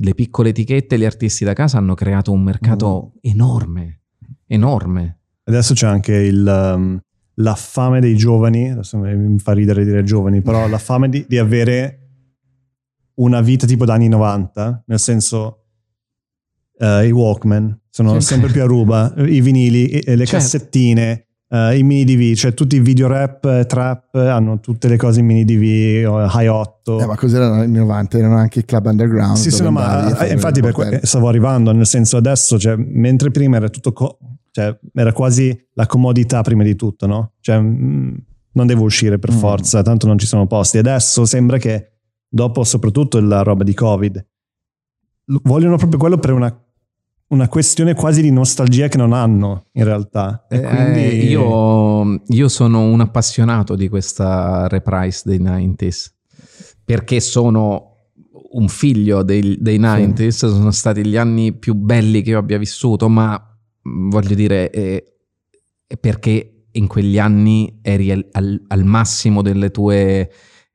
le 0.01 0.13
piccole 0.13 0.49
etichette 0.49 0.95
e 0.95 0.97
gli 0.99 1.05
artisti 1.05 1.43
da 1.43 1.53
casa 1.53 1.77
hanno 1.77 1.93
creato 1.95 2.31
un 2.31 2.43
mercato 2.43 3.13
enorme 3.21 4.01
enorme 4.45 5.15
Adesso 5.49 5.73
c'è 5.73 5.87
anche 5.87 6.13
il, 6.13 6.73
um, 6.75 6.99
la 7.41 7.55
fame 7.55 7.99
dei 8.01 8.15
giovani, 8.15 8.71
adesso 8.71 8.97
mi 8.97 9.39
fa 9.39 9.53
ridere 9.53 9.85
dire 9.85 10.03
giovani, 10.03 10.41
però 10.41 10.67
la 10.67 10.77
fame 10.77 11.07
di, 11.09 11.25
di 11.27 11.37
avere 11.37 11.95
una 13.15 13.41
vita 13.41 13.65
tipo 13.65 13.85
da 13.85 13.93
anni 13.93 14.07
90, 14.09 14.83
nel 14.87 14.99
senso 14.99 15.63
eh, 16.79 17.07
i 17.07 17.11
Walkman 17.11 17.77
sono 17.89 18.19
Sì. 18.19 18.27
sempre 18.27 18.49
più 18.51 18.61
a 18.61 18.65
ruba, 18.65 19.13
i 19.17 19.41
vinili, 19.41 19.87
e 19.89 20.15
le 20.15 20.25
Certo. 20.25 20.43
cassettine, 20.45 21.27
eh, 21.49 21.77
i 21.77 21.83
mini 21.83 22.03
DV, 22.05 22.35
cioè 22.35 22.53
tutti 22.53 22.75
i 22.77 22.79
video 22.79 23.07
rap, 23.07 23.43
eh, 23.45 23.65
trap, 23.65 24.15
hanno 24.15 24.59
tutte 24.59 24.87
le 24.87 24.95
cose 24.97 25.19
in 25.21 25.25
mini 25.25 25.43
DV, 25.45 26.09
o 26.09 26.25
High 26.25 26.47
8. 26.47 26.99
Eh, 26.99 27.05
ma 27.05 27.15
cos'erano 27.15 27.53
anni 27.61 27.77
90? 27.77 28.17
Erano 28.17 28.35
anche 28.37 28.59
i 28.59 28.65
club 28.65 28.85
underground. 28.85 29.35
Sì, 29.37 29.49
sì, 29.51 29.61
no, 29.63 29.71
ma 29.71 30.25
infatti 30.29 30.61
per 30.61 30.71
que- 30.73 30.99
stavo 31.03 31.27
arrivando, 31.27 31.71
nel 31.71 31.87
senso 31.87 32.15
adesso, 32.17 32.57
cioè, 32.59 32.75
mentre 32.77 33.31
prima 33.31 33.57
era 33.57 33.67
tutto, 33.69 33.91
co- 33.91 34.17
cioè, 34.51 34.77
era 34.93 35.11
quasi 35.13 35.57
la 35.73 35.85
comodità 35.85 36.41
prima 36.41 36.63
di 36.63 36.75
tutto, 36.75 37.05
no? 37.07 37.33
Cioè, 37.39 37.59
mm, 37.59 38.15
non 38.53 38.67
devo 38.67 38.83
uscire 38.83 39.19
per 39.19 39.31
Mm. 39.33 39.37
forza, 39.37 39.81
tanto 39.81 40.07
non 40.07 40.17
ci 40.17 40.25
sono 40.25 40.47
posti. 40.47 40.77
Adesso 40.77 41.25
sembra 41.25 41.57
che 41.57 41.91
dopo 42.27 42.63
soprattutto 42.63 43.19
la 43.19 43.41
roba 43.43 43.63
di 43.63 43.73
Covid. 43.73 44.25
Vogliono 45.43 45.77
proprio 45.77 45.99
quello 45.99 46.17
per 46.17 46.31
una, 46.33 46.65
una 47.27 47.47
questione 47.47 47.93
quasi 47.93 48.21
di 48.21 48.31
nostalgia 48.31 48.87
che 48.87 48.97
non 48.97 49.13
hanno 49.13 49.67
in 49.73 49.83
realtà. 49.83 50.45
E 50.49 50.57
Eh, 50.57 50.61
quindi 50.61 51.27
io, 51.29 52.21
io 52.25 52.47
sono 52.47 52.81
un 52.89 52.99
appassionato 53.01 53.75
di 53.75 53.87
questa 53.87 54.67
reprise 54.67 55.21
dei 55.25 55.39
90s 55.39 56.11
perché 56.83 57.19
sono 57.19 57.85
un 58.51 58.67
figlio 58.67 59.21
dei, 59.21 59.57
dei 59.61 59.77
90s, 59.79 60.29
sono 60.29 60.71
stati 60.71 61.05
gli 61.05 61.17
anni 61.17 61.53
più 61.53 61.75
belli 61.75 62.23
che 62.23 62.31
io 62.31 62.39
abbia 62.39 62.57
vissuto, 62.57 63.07
ma 63.07 63.48
voglio 64.09 64.35
dire, 64.35 64.69
eh, 64.71 65.13
perché 65.99 66.53
in 66.71 66.87
quegli 66.87 67.17
anni 67.17 67.79
eri 67.81 68.11
al, 68.11 68.27
al- 68.31 68.61
al 68.67 68.83
massimo 68.83 69.41
delle 69.41 69.71
tue 69.71 70.29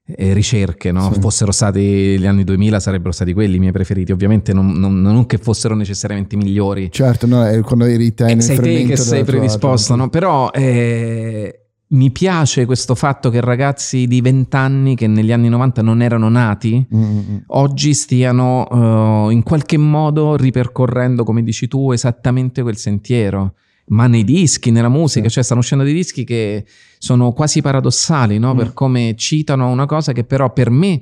eh, 0.06 0.32
ricerche, 0.34 0.92
no? 0.92 1.12
Sì. 1.12 1.20
Fossero 1.20 1.50
stati 1.52 2.18
gli 2.18 2.26
anni 2.26 2.44
2000 2.44 2.78
sarebbero 2.80 3.12
stati 3.12 3.32
quelli 3.32 3.56
i 3.56 3.58
miei 3.58 3.72
preferiti, 3.72 4.12
ovviamente 4.12 4.52
non, 4.52 4.72
non- 4.72 5.00
non 5.00 5.24
che 5.26 5.38
fossero 5.38 5.74
necessariamente 5.74 6.36
migliori, 6.36 6.90
Certo, 6.90 7.26
no, 7.26 7.44
è 7.46 7.60
quando 7.60 7.84
eri 7.86 8.12
te 8.12 8.24
eh, 8.26 8.34
nel 8.34 8.42
sei 8.42 8.58
te 8.58 8.84
che 8.84 8.96
sei 8.96 9.24
predisposto, 9.24 9.94
no? 9.94 10.08
Però 10.10 10.50
eh, 10.50 11.63
mi 11.86 12.10
piace 12.10 12.64
questo 12.66 12.94
fatto 12.94 13.30
che 13.30 13.40
ragazzi 13.40 14.06
di 14.06 14.20
20 14.20 14.56
anni 14.56 14.94
che 14.96 15.06
negli 15.06 15.30
anni 15.32 15.48
90 15.48 15.82
non 15.82 16.02
erano 16.02 16.28
nati, 16.28 16.84
Mm, 16.94 17.02
mm, 17.02 17.18
mm. 17.18 17.36
oggi 17.48 17.94
stiano 17.94 19.28
eh, 19.28 19.32
in 19.32 19.42
qualche 19.42 19.76
modo 19.76 20.34
ripercorrendo, 20.36 21.24
come 21.24 21.42
dici 21.42 21.68
tu, 21.68 21.92
esattamente 21.92 22.62
quel 22.62 22.76
sentiero. 22.76 23.54
Ma 23.88 24.06
nei 24.06 24.24
dischi, 24.24 24.70
nella 24.70 24.88
musica, 24.88 25.28
Sì. 25.28 25.34
cioè 25.34 25.44
stanno 25.44 25.60
uscendo 25.60 25.84
dei 25.84 25.92
dischi 25.92 26.24
che 26.24 26.64
sono 26.98 27.32
quasi 27.32 27.60
paradossali, 27.60 28.38
no? 28.38 28.54
Mm. 28.54 28.56
Per 28.56 28.72
come 28.72 29.14
citano 29.16 29.68
una 29.70 29.84
cosa 29.86 30.12
che 30.12 30.24
però 30.24 30.52
per 30.54 30.70
me 30.70 31.00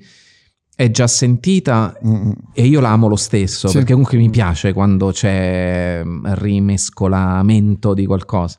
è 0.74 0.90
già 0.90 1.06
sentita 1.06 1.96
Mm, 2.04 2.10
mm. 2.14 2.30
e 2.54 2.66
io 2.66 2.80
la 2.80 2.90
amo 2.90 3.06
lo 3.06 3.14
stesso, 3.16 3.68
Sì. 3.68 3.74
perché 3.76 3.92
comunque 3.92 4.18
mi 4.18 4.30
piace 4.30 4.72
quando 4.72 5.12
c'è 5.12 6.02
mm, 6.04 6.24
rimescolamento 6.32 7.94
di 7.94 8.04
qualcosa. 8.04 8.58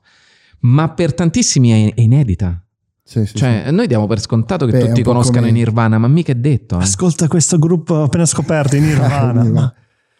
Ma 0.63 0.89
per 0.93 1.13
tantissimi 1.13 1.69
è, 1.89 1.93
è 1.95 2.01
inedita. 2.01 2.57
Sì, 3.05 3.25
sì, 3.25 3.35
Cioè, 3.35 3.69
noi 3.71 3.85
diamo 3.87 4.07
per 4.07 4.19
scontato 4.21 4.65
che 4.65 4.71
Beh, 4.71 4.87
tutti 4.87 5.03
conoscano 5.03 5.39
come- 5.39 5.49
i 5.49 5.53
Nirvana, 5.53 5.97
ma 5.97 6.07
mica 6.07 6.31
è 6.31 6.35
detto. 6.35 6.79
eh. 6.79 6.83
Ascolta 6.83 7.27
questo 7.27 7.59
gruppo 7.59 8.01
appena 8.03 8.25
scoperto 8.25 8.75
in 8.77 8.83
sì. 8.87 8.87
Nirvana. 8.89 9.73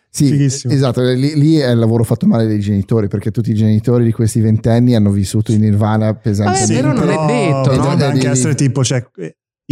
Sì, 0.10 0.28
Fighissimo. 0.28 0.72
esatto, 0.74 1.02
lì, 1.02 1.34
lì 1.36 1.56
è 1.56 1.72
il 1.72 1.80
lavoro 1.80 2.04
fatto 2.04 2.28
male 2.28 2.46
dei 2.46 2.60
genitori, 2.60 3.08
perché 3.08 3.32
tutti 3.32 3.50
i 3.50 3.56
genitori 3.56 4.04
di 4.04 4.12
questi 4.12 4.42
ventenni 4.42 4.94
hanno 4.96 5.10
vissuto 5.10 5.52
in 5.54 5.62
Nirvana 5.62 6.06
Vabbè, 6.08 6.20
pesantemente. 6.22 6.74
però 6.76 6.94
non 6.94 7.10
è 7.10 7.26
detto, 7.26 7.76
no? 7.76 7.90
Deve 7.90 8.04
anche 8.06 8.18
Devi- 8.20 8.26
essere 8.28 8.54
tipo, 8.54 8.84
cioè, 8.84 9.04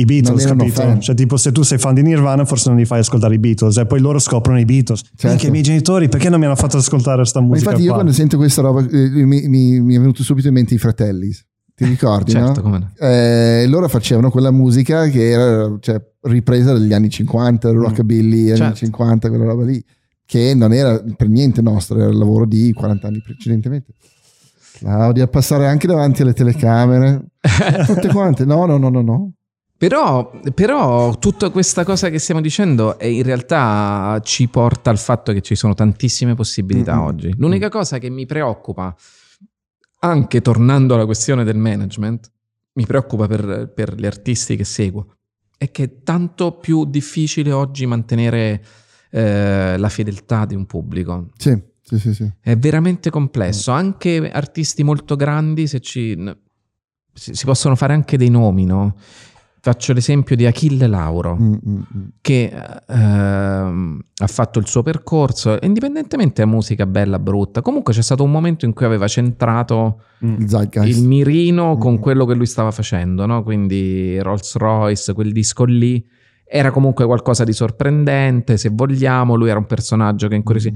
i 0.02 0.06
Beatles, 0.06 0.46
capito? 0.46 0.82
fan. 0.82 1.02
Cioè, 1.02 1.16
tipo, 1.16 1.38
se 1.38 1.52
tu 1.52 1.64
sei 1.64 1.78
fan 1.78 1.94
di 1.94 2.02
Nirvana, 2.02 2.46
forse 2.46 2.70
non 2.70 2.78
li 2.78 2.86
fai 2.86 3.00
ascoltare 3.00 3.34
i 3.36 3.40
Beatles, 3.40 3.78
e 3.78 3.86
poi 3.86 4.00
loro 4.00 4.20
scoprono 4.20 4.60
i 4.60 4.66
Beatles. 4.66 5.02
Certo. 5.02 5.28
Anche 5.28 5.48
i 5.48 5.52
miei 5.52 5.64
genitori, 5.64 6.10
perché 6.10 6.30
non 6.30 6.40
mi 6.40 6.46
hanno 6.46 6.56
fatto 6.56 6.78
ascoltare 6.78 7.18
questa 7.18 7.40
Ma 7.40 7.48
musica? 7.48 7.70
infatti 7.70 7.84
io 7.86 7.92
qua? 7.94 8.02
quando 8.02 8.14
sento 8.18 8.38
questa 8.38 8.62
roba 8.62 8.82
eh, 8.82 9.10
mi, 9.26 9.48
mi- 9.48 9.80
mi 9.80 9.96
è 9.96 10.00
venuto 10.00 10.24
subito 10.24 10.48
in 10.48 10.54
mente 10.54 10.74
i 10.74 10.78
fratelli, 10.78 11.30
ti 11.76 11.86
ricordi? 11.86 12.32
Certo, 12.32 12.62
no? 12.62 12.62
come 12.62 12.78
no. 12.80 12.92
Eh, 13.00 13.66
loro 13.68 13.88
facevano 13.88 14.30
quella 14.30 14.52
musica 14.52 15.08
che 15.08 15.30
era 15.30 15.78
cioè, 15.80 16.02
ripresa 16.22 16.74
dagli 16.74 16.94
anni 16.94 17.10
50, 17.10 17.70
il 17.70 17.76
rockabilly, 17.78 18.48
anni 18.50 18.58
Certo. 18.58 18.76
50, 18.78 19.30
quella 19.30 19.46
roba 19.46 19.64
lì, 19.66 19.84
che 20.26 20.54
non 20.54 20.72
era 20.74 21.02
per 21.18 21.28
niente 21.30 21.62
nostro, 21.62 21.98
era 22.00 22.10
il 22.10 22.18
lavoro 22.18 22.46
di 22.46 22.72
40 22.74 23.08
anni 23.08 23.22
precedentemente. 23.22 23.94
Claudia, 24.78 25.28
passare 25.28 25.68
anche 25.68 25.86
davanti 25.88 26.22
alle 26.24 26.34
telecamere, 26.34 27.32
tutte 27.86 28.08
quante, 28.08 28.46
no, 28.46 28.66
no, 28.66 28.78
no, 28.78 28.90
no, 28.90 29.02
no. 29.02 29.32
Però, 29.82 30.30
però 30.54 31.18
tutta 31.18 31.50
questa 31.50 31.84
cosa 31.84 32.12
che 32.12 32.20
stiamo 32.20 32.40
dicendo 32.40 33.00
eh, 33.00 33.10
in 33.12 33.24
realtà 33.24 34.22
ci 34.24 34.48
porta 34.48 34.92
al 34.92 35.00
fatto 35.00 35.34
che 35.34 35.42
ci 35.42 35.56
sono 35.56 35.74
tantissime 35.74 36.36
possibilità 36.36 36.94
Mm-mm. 36.94 37.04
oggi. 37.04 37.34
L'unica 37.40 37.68
cosa 37.70 37.98
che 37.98 38.08
mi 38.12 38.28
preoccupa, 38.28 38.96
anche 40.02 40.42
tornando 40.42 40.94
alla 40.94 41.06
questione 41.06 41.44
del 41.44 41.58
management, 41.58 42.32
mi 42.74 42.86
preoccupa 42.86 43.26
per, 43.26 43.72
per 43.74 43.96
gli 43.96 44.06
artisti 44.06 44.56
che 44.56 44.66
seguo, 44.66 45.16
è 45.58 45.72
che 45.72 45.84
è 45.84 46.04
tanto 46.04 46.60
più 46.60 46.86
difficile 46.86 47.52
oggi 47.52 47.88
mantenere 47.88 48.64
eh, 49.10 49.78
la 49.80 49.90
fedeltà 49.90 50.46
di 50.46 50.54
un 50.54 50.68
pubblico. 50.68 51.30
Sì, 51.38 51.60
sì, 51.82 51.98
sì, 51.98 52.14
sì. 52.14 52.32
È 52.40 52.56
veramente 52.56 53.10
complesso. 53.10 53.72
Anche 53.72 54.30
artisti 54.30 54.84
molto 54.84 55.16
grandi, 55.16 55.66
se 55.66 55.80
ci, 55.80 56.16
si 57.14 57.46
possono 57.46 57.76
fare 57.76 57.94
anche 57.94 58.16
dei 58.16 58.30
nomi, 58.30 58.66
no? 58.66 58.96
Faccio 59.64 59.94
l'esempio 59.94 60.36
di 60.36 60.48
Achille 60.48 60.88
Lauro, 60.88 61.38
Mm, 61.40 61.54
mm, 61.54 61.76
mm. 61.76 62.02
che 62.20 62.52
ehm, 62.88 64.00
ha 64.18 64.28
fatto 64.28 64.58
il 64.58 64.66
suo 64.68 64.82
percorso, 64.82 65.56
indipendentemente 65.62 66.42
da 66.44 66.48
musica 66.48 66.88
bella 66.88 67.18
o 67.18 67.20
brutta. 67.20 67.62
Comunque 67.62 67.94
c'è 67.94 68.02
stato 68.02 68.24
un 68.24 68.32
momento 68.32 68.66
in 68.66 68.74
cui 68.74 68.86
aveva 68.86 69.08
centrato 69.08 70.02
Mm. 70.24 70.46
Il 70.84 71.02
mirino 71.04 71.78
con 71.78 71.94
Mm. 71.94 71.98
quello 71.98 72.26
che 72.26 72.36
lui 72.36 72.46
stava 72.46 72.70
facendo, 72.72 73.26
no? 73.26 73.42
Quindi 73.44 74.20
Rolls 74.20 74.56
Royce, 74.56 75.14
quel 75.14 75.32
disco 75.32 75.64
lì, 75.64 76.04
era 76.46 76.70
comunque 76.70 77.06
qualcosa 77.06 77.44
di 77.44 77.54
sorprendente, 77.54 78.58
se 78.58 78.70
vogliamo, 78.72 79.34
lui 79.36 79.50
era 79.50 79.58
un 79.58 79.66
personaggio 79.66 80.28
che 80.28 80.36
incuriosì. 80.36 80.72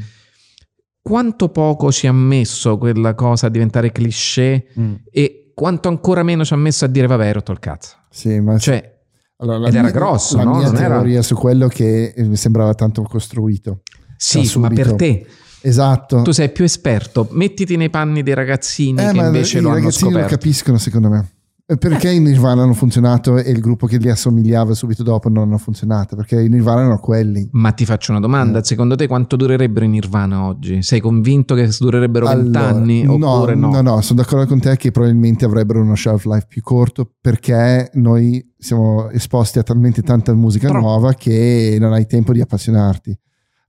Quanto 1.01 1.49
poco 1.49 1.91
ci 1.91 2.07
ha 2.07 2.11
messo 2.11 2.77
quella 2.79 3.13
cosa 3.13 3.45
a 3.47 3.49
diventare 3.49 3.91
cliché 3.91 4.65
Mm. 4.79 4.93
e 5.11 5.44
quanto 5.55 5.87
ancora 5.87 6.21
meno 6.21 6.45
ci 6.45 6.53
ha 6.53 6.57
messo 6.57 6.85
a 6.85 6.87
dire 6.87 7.07
vabbè, 7.07 7.33
rotto 7.33 7.51
il 7.51 7.59
cazzo. 7.59 7.95
Sì, 8.11 8.39
ma 8.39 8.59
Cioè, 8.59 8.93
Allora, 9.37 9.67
Ed 9.67 9.73
era 9.73 9.81
mia- 9.83 9.91
grosso, 9.91 10.37
La 10.37 10.43
no? 10.43 10.57
mia 10.57 10.67
Non 10.67 10.75
era- 10.77 10.95
teoria 10.95 11.21
su 11.23 11.35
quello 11.35 11.67
che 11.67 12.13
eh, 12.15 12.23
mi 12.23 12.35
sembrava 12.37 12.73
tanto 12.75 13.01
costruito. 13.01 13.81
sì, 14.17 14.49
Da 14.53 14.59
ma 14.59 14.69
per 14.69 14.93
te, 14.93 15.25
Esatto. 15.61 16.21
tu 16.21 16.31
sei 16.31 16.49
più 16.51 16.63
esperto, 16.63 17.27
mettiti 17.31 17.75
nei 17.75 17.89
panni 17.89 18.21
dei 18.23 18.33
ragazzini 18.33 19.01
Eh, 19.03 19.11
che 19.11 19.17
invece 19.17 19.57
i 19.57 19.61
lo 19.61 19.69
hanno 19.69 19.77
ragazzini 19.79 20.11
lo 20.11 20.17
scoperto. 20.19 20.35
capiscono, 20.37 20.77
secondo 20.77 21.09
me. 21.09 21.29
Eh, 21.67 21.77
Perché 21.77 22.11
i 22.11 22.19
Nirvana 22.19 22.61
hanno 22.61 22.73
funzionato 22.75 23.37
e 23.37 23.49
il 23.49 23.59
gruppo 23.59 23.87
che 23.87 23.97
li 23.97 24.07
assomigliava 24.07 24.75
subito 24.75 25.01
dopo 25.01 25.29
non 25.29 25.47
hanno 25.47 25.57
funzionato? 25.57 26.15
Perché 26.15 26.39
i 26.39 26.47
Nirvana 26.47 26.81
erano 26.81 26.99
quelli. 26.99 27.47
Ma 27.53 27.71
ti 27.71 27.85
faccio 27.85 28.11
una 28.11 28.19
domanda, 28.19 28.59
Eh. 28.59 28.63
secondo 28.63 28.95
te 28.95 29.07
quanto 29.07 29.35
durerebbero 29.35 29.83
i 29.83 29.87
Nirvana 29.87 30.45
oggi? 30.45 30.83
Sei 30.83 30.99
convinto 30.99 31.55
che 31.55 31.67
durerebbero 31.79 32.27
Allora, 32.27 32.43
vent'anni 32.43 33.07
oppure 33.07 33.55
no? 33.55 33.71
No, 33.71 33.81
no, 33.81 34.01
sono 34.01 34.21
d'accordo 34.21 34.45
con 34.45 34.59
te 34.59 34.75
che 34.77 34.91
probabilmente 34.91 35.43
avrebbero 35.45 35.81
uno 35.81 35.95
shelf 35.95 36.25
life 36.25 36.45
più 36.47 36.61
corto 36.61 37.11
perché 37.19 37.89
noi 37.93 38.45
siamo 38.59 39.09
esposti 39.09 39.57
a 39.57 39.63
talmente 39.63 40.03
tanta 40.03 40.35
musica 40.35 40.67
Troppo. 40.67 40.85
nuova 40.85 41.13
che 41.13 41.77
non 41.79 41.93
hai 41.93 42.05
tempo 42.05 42.31
di 42.31 42.41
appassionarti. 42.41 43.17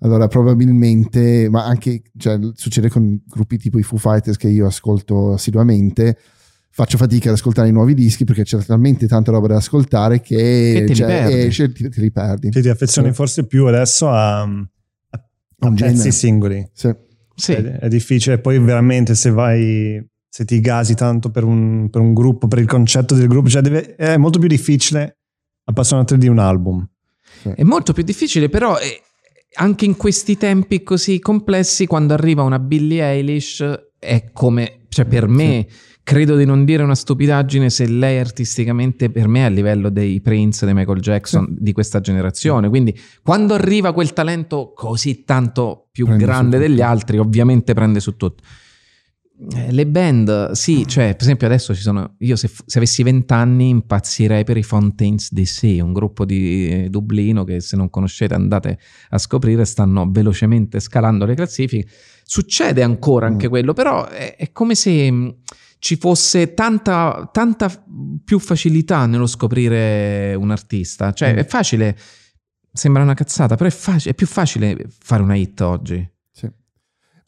Allora, 0.00 0.28
probabilmente, 0.28 1.48
ma 1.50 1.64
anche 1.64 2.02
cioè, 2.18 2.38
succede 2.52 2.90
con 2.90 3.22
gruppi 3.26 3.56
tipo 3.56 3.78
i 3.78 3.82
Foo 3.82 3.96
Fighters 3.98 4.36
che 4.36 4.48
io 4.48 4.66
ascolto 4.66 5.32
assiduamente. 5.32 6.18
Faccio 6.76 6.98
fatica 6.98 7.30
ad 7.30 7.36
ascoltare 7.36 7.68
i 7.68 7.72
nuovi 7.72 7.94
dischi 7.94 8.24
perché 8.24 8.42
c'è 8.42 8.58
talmente 8.58 9.06
tanta 9.06 9.30
roba 9.30 9.46
da 9.46 9.56
ascoltare 9.56 10.20
che, 10.20 10.34
Che 10.74 10.80
te 10.82 10.84
li 10.88 10.94
cioè, 10.94 11.06
perdi. 11.06 11.32
esce, 11.46 11.72
ti, 11.72 11.88
te 11.88 12.00
li 12.02 12.10
perdi. 12.12 12.50
Sì, 12.52 12.60
ti 12.60 12.68
affezioni 12.68 13.08
Sì. 13.08 13.14
forse 13.14 13.46
più 13.46 13.64
adesso 13.64 14.10
a, 14.10 14.42
a- 14.42 14.48
a 15.10 15.68
pezzi 15.70 15.74
genere. 15.74 16.10
singoli. 16.10 16.70
Sì. 16.74 16.94
Sì. 17.34 17.52
È, 17.52 17.62
è 17.78 17.88
difficile. 17.88 18.38
Poi 18.40 18.58
veramente 18.58 19.14
se 19.14 19.30
vai, 19.30 20.06
se 20.28 20.44
ti 20.44 20.60
gasi 20.60 20.94
tanto 20.94 21.30
per 21.30 21.44
un, 21.44 21.88
per 21.88 22.02
un 22.02 22.12
gruppo, 22.12 22.46
per 22.46 22.58
il 22.58 22.66
concetto 22.66 23.14
del 23.14 23.26
gruppo, 23.26 23.48
cioè 23.48 23.62
deve- 23.62 23.94
è 23.96 24.18
molto 24.18 24.38
più 24.38 24.48
difficile 24.48 25.16
appassionarti 25.64 26.18
di 26.18 26.28
un 26.28 26.38
album. 26.38 26.86
È 27.54 27.62
molto 27.62 27.94
più 27.94 28.02
difficile, 28.02 28.50
però 28.50 28.76
eh, 28.78 29.00
anche 29.54 29.86
in 29.86 29.96
questi 29.96 30.36
tempi 30.36 30.82
così 30.82 31.20
complessi, 31.20 31.86
quando 31.86 32.12
arriva 32.12 32.42
una 32.42 32.58
Billie 32.58 33.02
Eilish, 33.02 33.64
è 33.98 34.30
come, 34.34 34.80
cioè 34.90 35.06
per 35.06 35.26
me, 35.26 35.66
credo 36.06 36.36
di 36.36 36.44
non 36.44 36.64
dire 36.64 36.84
una 36.84 36.94
stupidaggine 36.94 37.68
se 37.68 37.84
lei 37.88 38.20
artisticamente 38.20 39.10
per 39.10 39.26
me 39.26 39.40
è 39.40 39.42
a 39.42 39.48
livello 39.48 39.90
dei 39.90 40.20
Prince, 40.20 40.64
dei 40.64 40.72
Michael 40.72 41.00
Jackson 41.00 41.48
di 41.58 41.72
questa 41.72 41.98
generazione. 42.00 42.68
Quindi 42.68 42.96
quando 43.24 43.54
arriva 43.54 43.92
quel 43.92 44.12
talento 44.12 44.72
così 44.72 45.24
tanto 45.24 45.88
più 45.90 46.04
Prende 46.04 46.24
grande 46.24 46.58
degli 46.58 46.80
altri, 46.80 47.18
ovviamente 47.18 47.74
prende 47.74 47.98
su 47.98 48.16
tutto. 48.16 48.40
Eh, 49.56 49.72
Le 49.72 49.84
band, 49.88 50.52
sì, 50.52 50.86
cioè, 50.86 51.08
per 51.14 51.22
esempio, 51.22 51.48
adesso 51.48 51.74
ci 51.74 51.82
sono. 51.82 52.14
Io, 52.18 52.36
se, 52.36 52.48
se 52.64 52.78
avessi 52.78 53.02
20 53.02 53.32
anni, 53.32 53.68
impazzirei 53.70 54.44
per 54.44 54.56
i 54.58 54.62
Fontaines 54.62 55.32
DC, 55.32 55.78
un 55.82 55.92
gruppo 55.92 56.24
di 56.24 56.68
eh, 56.84 56.88
Dublino 56.88 57.42
che, 57.42 57.60
se 57.60 57.76
non 57.76 57.90
conoscete, 57.90 58.32
andate 58.32 58.78
a 59.10 59.18
scoprire. 59.18 59.64
Stanno 59.64 60.08
velocemente 60.08 60.78
scalando 60.78 61.24
le 61.26 61.34
classifiche. 61.34 61.88
Succede 62.24 62.84
ancora 62.84 63.26
anche 63.26 63.46
Mm. 63.46 63.50
quello, 63.50 63.72
però 63.72 64.06
è, 64.06 64.36
è 64.36 64.52
come 64.52 64.76
se 64.76 65.10
mh, 65.10 65.34
ci 65.86 65.94
fosse 65.94 66.52
tanta, 66.52 67.28
tanta 67.32 67.70
più 68.24 68.40
facilità 68.40 69.06
nello 69.06 69.28
scoprire 69.28 70.34
un 70.34 70.50
artista. 70.50 71.12
Cioè, 71.12 71.32
Mm. 71.32 71.36
è 71.36 71.46
facile. 71.46 71.96
Sembra 72.72 73.04
una 73.04 73.14
cazzata, 73.14 73.54
però 73.54 73.68
è, 73.68 73.72
facile, 73.72 74.10
è 74.10 74.14
più 74.14 74.26
facile 74.26 74.76
fare 74.98 75.22
una 75.22 75.36
hit 75.36 75.60
oggi. 75.60 76.04
Sì. 76.32 76.50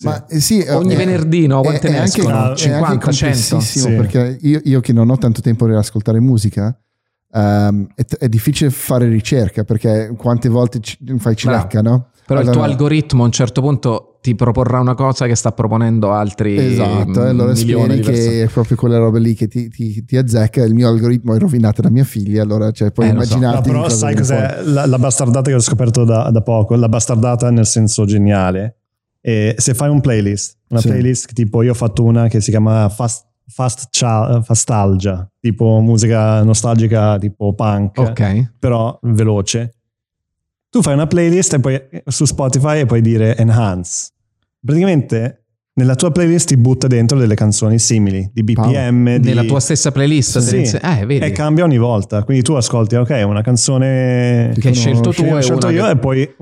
Ma 0.00 0.26
eh, 0.26 0.40
sì, 0.40 0.58
eh, 0.58 0.72
Ogni 0.72 0.94
eh, 0.94 0.96
venerdì, 0.96 1.46
no? 1.46 1.60
Quante 1.60 1.86
è, 1.86 1.90
ne 1.92 1.96
è 1.98 2.00
anche, 2.00 2.18
escono? 2.18 2.34
è 2.36 2.40
anche 2.48 2.56
50, 2.56 3.10
100? 3.12 3.54
complessissimo 3.54 3.88
Sì. 3.88 3.94
perché 3.94 4.38
io, 4.40 4.60
io 4.64 4.80
che 4.80 4.92
non 4.92 5.08
ho 5.08 5.18
tanto 5.18 5.40
tempo 5.40 5.66
per 5.66 5.76
ascoltare 5.76 6.18
musica 6.18 6.76
ehm, 7.32 7.86
è, 7.94 8.04
è 8.18 8.28
difficile 8.28 8.70
fare 8.70 9.08
ricerca 9.08 9.62
perché 9.62 10.12
quante 10.18 10.48
volte 10.48 10.80
ci, 10.80 10.98
fai 11.18 11.36
cilecca, 11.36 11.80
no? 11.80 12.08
Però 12.26 12.40
il 12.40 12.46
tuo 12.46 12.54
Allora- 12.56 12.72
algoritmo 12.72 13.22
a 13.22 13.26
un 13.26 13.32
certo 13.32 13.60
punto 13.60 14.17
ti 14.28 14.34
proporrà 14.34 14.78
una 14.80 14.94
cosa 14.94 15.26
che 15.26 15.34
sta 15.34 15.52
proponendo 15.52 16.12
altri 16.12 16.54
Esatto, 16.58 17.24
e 17.24 17.28
allora 17.28 17.52
mm, 17.52 17.54
milioni 17.54 18.02
speri 18.02 18.18
che 18.18 18.42
è 18.42 18.46
proprio 18.48 18.76
quelle 18.76 18.98
robe 18.98 19.18
lì 19.20 19.34
che 19.34 19.48
ti, 19.48 19.68
ti- 19.70 20.04
ti 20.04 20.16
azzecca. 20.18 20.62
Il 20.64 20.74
mio 20.74 20.86
algoritmo 20.88 21.34
è 21.34 21.38
rovinato 21.38 21.80
da 21.80 21.88
mia 21.88 22.04
figlia, 22.04 22.42
allora 22.42 22.70
cioè, 22.70 22.90
puoi 22.90 23.08
Eh, 23.08 23.12
lo 23.14 23.22
so. 23.24 23.34
No, 23.34 23.40
immaginarti. 23.40 23.70
però 23.70 23.88
sai 23.88 24.14
cos'è 24.14 24.60
la, 24.64 24.84
la 24.86 24.98
bastardata 24.98 25.48
che 25.48 25.54
ho 25.56 25.60
scoperto 25.60 26.04
da, 26.04 26.30
da 26.30 26.42
poco? 26.42 26.74
La 26.76 26.88
bastardata 26.90 27.50
nel 27.50 27.66
senso 27.66 28.04
geniale. 28.04 28.76
E 29.20 29.54
se 29.58 29.72
fai 29.74 29.88
un 29.88 30.00
playlist, 30.00 30.58
una 30.68 30.80
Sì. 30.80 30.88
playlist 30.88 31.32
tipo 31.32 31.62
io 31.62 31.70
ho 31.70 31.74
fatto 31.74 32.04
una 32.04 32.28
che 32.28 32.40
si 32.40 32.50
chiama 32.50 32.88
Fast, 32.90 33.24
Fast 33.46 33.88
Cha- 33.90 34.42
Fastalgia, 34.42 35.26
tipo 35.40 35.80
musica 35.80 36.42
nostalgica 36.44 37.16
tipo 37.18 37.54
punk, 37.54 37.98
Ok. 37.98 38.52
però 38.58 38.98
veloce. 39.02 39.72
Tu 40.70 40.82
fai 40.82 40.92
una 40.92 41.06
playlist 41.06 41.54
e 41.54 41.60
poi 41.60 41.80
su 42.06 42.26
Spotify 42.26 42.80
e 42.80 42.84
puoi 42.86 43.00
dire 43.00 43.34
enhance. 43.38 44.10
Praticamente 44.68 45.44
nella 45.78 45.94
tua 45.94 46.10
playlist 46.10 46.48
ti 46.48 46.58
butta 46.58 46.88
dentro 46.88 47.18
delle 47.18 47.34
canzoni 47.34 47.78
simili, 47.78 48.28
di 48.34 48.42
BPM, 48.42 49.16
di... 49.16 49.28
Nella 49.28 49.44
tua 49.44 49.60
stessa 49.60 49.90
playlist. 49.92 50.40
Sì. 50.40 50.58
inse- 50.58 50.78
Eh, 50.82 51.06
vedi. 51.06 51.24
e 51.24 51.30
cambia 51.32 51.64
ogni 51.64 51.78
volta. 51.78 52.22
Quindi 52.22 52.42
tu 52.42 52.52
ascolti, 52.52 52.94
ok, 52.96 53.22
una 53.26 53.40
canzone 53.40 54.52
che 54.60 54.68
hai 54.68 54.74
scelto 54.74 55.10
tu 55.14 55.22
e 55.24 55.40
scelto 55.40 55.68
una 55.68 55.74
io 55.76 55.84
che- 55.84 55.90
e 55.90 55.96
poi 55.96 56.34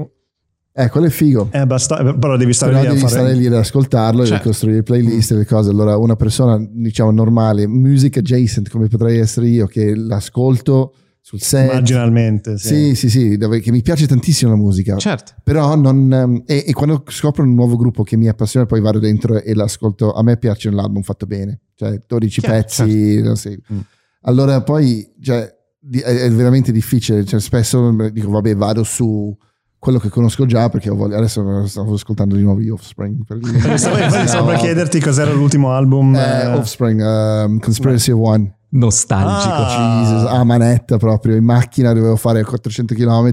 Eh, 0.78 0.88
quello 0.88 1.06
è 1.06 1.10
figo. 1.10 1.50
eh, 1.52 1.64
basta, 1.66 2.02
però 2.14 2.36
devi 2.36 2.52
stare 2.52 2.72
Però 2.72 2.82
lì 2.82 2.88
a 2.88 2.90
devi 2.94 3.02
fare 3.04 3.12
stare 3.12 3.34
lì 3.34 3.46
ad 3.46 3.52
ascoltarlo 3.54 4.22
e 4.24 4.26
Certo. 4.26 4.48
costruire 4.48 4.82
playlist 4.82 5.30
e 5.30 5.34
le 5.36 5.46
cose. 5.46 5.70
Allora, 5.70 5.96
una 5.96 6.16
persona, 6.16 6.58
diciamo, 6.68 7.12
normale, 7.12 7.68
music 7.68 8.16
adjacent, 8.16 8.68
come 8.70 8.88
potrei 8.88 9.18
essere 9.20 9.46
io, 9.46 9.66
che 9.68 9.94
l'ascolto 9.94 10.94
sul 11.26 11.40
set. 11.40 11.72
marginalmente. 11.72 12.56
Sì, 12.56 12.68
Sì. 12.68 12.94
sì, 12.94 13.10
sì, 13.10 13.36
dove- 13.36 13.58
che 13.58 13.72
mi 13.72 13.82
piace 13.82 14.06
tantissimo 14.06 14.52
la 14.52 14.56
musica. 14.56 14.96
Certo. 14.96 15.32
Però 15.42 15.74
non. 15.74 16.12
ehm, 16.12 16.42
E, 16.46 16.62
e 16.68 16.72
quando 16.72 17.02
scopro 17.08 17.42
un 17.42 17.52
nuovo 17.52 17.74
gruppo 17.76 18.04
che 18.04 18.16
mi 18.16 18.28
appassiona, 18.28 18.64
poi 18.64 18.80
vado 18.80 19.00
dentro 19.00 19.42
e 19.42 19.52
l'ascolto. 19.52 20.12
A 20.12 20.22
me 20.22 20.36
piace 20.36 20.70
l'album 20.70 21.02
fatto 21.02 21.26
bene, 21.26 21.62
cioè 21.74 22.00
12 22.06 22.40
Chiaro, 22.40 22.54
pezzi. 22.56 23.20
no, 23.22 23.34
sì. 23.34 23.58
Mm. 23.72 23.78
Allora 24.22 24.62
poi 24.62 25.04
cioè, 25.20 25.52
di- 25.80 25.98
è, 25.98 26.14
è 26.26 26.30
veramente 26.30 26.70
difficile. 26.70 27.24
Cioè, 27.24 27.40
spesso 27.40 27.90
dico, 28.12 28.30
vabbè, 28.30 28.54
vado 28.54 28.84
su 28.84 29.36
quello 29.80 29.98
che 29.98 30.08
conosco 30.08 30.46
già 30.46 30.68
perché 30.68 30.90
ho 30.90 30.94
voglia- 30.94 31.16
adesso 31.16 31.66
stavo 31.66 31.94
ascoltando 31.94 32.36
di 32.36 32.42
nuovo 32.42 32.60
gli 32.60 32.68
Offspring. 32.68 33.22
Stavo, 33.74 34.46
per 34.46 34.58
chiederti 34.58 35.00
cos'era 35.00 35.32
l'ultimo 35.32 35.72
album. 35.72 36.14
Eh, 36.14 36.42
eh, 36.42 36.46
Offspring, 36.46 37.00
ehm, 37.00 37.58
Conspiracy 37.58 38.12
of 38.12 38.20
One. 38.20 38.54
Nostalgico. 38.76 39.54
Ah. 39.54 40.02
Jesus, 40.02 40.30
a 40.30 40.44
manetta 40.44 40.96
proprio 40.98 41.34
in 41.36 41.44
macchina 41.44 41.92
dovevo 41.92 42.16
fare 42.16 42.42
400 42.44 42.94
km 42.94 43.32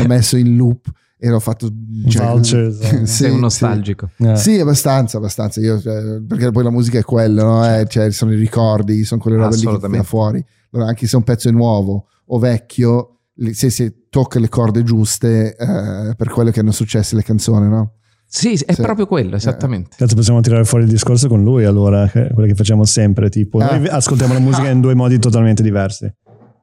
ho 0.00 0.06
messo 0.06 0.36
in 0.36 0.56
loop 0.56 0.86
e 1.20 1.28
l'ho 1.28 1.40
fatto 1.40 1.68
cioè, 2.08 2.26
Vultures, 2.26 2.80
eh. 2.80 3.06
sì, 3.06 3.06
Sei 3.06 3.30
un 3.30 3.36
sì. 3.36 3.40
nostalgico. 3.42 4.10
eh. 4.18 4.36
Sì, 4.36 4.58
abbastanza, 4.60 5.16
abbastanza. 5.18 5.60
Io, 5.60 5.80
cioè, 5.80 6.20
perché 6.20 6.50
poi 6.52 6.62
la 6.62 6.70
musica 6.70 6.98
è 6.98 7.02
quello, 7.02 7.42
no? 7.42 7.66
Eh, 7.66 7.86
cioè, 7.88 8.10
sono 8.12 8.32
i 8.32 8.36
ricordi, 8.36 9.04
sono 9.04 9.20
quelle 9.20 9.36
robe 9.36 9.56
lì 9.56 9.66
che 9.66 9.88
da 9.88 10.02
fuori. 10.04 10.44
Allora, 10.70 10.88
anche 10.90 11.06
se 11.06 11.16
un 11.16 11.24
pezzo 11.24 11.48
è 11.48 11.52
nuovo 11.52 12.06
o 12.26 12.38
vecchio, 12.38 13.20
se 13.52 13.70
si 13.70 13.92
tocca 14.08 14.38
le 14.38 14.48
corde 14.48 14.82
giuste, 14.84 15.56
eh, 15.56 16.14
per 16.14 16.28
quello 16.30 16.50
che 16.50 16.60
hanno 16.60 16.72
successo 16.72 17.16
le 17.16 17.22
canzoni, 17.24 17.68
no? 17.68 17.94
Sì, 18.30 18.52
è 18.52 18.74
Sì. 18.74 18.82
proprio 18.82 19.06
quello, 19.06 19.36
esattamente. 19.36 19.96
Cazzo, 19.96 20.14
possiamo 20.14 20.40
tirare 20.40 20.64
fuori 20.64 20.84
il 20.84 20.90
discorso 20.90 21.28
con 21.28 21.42
lui 21.42 21.64
allora, 21.64 22.06
che- 22.08 22.28
quello 22.32 22.46
che 22.46 22.54
facciamo 22.54 22.84
sempre, 22.84 23.30
tipo, 23.30 23.58
Ah. 23.58 23.76
noi 23.78 23.88
ascoltiamo 23.88 24.34
la 24.34 24.38
musica 24.40 24.68
in 24.68 24.80
due 24.82 24.94
modi 24.94 25.18
totalmente 25.18 25.62
diversi. 25.62 26.12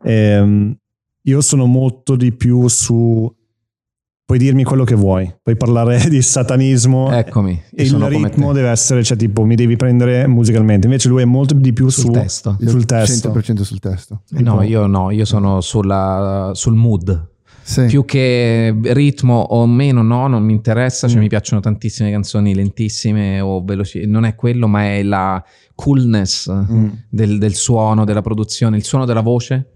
Ehm, 0.03 0.75
io 1.23 1.41
sono 1.41 1.65
molto 1.65 2.15
di 2.15 2.31
più 2.33 2.67
su, 2.67 3.33
puoi 4.23 4.37
dirmi 4.37 4.63
quello 4.63 4.83
che 4.83 4.93
vuoi, 4.95 5.33
puoi 5.41 5.55
parlare 5.57 5.97
di 6.09 6.21
satanismo 6.21 7.11
Eccomi. 7.11 7.59
e 7.73 7.83
il 7.83 7.95
ritmo 7.95 8.53
deve 8.53 8.69
essere, 8.69 9.03
cioè 9.03 9.17
tipo, 9.17 9.43
mi 9.43 9.55
devi 9.55 9.75
prendere 9.75 10.27
musicalmente, 10.27 10.85
invece 10.85 11.09
lui 11.09 11.23
è 11.23 11.25
molto 11.25 11.55
di 11.55 11.73
più 11.73 11.89
sul 11.89 12.03
su, 12.05 12.11
testo. 12.11 12.57
Sul 12.63 12.85
testo. 12.85 13.31
100% 13.31 13.63
sul 13.63 13.79
testo. 13.79 14.21
No, 14.29 14.61
io 14.61 14.85
no, 14.85 15.09
io 15.09 15.25
sono 15.25 15.61
sulla, 15.61 16.51
sul 16.53 16.75
mood. 16.75 17.33
Sì. 17.67 17.85
Più 17.85 18.05
che 18.05 18.75
ritmo 18.93 19.39
o 19.39 19.65
meno, 19.65 20.03
no, 20.03 20.27
non 20.27 20.43
mi 20.43 20.53
interessa. 20.53 21.07
Cioè, 21.07 21.17
Mm. 21.17 21.21
mi 21.21 21.27
piacciono 21.29 21.61
tantissime 21.61 22.11
canzoni 22.11 22.53
lentissime 22.53 23.39
o 23.41 23.63
veloci. 23.63 24.05
Non 24.05 24.23
è 24.23 24.35
quello, 24.35 24.67
ma 24.67 24.83
è 24.85 25.01
la 25.01 25.43
coolness 25.73 26.51
Mm. 26.51 26.87
del, 27.09 27.39
del 27.39 27.55
suono, 27.55 28.05
della 28.05 28.21
produzione, 28.21 28.77
il 28.77 28.83
suono 28.83 29.05
della 29.05 29.21
voce. 29.21 29.71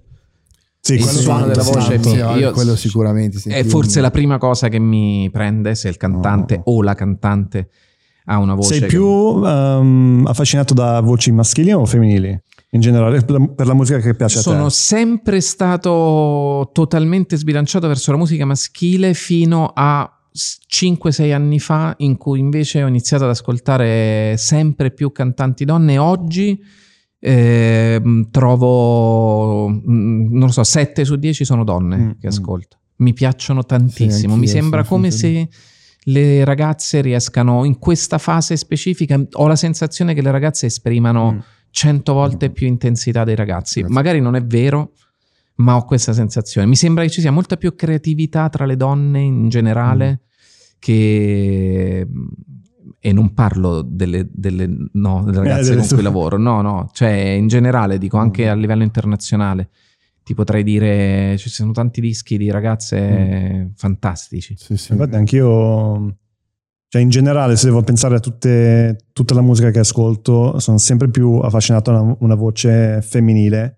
Sì, 0.82 0.94
il 0.94 1.04
suono 1.04 1.48
della 1.48 1.64
voce 1.64 2.00
Sì, 2.02 2.16
io- 2.16 2.52
quello 2.52 2.76
sicuramente. 2.76 3.40
È 3.50 3.64
forse 3.64 4.02
la 4.02 4.12
prima 4.12 4.38
cosa 4.38 4.68
che 4.70 4.78
mi 4.80 5.28
prende 5.32 5.74
se 5.74 5.90
il 5.90 5.98
cantante 5.98 6.58
No. 6.58 6.64
o 6.66 6.84
la 6.84 6.94
cantante 6.94 7.70
ha 8.26 8.38
una 8.38 8.54
voce. 8.54 8.68
Sei 8.68 8.80
che- 8.82 8.86
più 8.86 9.44
ehm, 9.44 10.26
affascinato 10.28 10.76
da 10.76 11.00
voci 11.02 11.32
maschili 11.32 11.72
o 11.72 11.84
femminili? 11.86 12.40
In 12.72 12.82
generale, 12.82 13.22
per 13.22 13.66
la, 13.66 13.74
musica 13.74 13.98
che 14.00 14.14
piace 14.14 14.40
a 14.40 14.42
Sono 14.42 14.66
te? 14.66 14.70
sempre 14.74 15.42
stato 15.42 16.70
totalmente 16.72 17.36
sbilanciato 17.36 17.88
verso 17.88 18.12
la 18.12 18.18
musica 18.18 18.46
maschile 18.46 19.16
fino 19.16 19.72
a 19.74 20.08
s- 20.32 20.60
5-6 20.68 21.34
anni 21.34 21.60
fa, 21.60 21.96
in 22.00 22.18
cui 22.18 22.38
invece 22.40 22.84
ho 22.84 22.88
iniziato 22.88 23.24
ad 23.24 23.32
ascoltare 23.32 24.36
sempre 24.38 24.92
più 24.92 25.12
cantanti 25.12 25.66
donne. 25.66 25.98
Oggi 25.98 26.62
ehm, 27.20 28.30
trovo, 28.30 29.68
mm, 29.70 30.32
non 30.32 30.48
lo 30.48 30.52
so, 30.52 30.64
7 30.64 31.04
su 31.06 31.16
10 31.16 31.44
sono 31.46 31.64
donne 31.64 31.98
Mm, 31.98 32.10
che 32.20 32.28
mm. 32.28 32.30
ascolto. 32.30 32.78
Mi 32.98 33.14
piacciono 33.14 33.66
tantissimo. 33.66 34.34
Mi 34.36 34.42
anch'io 34.42 34.62
sembra 34.62 34.84
sono 34.84 34.96
come 34.96 35.12
se 35.12 35.50
le 36.04 36.44
ragazze 36.44 37.02
riescano 37.02 37.64
in 37.66 37.78
questa 37.80 38.18
fase 38.18 38.56
specifica. 38.58 39.20
Ho 39.34 39.48
la 39.48 39.56
sensazione 39.56 40.14
che 40.14 40.22
le 40.22 40.32
ragazze 40.32 40.66
esprimano 40.68 41.32
Mm. 41.34 41.40
Cento 41.72 42.14
volte 42.14 42.50
più 42.50 42.68
intensità 42.68 43.24
dei 43.24 43.36
ragazzi. 43.36 43.80
Grazie. 43.80 43.96
Magari 43.96 44.20
non 44.22 44.36
è 44.36 44.44
vero, 44.44 44.94
ma 45.56 45.76
ho 45.76 45.86
questa 45.86 46.14
sensazione. 46.14 46.68
Mi 46.68 46.76
sembra 46.76 47.04
che 47.04 47.10
ci 47.10 47.22
sia 47.22 47.32
molta 47.32 47.58
più 47.58 47.76
creatività 47.76 48.50
tra 48.50 48.66
le 48.66 48.76
donne 48.76 49.22
in 49.22 49.50
generale 49.50 50.22
che... 50.80 52.08
E 53.02 53.14
non 53.14 53.34
parlo 53.34 53.82
delle, 53.82 54.28
delle- 54.30 54.90
no, 54.94 55.24
delle 55.24 55.38
ragazze 55.38 55.70
delle 55.70 55.76
con 55.78 55.88
tue. 55.88 55.96
cui 55.96 56.04
lavoro, 56.04 56.38
no, 56.38 56.62
no, 56.62 56.90
cioè 56.92 57.12
in 57.12 57.48
generale, 57.48 57.98
dico 57.98 58.18
anche 58.18 58.46
Mm. 58.46 58.50
a 58.50 58.54
livello 58.56 58.84
internazionale. 58.84 59.70
Ti 60.22 60.34
potrei 60.34 60.64
dire, 60.64 61.38
ci 61.38 61.50
sono 61.50 61.72
tanti 61.72 62.02
dischi 62.02 62.38
di 62.38 62.52
ragazze 62.52 63.72
fantastici. 63.76 64.54
Sì, 64.58 64.76
sì. 64.76 64.92
Infatti 64.92 65.16
anch'io, 65.16 66.14
cioè 66.90 67.02
in 67.02 67.10
generale, 67.10 67.56
se 67.56 67.66
devo 67.68 67.82
pensare 67.84 68.16
a 68.16 68.20
tutte, 68.20 68.98
tutta 69.14 69.34
la 69.36 69.42
musica 69.42 69.70
che 69.72 69.80
ascolto, 69.80 70.60
sono 70.60 70.78
sempre 70.80 71.10
più 71.10 71.36
affascinato 71.36 71.92
a 71.92 72.02
una, 72.02 72.16
una 72.20 72.36
voce 72.36 73.02
femminile 73.02 73.78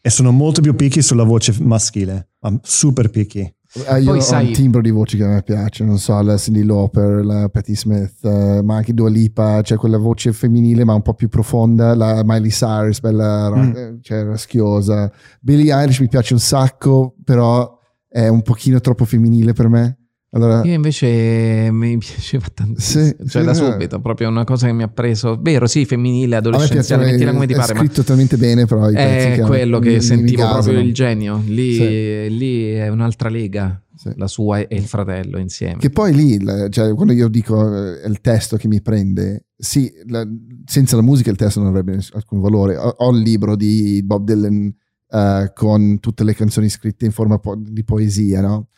e 0.00 0.08
sono 0.10 0.30
molto 0.30 0.60
più 0.60 0.74
picchi 0.74 1.02
sulla 1.02 1.24
voce 1.24 1.54
maschile, 1.60 2.30
ma 2.40 2.58
super 2.62 3.10
picchi. 3.10 3.52
Ah, 3.86 3.96
io 3.96 4.10
Poi 4.10 4.18
ho 4.18 4.20
sai- 4.20 4.48
un 4.48 4.52
timbro 4.52 4.80
di 4.82 4.90
voci 4.90 5.16
che 5.16 5.24
a 5.24 5.28
me 5.28 5.42
piace, 5.42 5.82
non 5.82 5.98
so, 5.98 6.20
la 6.20 6.36
Cindy 6.36 6.62
Lauper, 6.62 7.24
la 7.24 7.48
Patti 7.48 7.74
Smith, 7.74 8.22
eh, 8.24 8.60
ma 8.62 8.76
anche 8.76 8.92
Dua 8.92 9.08
Lipa, 9.08 9.62
cioè 9.62 9.78
quella 9.78 9.96
voce 9.96 10.32
femminile 10.34 10.84
ma 10.84 10.92
un 10.92 11.00
po' 11.02 11.14
più 11.14 11.28
profonda, 11.30 11.94
la 11.94 12.20
Miley 12.22 12.50
Cyrus, 12.50 13.00
bella 13.00 13.50
Mm. 13.50 13.74
eh, 13.74 13.98
cioè, 14.02 14.24
raschiosa. 14.24 15.10
Billie 15.40 15.72
Eilish 15.74 16.00
mi 16.00 16.08
piace 16.08 16.34
un 16.34 16.40
sacco, 16.40 17.14
però 17.24 17.78
è 18.08 18.28
un 18.28 18.42
pochino 18.42 18.78
troppo 18.80 19.06
femminile 19.06 19.54
per 19.54 19.68
me. 19.68 19.96
Allora, 20.34 20.62
Io 20.64 20.72
invece 20.72 21.68
mi 21.70 21.98
piaceva 21.98 22.46
tantissimo, 22.52 23.04
Sì, 23.04 23.14
cioè 23.28 23.42
sì, 23.42 23.44
da 23.44 23.52
subito, 23.52 24.00
proprio 24.00 24.28
una 24.30 24.44
cosa 24.44 24.66
che 24.66 24.72
mi 24.72 24.82
ha 24.82 24.88
preso, 24.88 25.38
vero, 25.40 25.66
sì, 25.66 25.84
femminile, 25.84 26.36
adolescenziale, 26.36 27.04
mettila 27.04 27.32
come 27.32 27.46
ti 27.46 27.52
è 27.52 27.56
pare, 27.56 27.74
ma 27.74 27.80
scritto 27.80 28.02
talmente 28.02 28.38
bene 28.38 28.64
però 28.64 28.86
è 28.86 29.40
quello 29.44 29.78
mi- 29.78 29.84
che 29.86 29.92
mi 29.94 30.00
sentivo 30.00 30.42
gasano. 30.42 30.62
proprio 30.62 30.80
il 30.80 30.94
genio. 30.94 31.42
Lì, 31.46 31.74
Sì. 31.74 32.36
lì 32.38 32.70
è 32.72 32.88
un'altra 32.88 33.28
lega, 33.28 33.78
la 34.16 34.26
sua 34.26 34.60
e 34.60 34.74
il 34.74 34.84
fratello 34.84 35.38
insieme. 35.38 35.76
Che 35.76 35.90
poi 35.90 36.14
lì, 36.14 36.38
cioè, 36.70 36.94
quando 36.94 37.12
io 37.12 37.28
dico 37.28 37.70
eh, 37.70 38.00
è 38.00 38.08
il 38.08 38.22
testo 38.22 38.56
che 38.56 38.68
mi 38.68 38.80
prende, 38.80 39.48
sì, 39.54 39.92
la- 40.06 40.26
senza 40.64 40.96
la 40.96 41.02
musica 41.02 41.30
il 41.30 41.36
testo 41.36 41.60
non 41.60 41.68
avrebbe 41.68 41.98
alcun 42.14 42.40
valore. 42.40 42.78
Ho, 42.78 42.88
ho 42.88 43.10
il 43.10 43.20
libro 43.20 43.54
di 43.54 44.00
Bob 44.02 44.24
Dylan 44.24 44.74
eh, 45.10 45.52
con 45.54 46.00
tutte 46.00 46.24
le 46.24 46.34
canzoni 46.34 46.70
scritte 46.70 47.04
in 47.04 47.12
forma 47.12 47.38
po- 47.38 47.54
di 47.54 47.84
poesia, 47.84 48.40
no? 48.40 48.68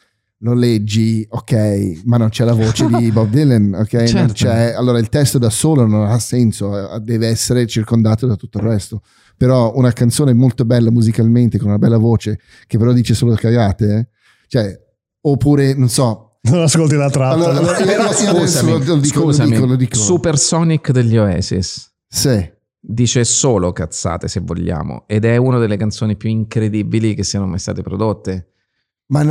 Lo 0.44 0.52
leggi, 0.52 1.26
ok, 1.26 2.02
ma 2.04 2.18
non 2.18 2.28
c'è 2.28 2.44
la 2.44 2.52
voce 2.52 2.86
di 2.86 3.10
Bob 3.10 3.30
Dylan, 3.30 3.72
ok? 3.78 3.92
Non 3.94 4.06
Certo. 4.06 4.32
c'è, 4.34 4.74
allora 4.76 4.98
il 4.98 5.08
testo 5.08 5.38
da 5.38 5.48
solo 5.48 5.86
non 5.86 6.04
ha 6.06 6.18
senso, 6.18 6.92
eh, 6.96 7.00
deve 7.00 7.28
essere 7.28 7.66
circondato 7.66 8.26
da 8.26 8.36
tutto 8.36 8.58
il 8.58 8.64
resto. 8.64 9.00
Però 9.38 9.72
una 9.74 9.90
canzone 9.92 10.34
molto 10.34 10.66
bella 10.66 10.90
musicalmente, 10.90 11.56
con 11.56 11.68
una 11.68 11.78
bella 11.78 11.96
voce, 11.96 12.38
che 12.66 12.76
però 12.76 12.92
dice 12.92 13.14
solo 13.14 13.34
cagate, 13.36 13.96
eh? 13.96 14.08
cioè, 14.46 14.78
oppure, 15.22 15.72
non 15.74 15.88
so, 15.88 16.36
Non 16.42 16.60
ascolti 16.60 16.94
la 16.94 17.08
trappa. 17.08 17.34
allora, 17.36 17.56
allora, 17.58 17.82
Però 17.82 18.12
scusami, 18.12 18.70
lo 18.72 18.78
dico, 18.78 18.94
lo 18.96 19.02
scusami, 19.32 19.50
dico, 19.50 19.64
lo 19.64 19.76
dico. 19.76 19.96
Supersonic 19.96 20.90
degli 20.90 21.16
Oasis. 21.16 21.90
Sì, 22.06 22.52
dice 22.78 23.24
solo 23.24 23.72
cazzate 23.72 24.28
se 24.28 24.40
vogliamo 24.40 25.04
ed 25.06 25.24
è 25.24 25.38
una 25.38 25.56
delle 25.58 25.78
canzoni 25.78 26.16
più 26.18 26.28
incredibili 26.28 27.14
che 27.14 27.24
siano 27.24 27.46
mai 27.46 27.58
state 27.58 27.80
prodotte. 27.80 28.50
Ma 29.06 29.22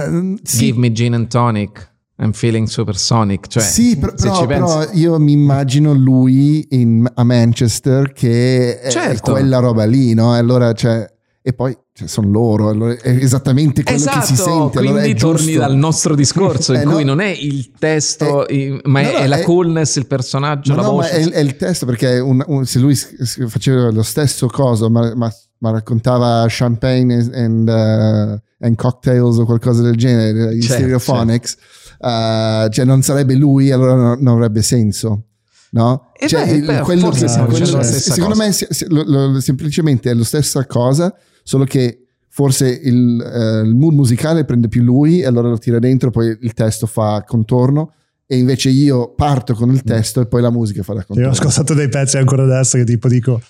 sì, 0.43 0.65
Give 0.65 0.77
me 0.79 0.91
gin 0.91 1.13
and 1.13 1.27
tonic. 1.27 1.91
I'm 2.19 2.31
feeling 2.31 2.67
supersonic. 2.67 3.47
Cioè, 3.47 3.63
sì, 3.63 3.97
però, 3.97 4.13
però- 4.13 4.45
però 4.45 4.87
io 4.93 5.19
mi 5.19 5.31
immagino 5.31 5.93
lui 5.93 6.65
in- 6.69 7.09
a 7.13 7.23
Manchester 7.23 8.13
che 8.13 8.79
è 8.79 8.89
Certo. 8.91 9.31
quella 9.31 9.57
roba 9.57 9.83
lì, 9.85 10.13
no? 10.13 10.31
Allora 10.33 10.73
cioè, 10.73 11.11
e 11.41 11.53
poi 11.53 11.75
cioè, 11.91 12.07
sono 12.07 12.29
loro, 12.29 12.69
allora 12.69 12.93
è 12.93 13.09
esattamente 13.09 13.83
quello 13.83 13.97
Esatto, 13.97 14.19
che 14.19 14.25
si 14.27 14.35
sente. 14.35 14.77
quindi 14.77 14.87
allora 14.89 15.03
è 15.03 15.15
torni 15.15 15.53
dal 15.55 15.75
nostro 15.75 16.15
discorso 16.15 16.71
in 16.73 16.81
Eh, 16.81 16.85
cui 16.85 17.03
no. 17.03 17.15
non 17.15 17.19
è 17.21 17.29
il 17.29 17.71
testo, 17.77 18.47
Eh, 18.47 18.55
i- 18.55 18.79
ma 18.85 19.01
no, 19.01 19.07
è, 19.09 19.11
no, 19.11 19.17
è 19.17 19.27
la 19.27 19.37
è- 19.39 19.43
coolness, 19.43 19.95
il 19.97 20.05
personaggio, 20.07 20.75
la 20.75 20.81
no, 20.83 20.87
ma 20.89 20.93
voce. 20.93 21.09
è, 21.09 21.19
il- 21.19 21.31
è 21.31 21.39
il 21.39 21.55
testo 21.55 21.85
perché 21.87 22.19
un- 22.19 22.43
un- 22.47 22.65
se 22.65 22.77
lui 22.79 22.95
faceva 22.95 23.91
lo 23.91 24.03
stesso 24.03 24.47
cosa, 24.47 24.87
ma, 24.87 25.13
ma- 25.15 25.33
ma 25.63 25.71
raccontava 25.71 26.45
champagne 26.49 27.29
and, 27.33 27.69
uh, 27.69 28.37
and 28.65 28.75
cocktails 28.75 29.37
o 29.37 29.45
qualcosa 29.45 29.81
del 29.81 29.95
genere, 29.95 30.53
i 30.55 30.61
Certo, 30.61 30.73
stereophonics, 30.75 31.55
uh, 31.99 32.67
cioè 32.67 32.83
non 32.83 33.01
sarebbe 33.01 33.33
lui, 33.35 33.71
allora 33.71 33.95
non, 33.95 34.17
non 34.19 34.33
avrebbe 34.35 34.61
senso. 34.61 35.27
No? 35.71 36.11
Eh 36.19 36.27
Cioè, 36.27 36.45
beh, 36.45 36.51
il- 36.51 36.65
beh, 36.65 36.79
quello 36.81 37.05
forse 37.05 37.21
che- 37.21 37.27
stiamo 37.29 37.47
quello- 37.47 37.77
la 37.77 37.83
secondo 37.83 38.33
cosa. 38.35 38.43
me 38.45 38.51
si- 38.51 38.67
si- 38.69 38.85
lo- 38.89 39.03
lo- 39.07 39.39
semplicemente 39.39 40.11
è 40.11 40.13
la 40.13 40.23
stessa 40.25 40.65
cosa, 40.65 41.15
solo 41.43 41.63
che 41.63 42.07
forse 42.27 42.67
il, 42.67 43.21
eh, 43.21 43.65
il 43.65 43.73
mood 43.73 43.93
musicale 43.93 44.43
prende 44.43 44.67
più 44.67 44.83
lui 44.83 45.21
e 45.21 45.25
allora 45.25 45.47
lo 45.47 45.57
tira 45.57 45.79
dentro, 45.79 46.11
poi 46.11 46.37
il 46.41 46.53
testo 46.53 46.87
fa 46.87 47.23
contorno 47.25 47.93
e 48.27 48.37
invece 48.37 48.67
io 48.69 49.13
parto 49.15 49.53
con 49.53 49.71
il 49.71 49.81
testo 49.81 50.19
e 50.21 50.25
poi 50.27 50.41
la 50.41 50.51
musica 50.51 50.83
fa 50.83 50.91
da 50.93 50.99
Io 50.99 51.05
contorno. 51.07 51.29
ho 51.29 51.33
ascoltato 51.33 51.73
dei 51.73 51.87
pezzi 51.89 52.17
ancora 52.17 52.43
adesso 52.43 52.77
che 52.77 52.83
tipo 52.83 53.07
dico, 53.07 53.41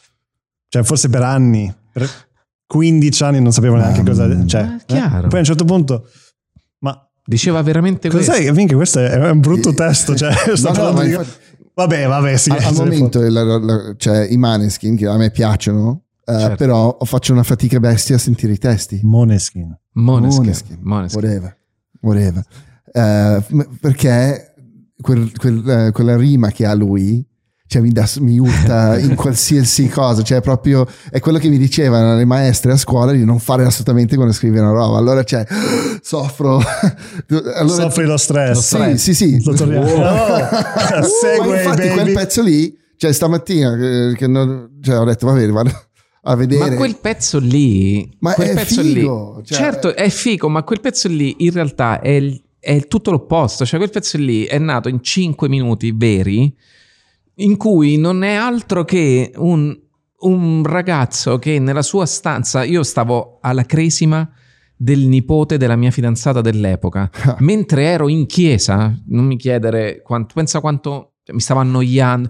cioè 0.70 0.84
forse 0.84 1.09
per 1.09 1.24
anni, 1.24 1.74
15 2.66 3.24
anni 3.24 3.41
non 3.41 3.52
sapevo 3.52 3.76
neanche 3.76 4.02
Mm. 4.02 4.06
cosa... 4.06 4.46
Cioè, 4.46 4.62
è 4.62 4.86
chiaro. 4.86 5.28
Poi 5.28 5.36
a 5.38 5.39
un 5.39 5.46
certo 5.46 5.66
punto, 5.66 6.08
ma 6.80 6.98
Diceva 7.26 7.62
veramente 7.62 8.10
questo. 8.10 8.34
sai? 8.34 8.52
Minchia, 8.52 8.76
questo 8.76 9.00
è 9.00 9.30
un 9.30 9.39
brutto 9.39 9.74
testo. 9.74 10.16
Cioè, 10.16 10.34
sto 10.56 10.70
No, 10.70 10.70
no, 10.70 10.74
parlando 10.74 10.94
ma 11.00 11.04
di- 11.04 11.10
infatti- 11.12 11.41
Vabbè, 11.76 12.06
vabbè, 12.08 12.38
sì. 12.38 12.52
al, 12.52 12.64
al 12.64 12.74
momento 12.76 13.20
la- 13.20 13.44
la- 13.44 13.58
la- 13.58 13.94
cioè, 13.98 14.28
i 14.30 14.38
Maneskin 14.38 14.96
che 14.96 15.08
a 15.08 15.18
me 15.18 15.32
piacciono 15.32 16.04
eh, 16.26 16.32
Certo. 16.39 16.56
però 16.56 16.98
faccio 17.02 17.34
una 17.34 17.41
fatica 17.44 17.80
bestia 17.80 18.16
a 18.16 18.20
sentire 18.20 18.54
i 18.54 18.58
testi 18.60 19.00
Moneskin. 19.04 19.76
Moneskin. 19.94 20.38
Moneskin. 20.44 20.78
Moneskin. 20.82 21.22
whatever, 21.22 21.58
whatever. 22.02 22.46
Eh, 22.91 23.44
perché 23.80 24.54
quel- 25.02 25.32
quel- 25.38 25.68
eh, 25.68 25.91
quella 25.91 26.16
rima 26.16 26.52
che 26.52 26.66
ha 26.68 26.74
lui 26.76 27.26
cioè 27.74 27.82
mi, 27.82 27.89
dà, 27.89 28.07
mi 28.19 28.38
urta 28.38 28.97
in 29.01 29.15
qualsiasi 29.15 29.88
cosa 29.89 30.21
cioè 30.21 30.41
proprio 30.41 30.86
è 31.09 31.19
quello 31.19 31.39
che 31.39 31.49
mi 31.49 31.57
dicevano 31.57 32.15
le 32.15 32.26
maestre 32.26 32.71
a 32.71 32.78
scuola 32.78 33.11
di 33.11 33.26
non 33.26 33.39
fare 33.39 33.65
assolutamente 33.65 34.15
quando 34.15 34.32
scrivi 34.34 34.59
una 34.59 34.71
roba 34.71 34.97
allora 34.97 35.24
cioè 35.24 35.43
soffro 36.01 36.61
allora, 37.55 37.82
Soffri 37.84 38.05
lo 38.05 38.17
stress. 38.17 38.93
sì 38.95 38.97
sì 38.97 39.13
sì 39.13 39.43
Lo 39.43 39.53
torniamo. 39.53 39.86
Oh. 39.86 39.91
Oh, 40.93 40.99
Ma 40.99 41.03
Segue, 41.03 41.57
infatti 41.63 41.88
quel 41.89 41.95
baby. 41.95 42.13
pezzo 42.13 42.41
lì, 42.43 42.78
cioè 42.97 43.11
stamattina 43.11 43.76
che, 43.76 44.13
che 44.17 44.28
non- 44.28 44.69
cioè, 44.82 44.99
ho 44.99 45.03
detto 45.05 45.26
va 45.26 45.34
bene, 45.34 45.51
vado 45.51 45.71
a 46.24 46.36
vedere. 46.36 46.69
Ma 46.69 46.76
quel 46.76 46.97
pezzo 46.97 47.39
lì, 47.39 48.09
Ma 48.19 48.34
quel 48.34 48.49
è 48.49 48.53
pezzo 48.53 48.82
figo, 48.82 49.36
lì, 49.39 49.45
cioè- 49.45 49.57
certo 49.57 49.95
è 49.95 50.09
figo, 50.09 50.49
ma 50.49 50.63
quel 50.63 50.80
pezzo 50.82 51.07
lì 51.07 51.36
in 51.39 51.51
realtà 51.51 51.99
è, 51.99 52.21
è 52.59 52.88
tutto 52.88 53.11
l'opposto. 53.11 53.65
Cioè, 53.65 53.80
quel 53.80 53.91
pezzo 53.91 54.17
lì 54.17 54.43
è 54.45 54.59
nato 54.59 54.88
in 54.89 55.01
5 55.01 55.49
minuti 55.49 55.91
veri, 55.95 56.53
in 57.36 57.58
cui 57.58 57.98
non 57.98 58.24
è 58.24 58.34
altro 58.34 58.84
che 58.84 59.32
un, 59.36 59.76
un 60.20 60.64
ragazzo 60.64 61.38
che 61.40 61.60
nella 61.60 61.82
sua 61.82 62.06
stanza, 62.06 62.64
io 62.64 62.84
stavo 62.84 63.40
alla 63.42 63.66
cresima 63.66 64.30
del 64.76 65.08
nipote 65.08 65.58
della 65.58 65.76
mia 65.76 65.92
fidanzata 65.92 66.42
dell'epoca, 66.42 67.10
mentre 67.40 67.86
ero 67.86 68.10
in 68.10 68.26
chiesa, 68.26 68.94
non 69.08 69.26
mi 69.26 69.38
chiedere 69.38 70.02
quanto, 70.02 70.34
pensa 70.36 70.60
quanto 70.60 71.14
mi 71.32 71.40
stavo 71.40 71.62
annoiando. 71.62 72.30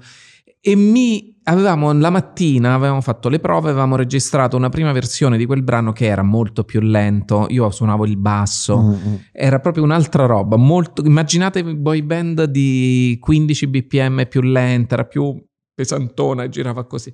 E 0.59 0.75
mi 0.75 1.32
avevamo 1.45 1.91
la 1.93 2.09
mattina, 2.09 2.73
avevamo 2.73 3.01
fatto 3.01 3.29
le 3.29 3.39
prove, 3.39 3.69
avevamo 3.69 3.95
registrato 3.95 4.55
una 4.55 4.69
prima 4.69 4.91
versione 4.91 5.37
di 5.37 5.45
quel 5.45 5.63
brano 5.63 5.91
che 5.91 6.05
era 6.05 6.23
molto 6.23 6.63
più 6.63 6.79
lento. 6.81 7.47
Io 7.49 7.69
suonavo 7.69 8.05
il 8.05 8.17
basso, 8.17 8.77
Mm, 8.79 8.91
mm. 8.91 9.15
era 9.31 9.59
proprio 9.59 9.83
un'altra 9.83 10.25
roba. 10.25 10.55
Molto, 10.57 11.03
immaginate 11.03 11.63
boy 11.63 12.01
band 12.01 12.43
di 12.45 13.17
15 13.19 13.67
bpm 13.67 14.27
più 14.27 14.41
lenta, 14.41 14.95
era 14.95 15.05
più 15.05 15.43
pesantona 15.73 16.43
e 16.43 16.49
girava 16.49 16.85
così. 16.85 17.13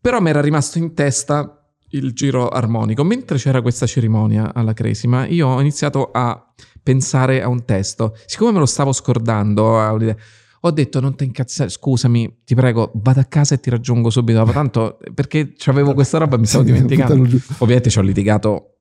Però 0.00 0.20
mi 0.20 0.30
era 0.30 0.40
rimasto 0.40 0.78
in 0.78 0.94
testa 0.94 1.58
il 1.90 2.12
giro 2.12 2.48
armonico. 2.48 3.04
Mentre 3.04 3.38
c'era 3.38 3.62
questa 3.62 3.86
cerimonia 3.86 4.52
alla 4.52 4.72
Cresima, 4.72 5.26
io 5.26 5.48
ho 5.48 5.60
iniziato 5.60 6.10
a 6.12 6.52
pensare 6.82 7.42
a 7.42 7.48
un 7.48 7.64
testo. 7.64 8.16
Siccome 8.26 8.52
me 8.52 8.58
lo 8.58 8.66
stavo 8.66 8.92
scordando, 8.92 9.80
a 9.80 9.92
un'idea, 9.92 10.16
ho 10.66 10.70
detto 10.70 10.98
non 10.98 11.14
ti 11.14 11.24
incazzare, 11.24 11.68
scusami, 11.68 12.40
ti 12.44 12.54
prego, 12.54 12.90
vado 12.94 13.20
a 13.20 13.24
casa 13.24 13.54
e 13.54 13.60
ti 13.60 13.68
raggiungo 13.68 14.08
subito. 14.08 14.42
Ma 14.44 14.52
tanto 14.52 14.98
perché 15.12 15.52
c'avevo 15.56 15.92
questa 15.92 16.16
roba 16.16 16.36
e 16.36 16.38
mi 16.38 16.46
stavo 16.46 16.64
dimenticando. 16.64 17.22
Ovviamente 17.58 17.90
ci 17.90 17.98
ho 17.98 18.02
litigato 18.02 18.76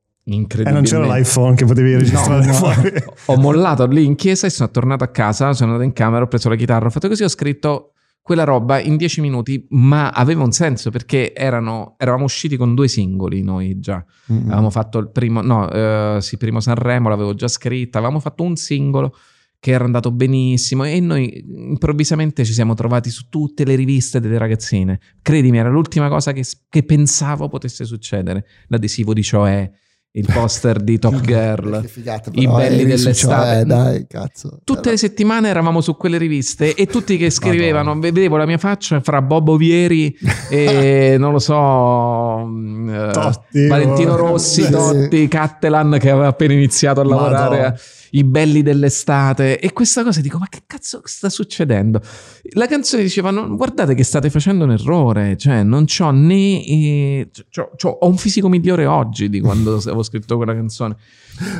E 0.69 0.71
non 0.71 0.83
c'era 0.83 1.05
l'iPhone 1.05 1.55
che 1.55 1.65
potevi 1.65 1.95
registrare 1.95 2.45
No, 2.45 2.57
no. 2.57 3.13
Ho 3.25 3.35
mollato 3.35 3.85
lì 3.85 4.05
in 4.05 4.15
chiesa 4.15 4.47
e 4.47 4.49
sono 4.49 4.71
tornato 4.71 5.03
a 5.03 5.09
casa, 5.09 5.51
sono 5.51 5.71
andato 5.71 5.85
in 5.85 5.93
camera, 5.93 6.23
ho 6.23 6.27
preso 6.27 6.47
la 6.47 6.55
chitarra, 6.55 6.87
ho 6.87 6.89
fatto 6.89 7.09
così, 7.09 7.23
ho 7.23 7.27
scritto 7.27 7.91
quella 8.21 8.45
roba 8.45 8.79
in 8.79 8.95
dieci 8.95 9.19
minuti, 9.19 9.67
ma 9.71 10.11
aveva 10.11 10.43
un 10.43 10.53
senso 10.53 10.89
perché 10.89 11.33
erano, 11.33 11.95
eravamo 11.97 12.23
usciti 12.23 12.55
con 12.55 12.73
due 12.75 12.87
singoli 12.87 13.43
noi 13.43 13.79
già. 13.79 14.01
Mm, 14.31 14.37
mm. 14.37 14.45
Avevamo 14.45 14.69
fatto 14.69 14.99
il 14.99 15.09
primo, 15.09 15.41
no, 15.41 15.69
eh, 15.69 16.17
sì, 16.21 16.37
primo 16.37 16.61
Sanremo, 16.61 17.09
l'avevo 17.09 17.35
già 17.35 17.49
scritta, 17.49 17.97
avevamo 17.97 18.21
fatto 18.21 18.43
un 18.43 18.55
singolo 18.55 19.13
che 19.63 19.71
era 19.71 19.85
andato 19.85 20.11
benissimo 20.11 20.83
e 20.83 20.99
noi 20.99 21.41
improvvisamente 21.47 22.43
ci 22.43 22.51
siamo 22.51 22.73
trovati 22.73 23.09
su 23.09 23.29
tutte 23.29 23.63
le 23.63 23.75
riviste 23.75 24.19
delle 24.19 24.37
ragazzine. 24.37 24.99
Credimi, 25.21 25.57
era 25.57 25.69
l'ultima 25.69 26.09
cosa 26.09 26.33
che, 26.33 26.43
che 26.67 26.83
pensavo 26.83 27.47
potesse 27.47 27.85
succedere. 27.85 28.45
L'adesivo 28.67 29.13
di 29.13 29.23
Cioè, 29.23 29.71
il 30.15 30.27
poster 30.29 30.81
di 30.81 30.99
Top 30.99 31.17
Girl. 31.23 31.81
Figata, 31.85 32.29
I 32.33 32.45
belli 32.45 32.81
su 32.81 33.03
dell'estate. 33.03 33.55
Cioè, 33.55 33.63
dai, 33.63 34.05
cazzo. 34.05 34.59
Tutte 34.65 34.81
Però- 34.81 34.91
le 34.91 34.97
settimane 34.97 35.47
eravamo 35.47 35.79
su 35.79 35.95
quelle 35.95 36.17
riviste 36.17 36.75
e 36.75 36.85
tutti 36.85 37.15
che 37.15 37.29
scrivevano, 37.29 37.97
vedevo 37.97 38.35
la 38.35 38.45
mia 38.45 38.57
faccia 38.57 38.99
fra 38.99 39.21
Bobo 39.21 39.55
Vieri 39.55 40.13
e 40.49 41.15
non 41.17 41.31
lo 41.31 41.39
so, 41.39 42.45
mm, 42.45 42.89
eh, 42.89 43.11
Totti, 43.13 43.67
Valentino 43.67 44.11
oh. 44.11 44.17
Rossi. 44.17 44.69
Totti, 44.69 45.25
Cattelan 45.29 45.95
che 46.01 46.09
aveva 46.09 46.27
appena 46.27 46.51
iniziato 46.51 46.99
a 46.99 47.05
lavorare, 47.05 47.55
Madonna. 47.55 47.79
I 48.15 48.23
belli 48.23 48.61
dell'estate 48.61 49.59
e 49.59 49.73
questa 49.73 50.03
cosa 50.03 50.21
dico 50.21 50.37
ma 50.37 50.47
che 50.47 50.63
cazzo 50.67 51.01
sta 51.05 51.29
succedendo? 51.29 52.01
La 52.53 52.67
canzone 52.67 53.01
diceva 53.03 53.31
guardate 53.31 53.95
che 53.95 54.03
state 54.03 54.29
facendo 54.29 54.65
un 54.65 54.71
errore, 54.71 55.35
cioè 55.37 55.63
non 55.63 55.85
c'ho 55.85 56.11
né... 56.11 56.63
eh, 56.65 57.29
c'ho- 57.49 57.71
c'ho- 57.75 57.97
ho 58.01 58.07
un 58.07 58.17
fisico 58.17 58.49
migliore 58.49 58.85
oggi 58.85 59.29
di 59.29 59.39
quando 59.39 59.75
avevo 59.77 60.03
scritto 60.03 60.35
quella 60.37 60.53
canzone. 60.53 60.95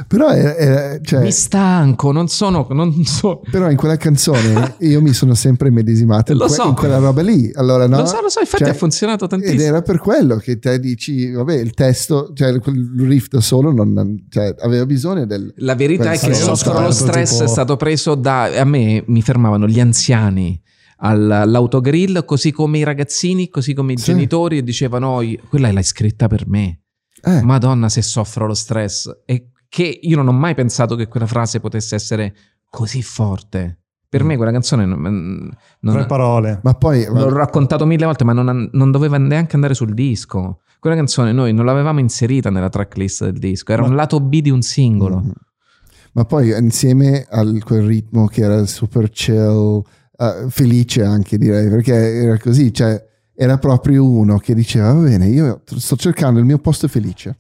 Però, 0.08 0.28
è- 0.30 0.56
è- 0.56 1.02
cioè, 1.02 1.22
Mi 1.22 1.32
stanco, 1.32 2.12
non 2.12 2.28
sono... 2.28 2.68
Non 2.70 3.04
so 3.06 3.42
però 3.50 3.70
in 3.70 3.76
quella 3.78 3.98
canzone 3.98 4.76
io 4.80 5.02
mi 5.02 5.14
sono 5.14 5.34
sempre 5.34 5.70
immedesimato 5.70 6.32
in, 6.32 6.38
Lo 6.38 6.46
que- 6.46 6.54
so. 6.54 6.68
in 6.68 6.76
quella 6.76 6.98
roba 7.00 7.22
lì. 7.22 7.52
Allora, 7.56 7.88
no? 7.88 7.98
Lo 7.98 8.06
so, 8.06 8.22
lo 8.22 8.30
so, 8.30 8.40
infatti 8.40 8.64
Cioè, 8.64 8.74
ha 8.74 8.76
funzionato 8.78 9.24
Ed 9.26 9.30
tantissimo. 9.32 9.62
era 9.62 9.82
per 9.82 9.98
quello 10.00 10.36
che 10.38 10.60
te 10.60 10.80
dici, 10.80 11.32
vabbè, 11.32 11.56
il 11.56 11.74
testo, 11.74 12.32
cioè 12.34 12.60
quel 12.60 12.94
riff 13.00 13.28
da 13.30 13.42
solo 13.42 13.72
non, 13.72 14.26
cioè, 14.30 14.56
aveva 14.60 14.86
bisogno 14.86 15.26
del... 15.26 15.52
La 15.58 15.76
verità 15.76 16.12
è 16.12 16.20
che 16.20 16.34
soffro 16.34 16.74
lo 16.74 16.90
Tipo- 16.90 16.92
stress 16.92 17.42
è 17.42 17.48
stato 17.48 17.76
preso 17.76 18.16
da... 18.16 18.44
A 18.44 18.64
me 18.66 19.04
mi 19.08 19.22
fermavano 19.22 19.68
gli 19.68 19.80
anziani 19.80 20.62
al- 20.98 21.32
all'autogrill, 21.32 22.24
così 22.26 22.52
come 22.52 22.78
i 22.78 22.84
ragazzini, 22.84 23.50
così 23.50 23.74
come 23.74 23.94
i 23.94 23.98
Sì. 23.98 24.06
genitori 24.06 24.58
e 24.60 24.64
dicevano, 24.64 25.18
"Oh, 25.18 25.24
quella 25.50 25.72
l'hai 25.72 25.84
scritta 25.84 26.28
per 26.28 26.48
me. 26.48 26.82
Eh, 27.26 27.42
Madonna 27.42 27.88
se 27.90 28.02
soffro 28.02 28.46
lo 28.46 28.54
stress. 28.54 29.10
E 29.26 29.48
che 29.74 30.00
io 30.04 30.16
non 30.18 30.28
ho 30.28 30.32
mai 30.32 30.54
pensato 30.54 30.96
che 30.96 31.08
quella 31.08 31.26
frase 31.26 31.60
potesse 31.60 31.96
essere 31.96 32.36
così 32.70 33.02
forte. 33.02 33.80
Per 34.08 34.24
me 34.24 34.36
quella 34.38 34.52
canzone 34.52 34.86
non, 34.86 35.02
non- 35.80 35.94
Tre 35.96 36.06
parole. 36.06 36.60
ma 36.62 36.76
poi... 36.76 37.04
l'ho 37.08 37.34
raccontato 37.34 37.84
mille 37.88 38.06
volte, 38.06 38.24
ma 38.24 38.34
non, 38.34 38.70
non 38.72 38.92
doveva 38.92 39.18
neanche 39.18 39.56
andare 39.56 39.74
sul 39.74 39.96
disco. 39.96 40.60
Quella 40.80 40.96
canzone 40.96 41.32
noi 41.32 41.54
non 41.54 41.66
l'avevamo 41.66 42.00
inserita 42.00 42.52
nella 42.52 42.70
tracklist 42.70 43.24
del 43.24 43.40
disco, 43.40 43.72
era 43.72 43.82
Ma- 43.82 43.88
un 43.88 43.96
lato 43.96 44.20
B 44.20 44.42
di 44.42 44.52
un 44.52 44.62
singolo. 44.62 45.22
Mhm. 45.22 45.32
Ma 46.12 46.26
poi 46.26 46.56
insieme 46.56 47.26
a 47.28 47.44
quel 47.64 47.82
ritmo 47.82 48.28
che 48.28 48.42
era 48.44 48.68
super 48.68 49.10
chill, 49.10 49.82
eh, 50.16 50.46
felice 50.50 51.04
anche 51.04 51.40
direi, 51.40 51.68
perché 51.68 51.94
era 51.96 52.38
così, 52.38 52.72
cioè 52.72 53.04
era 53.34 53.58
proprio 53.58 54.08
uno 54.08 54.38
che 54.38 54.54
diceva 54.54 54.94
va 54.94 55.02
bene, 55.02 55.26
io 55.30 55.64
sto 55.66 55.96
cercando 55.96 56.38
il 56.38 56.46
mio 56.46 56.60
posto 56.60 56.88
felice 56.88 57.36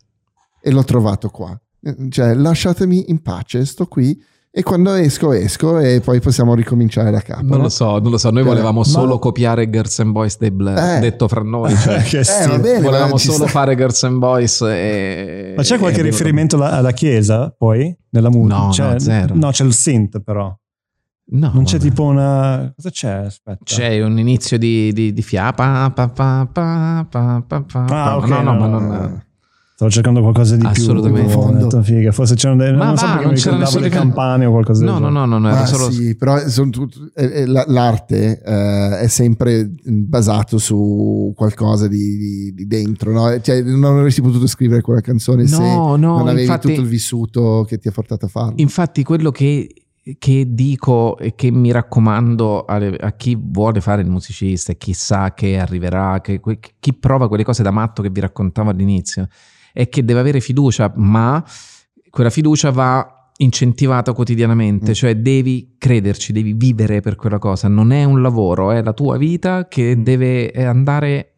e 0.59 0.71
l'ho 0.71 0.83
trovato 0.83 1.29
qua. 1.29 1.55
Eh, 1.83 1.95
Cioè 2.09 2.33
lasciatemi 2.33 3.09
in 3.09 3.21
pace, 3.21 3.65
sto 3.65 3.85
qui, 3.87 4.17
e 4.55 4.61
quando 4.61 4.93
esco 4.93 5.33
esco 5.33 5.79
e 5.79 5.99
poi 5.99 6.19
possiamo 6.21 6.53
ricominciare 6.53 7.09
da 7.09 7.21
capo. 7.21 7.41
Non 7.41 7.57
no? 7.57 7.63
lo 7.63 7.69
so, 7.69 7.97
non 7.99 8.11
lo 8.11 8.17
so. 8.17 8.29
Noi 8.29 8.43
Eh, 8.43 8.45
volevamo 8.45 8.79
ma- 8.79 8.85
solo 8.85 9.17
copiare 9.19 9.67
Girls 9.69 9.99
and 9.99 10.11
Boys 10.11 10.37
dei 10.37 10.51
Blair, 10.51 10.97
Eh. 10.97 10.99
detto 10.99 11.27
fra 11.27 11.41
noi. 11.41 11.75
Cioè, 11.75 12.03
che 12.03 12.19
Eh, 12.19 12.23
stile. 12.23 12.47
va 12.47 12.59
bene, 12.59 12.81
volevamo 12.81 13.17
solo 13.17 13.37
sta. 13.39 13.47
fare 13.47 13.75
Girls 13.75 14.03
and 14.03 14.17
Boys 14.19 14.61
e... 14.61 15.53
Ma 15.57 15.63
c'è 15.63 15.77
qualche 15.79 16.01
e 16.01 16.03
riferimento 16.03 16.55
alla, 16.55 16.71
alla 16.71 16.91
chiesa 16.91 17.53
poi? 17.57 17.95
Nella 18.11 18.29
musica? 18.29 18.57
No, 18.57 18.69
c'è, 18.69 18.91
no, 18.91 18.99
zero. 18.99 19.35
No, 19.35 19.49
c'è 19.49 19.63
il 19.65 19.73
synth 19.73 20.21
però. 20.21 20.55
No, 21.25 21.51
Non 21.53 21.63
c'è 21.63 21.77
vabbè. 21.77 21.89
tipo 21.89 22.03
una... 22.03 22.71
Cosa 22.75 22.89
c'è? 22.91 23.09
Aspetta. 23.25 23.63
C'è 23.63 24.03
un 24.03 24.19
inizio 24.19 24.57
di, 24.59 24.91
di, 24.93 25.13
di 25.13 25.21
fiapa. 25.23 25.89
Pa, 25.95 26.07
pa, 26.09 26.47
pa, 26.51 27.07
pa, 27.09 27.43
pa, 27.47 27.61
pa, 27.63 27.85
Ah, 27.87 28.17
ok, 28.17 28.27
no, 28.27 28.41
no, 28.41 28.51
no, 28.53 28.59
ma 28.59 28.67
no, 28.67 28.79
non. 28.79 29.23
Stavo 29.75 29.89
cercando 29.89 30.21
qualcosa 30.21 30.55
di 30.55 30.65
Assolutamente. 30.65 31.29
più. 31.31 31.37
Ho 31.39 31.41
Fondo. 31.41 31.63
detto, 31.63 31.81
figa. 31.81 32.11
Forse 32.11 32.35
c'erano 32.35 32.63
delle... 32.63 32.77
Ma 32.77 32.85
non 32.85 32.97
so 32.97 33.05
va, 33.07 33.11
perché 33.13 33.25
non 33.25 33.33
mi 33.33 33.39
c'era 33.65 33.79
le 33.79 33.89
campane 33.89 34.45
o 34.45 34.51
qualcosa 34.51 34.85
No, 34.85 34.93
del 34.93 35.01
no, 35.01 35.09
no, 35.09 35.25
no, 35.25 35.37
no, 35.39 35.47
era 35.49 35.59
Ma 35.61 35.65
solo. 35.65 35.89
sì, 35.89 36.15
però 36.15 36.37
sono 36.47 36.69
tut- 36.69 37.11
eh, 37.15 37.41
eh, 37.41 37.45
la- 37.47 37.65
l'arte 37.67 38.39
eh, 38.45 38.99
è 38.99 39.07
sempre 39.07 39.71
basato 39.83 40.59
su 40.59 41.33
qualcosa 41.35 41.87
di, 41.87 42.17
di- 42.17 42.53
di 42.53 42.67
dentro, 42.67 43.11
no? 43.11 43.41
Cioè, 43.41 43.63
non 43.63 43.97
avresti 43.97 44.21
potuto 44.21 44.45
scrivere 44.45 44.81
quella 44.81 45.01
canzone 45.01 45.47
se 45.47 45.57
No, 45.57 45.95
no, 45.95 46.17
non 46.17 46.27
avevi 46.27 46.41
infatti- 46.43 46.67
tutto 46.69 46.81
il 46.81 46.87
vissuto 46.87 47.65
che 47.67 47.79
ti 47.79 47.87
ha 47.87 47.91
portato 47.91 48.25
a 48.25 48.29
farlo. 48.29 48.53
Infatti, 48.57 49.01
quello 49.03 49.31
che, 49.31 49.67
che 50.19 50.45
dico 50.49 51.17
e 51.17 51.33
che 51.33 51.49
mi 51.49 51.71
raccomando 51.71 52.65
alle- 52.65 52.95
a 52.97 53.11
chi 53.13 53.35
vuole 53.41 53.81
fare 53.81 54.03
il 54.03 54.09
musicista 54.09 54.71
e 54.71 54.77
chi 54.77 54.93
sa 54.93 55.33
che 55.33 55.57
arriverà, 55.57 56.21
che, 56.21 56.39
chi 56.79 56.93
prova 56.93 57.27
quelle 57.27 57.43
cose 57.43 57.63
da 57.63 57.71
matto 57.71 58.03
che 58.03 58.11
vi 58.11 58.19
raccontavo 58.19 58.69
all'inizio, 58.69 59.27
è 59.73 59.89
che 59.89 60.05
deve 60.05 60.19
avere 60.21 60.39
fiducia, 60.39 60.93
ma 60.95 61.43
quella 62.09 62.29
fiducia 62.29 62.69
va 62.71 63.31
incentivata 63.37 64.13
quotidianamente, 64.13 64.91
Mm. 64.91 64.93
cioè 64.93 65.15
devi 65.17 65.75
crederci, 65.79 66.31
devi 66.31 66.53
vivere 66.53 67.01
per 67.01 67.15
quella 67.15 67.39
cosa, 67.39 67.67
non 67.67 67.91
è 67.91 68.03
un 68.03 68.21
lavoro, 68.21 68.71
è 68.71 68.81
la 68.83 68.93
tua 68.93 69.17
vita 69.17 69.67
che 69.67 70.01
deve 70.01 70.51
andare, 70.51 71.33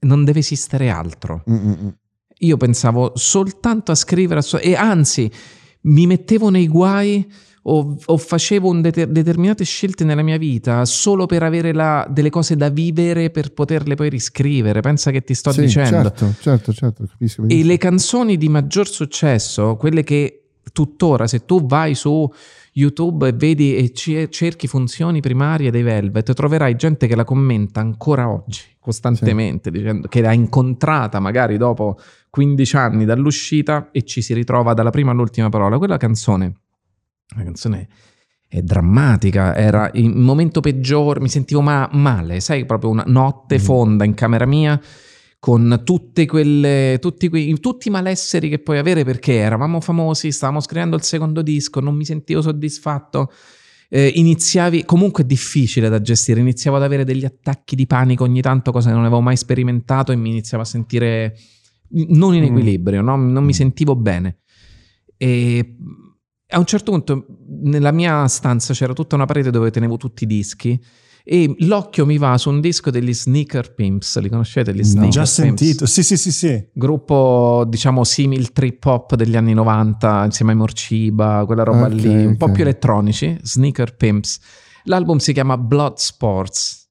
non 0.00 0.24
deve 0.24 0.38
esistere 0.38 0.88
altro. 0.88 1.42
Mm, 1.50 1.54
mm, 1.54 1.72
mm. 1.84 1.88
Io 2.38 2.56
pensavo 2.56 3.12
soltanto 3.16 3.90
a 3.90 3.94
scrivere, 3.96 4.38
a 4.40 4.42
so- 4.42 4.58
e 4.58 4.76
anzi 4.76 5.30
mi 5.82 6.06
mettevo 6.06 6.48
nei 6.50 6.68
guai 6.68 7.28
o, 7.66 7.96
o 8.04 8.16
facevo 8.16 8.74
deter- 8.80 9.08
determinate 9.10 9.64
scelte 9.64 10.04
nella 10.04 10.22
mia 10.22 10.36
vita 10.36 10.84
solo 10.84 11.26
per 11.26 11.42
avere 11.42 11.72
la- 11.72 12.06
delle 12.10 12.30
cose 12.30 12.56
da 12.56 12.68
vivere 12.68 13.30
per 13.30 13.52
poterle 13.52 13.94
poi 13.94 14.08
riscrivere. 14.10 14.80
Pensa 14.80 15.10
che 15.10 15.22
ti 15.22 15.34
sto 15.34 15.50
Sì, 15.52 15.62
dicendo. 15.62 16.02
Certo, 16.02 16.34
certo, 16.40 16.72
certo, 16.72 17.06
capisco. 17.06 17.44
E 17.48 17.64
le 17.64 17.76
canzoni 17.78 18.36
di 18.36 18.48
maggior 18.48 18.86
successo, 18.88 19.76
quelle 19.76 20.02
che 20.02 20.40
tuttora, 20.72 21.26
se 21.26 21.44
tu 21.44 21.64
vai 21.66 21.94
su 21.94 22.30
YouTube 22.72 23.28
e 23.28 23.32
vedi 23.32 23.76
e 23.76 23.92
cerchi 24.28 24.66
funzioni 24.66 25.20
primarie 25.20 25.70
dei 25.70 25.82
Velvet, 25.82 26.32
troverai 26.34 26.74
gente 26.76 27.06
che 27.06 27.14
la 27.14 27.24
commenta 27.24 27.80
ancora 27.80 28.28
oggi, 28.28 28.60
costantemente, 28.80 29.70
dicendo 29.70 30.08
che 30.08 30.20
l'ha 30.20 30.32
incontrata 30.32 31.20
magari 31.20 31.56
dopo 31.56 31.96
15 32.30 32.76
anni 32.76 33.04
dall'uscita 33.04 33.90
e 33.92 34.02
ci 34.02 34.20
si 34.20 34.34
ritrova 34.34 34.74
dalla 34.74 34.90
prima 34.90 35.12
all'ultima 35.12 35.48
parola. 35.48 35.78
Quella 35.78 35.96
canzone, 35.96 36.52
la 37.36 37.42
canzone 37.42 37.88
è 38.48 38.62
drammatica, 38.62 39.54
era 39.56 39.90
il 39.94 40.10
momento 40.14 40.60
peggiore, 40.60 41.20
mi 41.20 41.28
sentivo 41.28 41.60
ma- 41.60 41.88
male, 41.92 42.40
sai, 42.40 42.64
proprio 42.66 42.90
una 42.90 43.04
notte 43.06 43.56
Mm. 43.56 43.60
fonda 43.60 44.04
in 44.04 44.14
camera 44.14 44.46
mia 44.46 44.80
con 45.40 45.82
tutte 45.84 46.24
quelle, 46.24 46.98
tutti, 47.00 47.28
quei, 47.28 47.58
tutti 47.60 47.88
i 47.88 47.90
malesseri 47.90 48.48
che 48.48 48.60
puoi 48.60 48.78
avere 48.78 49.04
perché 49.04 49.34
eravamo 49.34 49.80
famosi, 49.80 50.30
stavamo 50.32 50.60
scrivendo 50.60 50.96
il 50.96 51.02
secondo 51.02 51.42
disco, 51.42 51.80
non 51.80 51.94
mi 51.94 52.04
sentivo 52.04 52.40
soddisfatto. 52.42 53.30
eh, 53.90 54.10
iniziavi, 54.14 54.84
comunque 54.86 55.22
è 55.22 55.26
difficile 55.26 55.88
da 55.88 56.00
gestire, 56.00 56.40
iniziavo 56.40 56.76
ad 56.78 56.82
avere 56.82 57.04
degli 57.04 57.24
attacchi 57.24 57.76
di 57.76 57.86
panico 57.86 58.24
ogni 58.24 58.40
tanto, 58.40 58.72
cosa 58.72 58.88
che 58.88 58.94
non 58.94 59.04
avevo 59.04 59.20
mai 59.20 59.36
sperimentato 59.36 60.10
e 60.10 60.16
mi 60.16 60.30
iniziavo 60.30 60.62
a 60.64 60.66
sentire 60.66 61.36
non 62.08 62.34
in 62.34 62.42
Mm. 62.42 62.46
equilibrio, 62.46 63.02
no? 63.02 63.14
non 63.16 63.44
mi 63.44 63.52
sentivo 63.52 63.94
bene. 63.94 64.38
E 65.16 65.76
a 66.54 66.58
un 66.58 66.64
certo 66.64 66.92
punto 66.92 67.26
nella 67.62 67.90
mia 67.90 68.26
stanza 68.28 68.72
c'era 68.72 68.92
tutta 68.92 69.16
una 69.16 69.26
parete 69.26 69.50
dove 69.50 69.70
tenevo 69.70 69.96
tutti 69.96 70.24
i 70.24 70.26
dischi 70.26 70.80
e 71.26 71.54
l'occhio 71.60 72.04
mi 72.04 72.18
va 72.18 72.36
su 72.36 72.50
un 72.50 72.60
disco 72.60 72.90
degli 72.90 73.14
Sneaker 73.14 73.72
Pimps, 73.74 74.20
li 74.20 74.28
conoscete 74.28 74.74
gli 74.74 74.78
No. 74.78 74.84
Sneaker 74.84 75.10
Già 75.10 75.24
sentito. 75.24 75.86
Sì, 75.86 76.02
sì, 76.02 76.18
sì, 76.18 76.30
sì. 76.30 76.68
Gruppo 76.72 77.64
diciamo 77.66 78.04
simil 78.04 78.52
trip 78.52 78.84
hop 78.84 79.14
degli 79.14 79.34
anni 79.34 79.54
90 79.54 80.24
insieme 80.24 80.52
ai 80.52 80.58
Morciba, 80.58 81.44
quella 81.46 81.62
roba 81.64 81.86
Ok, 81.86 81.92
lì, 81.92 82.26
un 82.26 82.36
po' 82.36 82.50
più 82.50 82.62
elettronici, 82.62 83.38
Sneaker 83.40 83.96
Pimps. 83.96 84.38
L'album 84.84 85.16
si 85.16 85.32
chiama 85.32 85.56
Blood 85.56 85.96
Sports, 85.96 86.90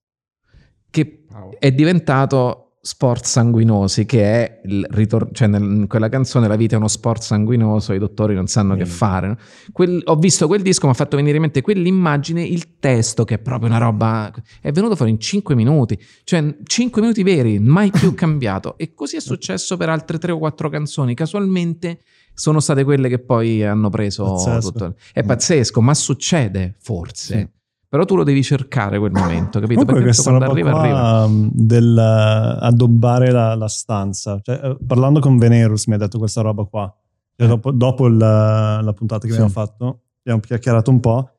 che 0.90 1.26
è 1.60 1.72
diventato 1.72 2.73
Sport 2.86 3.24
Sanguinosi, 3.24 4.06
che 4.06 4.24
è 4.24 4.60
il 4.66 4.86
ritorno, 4.90 5.30
cioè 5.32 5.48
nel- 5.48 5.64
in 5.64 5.88
quella 5.88 6.10
canzone 6.10 6.50
la 6.50 6.58
vita 6.58 6.76
è 6.76 6.78
uno 6.78 6.90
sport 6.90 7.22
sanguinoso, 7.22 7.94
i 7.94 7.98
dottori 7.98 8.36
non 8.36 8.48
sanno 8.48 8.76
che 8.76 8.84
Mm. 8.84 8.88
fare. 8.88 9.28
no? 9.30 9.38
Quel- 9.72 10.02
ho 10.04 10.16
visto 10.18 10.48
quel 10.48 10.62
disco, 10.62 10.86
mi 10.88 10.92
ha 10.92 10.96
fatto 10.96 11.16
venire 11.16 11.36
in 11.36 11.42
mente 11.44 11.62
quell'immagine, 11.62 12.44
il 12.44 12.80
testo, 12.80 13.24
che 13.24 13.36
è 13.36 13.40
proprio 13.40 13.70
una 13.70 13.78
roba. 13.78 14.30
È 14.60 14.70
venuto 14.74 14.98
fuori 14.98 15.12
in 15.12 15.20
5 15.22 15.56
minuti, 15.56 15.98
cioè 16.26 16.58
5 16.66 17.00
minuti 17.02 17.24
veri, 17.24 17.58
mai 17.58 17.90
più 17.90 18.14
cambiato. 18.16 18.78
E 18.78 18.94
così 18.94 19.16
è 19.16 19.22
successo 19.22 19.78
per 19.78 19.88
altre 19.88 20.18
3 20.18 20.34
o 20.34 20.38
4 20.38 20.68
canzoni. 20.70 21.14
Casualmente 21.14 22.00
sono 22.34 22.60
state 22.60 22.84
quelle 22.84 23.08
che 23.08 23.20
poi 23.20 23.64
hanno 23.64 23.90
preso 23.90 24.26
Pazzesco. 24.26 24.72
tutto. 24.74 24.96
È 25.14 25.24
pazzesco, 25.24 25.80
ma 25.82 25.94
succede 25.94 26.76
forse. 26.80 27.38
Sì. 27.38 27.48
Però 27.94 28.06
tu 28.06 28.16
lo 28.16 28.24
devi 28.24 28.42
cercare 28.42 28.98
quel 28.98 29.12
momento, 29.12 29.60
capito? 29.60 29.86
Comunque 29.86 30.06
Perché 30.06 30.22
quando 30.24 30.40
roba 30.40 30.52
arriva, 30.52 30.72
qua 30.72 30.82
arriva. 30.82 31.28
del 31.52 31.96
uh, 31.96 32.64
addobbare 32.66 33.30
la, 33.30 33.54
la 33.54 33.68
stanza. 33.68 34.40
Cioè, 34.42 34.60
eh, 34.64 34.78
parlando 34.88 35.20
con 35.20 35.38
Venerus 35.38 35.86
mi 35.86 35.94
ha 35.94 35.98
detto 35.98 36.18
questa 36.18 36.42
roba 36.42 36.64
qua. 36.64 36.92
Cioè, 37.36 37.48
dopo 37.48 37.70
dopo 37.72 38.08
il- 38.08 38.18
la 38.18 38.94
puntata 38.96 39.28
che 39.28 39.34
Sì. 39.34 39.40
abbiamo 39.40 39.52
fatto, 39.52 40.00
abbiamo 40.22 40.40
chiacchierato 40.40 40.90
un 40.90 41.00
po' 41.00 41.30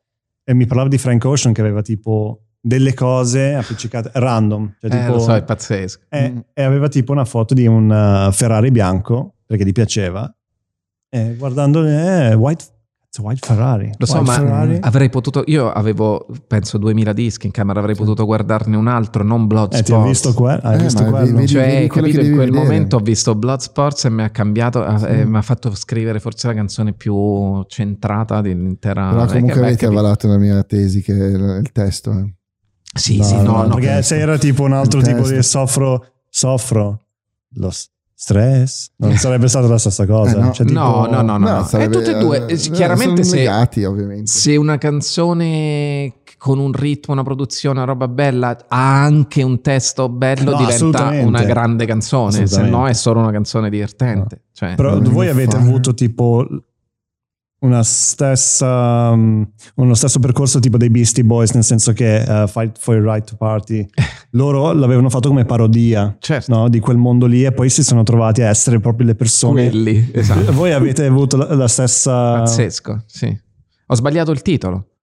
e 0.44 0.54
mi 0.54 0.64
parlava 0.66 0.88
di 0.88 0.96
Frank 0.96 1.24
Ocean 1.24 1.52
che 1.52 1.60
aveva 1.60 1.82
tipo 1.82 2.42
delle 2.60 2.94
cose 2.94 3.54
appiccicate 3.54 4.10
random. 4.14 4.76
Cioè, 4.78 4.94
Eh, 4.94 5.00
tipo, 5.00 5.12
lo 5.14 5.18
so, 5.18 5.34
è 5.34 5.42
pazzesco. 5.42 6.04
e, 6.08 6.30
Mm. 6.30 6.38
e 6.52 6.62
aveva 6.62 6.86
tipo 6.86 7.10
una 7.10 7.24
foto 7.24 7.52
di 7.54 7.66
un 7.66 8.28
Ferrari 8.30 8.70
bianco 8.70 9.38
perché 9.44 9.64
gli 9.66 9.72
piaceva. 9.72 10.32
E 11.08 11.34
guardando, 11.36 11.84
eh, 11.84 12.32
white, 12.34 12.64
white 13.22 13.46
Ferrari. 13.46 13.90
Lo 13.98 14.06
so, 14.06 14.14
White 14.18 14.26
ma 14.30 14.32
Ferrari. 14.36 14.78
avrei 14.80 15.08
potuto. 15.10 15.42
Io 15.46 15.70
avevo, 15.70 16.26
penso, 16.46 16.78
2000 16.78 17.12
dischi 17.12 17.46
in 17.46 17.52
camera, 17.52 17.78
avrei 17.80 17.94
potuto 17.94 18.24
guardarne 18.24 18.76
un 18.76 18.86
altro, 18.88 19.22
non 19.22 19.46
Blood 19.46 19.74
Eh, 19.74 19.82
ti 19.82 19.92
hai 19.92 19.98
Sports. 19.98 20.08
visto, 20.08 20.34
que- 20.34 20.60
hai 20.62 20.74
Eh, 20.78 20.82
visto 20.82 21.04
quello? 21.04 21.34
vedi- 21.36 21.46
Cioè, 21.48 21.86
quello 21.86 22.06
capito, 22.08 22.24
in 22.24 22.34
quel 22.34 22.46
vedere. 22.50 22.64
momento 22.64 22.96
ho 22.96 23.00
visto 23.00 23.34
Blood 23.34 23.60
Sports 23.60 24.04
e 24.04 24.10
mi 24.10 24.22
ha 24.22 24.30
cambiato, 24.30 24.82
ha- 24.84 24.98
Sì. 24.98 25.06
eh, 25.06 25.24
mi 25.24 25.36
ha 25.36 25.42
fatto 25.42 25.74
scrivere 25.74 26.18
forse 26.20 26.46
la 26.48 26.54
canzone 26.54 26.92
più 26.92 27.62
centrata 27.68 28.40
dell'intera. 28.40 29.10
Però 29.10 29.24
eh, 29.24 29.26
comunque 29.26 29.60
beh, 29.60 29.66
avete 29.66 29.86
avvalato 29.86 30.26
la 30.28 30.38
mia 30.38 30.62
tesi 30.64 31.02
che 31.02 31.12
è 31.14 31.26
il 31.58 31.70
testo. 31.72 32.10
eh. 32.12 32.34
Sì, 32.96 33.16
No, 33.18 33.24
sì, 33.24 33.36
no, 33.42 33.62
no. 33.66 33.74
perché 33.74 34.02
se 34.02 34.18
era 34.18 34.38
tipo 34.38 34.62
un 34.62 34.72
altro 34.72 35.00
Il 35.00 35.06
tipo 35.06 35.18
testo. 35.22 35.34
di 35.34 35.42
soffro, 35.42 36.06
soffro 36.28 37.00
lo 37.56 37.70
s- 37.70 37.88
stress, 38.24 38.90
non 38.96 39.12
sarebbe 39.18 39.48
stata 39.48 39.68
la 39.68 39.76
stessa 39.78 40.06
cosa. 40.06 40.36
Eh, 40.36 40.40
no. 40.40 40.52
Cioè, 40.52 40.66
tipo- 40.66 40.80
No, 40.80 41.06
no, 41.06 41.20
no, 41.22 41.36
no. 41.36 41.64
sarebbe- 41.64 41.98
è 41.98 41.98
tutte 42.02 42.16
e 42.16 42.20
due. 42.20 42.46
eh, 42.46 42.54
Eh, 42.54 42.56
chiaramente 42.70 43.22
sono 43.22 43.36
se, 43.36 43.42
legati, 43.42 43.84
ovviamente. 43.84 44.30
se 44.30 44.56
una 44.56 44.78
canzone 44.78 46.14
con 46.38 46.58
un 46.58 46.72
ritmo, 46.72 47.14
una 47.14 47.22
produzione, 47.22 47.78
una 47.78 47.86
roba 47.86 48.08
bella 48.08 48.56
ha 48.68 49.02
anche 49.02 49.42
un 49.42 49.60
testo 49.60 50.08
bello, 50.08 50.50
No, 50.52 50.56
diventa 50.58 51.08
una 51.22 51.42
grande 51.44 51.86
canzone. 51.86 52.46
Se 52.46 52.62
no 52.62 52.86
è 52.86 52.92
solo 52.94 53.20
una 53.20 53.30
canzone 53.30 53.68
divertente. 53.70 54.42
Cioè, 54.52 54.74
Però 54.74 54.98
voi 55.00 55.28
avete 55.28 55.56
fare- 55.56 55.62
avuto 55.68 55.94
tipo 55.94 56.46
una 57.64 57.82
stessa, 57.82 59.10
um, 59.10 59.46
uno 59.76 59.94
stesso 59.94 60.18
percorso 60.18 60.60
tipo 60.60 60.76
dei 60.76 60.90
Beastie 60.90 61.24
Boys, 61.24 61.52
nel 61.52 61.64
senso 61.64 61.92
che 61.92 62.22
uh, 62.26 62.46
Fight 62.46 62.78
for 62.78 62.94
Your 62.94 63.06
Right 63.06 63.26
to 63.26 63.36
Party, 63.36 63.86
loro 64.32 64.72
l'avevano 64.72 65.08
fatto 65.08 65.28
come 65.28 65.44
parodia 65.44 66.14
certo, 66.20 66.54
no, 66.54 66.68
di 66.68 66.78
quel 66.78 66.98
mondo 66.98 67.26
lì 67.26 67.44
e 67.44 67.52
poi 67.52 67.70
si 67.70 67.82
sono 67.82 68.02
trovati 68.02 68.42
a 68.42 68.48
essere 68.48 68.80
proprio 68.80 69.06
le 69.06 69.14
persone. 69.14 69.68
quelli. 69.70 70.12
Esatto. 70.24 70.52
Voi 70.52 70.72
avete 70.72 71.04
avuto 71.06 71.36
la, 71.36 71.54
la 71.54 71.68
stessa... 71.68 72.38
Pazzesco, 72.38 73.02
sì. 73.06 73.36
Ho 73.86 73.94
sbagliato 73.94 74.30
il 74.30 74.42
titolo. 74.42 74.93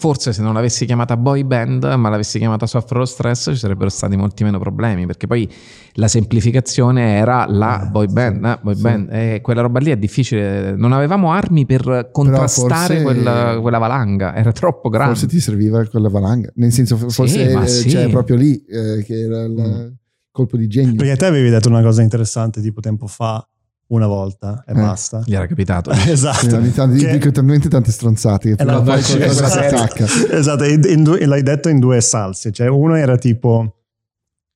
Forse 0.00 0.32
se 0.32 0.42
non 0.42 0.54
l'avessi 0.54 0.86
chiamata 0.86 1.16
boy 1.16 1.42
band, 1.42 1.82
ma 1.96 2.08
l'avessi 2.08 2.38
chiamata 2.38 2.66
soffro 2.68 3.00
lo 3.00 3.04
stress, 3.04 3.50
ci 3.50 3.56
sarebbero 3.56 3.90
stati 3.90 4.14
molti 4.16 4.44
meno 4.44 4.60
problemi, 4.60 5.06
perché 5.06 5.26
poi 5.26 5.50
la 5.94 6.06
semplificazione 6.06 7.16
era 7.16 7.46
la 7.48 7.82
Eh, 7.82 7.86
boy 7.88 8.06
band, 8.06 8.44
sì, 8.44 8.50
eh, 8.52 8.58
boy 8.62 8.74
sì. 8.76 8.80
band. 8.80 9.08
E 9.10 9.40
quella 9.42 9.60
roba 9.60 9.80
lì 9.80 9.90
è 9.90 9.96
difficile. 9.96 10.76
Non 10.76 10.92
avevamo 10.92 11.32
armi 11.32 11.66
per 11.66 12.10
contrastare 12.12 13.00
forse- 13.00 13.02
quella, 13.02 13.58
quella 13.60 13.78
valanga, 13.78 14.36
era 14.36 14.52
troppo 14.52 14.88
grande. 14.88 15.14
Forse 15.14 15.26
ti 15.26 15.40
serviva 15.40 15.84
quella 15.86 16.08
valanga. 16.08 16.48
Nel 16.54 16.70
senso, 16.70 16.96
forse 16.96 17.66
sì. 17.66 17.90
cioè, 17.90 18.08
proprio 18.08 18.36
lì 18.36 18.54
eh, 18.66 19.02
che 19.04 19.18
era 19.18 19.42
il 19.42 19.52
Mm. 19.52 19.88
colpo 20.30 20.56
di 20.56 20.68
genio. 20.68 20.94
Perché 20.94 21.16
te 21.16 21.26
avevi 21.26 21.50
detto 21.50 21.68
una 21.68 21.82
cosa 21.82 22.02
interessante 22.02 22.60
tipo 22.60 22.80
tempo 22.80 23.08
fa, 23.08 23.44
una 23.88 24.06
volta 24.06 24.64
e 24.66 24.72
Eh. 24.72 24.74
basta. 24.74 25.22
Gli 25.24 25.34
era 25.34 25.46
capitato. 25.46 25.90
esatto. 26.06 26.62
Sì, 26.62 26.72
tanto 26.74 26.96
Che- 26.96 27.10
dico 27.12 27.30
talmente 27.30 27.68
tante 27.68 27.90
stronzate 27.90 28.54
che 28.54 28.62
E 28.62 28.64
la- 28.64 28.80
poi 28.82 29.02
qualcosa 29.02 29.48
si 29.48 29.58
esatto. 29.58 29.74
attacca. 29.76 30.04
Esatto, 30.36 30.64
e 30.64 30.78
in 30.92 31.02
due- 31.02 31.24
l'hai 31.26 31.42
detto 31.42 31.68
in 31.68 31.78
due 31.80 32.00
salse. 32.00 32.52
Cioè, 32.52 32.68
uno 32.68 32.94
era 32.96 33.16
tipo 33.16 33.74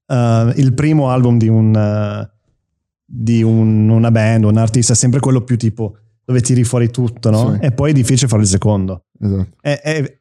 eh, 0.06 0.52
il 0.56 0.74
primo 0.74 1.08
album 1.10 1.38
di, 1.38 1.48
un, 1.48 1.74
eh, 1.74 2.30
di 3.04 3.42
un- 3.42 3.88
una 3.88 4.10
band, 4.10 4.44
un 4.44 4.56
artista, 4.58 4.94
sempre 4.94 5.20
quello 5.20 5.42
più 5.42 5.56
tipo 5.56 5.96
dove 6.24 6.40
tiri 6.40 6.64
fuori 6.64 6.90
tutto, 6.90 7.30
no? 7.30 7.52
Sì. 7.54 7.58
E 7.66 7.72
poi 7.72 7.90
è 7.90 7.94
difficile 7.94 8.28
fare 8.28 8.42
il 8.42 8.48
secondo. 8.48 9.04
Esatto. 9.18 9.46
È, 9.60 9.80
è 9.82 10.18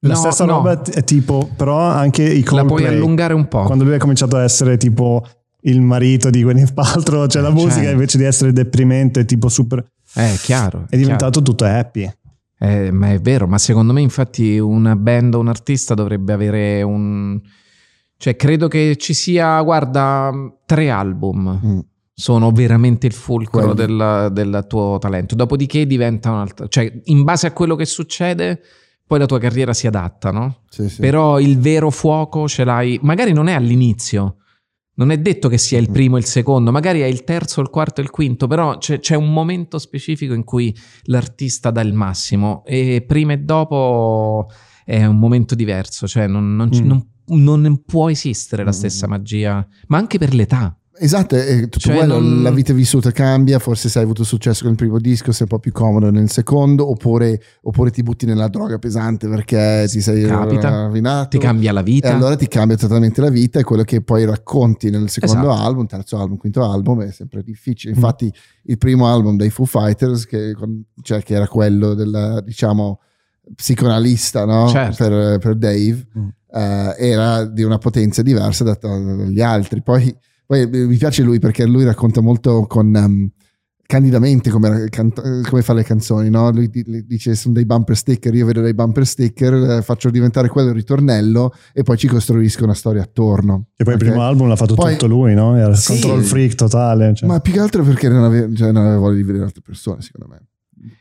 la 0.00 0.12
No, 0.14 0.14
stessa 0.18 0.44
no. 0.44 0.52
roba, 0.56 0.80
è 0.82 1.04
tipo, 1.04 1.48
però 1.56 1.78
anche 1.78 2.22
i 2.22 2.42
La 2.44 2.50
puoi 2.50 2.66
Coldplay, 2.66 2.94
allungare 2.96 3.34
un 3.34 3.48
po'. 3.48 3.62
quando 3.64 3.84
lui 3.84 3.94
ha 3.94 3.98
cominciato 3.98 4.36
a 4.36 4.42
essere 4.42 4.76
tipo 4.76 5.24
il 5.62 5.80
marito 5.80 6.30
di 6.30 6.42
Gwyneth 6.42 6.72
Paltrow, 6.72 7.26
cioè 7.26 7.42
la 7.42 7.50
musica 7.50 7.74
certo. 7.74 7.90
invece 7.92 8.18
di 8.18 8.24
essere 8.24 8.52
deprimente, 8.52 9.24
tipo 9.24 9.48
super, 9.48 9.84
Eh, 10.14 10.36
chiaro. 10.42 10.86
è 10.88 10.96
diventato 10.96 11.42
tutto 11.42 11.64
happy. 11.64 12.10
Eh, 12.60 12.90
ma 12.90 13.12
è 13.12 13.20
vero, 13.20 13.46
ma 13.46 13.58
secondo 13.58 13.92
me 13.92 14.00
infatti 14.00 14.58
una 14.58 14.96
band 14.96 15.34
o 15.34 15.38
un 15.38 15.48
artista 15.48 15.94
dovrebbe 15.94 16.32
avere 16.32 16.82
un... 16.82 17.40
Cioè, 18.16 18.34
credo 18.34 18.66
che 18.66 18.96
ci 18.98 19.14
sia, 19.14 19.60
guarda, 19.62 20.32
tre 20.66 20.90
album. 20.90 21.60
Mm. 21.64 21.78
Sono 22.12 22.50
veramente 22.50 23.06
il 23.06 23.12
fulcro 23.12 23.74
del, 23.74 24.30
del 24.32 24.64
tuo 24.68 24.98
talento. 24.98 25.36
Dopodiché 25.36 25.86
diventa 25.86 26.32
un'altra... 26.32 26.66
Cioè, 26.66 27.00
in 27.04 27.22
base 27.22 27.46
a 27.46 27.52
quello 27.52 27.76
che 27.76 27.84
succede, 27.84 28.60
poi 29.06 29.20
la 29.20 29.26
tua 29.26 29.38
carriera 29.38 29.72
si 29.72 29.86
adatta, 29.86 30.32
no? 30.32 30.62
Sì, 30.68 30.88
sì. 30.88 31.00
Però 31.00 31.38
il 31.38 31.60
vero 31.60 31.90
fuoco 31.90 32.48
ce 32.48 32.64
l'hai... 32.64 32.98
Magari 33.02 33.32
non 33.32 33.46
è 33.46 33.52
all'inizio. 33.52 34.38
Non 34.98 35.10
è 35.12 35.18
detto 35.18 35.48
che 35.48 35.58
sia 35.58 35.78
il 35.78 35.90
primo 35.90 36.16
e 36.16 36.18
il 36.20 36.24
secondo, 36.26 36.72
magari 36.72 37.00
è 37.00 37.06
il 37.06 37.22
terzo, 37.22 37.60
il 37.60 37.70
quarto 37.70 38.00
e 38.00 38.04
il 38.04 38.10
quinto, 38.10 38.46
però 38.48 38.78
c'è, 38.78 38.98
c'è 38.98 39.14
un 39.14 39.32
momento 39.32 39.78
specifico 39.78 40.34
in 40.34 40.42
cui 40.44 40.76
l'artista 41.04 41.70
dà 41.70 41.80
il 41.82 41.92
massimo 41.92 42.64
e 42.66 43.04
prima 43.06 43.32
e 43.34 43.38
dopo 43.38 44.48
è 44.84 45.04
un 45.04 45.16
momento 45.18 45.54
diverso, 45.54 46.06
cioè 46.08 46.26
non, 46.26 46.56
non 46.56 46.68
Mm. 46.74 46.86
non- 46.86 47.06
non 47.60 47.82
può 47.84 48.10
esistere 48.10 48.64
la 48.64 48.70
Mm. 48.70 48.72
stessa 48.72 49.06
magia, 49.06 49.66
ma 49.88 49.98
anche 49.98 50.18
per 50.18 50.34
l'età. 50.34 50.76
Esatto, 51.00 51.36
è 51.36 51.60
tutto 51.62 51.78
Cioè, 51.78 51.96
quello, 51.96 52.18
non- 52.18 52.42
la 52.42 52.50
vita 52.50 52.72
vissuta 52.72 53.10
cambia, 53.12 53.58
forse 53.58 53.88
se 53.88 53.98
hai 53.98 54.04
avuto 54.04 54.24
successo 54.24 54.62
con 54.62 54.72
il 54.72 54.76
primo 54.76 54.98
disco 54.98 55.30
sei 55.32 55.42
un 55.42 55.48
po' 55.48 55.58
più 55.58 55.72
comodo 55.72 56.10
nel 56.10 56.30
secondo, 56.30 56.90
oppure, 56.90 57.40
oppure 57.62 57.90
ti 57.90 58.02
butti 58.02 58.26
nella 58.26 58.48
droga 58.48 58.78
pesante 58.78 59.28
perché 59.28 59.86
ti 59.88 60.00
sei 60.00 60.24
Capita. 60.26 60.84
rovinato. 60.86 61.28
Ti 61.28 61.38
cambia 61.38 61.72
la 61.72 61.80
E 61.80 61.84
vita. 61.84 62.14
allora 62.14 62.36
ti 62.36 62.48
cambia 62.48 62.76
totalmente 62.76 63.20
la 63.20 63.30
vita 63.30 63.58
e 63.60 63.64
quello 63.64 63.82
che 63.84 64.00
poi 64.02 64.24
racconti 64.24 64.90
nel 64.90 65.08
secondo 65.08 65.50
Esatto. 65.50 65.62
album, 65.62 65.86
terzo 65.86 66.18
album, 66.18 66.36
quinto 66.36 66.64
album 66.64 67.02
è 67.02 67.12
sempre 67.12 67.42
difficile. 67.42 67.92
Mm. 67.92 67.96
Infatti 67.96 68.32
il 68.64 68.78
primo 68.78 69.06
album 69.06 69.36
dei 69.36 69.50
Foo 69.50 69.66
Fighters, 69.66 70.26
che, 70.26 70.54
cioè, 71.02 71.22
che 71.22 71.34
era 71.34 71.46
quello 71.48 71.94
del, 71.94 72.42
diciamo, 72.44 73.00
psicoanalista 73.54 74.44
no? 74.44 74.68
Certo. 74.68 75.04
per, 75.08 75.38
per 75.38 75.54
Dave, 75.56 76.06
Mm. 76.18 76.28
eh, 76.52 76.94
era 76.98 77.44
di 77.44 77.62
una 77.62 77.78
potenza 77.78 78.22
diversa 78.22 78.64
da- 78.64 78.76
dagli 78.80 79.40
altri. 79.40 79.82
Poi, 79.82 80.14
poi 80.48 80.62
eh, 80.62 80.66
mi 80.86 80.96
piace 80.96 81.22
lui 81.22 81.38
perché 81.38 81.66
lui 81.66 81.84
racconta 81.84 82.22
molto 82.22 82.66
con... 82.66 82.96
ehm, 82.96 83.30
candidamente 83.88 84.50
come, 84.50 84.88
canta- 84.90 85.22
come 85.48 85.62
fa 85.62 85.72
le 85.72 85.82
canzoni, 85.82 86.28
no? 86.28 86.50
Lui 86.50 86.68
di- 86.68 86.84
lui 86.86 87.06
dice 87.06 87.34
sono 87.34 87.54
dei 87.54 87.64
bumper 87.64 87.96
sticker, 87.96 88.34
io 88.34 88.44
vedo 88.44 88.60
dei 88.60 88.74
bumper 88.74 89.06
sticker, 89.06 89.54
eh, 89.54 89.82
faccio 89.82 90.10
diventare 90.10 90.48
quello 90.48 90.68
il 90.68 90.74
ritornello 90.74 91.54
e 91.72 91.82
poi 91.84 91.96
ci 91.96 92.06
costruisco 92.06 92.64
una 92.64 92.74
storia 92.74 93.00
attorno. 93.02 93.68
E 93.76 93.84
poi 93.84 93.94
il 93.94 94.00
Ok? 94.02 94.06
primo 94.08 94.22
album 94.22 94.46
l'ha 94.48 94.56
fatto 94.56 94.74
Poi- 94.74 94.92
tutto 94.92 95.06
lui, 95.06 95.32
no? 95.32 95.56
Era 95.56 95.74
Sì. 95.74 95.92
control 95.92 96.22
freak 96.22 96.54
totale. 96.54 97.14
cioè. 97.14 97.26
Ma 97.28 97.40
più 97.40 97.52
che 97.54 97.60
altro 97.60 97.82
perché 97.82 98.10
non 98.10 98.24
aveva, 98.24 98.54
cioè, 98.54 98.72
non 98.72 98.82
aveva 98.84 98.98
voglia 99.00 99.16
di 99.16 99.22
vedere 99.22 99.44
altre 99.44 99.62
persone, 99.64 100.02
secondo 100.02 100.34
me. 100.34 100.46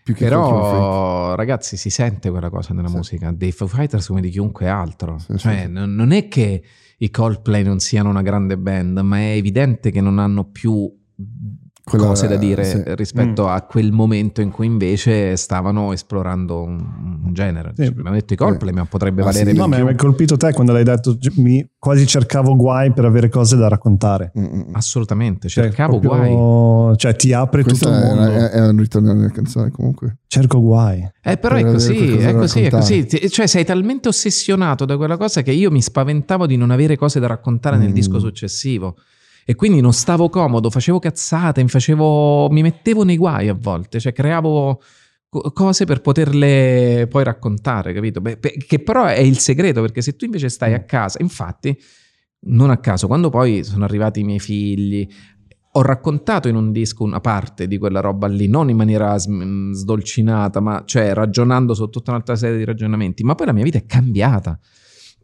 Più 0.01 0.13
che. 0.13 0.23
Però, 0.23 1.35
ragazzi, 1.35 1.75
si 1.75 1.89
sente 1.89 2.29
quella 2.29 2.49
cosa 2.49 2.73
nella 2.73 2.87
Sì. 2.87 2.95
musica 2.95 3.33
dei 3.35 3.51
Foo 3.51 3.67
Fighters 3.67 4.07
come 4.07 4.21
di 4.21 4.29
chiunque 4.29 4.69
altro. 4.69 5.17
Sì, 5.19 5.37
cioè, 5.37 5.55
sì, 5.55 5.59
sì. 5.65 5.71
non 5.71 5.93
non 5.93 6.11
è 6.13 6.29
che 6.29 6.63
i 6.97 7.09
Coldplay 7.09 7.63
non 7.63 7.79
siano 7.79 8.09
una 8.09 8.21
grande 8.21 8.57
band, 8.57 8.97
ma 8.99 9.17
è 9.17 9.31
evidente 9.35 9.91
che 9.91 10.01
non 10.01 10.19
hanno 10.19 10.45
più 10.45 10.91
Quella- 11.89 12.05
cose 12.07 12.27
da 12.27 12.35
dire 12.35 12.63
sì. 12.65 12.81
rispetto 12.95 13.45
Mm. 13.45 13.49
a 13.49 13.61
quel 13.61 13.91
momento 13.91 14.41
in 14.41 14.51
cui 14.51 14.65
invece 14.65 15.35
stavano 15.38 15.93
esplorando 15.93 16.61
un, 16.63 16.77
un 17.25 17.33
genere. 17.33 17.71
Sì. 17.75 17.83
Cioè, 17.83 17.91
abbiamo 17.93 18.11
detto 18.11 18.33
i 18.33 18.35
Coldplay, 18.35 18.73
ma 18.73 18.85
potrebbe 18.85 19.21
Ma 19.23 19.27
valere 19.31 19.51
sì, 19.51 19.57
No, 19.57 19.67
ma 19.67 19.77
mi 19.83 19.89
ha 19.89 19.95
colpito 19.95 20.35
te 20.38 20.51
quando 20.53 20.73
l'hai 20.73 20.83
detto, 20.83 21.17
mi 21.35 21.65
quasi 21.79 22.05
cercavo 22.05 22.55
guai 22.55 22.91
per 22.91 23.05
avere 23.05 23.29
cose 23.29 23.55
da 23.55 23.67
raccontare. 23.67 24.31
Mm, 24.38 24.43
mm. 24.43 24.61
Assolutamente, 24.73 25.47
Cioè, 25.47 25.63
cercavo 25.65 25.99
proprio- 25.99 26.35
guai. 26.88 26.97
Cioè 26.97 27.15
ti 27.15 27.31
apre 27.33 27.63
Questo 27.63 27.85
tutto 27.85 27.97
il 27.97 28.03
è, 28.03 28.07
mondo. 28.07 28.31
è- 28.31 28.49
è 28.49 28.67
un 28.67 28.77
ritorno 28.77 29.13
nella 29.13 29.31
canzone 29.31 29.71
comunque. 29.71 30.17
Cerco 30.27 30.61
guai. 30.61 31.09
Eh, 31.23 31.38
però 31.38 31.55
per 31.55 31.65
è 31.65 31.71
così, 31.71 32.17
è 32.17 32.33
così, 32.35 32.61
è 32.63 32.69
così. 32.69 33.07
Cioè, 33.29 33.47
sei 33.47 33.63
talmente 33.65 34.07
ossessionato 34.09 34.85
da 34.85 34.97
quella 34.97 35.15
cosa 35.17 35.41
che 35.41 35.51
io 35.51 35.71
mi 35.71 35.81
spaventavo 35.81 36.45
di 36.45 36.57
non 36.57 36.71
avere 36.71 36.97
cose 36.97 37.19
da 37.19 37.27
raccontare 37.27 37.77
nel 37.77 37.89
Mm. 37.89 37.93
disco 37.93 38.19
successivo. 38.19 38.95
E 39.49 39.55
quindi 39.55 39.79
non 39.79 39.93
stavo 39.93 40.27
comodo, 40.27 40.69
facevo 40.69 40.99
cazzate, 40.99 41.61
mi, 41.61 41.69
facevo, 41.69 42.49
mi 42.49 42.61
mettevo 42.61 43.05
nei 43.05 43.15
guai 43.15 43.47
a 43.47 43.53
volte, 43.53 43.97
cioè 43.97 44.11
creavo 44.11 44.81
co- 45.29 45.51
cose 45.53 45.85
per 45.85 46.01
poterle 46.01 47.07
poi 47.09 47.23
raccontare, 47.23 47.93
capito? 47.93 48.19
Beh, 48.19 48.39
che 48.39 48.79
però 48.79 49.05
è 49.05 49.19
il 49.19 49.37
segreto, 49.37 49.79
perché 49.79 50.01
se 50.01 50.17
tu 50.17 50.25
invece 50.25 50.49
stai 50.49 50.73
a 50.73 50.83
casa, 50.83 51.19
infatti, 51.21 51.73
non 52.47 52.71
a 52.71 52.77
caso, 52.79 53.07
quando 53.07 53.29
poi 53.29 53.63
sono 53.63 53.85
arrivati 53.85 54.19
i 54.19 54.23
miei 54.25 54.39
figli, 54.41 55.07
ho 55.71 55.81
raccontato 55.81 56.49
in 56.49 56.55
un 56.57 56.73
disco 56.73 57.05
una 57.05 57.21
parte 57.21 57.67
di 57.69 57.77
quella 57.77 58.01
roba 58.01 58.27
lì, 58.27 58.49
non 58.49 58.69
in 58.69 58.75
maniera 58.75 59.15
sdolcinata, 59.17 60.59
ma 60.59 60.83
cioè 60.85 61.13
ragionando 61.13 61.73
su 61.73 61.87
tutta 61.87 62.11
un'altra 62.11 62.35
serie 62.35 62.57
di 62.57 62.65
ragionamenti, 62.65 63.23
ma 63.23 63.33
poi 63.33 63.45
la 63.45 63.53
mia 63.53 63.63
vita 63.63 63.77
è 63.77 63.85
cambiata. 63.85 64.59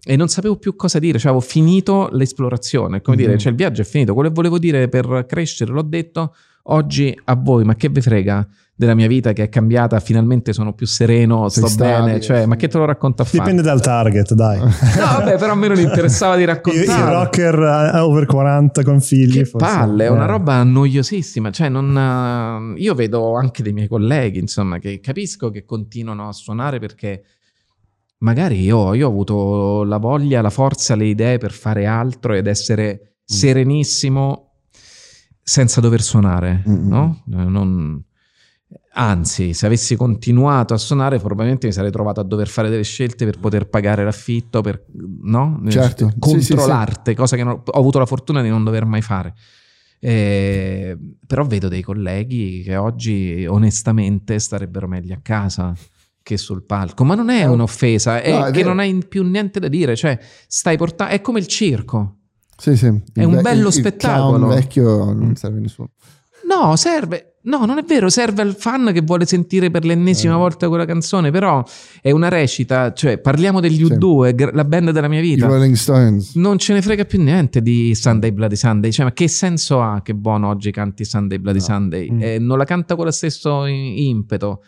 E 0.06 0.16
non 0.18 0.28
sapevo 0.28 0.58
più 0.58 0.76
cosa 0.76 0.99
dire, 0.99 1.18
cioè 1.18 1.32
avevo 1.32 1.45
finito 1.45 2.10
l'esplorazione, 2.12 3.01
come 3.01 3.16
Mhm. 3.16 3.22
dire, 3.24 3.38
cioè 3.38 3.51
il 3.51 3.58
viaggio 3.58 3.82
è 3.82 3.86
finito, 3.86 4.14
quello 4.14 4.30
che 4.30 4.36
volevo 4.36 4.60
dire 4.60 4.89
per 4.89 5.26
crescere 5.28 5.72
l'ho 5.72 5.82
detto, 5.82 6.36
oggi 6.64 7.18
a 7.26 7.36
voi, 7.36 7.64
ma 7.64 7.76
che 7.76 7.88
ve 7.89 8.01
frega 8.01 8.45
della 8.76 8.95
mia 8.95 9.08
vita 9.08 9.34
che 9.34 9.43
è 9.43 9.49
cambiata, 9.49 9.99
finalmente 10.01 10.51
sono 10.51 10.74
più 10.74 10.86
sereno, 10.88 11.47
sto 11.47 11.68
stabile, 11.68 12.06
bene, 12.06 12.20
cioè 12.22 12.41
sì. 12.41 12.47
ma 12.47 12.56
che 12.58 12.68
te 12.68 12.78
lo 12.80 12.86
racconto 12.86 13.22
a 13.22 13.26
fare? 13.26 13.38
Dipende 13.38 13.62
dal 13.62 13.80
target, 13.82 14.34
dai. 14.34 14.60
No, 14.60 14.66
vabbè, 15.20 15.38
però 15.38 15.51
a 15.54 15.56
me 15.56 15.68
non 15.70 15.80
interessava 15.80 16.36
di 16.36 16.43
raccontare. 16.43 17.12
rocker 17.14 17.91
eh, 17.93 17.99
over 17.99 18.26
40 18.26 18.84
con 18.84 18.99
figli. 18.99 19.34
Che 19.38 19.45
forse. 19.45 19.66
palle, 19.68 20.06
è 20.06 20.10
una 20.10 20.24
Eh. 20.24 20.28
roba 20.28 20.64
noiosissima. 20.64 21.49
Cioè, 21.51 21.70
non, 21.70 22.76
eh, 22.76 22.82
io 22.82 22.93
vedo 22.95 23.36
anche 23.36 23.62
dei 23.64 23.74
miei 23.74 23.88
colleghi, 23.88 24.39
insomma, 24.39 24.80
che 24.80 24.99
capisco 24.99 25.49
che 25.51 25.64
continuano 25.66 26.28
a 26.28 26.32
suonare 26.34 26.80
perché 26.80 27.24
magari 28.24 28.61
io, 28.61 28.93
io 28.93 29.07
ho 29.07 29.09
avuto 29.09 29.84
la 29.84 29.97
voglia, 29.97 30.41
la 30.41 30.49
forza, 30.49 30.95
le 30.95 31.05
idee 31.05 31.38
per 31.38 31.51
fare 31.51 31.86
altro 31.86 32.34
ed 32.34 32.47
essere 32.47 33.17
serenissimo 33.26 34.51
senza 35.41 35.82
dover 35.82 36.01
suonare, 36.01 36.63
Mm. 36.67 36.88
no? 36.88 37.24
Eh, 37.32 37.36
non- 37.43 38.03
Anzi, 38.95 39.55
se 39.55 39.65
avessi 39.65 39.95
continuato 39.95 40.76
a 40.76 40.78
suonare, 40.78 41.17
probabilmente 41.17 41.65
mi 41.65 41.74
sarei 41.74 41.89
trovato 41.89 42.19
a 42.19 42.24
dover 42.24 42.47
fare 42.47 42.69
delle 42.69 42.84
scelte 42.84 43.26
per 43.26 43.39
poter 43.39 43.67
pagare 43.67 44.03
l'affitto, 44.03 44.61
per, 44.61 44.86
no? 45.24 45.59
Certo. 45.67 46.09
Sì, 46.09 46.19
contro 46.19 46.39
sì, 46.41 46.57
sì. 46.61 46.67
l'arte, 46.67 47.15
cosa 47.15 47.36
che 47.36 47.43
non- 47.43 47.61
ho 47.65 47.71
avuto 47.80 47.97
la 47.97 48.05
fortuna 48.05 48.43
di 48.43 48.49
non 48.49 48.63
dover 48.63 48.86
mai 48.86 49.01
fare. 49.01 49.34
Eh, 49.99 50.95
però 51.26 51.43
vedo 51.45 51.69
dei 51.69 51.82
colleghi 51.82 52.61
che 52.63 52.76
oggi 52.76 53.45
onestamente 53.47 54.38
starebbero 54.38 54.88
meglio 54.88 55.15
a 55.15 55.19
casa 55.24 55.74
che 56.24 56.38
sul 56.38 56.63
palco, 56.63 57.03
ma 57.03 57.15
non 57.15 57.30
è 57.30 57.45
No. 57.45 57.51
un'offesa, 57.51 58.21
è, 58.21 58.32
No, 58.32 58.45
è 58.45 58.51
che 58.51 58.57
vero. 58.59 58.69
non 58.69 58.80
hai 58.80 59.03
più 59.07 59.24
niente 59.24 59.59
da 59.59 59.67
dire, 59.67 59.95
cioè 59.95 60.17
stai 60.47 60.78
portando, 60.78 61.13
è 61.13 61.21
come 61.21 61.39
il 61.39 61.47
circo. 61.47 62.15
Sì, 62.57 62.76
sì. 62.78 62.86
È 63.13 63.24
un 63.24 63.36
ve- 63.36 63.41
bello 63.41 63.61
il- 63.61 63.67
il 63.67 63.74
spettacolo. 63.74 64.38
clown 64.38 64.55
vecchio 64.55 65.13
non 65.13 65.36
serve 65.36 65.57
a 65.57 65.61
nessuno. 65.61 65.89
No, 66.47 66.76
serve. 66.76 67.28
No, 67.45 67.65
non 67.65 67.78
è 67.78 67.84
vero, 67.84 68.09
serve 68.09 68.41
al 68.41 68.55
fan 68.55 68.91
che 68.93 69.01
vuole 69.01 69.26
sentire 69.26 69.69
per 69.69 69.84
l'ennesima 69.84 70.36
Eh. 70.36 70.38
volta 70.38 70.69
quella 70.69 70.86
canzone, 70.86 71.30
però 71.30 71.61
è 72.01 72.11
una 72.11 72.30
recita, 72.30 72.93
cioè 72.93 73.17
parliamo 73.17 73.59
degli 73.59 73.84
Sì. 73.86 73.91
U2, 73.91 74.28
è 74.28 74.34
gr- 74.36 74.53
la 74.53 74.63
band 74.63 74.91
della 74.91 75.09
mia 75.09 75.19
I 75.19 75.24
vita. 75.24 75.47
Rolling 75.47 75.76
Stones. 75.76 76.36
Non 76.36 76.57
ce 76.57 76.71
ne 76.74 76.82
frega 76.82 77.03
più 77.03 77.22
niente 77.22 77.61
di 77.61 77.93
Sunday 77.95 78.31
Bloody 78.31 78.56
Sunday, 78.56 78.91
cioè 78.91 79.06
ma 79.06 79.11
che 79.11 79.27
senso 79.27 79.81
ha 79.81 80.02
che 80.02 80.15
buono 80.15 80.48
oggi 80.48 80.72
canti 80.72 81.03
Sunday 81.03 81.38
Bloody 81.38 81.60
No. 81.60 81.65
Sunday? 81.65 82.11
Mm. 82.11 82.22
Eh, 82.22 82.39
non 82.39 82.57
la 82.57 82.64
canta 82.65 82.95
con 82.95 83.06
lo 83.06 83.11
stesso 83.11 83.65
i- 83.65 84.07
impeto. 84.07 84.64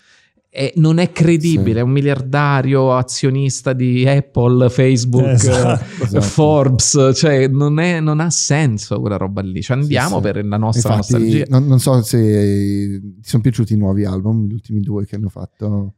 Eh, 0.58 0.72
non 0.78 1.00
è 1.00 1.12
credibile, 1.12 1.74
Sì. 1.74 1.78
è 1.80 1.82
un 1.82 1.92
miliardario 1.92 2.96
azionista 2.96 3.74
di 3.74 4.08
Apple, 4.08 4.70
Facebook, 4.70 5.26
Esatto. 5.26 5.84
eh, 5.84 6.04
Esatto. 6.06 6.22
Forbes, 6.22 7.12
cioè 7.14 7.48
non, 7.50 7.78
è- 7.80 8.00
non 8.00 8.22
ha 8.22 8.30
senso 8.30 9.02
quella 9.02 9.18
roba 9.18 9.42
lì. 9.42 9.62
Ci 9.62 9.74
andiamo 9.74 10.16
sì. 10.18 10.22
per 10.22 10.46
la 10.46 10.58
nostra 10.58 10.96
Infatti, 10.96 11.14
nostalgia. 11.14 11.46
non, 11.50 11.68
non 11.68 11.80
so 11.80 12.02
se 12.02 13.02
ti 13.22 13.28
sono 13.28 13.42
piaciuti 13.42 13.74
i 13.74 13.78
nuovi 13.78 14.06
album, 14.06 14.48
gli 14.48 14.54
ultimi 14.54 14.80
due 14.80 15.06
che 15.06 15.16
hanno 15.18 15.28
fatto. 15.30 15.94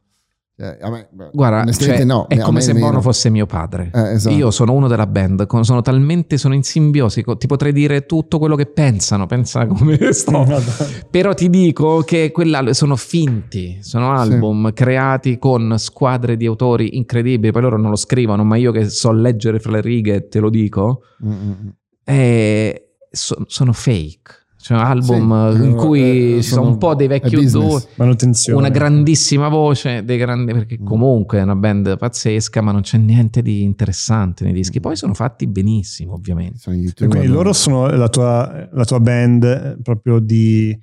A 0.60 0.90
me, 0.90 1.08
Guarda, 1.32 1.70
cioè, 1.70 2.02
no, 2.02 2.26
è 2.26 2.38
come 2.38 2.56
me 2.58 2.60
se 2.60 2.72
meno. 2.72 2.86
Bono 2.86 3.00
fosse 3.00 3.30
mio 3.30 3.46
padre. 3.46 3.92
Eh, 3.94 4.14
esatto. 4.14 4.34
Io 4.34 4.50
sono 4.50 4.72
uno 4.72 4.88
della 4.88 5.06
band, 5.06 5.46
sono 5.60 5.82
talmente 5.82 6.36
sono 6.36 6.52
in 6.52 6.64
simbiosi, 6.64 7.22
ti 7.38 7.46
potrei 7.46 7.72
dire 7.72 8.06
tutto 8.06 8.40
quello 8.40 8.56
che 8.56 8.66
pensano, 8.66 9.26
pensa 9.26 9.66
come 9.68 9.96
sto. 10.12 10.44
Però 11.10 11.32
ti 11.32 11.48
dico 11.48 12.00
che 12.00 12.32
sono 12.72 12.96
finti, 12.96 13.78
sono 13.82 14.10
album 14.10 14.72
creati 14.72 15.38
con 15.38 15.74
squadre 15.78 16.36
di 16.36 16.46
autori 16.46 16.96
incredibili, 16.96 17.52
poi 17.52 17.62
loro 17.62 17.78
non 17.78 17.90
lo 17.90 17.96
scrivono, 17.96 18.42
ma 18.42 18.56
io 18.56 18.72
che 18.72 18.88
so 18.88 19.12
leggere 19.12 19.60
fra 19.60 19.70
le 19.70 19.80
righe 19.80 20.26
te 20.26 20.40
lo 20.40 20.50
dico, 20.50 21.02
Mm, 21.24 21.30
mm, 21.30 21.50
mm. 21.50 21.68
e 22.04 22.94
so- 23.10 23.44
sono 23.46 23.72
fake. 23.72 24.46
Cioè 24.68 24.76
album 24.76 25.54
Sì, 25.56 25.62
in 25.64 25.70
eh, 25.70 25.74
cui 25.76 26.00
eh, 26.36 26.42
ci 26.42 26.48
sono 26.50 26.60
sono- 26.60 26.72
un 26.72 26.76
po' 26.78 26.94
dei 26.94 27.06
vecchi 27.06 27.34
Manutenzione. 27.94 28.58
una 28.58 28.68
grandissima 28.68 29.48
voce, 29.48 30.04
dei 30.04 30.18
grandi, 30.18 30.52
perché 30.52 30.76
Mm. 30.78 30.84
comunque 30.84 31.38
è 31.38 31.42
una 31.42 31.56
band 31.56 31.96
pazzesca, 31.96 32.60
ma 32.60 32.70
non 32.72 32.82
c'è 32.82 32.98
niente 32.98 33.40
di 33.40 33.62
interessante 33.62 34.44
nei 34.44 34.52
dischi. 34.52 34.78
Poi 34.78 34.94
sono 34.94 35.14
fatti 35.14 35.46
benissimo, 35.46 36.12
ovviamente. 36.12 36.58
E 36.70 37.06
quindi 37.06 37.28
loro 37.28 37.54
sono 37.54 37.86
la 37.88 38.08
tua, 38.10 38.68
la 38.70 38.84
tua 38.84 39.00
band 39.00 39.44
eh, 39.44 39.78
proprio 39.82 40.18
di 40.18 40.78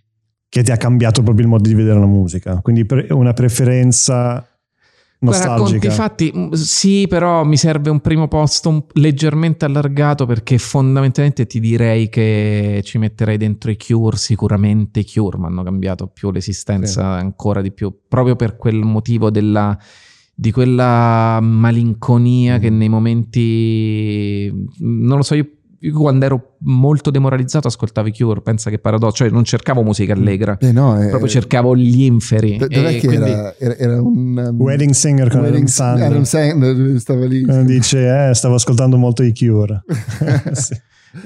che 0.49 0.63
ti 0.63 0.71
ha 0.71 0.77
cambiato 0.77 1.21
proprio 1.21 1.43
il 1.45 1.51
modo 1.51 1.67
di 1.69 1.75
vedere 1.75 1.99
la 1.99 2.07
musica. 2.07 2.59
Quindi 2.61 2.87
una 3.09 3.33
preferenza 3.33 4.47
nostalgica. 5.19 5.79
conti 5.79 5.89
fatti, 5.89 6.31
mm, 6.35 6.51
sì, 6.51 7.05
però 7.07 7.43
mi 7.43 7.57
serve 7.57 7.89
un 7.89 7.99
primo 8.01 8.27
posto 8.27 8.69
un- 8.69 8.83
leggermente 8.93 9.65
allargato 9.65 10.25
perché 10.25 10.57
fondamentalmente 10.57 11.45
ti 11.45 11.59
direi 11.59 12.09
che 12.09 12.81
ci 12.83 12.97
metterei 12.97 13.37
dentro 13.37 13.71
i 13.71 13.77
Cure, 13.77 14.17
sicuramente 14.17 14.99
i 15.01 15.05
Cure 15.05 15.37
mi 15.37 15.45
hanno 15.45 15.63
cambiato 15.63 16.07
più 16.07 16.31
l'esistenza 16.31 17.05
ancora 17.05 17.61
di 17.61 17.71
più, 17.71 17.93
proprio 18.07 18.35
per 18.35 18.55
quel 18.57 18.77
motivo 18.83 19.29
della, 19.31 19.77
di 20.33 20.51
quella 20.51 21.39
malinconia 21.41 22.57
Mm. 22.57 22.61
che 22.61 22.69
nei 22.69 22.89
momenti, 22.89 24.51
non 24.79 25.17
lo 25.17 25.23
so, 25.23 25.35
io, 25.35 25.47
io 25.79 25.93
quando 25.99 26.25
ero 26.25 26.55
molto 26.59 27.11
demoralizzato 27.11 27.67
ascoltavo 27.67 28.07
i 28.07 28.13
Cure, 28.13 28.41
pensa 28.41 28.69
che 28.69 28.79
paradosso, 28.79 29.15
cioè 29.17 29.29
non 29.29 29.43
cercavo 29.43 29.83
musica 29.83 30.13
allegra, 30.13 30.57
Eh, 30.59 30.71
no, 30.71 31.01
eh, 31.01 31.07
proprio 31.09 31.29
cercavo 31.29 31.75
gli 31.75 32.03
inferi. 32.03 32.57
do- 32.57 32.67
Dov'è 32.67 32.95
e 32.95 32.97
che 32.99 33.07
quindi- 33.07 33.29
era? 33.29 33.55
Era, 33.57 33.77
era 33.77 34.01
un 34.01 34.37
um, 34.51 34.55
Wedding 34.61 34.91
Singer 34.91 35.29
con 35.29 35.41
wedding- 35.41 35.55
Adam 35.55 35.67
Sandler. 35.67 36.07
Adam 36.07 36.23
Sandler 36.23 36.99
stava 36.99 37.25
lì. 37.25 37.45
Eh, 37.47 37.63
Dice, 37.65 38.29
eh, 38.29 38.33
stavo 38.33 38.55
ascoltando 38.55 38.97
molto 38.97 39.23
i 39.23 39.33
Cure. 39.33 39.83
Sì. 40.53 40.75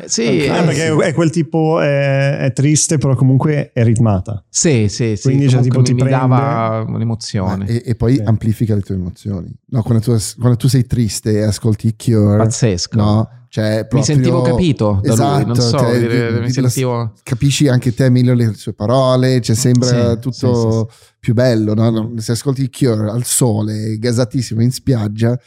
Sì, 0.05 0.21
Eh, 0.43 0.49
Ah, 0.49 0.61
perché 0.65 0.85
sì. 0.85 0.99
è 1.01 1.13
quel 1.15 1.31
tipo, 1.31 1.79
è, 1.79 2.37
è 2.37 2.53
triste, 2.53 2.99
però 2.99 3.15
comunque 3.15 3.71
è 3.73 3.83
ritmata. 3.83 4.45
Sì, 4.47 4.87
sì, 4.87 5.15
sì. 5.15 5.23
Quindi, 5.29 5.49
cioè, 5.49 5.61
tipo, 5.63 5.81
ti 5.81 5.93
mi 5.95 6.01
prende- 6.03 6.15
dava 6.19 6.85
un'emozione. 6.87 7.65
E, 7.65 7.81
e 7.83 7.95
poi 7.95 8.17
Sì. 8.17 8.21
amplifica 8.23 8.75
le 8.75 8.81
tue 8.81 8.93
emozioni. 8.93 9.51
No, 9.69 9.81
quando, 9.81 10.03
tu, 10.03 10.15
quando 10.37 10.57
tu 10.57 10.67
sei 10.67 10.85
triste 10.85 11.31
e 11.39 11.41
ascolti 11.41 11.87
i 11.87 11.95
Cure, 11.97 12.37
Pazzesco. 12.37 12.97
no, 12.99 13.29
cioè 13.49 13.79
mi 13.81 13.87
proprio- 13.87 14.03
sentivo 14.03 14.41
capito 14.43 14.99
da 15.03 15.13
lui, 15.15 15.45
non 15.45 15.57
Esatto, 15.57 15.61
so, 15.61 15.77
te- 15.77 15.99
dire- 15.99 16.33
ti- 16.33 16.39
mi 16.39 16.45
ti- 16.47 16.53
sentivo... 16.53 17.13
capisci 17.23 17.67
anche 17.67 17.93
te 17.93 18.09
meglio 18.09 18.33
le 18.33 18.53
sue 18.53 18.73
parole, 18.73 19.41
cioè 19.41 19.55
sembra 19.55 20.13
Sì, 20.13 20.19
tutto 20.19 20.89
più 21.19 21.33
bello. 21.33 21.73
no? 21.73 22.13
Se 22.17 22.31
ascolti 22.33 22.69
Cure 22.69 23.09
al 23.09 23.23
sole, 23.25 23.97
gasatissimo 23.97 24.61
in 24.61 24.71
spiaggia, 24.71 25.37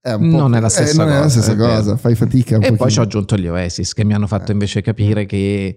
è 0.00 0.12
un 0.12 0.30
po' 0.30 0.36
Non 0.38 0.54
è 0.54 0.60
la 0.60 0.68
stessa 0.70 1.02
non 1.04 1.12
è 1.12 1.16
la 1.16 1.22
cosa, 1.24 1.40
stessa 1.42 1.56
cosa, 1.56 1.96
fai 1.96 2.14
fatica 2.14 2.56
un 2.56 2.62
E 2.62 2.68
poi 2.68 2.76
pochino. 2.76 2.90
ci 2.94 2.98
ho 3.00 3.02
aggiunto 3.02 3.36
gli 3.36 3.48
Oasis 3.48 3.92
che 3.92 4.04
mi 4.04 4.14
hanno 4.14 4.26
fatto 4.26 4.50
Eh. 4.50 4.52
invece 4.52 4.80
capire 4.80 5.26
che 5.26 5.76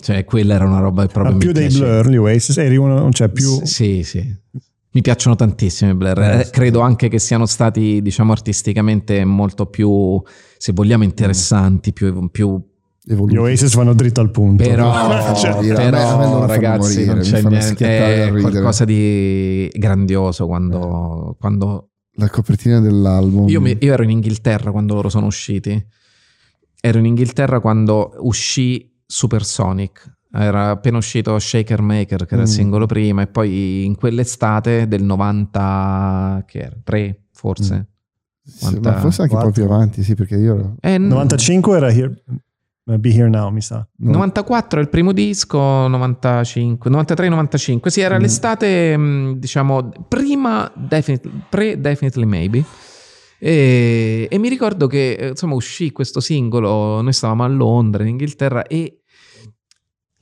cioè 0.00 0.24
quella 0.24 0.54
era 0.54 0.64
una 0.66 0.80
roba 0.80 1.06
che 1.06 1.12
proprio 1.12 1.32
Ma 1.34 1.38
mi 1.38 1.44
più 1.44 1.52
dei 1.52 1.68
piaceva. 1.68 2.00
Blur, 2.02 2.10
gli 2.12 2.16
Oasis, 2.16 2.56
eri 2.58 2.76
uno, 2.76 3.10
cioè 3.12 3.28
più... 3.28 3.48
S- 3.48 3.62
Sì, 3.62 4.02
sì. 4.02 4.36
Mi 4.94 5.00
piacciono 5.00 5.34
tantissimo 5.36 5.90
i 5.90 5.94
Blur. 5.94 6.20
Eh, 6.20 6.40
Eh, 6.40 6.50
Credo 6.50 6.80
anche 6.80 7.08
che 7.08 7.18
siano 7.18 7.46
stati, 7.46 8.00
diciamo, 8.00 8.32
artisticamente 8.32 9.24
molto 9.24 9.66
più, 9.66 10.20
se 10.56 10.72
vogliamo, 10.72 11.02
interessanti, 11.04 11.92
più, 11.92 12.30
più 12.30 12.60
Evoluti. 13.06 13.34
Gli 13.34 13.38
Oasis 13.38 13.74
vanno 13.74 13.92
dritto 13.92 14.20
al 14.22 14.30
punto. 14.30 14.62
Però, 14.64 14.90
Cioè, 15.34 15.74
però, 15.74 15.98
fanno 15.98 16.46
ragazzi, 16.46 17.04
morire, 17.04 17.12
non 17.14 17.22
c'è 17.22 17.42
niente. 17.42 17.86
È 17.86 18.24
ridere. 18.30 18.40
qualcosa 18.40 18.84
di 18.86 19.68
grandioso 19.74 20.46
quando, 20.46 21.36
quando 21.38 21.90
La 22.12 22.30
copertina 22.30 22.80
dell'album. 22.80 23.46
io, 23.48 23.60
mi- 23.60 23.76
io 23.78 23.92
ero 23.92 24.04
in 24.04 24.10
Inghilterra 24.10 24.70
quando 24.70 24.94
loro 24.94 25.10
sono 25.10 25.26
usciti. 25.26 25.86
Ero 26.80 26.98
in 26.98 27.04
Inghilterra 27.04 27.60
quando 27.60 28.14
uscì 28.20 28.90
Supersonic. 29.04 30.18
Era 30.36 30.70
appena 30.70 30.96
uscito 30.98 31.38
Shaker 31.38 31.80
Maker, 31.80 32.26
che 32.26 32.34
era 32.34 32.42
il 32.42 32.48
Mm. 32.48 32.52
singolo 32.52 32.86
prima, 32.86 33.22
e 33.22 33.26
poi 33.28 33.84
in 33.84 33.94
quell'estate 33.94 34.88
del 34.88 35.02
90, 35.04 36.42
che 36.46 36.58
era 36.58 36.76
3 36.82 37.20
forse. 37.32 37.88
Sì, 38.42 38.78
ma 38.80 38.94
forse 38.98 39.22
anche 39.22 39.34
Quattro. 39.34 39.52
proprio 39.52 39.64
avanti, 39.74 40.02
sì, 40.02 40.14
perché 40.14 40.36
io 40.36 40.54
ero- 40.54 40.76
Eh, 40.80 40.98
n- 40.98 41.06
95 41.06 41.76
era 41.76 41.90
Here, 41.90 42.12
Be 42.84 43.08
Here 43.10 43.28
Now, 43.28 43.48
mi 43.50 43.60
sa. 43.62 43.86
no. 43.98 44.10
94 44.10 44.80
è 44.80 44.82
il 44.82 44.88
primo 44.90 45.12
disco, 45.12 45.58
95, 45.86 46.90
93-95. 46.90 47.90
Sì, 47.90 48.00
era 48.00 48.18
Mm. 48.18 48.20
l'estate, 48.20 48.96
mh, 48.96 49.38
diciamo, 49.38 49.90
prima, 50.08 50.70
definitely, 50.74 51.30
pre-Definitely 51.48 52.24
Maybe. 52.26 52.64
E, 53.38 54.26
e 54.30 54.38
mi 54.38 54.48
ricordo 54.48 54.86
che 54.86 55.12
eh, 55.14 55.28
insomma 55.28 55.54
uscì 55.54 55.92
questo 55.92 56.20
singolo, 56.20 57.00
noi 57.02 57.12
stavamo 57.12 57.44
a 57.44 57.48
Londra, 57.48 58.02
in 58.02 58.10
Inghilterra, 58.10 58.64
e 58.66 59.00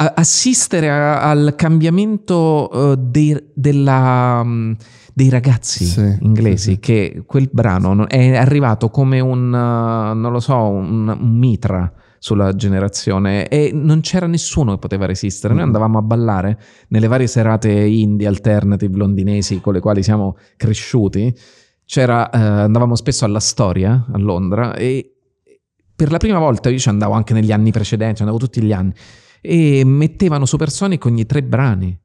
assistere 0.07 0.91
a- 0.91 1.23
al 1.23 1.55
cambiamento 1.57 2.71
eh, 2.93 2.97
dei, 2.99 3.51
della, 3.55 4.43
mh, 4.43 4.77
dei 5.15 5.29
ragazzi 5.29 5.85
Sì, 5.85 6.17
inglesi, 6.21 6.73
sì, 6.73 6.79
che 6.79 7.23
quel 7.27 7.49
brano 7.53 8.09
è 8.09 8.37
arrivato 8.37 8.89
come 8.89 9.21
un, 9.21 9.53
uh, 9.53 10.17
non 10.19 10.33
lo 10.33 10.41
so, 10.41 10.57
un, 10.57 11.09
un 11.09 11.39
mitra 11.39 11.93
sulla 12.19 12.55
generazione 12.55 13.49
e 13.49 13.73
non 13.75 14.01
c'era 14.01 14.29
nessuno 14.29 14.73
che 14.73 14.79
poteva 14.79 15.07
resistere. 15.07 15.55
Noi 15.55 15.65
andavamo 15.65 15.99
a 15.99 16.03
ballare 16.03 16.57
nelle 16.89 17.09
varie 17.09 17.27
serate 17.27 17.71
indie, 17.73 18.29
alternative, 18.29 18.97
londinesi 18.97 19.61
con 19.61 19.73
le 19.73 19.81
quali 19.81 20.05
siamo 20.05 20.37
cresciuti. 20.57 21.35
C'era, 21.85 22.31
eh, 22.31 22.39
andavamo 22.39 22.95
spesso 22.95 23.25
alla 23.25 23.41
storia 23.41 24.07
a 24.11 24.19
Londra 24.19 24.75
e 24.77 25.15
per 25.95 26.11
la 26.13 26.19
prima 26.19 26.39
volta 26.39 26.71
io 26.71 26.79
ci 26.79 26.89
andavo 26.89 27.13
anche 27.13 27.35
negli 27.35 27.51
anni 27.51 27.73
precedenti, 27.73 28.23
andavo 28.23 28.39
tutti 28.39 28.63
gli 28.63 28.73
anni 28.73 28.93
e 29.43 29.83
mettevano 29.85 30.47
Supersonic 30.47 31.05
ogni 31.05 31.27
tre 31.27 31.43
brani. 31.43 31.99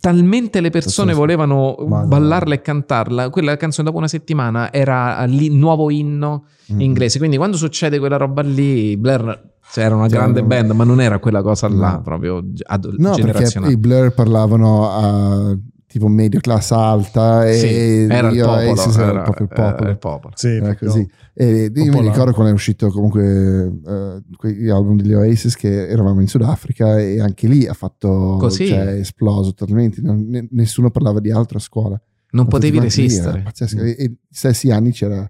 Talmente 0.00 0.60
le 0.60 0.70
persone 0.70 1.14
volevano 1.14 1.76
Madonna. 1.78 2.06
ballarla 2.06 2.54
e 2.54 2.60
cantarla, 2.60 3.30
quella 3.30 3.56
canzone 3.56 3.86
dopo 3.86 3.98
una 3.98 4.08
settimana 4.08 4.72
era 4.72 5.22
il 5.28 5.52
nuovo 5.54 5.90
inno 5.90 6.46
Mm. 6.72 6.80
inglese. 6.80 7.18
Quindi 7.18 7.36
quando 7.36 7.56
succede 7.56 8.00
quella 8.00 8.16
roba 8.16 8.42
lì, 8.42 8.96
Blair 8.96 9.50
cioè, 9.70 9.84
era 9.84 9.94
una 9.94 10.08
Cioè, 10.08 10.18
grande 10.18 10.40
no. 10.40 10.46
band, 10.48 10.70
ma 10.72 10.82
non 10.84 11.00
era 11.00 11.18
quella 11.20 11.40
cosa 11.42 11.68
là, 11.68 11.92
No. 11.92 12.02
proprio 12.02 12.38
ad- 12.66 12.84
No, 12.98 13.10
perché 13.10 13.20
generazionale. 13.22 13.72
i 13.72 13.76
Blur 13.76 14.12
parlavano 14.12 14.90
a 14.90 15.56
tipo 15.92 16.08
media 16.08 16.40
classe 16.40 16.74
alta 16.74 17.46
e 17.48 17.54
Sì, 17.54 17.66
era 18.12 18.28
il 18.30 18.36
io 18.36 18.46
popolo, 18.46 18.68
Oasis 18.70 18.96
era, 18.96 19.10
era- 19.10 19.22
proprio 19.22 19.46
il 19.46 19.52
era 19.52 19.70
popolo. 19.70 19.90
il 19.90 19.98
popolo. 19.98 20.34
Sì, 20.36 20.48
Era 20.48 20.64
proprio- 20.66 20.88
così. 20.90 21.10
E 21.34 21.70
io 21.74 21.92
mi 21.92 22.00
ricordo 22.00 22.32
quando 22.32 22.50
è 22.50 22.54
uscito 22.54 22.88
comunque 22.90 23.64
eh, 23.86 24.22
quegli 24.36 24.68
album 24.68 24.96
degli 24.96 25.12
Oasis 25.14 25.54
che 25.56 25.88
eravamo 25.88 26.20
in 26.20 26.26
Sudafrica 26.28 26.98
e 26.98 27.20
anche 27.20 27.46
lì 27.46 27.66
ha 27.66 27.74
fatto 27.74 28.36
Così. 28.40 28.66
cioè, 28.66 28.78
è 28.86 28.98
esploso 28.98 29.54
totalmente. 29.54 30.00
Non- 30.00 30.26
ne- 30.28 30.48
nessuno 30.50 30.90
parlava 30.90 31.20
di 31.20 31.30
altro 31.30 31.58
a 31.58 31.60
scuola. 31.60 32.00
Non 32.32 32.48
potevi 32.48 32.78
resistere. 32.80 33.30
era 33.34 33.42
pazzesco. 33.42 33.82
Mm. 33.82 33.86
E, 33.86 34.16
stessi 34.30 34.70
anni 34.70 34.90
c'era, 34.92 35.20
mi 35.20 35.28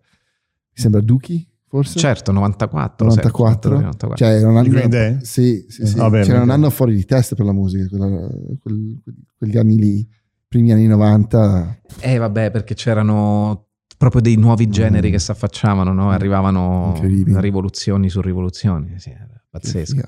sembra 0.72 1.00
Duki 1.00 1.44
forse? 1.66 1.98
Certo, 1.98 2.32
94. 2.32 3.06
94? 3.06 3.74
94. 3.74 4.16
Cioè, 4.16 4.36
era 4.36 4.48
un 4.48 4.56
anno, 4.56 4.68
Green 4.68 4.90
Day? 4.90 5.18
Sì, 5.22 5.64
sì, 5.68 5.86
sì. 5.86 5.98
Ah, 5.98 6.10
beh, 6.10 6.22
c'era 6.22 6.42
un 6.42 6.50
anno 6.50 6.68
fuori 6.70 6.94
di 6.94 7.04
testa 7.04 7.34
per 7.34 7.44
la 7.46 7.52
musica, 7.52 7.86
quella- 7.88 8.28
quel- 8.60 9.00
quegli 9.36 9.56
anni 9.56 9.76
lì, 9.76 10.08
primi 10.52 10.70
anni 10.70 10.86
90. 10.86 11.78
Eh 12.00 12.18
vabbè, 12.18 12.50
perché 12.50 12.74
c'erano 12.74 13.68
proprio 13.96 14.20
dei 14.20 14.36
nuovi 14.36 14.68
generi 14.68 15.08
Mm. 15.08 15.12
che 15.12 15.18
si 15.18 15.30
affacciavano, 15.30 15.92
no? 15.94 16.10
arrivavano 16.10 17.00
rivoluzioni 17.40 18.10
su 18.10 18.20
rivoluzioni. 18.20 18.94
Sì, 18.98 19.10
era 19.10 19.26
pazzesco. 19.48 20.02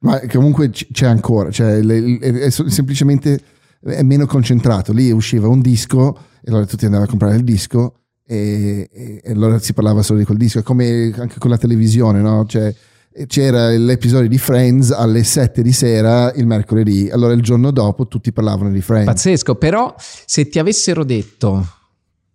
Ma 0.00 0.18
comunque 0.26 0.70
c'è 0.70 1.06
ancora, 1.06 1.50
cioè, 1.50 1.78
è, 1.80 2.50
semplicemente 2.50 3.40
è 3.82 4.02
meno 4.02 4.26
concentrato. 4.26 4.92
Lì 4.92 5.10
usciva 5.12 5.46
un 5.46 5.60
disco 5.60 6.16
e 6.42 6.50
allora 6.50 6.64
tutti 6.66 6.84
andavano 6.86 7.06
a 7.06 7.10
comprare 7.10 7.36
il 7.36 7.44
disco 7.44 7.94
e, 8.26 8.88
e- 8.90 9.20
e 9.22 9.30
allora 9.32 9.58
si 9.58 9.72
parlava 9.72 10.02
solo 10.02 10.18
di 10.18 10.24
quel 10.24 10.38
disco. 10.38 10.58
È 10.58 10.62
come 10.62 11.12
anche 11.16 11.38
con 11.38 11.50
la 11.50 11.58
televisione, 11.58 12.20
no? 12.22 12.44
Cioè, 12.46 12.74
c'era 13.26 13.70
l'episodio 13.70 14.28
di 14.28 14.38
Friends 14.38 14.90
alle 14.90 15.24
7 15.24 15.62
di 15.62 15.72
sera 15.72 16.32
il 16.32 16.46
mercoledì, 16.46 17.10
allora 17.10 17.32
il 17.32 17.42
giorno 17.42 17.70
dopo 17.70 18.06
tutti 18.06 18.32
parlavano 18.32 18.70
di 18.70 18.80
Friends. 18.80 19.06
Pazzesco, 19.06 19.56
però 19.56 19.94
se 19.98 20.48
ti 20.48 20.58
avessero 20.58 21.04
detto 21.04 21.66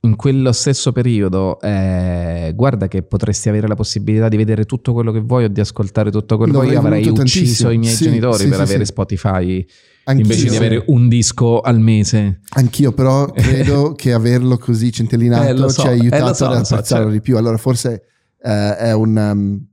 in 0.02 0.16
quello 0.16 0.52
stesso 0.52 0.92
periodo, 0.92 1.60
eh, 1.62 2.52
guarda 2.56 2.88
che 2.88 3.02
potresti 3.04 3.50
avere 3.50 3.68
la 3.68 3.76
possibilità 3.76 4.28
di 4.28 4.38
vedere 4.38 4.66
tutto 4.66 4.94
quello 4.94 5.12
che 5.12 5.20
vuoi 5.20 5.46
o 5.46 5.48
di 5.48 5.60
ascoltare 5.60 6.12
tutto 6.12 6.38
quello 6.38 6.60
che 6.60 6.66
vuoi. 6.66 6.74
Io 6.74 6.80
avrei 6.80 7.08
ucciso 7.08 7.70
i 7.70 7.78
miei 7.78 7.94
sì, 7.94 8.04
genitori 8.06 8.44
sì, 8.44 8.48
per 8.48 8.58
sì, 8.58 8.62
avere. 8.62 8.86
Spotify 8.86 9.66
Anch'io. 10.04 10.24
invece 10.24 10.50
di 10.50 10.56
avere 10.56 10.84
un 10.88 11.08
disco 11.08 11.62
al 11.62 11.80
mese. 11.80 12.42
Anch'io, 12.50 12.92
però 12.92 13.26
credo 13.34 13.94
che 13.94 14.14
averlo 14.14 14.58
così 14.58 14.92
centellinato 14.92 15.66
Eh, 15.66 15.70
so, 15.70 15.82
ci 15.82 15.88
ha 15.88 15.92
eh, 15.92 15.94
aiutato 15.94 16.26
lo 16.26 16.34
so, 16.34 16.46
ad 16.46 16.58
lo 16.58 16.64
so, 16.64 16.74
apprezzarlo 16.74 17.06
certo. 17.06 17.12
di 17.12 17.22
più. 17.22 17.38
Allora, 17.38 17.58
forse 17.58 18.04
eh, 18.42 18.78
è 18.78 18.94
un. 18.94 19.16
um, 19.18 19.68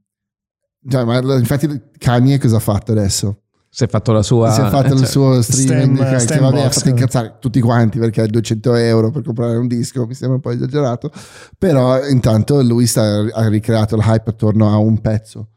cioè, 0.88 1.04
ma 1.04 1.18
infatti, 1.36 1.80
Kanye 1.98 2.38
cosa 2.38 2.56
ha 2.56 2.60
fatto 2.60 2.92
adesso? 2.92 3.36
Si 3.74 3.84
è 3.84 3.88
fatto 3.88 4.12
la 4.12 4.22
sua... 4.22 4.50
si 4.52 4.60
è 4.60 4.68
fatto 4.68 4.88
eh, 4.88 4.92
il 4.92 4.98
cioè, 4.98 5.06
suo 5.06 5.40
streaming 5.40 5.96
Stem- 5.96 6.10
che, 6.10 6.18
Stem 6.18 6.36
che 6.36 6.42
vabbè, 6.42 6.60
ha 6.60 6.70
fatto 6.70 6.88
incazzare 6.90 7.36
tutti 7.40 7.58
quanti 7.60 7.98
perché 7.98 8.20
ha 8.20 8.26
200 8.26 8.74
euro 8.74 9.10
per 9.10 9.22
comprare 9.22 9.56
un 9.56 9.66
disco 9.66 10.04
mi 10.06 10.12
sembra 10.12 10.36
un 10.36 10.42
po' 10.42 10.50
esagerato 10.50 11.10
però 11.56 12.06
intanto 12.06 12.60
lui 12.62 12.86
sta, 12.86 13.24
ha 13.32 13.48
ricreato 13.48 13.94
il 13.96 14.02
hype 14.04 14.28
attorno 14.28 14.68
a 14.70 14.76
un 14.76 15.00
pezzo 15.00 15.48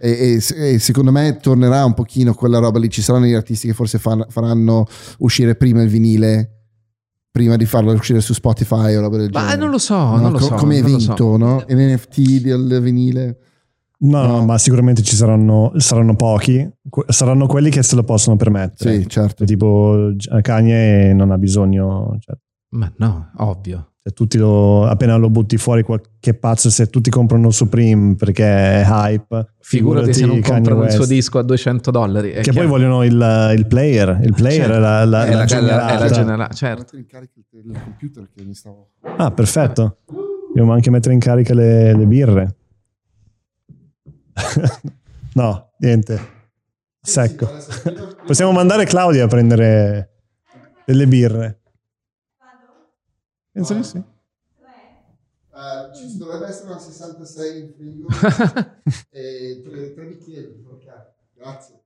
e, 0.00 0.40
e- 0.48 0.72
e 0.72 0.78
secondo 0.78 1.12
me 1.12 1.36
tornerà 1.36 1.84
un 1.84 1.92
pochino 1.92 2.32
quella 2.32 2.58
roba 2.60 2.78
lì 2.78 2.88
ci 2.88 3.02
saranno 3.02 3.26
gli 3.26 3.34
artisti 3.34 3.66
che 3.66 3.74
forse 3.74 3.98
fan- 3.98 4.24
faranno 4.30 4.86
uscire 5.18 5.54
prima 5.54 5.82
il 5.82 5.90
vinile 5.90 6.62
prima 7.30 7.56
di 7.56 7.66
farlo 7.66 7.92
uscire 7.92 8.22
su 8.22 8.32
Spotify 8.32 8.94
o 8.94 9.02
roba 9.02 9.18
del 9.18 9.28
Ma 9.34 9.40
genere 9.40 9.58
non 9.58 9.68
lo 9.70 9.78
so, 9.78 9.96
No? 9.98 10.16
non 10.16 10.32
lo 10.32 10.38
so. 10.38 10.54
come 10.54 10.80
non 10.80 10.92
lo 10.92 10.98
so. 10.98 11.36
no? 11.36 11.62
l'NFT 11.68 12.40
del 12.40 12.80
vinile 12.80 13.38
No, 14.02 14.26
no, 14.26 14.36
No. 14.38 14.44
ma 14.46 14.56
sicuramente 14.58 15.02
ci 15.02 15.14
saranno, 15.14 15.72
saranno 15.76 16.14
pochi. 16.16 16.66
Saranno 17.08 17.46
quelli 17.46 17.68
che 17.70 17.82
se 17.82 17.96
lo 17.96 18.02
possono 18.02 18.36
permettere. 18.36 19.00
sì 19.00 19.06
certo 19.08 19.44
Tipo 19.44 20.12
Kanye 20.40 21.12
non 21.12 21.30
ha 21.30 21.36
bisogno. 21.38 22.16
Cioè, 22.18 22.34
Ma 22.70 22.90
no, 22.96 23.30
ovvio. 23.38 23.92
se 24.02 24.12
tutti 24.12 24.38
lo, 24.38 24.86
appena 24.86 25.16
lo 25.16 25.28
butti 25.28 25.58
fuori, 25.58 25.82
qualche 25.82 26.32
pazzo, 26.32 26.70
se 26.70 26.86
tutti 26.86 27.10
comprano 27.10 27.50
Supreme 27.50 28.14
perché 28.14 28.44
è 28.80 28.84
hype, 28.88 29.52
Figurati 29.60 30.14
se 30.14 30.24
non 30.24 30.40
Kanye 30.40 30.54
comprano 30.54 30.84
il 30.84 30.90
suo 30.92 31.00
West. 31.00 31.10
disco 31.12 31.38
a 31.38 31.42
200 31.42 31.90
dollari. 31.90 32.30
Che 32.30 32.40
poi 32.42 32.52
chiaro. 32.52 32.68
vogliono 32.68 33.02
il, 33.04 33.54
il 33.58 33.66
player. 33.66 34.18
Il 34.22 34.32
player 34.32 34.60
Certo. 34.64 34.72
è 34.76 34.78
la, 34.78 35.04
la, 35.04 35.24
È 35.26 35.30
la 35.30 35.36
la- 35.40 35.44
generata. 35.44 35.94
è 35.94 35.98
la 35.98 36.08
generata, 36.08 36.54
certo. 36.54 36.78
Mettere 36.96 36.98
in 37.02 37.06
carica 37.06 37.32
il 37.36 37.44
il 37.66 37.80
computer 37.84 38.28
che 38.34 38.42
mi 38.44 38.54
stavo 38.54 38.92
Ah, 39.18 39.30
perfetto. 39.30 39.98
Devo 40.54 40.72
anche 40.72 40.88
mettere 40.90 41.12
in 41.12 41.20
carica 41.20 41.52
le, 41.52 41.94
le 41.94 42.06
birre. 42.06 42.54
no, 45.34 45.72
niente. 45.78 46.38
Secco. 47.00 47.46
Possiamo 48.24 48.52
mandare 48.52 48.84
Claudia 48.84 49.24
a 49.24 49.28
prendere 49.28 50.10
delle 50.84 51.06
birre. 51.06 51.60
Penso 53.52 53.74
di 53.74 53.82
sì. 53.82 53.96
Eh, 53.98 54.04
ci 56.12 56.18
dovrebbe 56.18 56.46
essere 56.46 56.68
una 56.68 56.78
66 56.78 57.60
in 57.60 57.72
frigo 57.76 58.06
e 59.10 59.60
tre, 59.62 59.92
tre 59.92 60.06
bicchieri. 60.06 60.56
Grazie. 61.34 61.80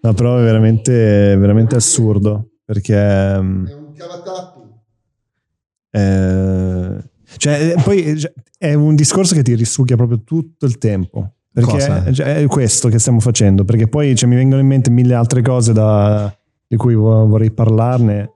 No, 0.00 0.14
però 0.14 0.38
è 0.38 0.42
veramente, 0.42 1.36
veramente 1.36 1.76
assurdo. 1.76 2.50
Perché... 2.64 2.94
mm, 3.40 3.66
È 3.66 3.74
un 3.84 3.94
cavatappi. 3.94 4.74
eh, 5.90 7.10
cioè, 7.38 7.74
eh, 7.76 7.82
poi 7.82 8.18
cioè, 8.18 8.32
è 8.58 8.74
un 8.74 8.94
discorso 8.94 9.34
che 9.34 9.42
ti 9.42 9.54
risucchia 9.54 9.96
proprio 9.96 10.22
tutto 10.22 10.66
il 10.66 10.78
tempo. 10.78 11.34
Perché 11.56 11.70
Cosa? 11.70 12.12
cioè, 12.12 12.36
è 12.36 12.46
questo 12.48 12.90
che 12.90 12.98
stiamo 12.98 13.18
facendo. 13.18 13.64
Perché 13.64 13.88
poi 13.88 14.14
cioè, 14.14 14.28
mi 14.28 14.34
vengono 14.36 14.60
in 14.60 14.66
mente 14.66 14.90
mille 14.90 15.14
altre 15.14 15.40
cose 15.40 15.72
da- 15.72 16.30
di 16.66 16.76
cui 16.76 16.94
vo- 16.94 17.26
vorrei 17.26 17.50
parlarne. 17.50 18.30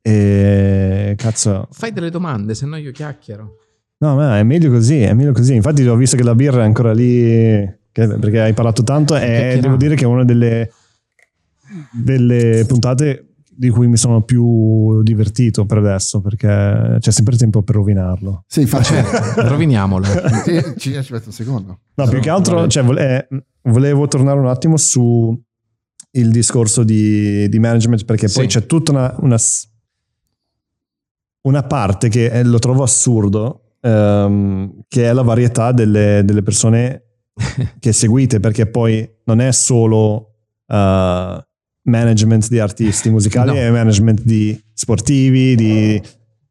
E 0.00 1.14
cazzo, 1.18 1.68
Fai 1.70 1.92
delle 1.92 2.08
domande, 2.10 2.54
se 2.54 2.64
no 2.64 2.76
io 2.76 2.92
chiacchiero. 2.92 3.56
no, 3.98 4.14
ma 4.14 4.38
è 4.38 4.42
meglio 4.42 4.70
così. 4.70 5.02
È 5.02 5.12
meglio 5.12 5.32
così. 5.32 5.54
Infatti, 5.54 5.86
ho 5.86 5.96
visto 5.96 6.16
che 6.16 6.22
la 6.22 6.34
birra 6.34 6.62
è 6.62 6.64
ancora 6.64 6.92
lì. 6.94 7.76
che- 7.92 8.06
perché 8.18 8.40
hai 8.40 8.54
parlato 8.54 8.82
tanto. 8.84 9.14
E 9.16 9.58
devo 9.60 9.76
dire 9.76 9.94
che 9.96 10.04
è 10.04 10.06
una 10.06 10.24
delle, 10.24 10.70
delle 11.92 12.64
puntate 12.66 13.27
di 13.58 13.70
cui 13.70 13.88
mi 13.88 13.96
sono 13.96 14.22
più 14.22 15.02
divertito 15.02 15.66
per 15.66 15.78
adesso. 15.78 16.20
Perché 16.20 16.98
c'è 17.00 17.10
sempre 17.10 17.36
tempo 17.36 17.62
per 17.62 17.74
rovinarlo. 17.74 18.44
Sì, 18.46 18.66
faccio. 18.66 18.94
Roviniamolo. 19.36 20.04
Sì, 20.44 20.62
ci 20.76 20.90
ci 20.92 20.96
aspetta 20.96 21.24
un 21.26 21.32
secondo. 21.32 21.80
No, 21.94 22.08
più 22.08 22.20
che 22.20 22.30
altro, 22.30 22.68
cioè, 22.68 22.84
vole- 22.84 23.26
eh, 23.28 23.44
volevo 23.62 24.06
tornare 24.06 24.38
un 24.38 24.46
attimo 24.46 24.76
su 24.76 25.36
il 26.12 26.30
discorso 26.30 26.84
di, 26.84 27.48
di 27.48 27.58
management 27.58 28.04
perché 28.04 28.28
poi 28.28 28.48
Sì. 28.48 28.58
c'è 28.60 28.66
tutta 28.66 28.92
una, 28.92 29.14
una 29.20 29.36
una 31.42 31.62
parte 31.62 32.08
che 32.08 32.26
eh, 32.26 32.44
lo 32.44 32.58
trovo 32.58 32.82
assurdo, 32.82 33.76
ehm, 33.80 34.82
che 34.88 35.08
è 35.08 35.12
la 35.12 35.22
varietà 35.22 35.72
delle, 35.72 36.22
delle 36.24 36.42
persone 36.42 37.02
che 37.78 37.92
seguite, 37.92 38.38
perché 38.40 38.66
poi 38.66 39.08
non 39.24 39.40
è 39.40 39.50
solo 39.52 40.34
eh, 40.66 41.47
management 41.88 42.48
di 42.48 42.58
artisti 42.58 43.10
musicali, 43.10 43.50
No. 43.50 43.56
è 43.56 43.70
management 43.70 44.22
di 44.22 44.58
sportivi, 44.72 45.54
di... 45.56 46.00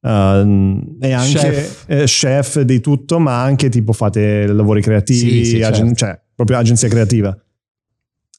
ehm, 0.02 0.98
e 1.00 1.12
anche 1.14 1.38
Chef. 1.40 1.86
chef. 1.86 2.04
chef 2.06 2.62
di 2.62 2.80
tutto, 2.82 3.20
ma 3.20 3.42
anche 3.42 3.70
tipo 3.70 3.94
fate 3.94 4.46
lavori 4.48 4.82
creativi, 4.82 5.44
Sì, 5.44 5.46
sì, 5.46 5.62
agen- 5.64 5.96
certo. 5.96 6.06
cioè 6.06 6.22
proprio 6.36 6.58
agenzia 6.58 6.88
creativa. 6.90 7.36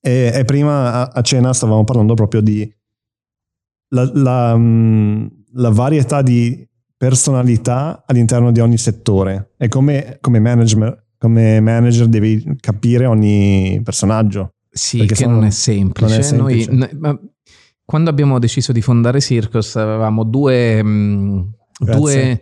E, 0.01 0.31
e 0.33 0.45
prima 0.45 0.93
a, 0.93 1.11
a 1.13 1.21
cena 1.23 1.53
stavamo 1.53 1.85
parlando 1.85 2.15
proprio 2.15 2.41
di 2.41 2.71
la, 3.91 4.11
la, 4.15 4.57
mh, 4.57 5.31
la 5.55 5.71
varietà 5.71 6.23
di 6.23 6.67
personalità 6.97 8.05
all'interno 8.07 8.53
di 8.53 8.61
ogni 8.61 8.77
settore 8.79 9.53
e 9.57 9.69
come, 9.69 10.19
come, 10.21 10.39
manager, 10.41 11.07
come 11.19 11.61
manager 11.61 12.07
devi 12.07 12.57
capire 12.61 13.07
ogni 13.07 13.81
personaggio. 13.83 14.55
Sì, 14.79 14.99
Perché 15.05 15.27
non 15.27 15.45
è 15.45 15.51
semplice. 15.51 16.09
non 16.11 16.19
è 16.19 16.23
semplice. 16.23 16.71
Noi- 16.71 16.89
n- 16.91 16.99
ma 16.99 17.21
quando 17.85 18.11
abbiamo 18.11 18.39
deciso 18.39 18.73
di 18.73 18.81
fondare 18.83 19.21
Circus 19.21 19.77
avevamo 19.77 20.23
due, 20.25 20.83
mh, 20.83 21.53
Grazie. 21.81 22.01
due, 22.01 22.41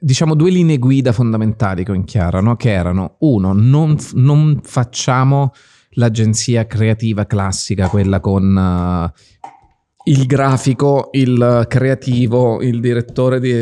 diciamo, 0.00 0.34
due 0.34 0.50
linee 0.50 0.78
guida 0.78 1.12
fondamentali 1.12 1.84
con 1.84 2.04
Chiara, 2.04 2.40
no? 2.40 2.54
che 2.56 2.70
erano, 2.70 3.16
uno, 3.20 3.52
non, 3.52 3.96
non 4.14 4.60
facciamo 4.62 5.52
l'agenzia 5.92 6.66
creativa 6.66 7.24
classica, 7.26 7.88
quella 7.88 8.20
con 8.20 8.56
eh, 8.56 10.10
il 10.10 10.26
grafico, 10.26 11.08
il 11.12 11.64
creativo, 11.68 12.62
il 12.62 12.80
direttore 12.80 13.40
di... 13.40 13.52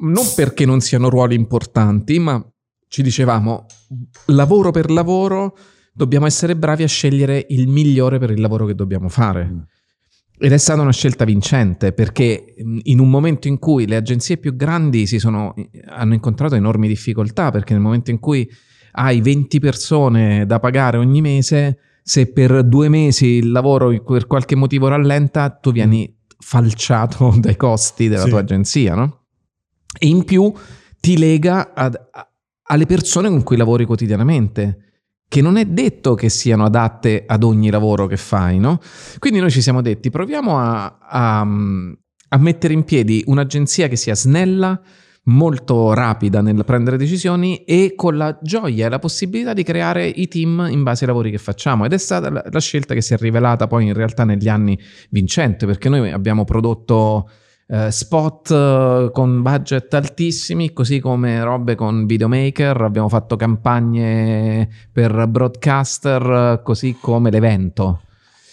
Non 0.00 0.24
perché 0.36 0.64
non 0.66 0.80
siano 0.80 1.08
ruoli 1.08 1.34
importanti, 1.34 2.18
ma 2.18 2.42
ci 2.88 3.02
dicevamo, 3.02 3.66
lavoro 4.26 4.70
per 4.70 4.90
lavoro, 4.90 5.56
dobbiamo 5.98 6.26
essere 6.26 6.54
bravi 6.54 6.84
a 6.84 6.86
scegliere 6.86 7.44
il 7.48 7.66
migliore 7.66 8.20
per 8.20 8.30
il 8.30 8.40
lavoro 8.40 8.66
che 8.66 8.76
dobbiamo 8.76 9.08
fare. 9.08 9.66
Ed 10.38 10.52
è 10.52 10.56
stata 10.56 10.80
una 10.80 10.92
scelta 10.92 11.24
vincente 11.24 11.92
perché 11.92 12.54
mh, 12.56 12.78
in 12.84 13.00
un 13.00 13.10
momento 13.10 13.48
in 13.48 13.58
cui 13.58 13.84
le 13.88 13.96
agenzie 13.96 14.36
più 14.36 14.54
grandi 14.54 15.08
si 15.08 15.18
sono, 15.18 15.52
hanno 15.88 16.14
incontrato 16.14 16.54
enormi 16.54 16.86
difficoltà, 16.86 17.50
perché 17.50 17.72
nel 17.72 17.82
momento 17.82 18.12
in 18.12 18.20
cui 18.20 18.48
hai 18.92 19.20
20 19.20 19.58
persone 19.58 20.46
da 20.46 20.60
pagare 20.60 20.96
ogni 20.98 21.20
mese, 21.20 21.78
se 22.04 22.30
per 22.30 22.62
due 22.62 22.88
mesi 22.88 23.26
il 23.26 23.50
lavoro 23.50 24.00
per 24.04 24.28
qualche 24.28 24.54
motivo 24.54 24.86
rallenta, 24.86 25.50
tu 25.50 25.72
vieni 25.72 26.16
falciato 26.38 27.34
dai 27.40 27.56
costi 27.56 28.06
della 28.06 28.22
Sì. 28.22 28.28
tua 28.30 28.38
agenzia, 28.38 28.94
no? 28.94 29.24
E 29.98 30.06
in 30.06 30.22
più 30.24 30.52
ti 31.00 31.18
lega 31.18 31.74
ad- 31.74 31.98
a- 32.12 32.30
alle 32.70 32.86
persone 32.86 33.28
con 33.28 33.42
cui 33.42 33.56
lavori 33.56 33.84
quotidianamente, 33.86 34.87
che 35.28 35.42
non 35.42 35.56
è 35.56 35.66
detto 35.66 36.14
che 36.14 36.30
siano 36.30 36.64
adatte 36.64 37.24
ad 37.26 37.44
ogni 37.44 37.70
lavoro 37.70 38.06
che 38.06 38.16
fai, 38.16 38.58
no? 38.58 38.80
Quindi 39.18 39.40
noi 39.40 39.50
ci 39.50 39.60
siamo 39.60 39.82
detti, 39.82 40.10
proviamo 40.10 40.58
a, 40.58 40.98
a- 41.00 41.46
a 42.30 42.38
mettere 42.38 42.72
in 42.72 42.84
piedi 42.84 43.22
un'agenzia 43.26 43.88
che 43.88 43.96
sia 43.96 44.14
snella, 44.14 44.80
molto 45.28 45.92
rapida 45.92 46.40
nel 46.40 46.64
prendere 46.64 46.96
decisioni 46.96 47.64
e 47.64 47.92
con 47.94 48.16
la 48.16 48.38
gioia 48.40 48.86
e 48.86 48.88
la 48.88 48.98
possibilità 48.98 49.52
di 49.52 49.62
creare 49.62 50.06
i 50.06 50.26
team 50.28 50.68
in 50.70 50.82
base 50.82 51.04
ai 51.04 51.10
lavori 51.10 51.30
che 51.30 51.38
facciamo. 51.38 51.84
Ed 51.84 51.92
è 51.92 51.98
stata 51.98 52.30
la, 52.30 52.42
la 52.50 52.60
scelta 52.60 52.94
che 52.94 53.02
si 53.02 53.14
è 53.14 53.18
rivelata 53.18 53.66
poi 53.66 53.86
in 53.86 53.92
realtà 53.94 54.24
negli 54.24 54.48
anni 54.48 54.78
vincente, 55.10 55.66
perché 55.66 55.88
noi 55.88 56.10
abbiamo 56.10 56.44
prodotto 56.44 57.28
eh, 57.70 57.90
spot 57.90 58.50
eh, 58.50 59.10
con 59.12 59.42
budget 59.42 59.92
altissimi, 59.94 60.72
così 60.72 61.00
come 61.00 61.42
robe 61.44 61.74
con 61.74 62.06
videomaker, 62.06 62.80
abbiamo 62.80 63.08
fatto 63.10 63.36
campagne 63.36 64.68
per 64.92 65.26
broadcaster, 65.28 66.22
eh, 66.58 66.62
così 66.62 66.96
come 67.00 67.30
l'evento. 67.30 68.00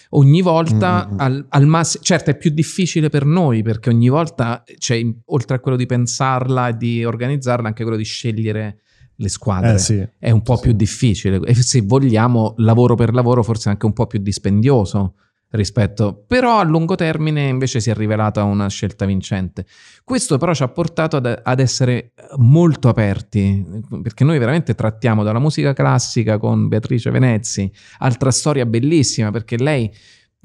Ogni 0.09 0.41
volta 0.41 1.09
Mm. 1.11 1.19
al, 1.19 1.45
al 1.49 1.65
massimo, 1.65 2.03
certo 2.03 2.29
è 2.29 2.37
più 2.37 2.49
difficile 2.51 3.09
per 3.09 3.25
noi 3.25 3.63
perché 3.63 3.89
ogni 3.89 4.07
volta 4.07 4.63
c'è, 4.77 5.01
oltre 5.25 5.55
a 5.57 5.59
quello 5.59 5.75
di 5.77 5.85
pensarla 5.85 6.69
e 6.69 6.77
di 6.77 7.03
organizzarla, 7.03 7.67
anche 7.67 7.83
quello 7.83 7.97
di 7.97 8.03
scegliere 8.05 8.79
le 9.15 9.29
squadre. 9.29 9.73
Eh 9.73 9.77
sì. 9.77 10.07
È 10.19 10.29
un 10.29 10.41
po' 10.41 10.55
Sì. 10.57 10.61
più 10.63 10.71
difficile 10.73 11.39
e 11.45 11.53
se 11.55 11.81
vogliamo 11.81 12.53
lavoro 12.57 12.95
per 12.95 13.13
lavoro 13.13 13.43
forse 13.43 13.69
anche 13.69 13.85
un 13.85 13.93
po' 13.93 14.07
più 14.07 14.19
dispendioso 14.19 15.15
rispetto, 15.55 16.23
però 16.27 16.59
a 16.59 16.63
lungo 16.63 16.95
termine 16.95 17.47
invece 17.47 17.79
si 17.79 17.89
è 17.89 17.93
rivelata 17.93 18.43
una 18.43 18.67
scelta 18.67 19.05
vincente. 19.05 19.65
Questo 20.03 20.37
però 20.37 20.53
ci 20.53 20.63
ha 20.63 20.67
portato 20.67 21.17
ad, 21.17 21.41
ad 21.43 21.59
essere 21.59 22.13
molto 22.37 22.89
aperti, 22.89 23.65
perché 24.01 24.23
noi 24.23 24.37
veramente 24.37 24.75
trattiamo 24.75 25.23
dalla 25.23 25.39
musica 25.39 25.73
classica 25.73 26.37
con 26.37 26.67
Beatrice 26.67 27.09
Venezzi, 27.09 27.71
altra 27.99 28.31
storia 28.31 28.65
bellissima, 28.65 29.31
perché 29.31 29.57
lei 29.57 29.91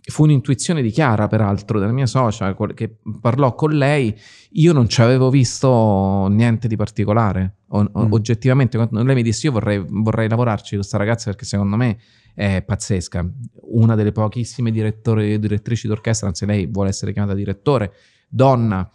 fu 0.03 0.25
un'intuizione 0.25 0.83
di 0.83 0.91
Chiara, 0.91 1.27
peraltro, 1.27 1.79
della 1.79 1.93
mia 1.93 2.07
socia, 2.07 2.57
che 2.75 2.97
parlò 3.21 3.55
con 3.55 3.73
lei. 3.73 4.17
Io 4.53 4.73
non 4.73 4.89
ci 4.89 5.03
avevo 5.03 5.31
visto 5.31 6.27
niente 6.29 6.69
di 6.69 6.77
particolare. 6.77 7.57
O, 7.69 7.83
mm. 7.83 8.13
Oggettivamente, 8.13 8.77
quando 8.77 9.03
lei 9.03 9.15
mi 9.15 9.23
disse: 9.23 9.47
Io 9.47 9.53
vorrei, 9.53 9.85
vorrei 9.87 10.29
lavorarci 10.29 10.71
con 10.71 10.79
questa 10.79 10.99
ragazza 10.99 11.31
perché 11.31 11.45
secondo 11.45 11.77
me 11.77 11.99
è 12.35 12.63
pazzesca. 12.63 13.29
Una 13.73 13.95
delle 13.95 14.13
pochissime 14.13 14.71
direttrici 14.71 15.87
d'orchestra, 15.87 16.29
anzi, 16.29 16.47
lei 16.47 16.67
vuole 16.67 16.89
essere 16.89 17.13
chiamata 17.13 17.35
direttore, 17.35 17.93
donna 18.29 18.91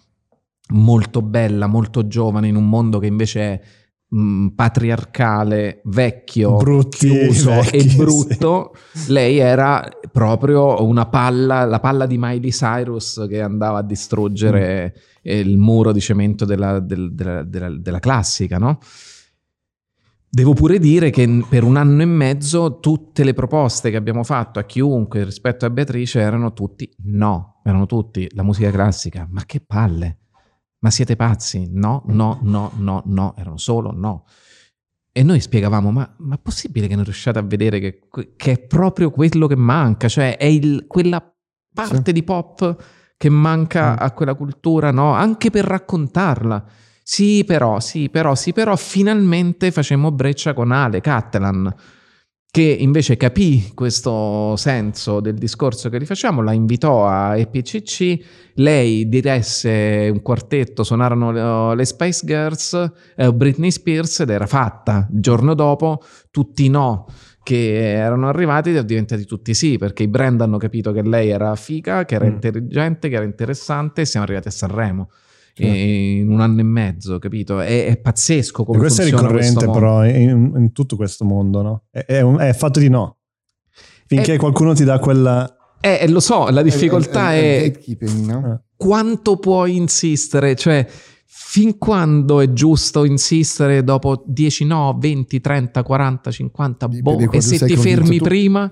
molto 0.69 1.22
bella, 1.22 1.68
molto 1.68 2.07
giovane, 2.07 2.48
in 2.48 2.56
un 2.56 2.68
mondo 2.68 2.99
che 2.99 3.06
invece 3.06 3.40
è 3.41 3.61
mh, 4.16 4.48
patriarcale, 4.56 5.82
vecchio, 5.86 6.56
Brutti, 6.56 7.10
chiuso 7.10 7.52
vecchi, 7.52 7.78
e 7.78 7.96
brutto, 7.96 8.76
sì. 8.94 9.12
lei 9.12 9.38
era 9.38 9.88
proprio 10.12 10.84
una 10.84 11.06
palla, 11.08 11.66
la 11.66 11.80
palla 11.80 12.06
di 12.06 12.18
Miley 12.18 12.52
Cyrus 12.52 13.26
che 13.28 13.42
andava 13.42 13.80
a 13.80 13.84
distruggere 13.84 14.94
mm. 14.96 15.32
il 15.32 15.58
muro 15.58 15.92
di 15.92 16.00
cemento 16.00 16.46
della, 16.46 16.80
del, 16.80 17.14
della, 17.14 17.44
della, 17.44 17.70
della 17.70 18.00
classica, 18.00 18.58
no? 18.58 18.80
Devo 20.28 20.54
pure 20.54 20.80
dire 20.80 21.12
che 21.12 21.46
per 21.48 21.64
un 21.64 21.78
anno 21.78 22.02
e 22.02 22.06
mezzo 22.06 22.80
tutte 22.82 23.24
le 23.24 23.34
proposte 23.34 23.90
che 23.90 23.96
abbiamo 23.96 24.24
fatto 24.24 24.60
a 24.60 24.64
chiunque 24.64 25.24
rispetto 25.24 25.66
a 25.66 25.70
Beatrice 25.70 26.20
erano 26.20 26.52
tutti 26.52 26.94
no, 27.04 27.62
erano 27.64 27.86
tutti 27.86 28.30
la 28.34 28.44
musica 28.44 28.70
classica, 28.70 29.26
ma 29.30 29.46
che 29.46 29.62
palle, 29.62 30.18
ma 30.86 30.91
siete 30.91 31.16
pazzi? 31.16 31.68
No, 31.72 32.03
no, 32.10 32.38
no, 32.44 32.72
no, 32.76 33.02
no, 33.07 33.34
erano 33.40 33.57
solo 33.57 33.91
no. 33.91 34.26
E 35.12 35.24
noi 35.24 35.40
spiegavamo, 35.40 35.90
ma, 35.90 36.14
ma 36.20 36.36
è 36.36 36.40
possibile 36.40 36.86
che 36.86 36.94
non 36.94 37.03
riusciate 37.03 37.40
a 37.40 37.41
vedere 37.41 37.80
che, 37.80 38.02
che, 38.36 38.52
è 38.52 38.60
proprio 38.60 39.10
quello 39.10 39.48
che 39.48 39.56
manca? 39.56 40.07
Cioè 40.07 40.38
è 40.38 40.45
il, 40.45 40.86
quella 40.86 41.28
parte 41.74 42.03
sì. 42.06 42.12
di 42.12 42.22
pop 42.22 42.84
che 43.18 43.30
manca 43.30 43.94
mm. 43.94 43.95
a 43.98 44.12
quella 44.12 44.36
cultura, 44.36 44.91
no? 44.91 45.12
Anche 45.14 45.49
per 45.49 45.66
raccontarla. 45.66 46.64
Sì, 47.02 47.44
però, 47.45 47.80
sì, 47.80 48.12
però, 48.12 48.36
sì, 48.36 48.53
però, 48.53 48.76
finalmente 48.76 49.72
facemmo 49.72 50.12
breccia 50.12 50.53
con 50.53 50.72
Ale 50.72 51.02
Cattelan, 51.02 51.74
che 52.56 52.61
invece 52.61 53.18
capì 53.18 53.73
questo 53.73 54.56
senso 54.56 55.19
del 55.19 55.34
discorso 55.34 55.90
che 55.90 55.98
rifacciamo, 55.98 56.41
la 56.41 56.53
invitò 56.53 57.06
a 57.06 57.36
EPCC, 57.36 58.53
lei 58.53 59.10
diresse 59.10 60.10
un 60.10 60.22
quartetto, 60.22 60.86
suonarono 60.86 61.73
le 61.73 61.84
Spice 61.84 62.26
Girls, 62.26 62.91
eh, 63.18 63.34
Britney 63.34 63.72
Spears 63.72 64.22
ed 64.22 64.30
era 64.30 64.48
fatta. 64.48 65.06
Il 65.11 65.19
giorno 65.19 65.53
dopo 65.53 66.02
tutti 66.32 66.64
i 66.64 66.69
no 66.69 67.07
che 67.44 67.91
erano 67.91 68.30
arrivati 68.30 68.72
sono 68.72 68.84
diventati 68.84 69.26
tutti 69.26 69.53
sì, 69.53 69.77
perché 69.77 70.03
i 70.03 70.07
brand 70.07 70.40
hanno 70.40 70.56
capito 70.56 70.94
che 70.94 71.02
lei 71.02 71.32
era 71.32 71.53
figa, 71.57 72.06
che 72.06 72.15
era 72.15 72.23
mm. 72.23 72.32
intelligente, 72.32 73.10
che 73.10 73.15
era 73.15 73.26
interessante 73.26 73.99
e 73.99 74.06
siamo 74.06 74.26
arrivati 74.26 74.48
a 74.48 74.52
Sanremo 74.52 75.10
certo. 75.64 75.77
in 75.77 76.32
un 76.32 76.41
anno 76.41 76.60
e 76.60 76.64
mezzo, 76.64 77.19
capito? 77.19 77.60
È, 77.60 77.88
è 77.88 77.98
pazzesco 77.98 78.64
come 78.64 78.77
e 78.77 78.80
questo 78.82 79.02
è 79.02 79.06
ricorrente 79.06 79.69
però 79.69 80.06
in, 80.06 80.53
in, 80.56 80.72
tutto 80.73 80.95
questo 80.95 81.23
mondo, 81.23 81.61
no? 81.61 81.84
È, 81.90 82.03
è, 82.06 82.23
è 82.23 82.53
fatto 82.53 82.80
di 82.80 82.90
no. 82.90 83.18
Finché 84.06 84.36
è, 84.36 84.38
qualcuno 84.38 84.73
ti 84.73 84.84
dà 84.84 84.99
quella... 84.99 85.56
Eh, 85.80 86.07
lo 86.10 86.19
so, 86.19 86.49
la 86.49 86.61
difficoltà 86.61 87.34
è, 87.34 87.72
no? 88.26 88.53
Eh. 88.53 88.60
quanto 88.76 89.38
puoi 89.38 89.76
insistere, 89.76 90.56
cioè 90.56 90.86
fin 91.27 91.77
quando 91.77 92.40
è 92.40 92.52
giusto 92.53 93.06
insistere 93.06 93.84
dopo 93.84 94.23
10 94.26 94.65
no, 94.65 94.98
20, 94.99 95.40
30, 95.41 95.84
40, 95.84 96.32
50, 96.32 96.88
boh, 96.88 97.32
e 97.32 97.41
se 97.41 97.65
ti 97.65 97.77
fermi 97.77 98.18
tu. 98.18 98.23
prima 98.23 98.72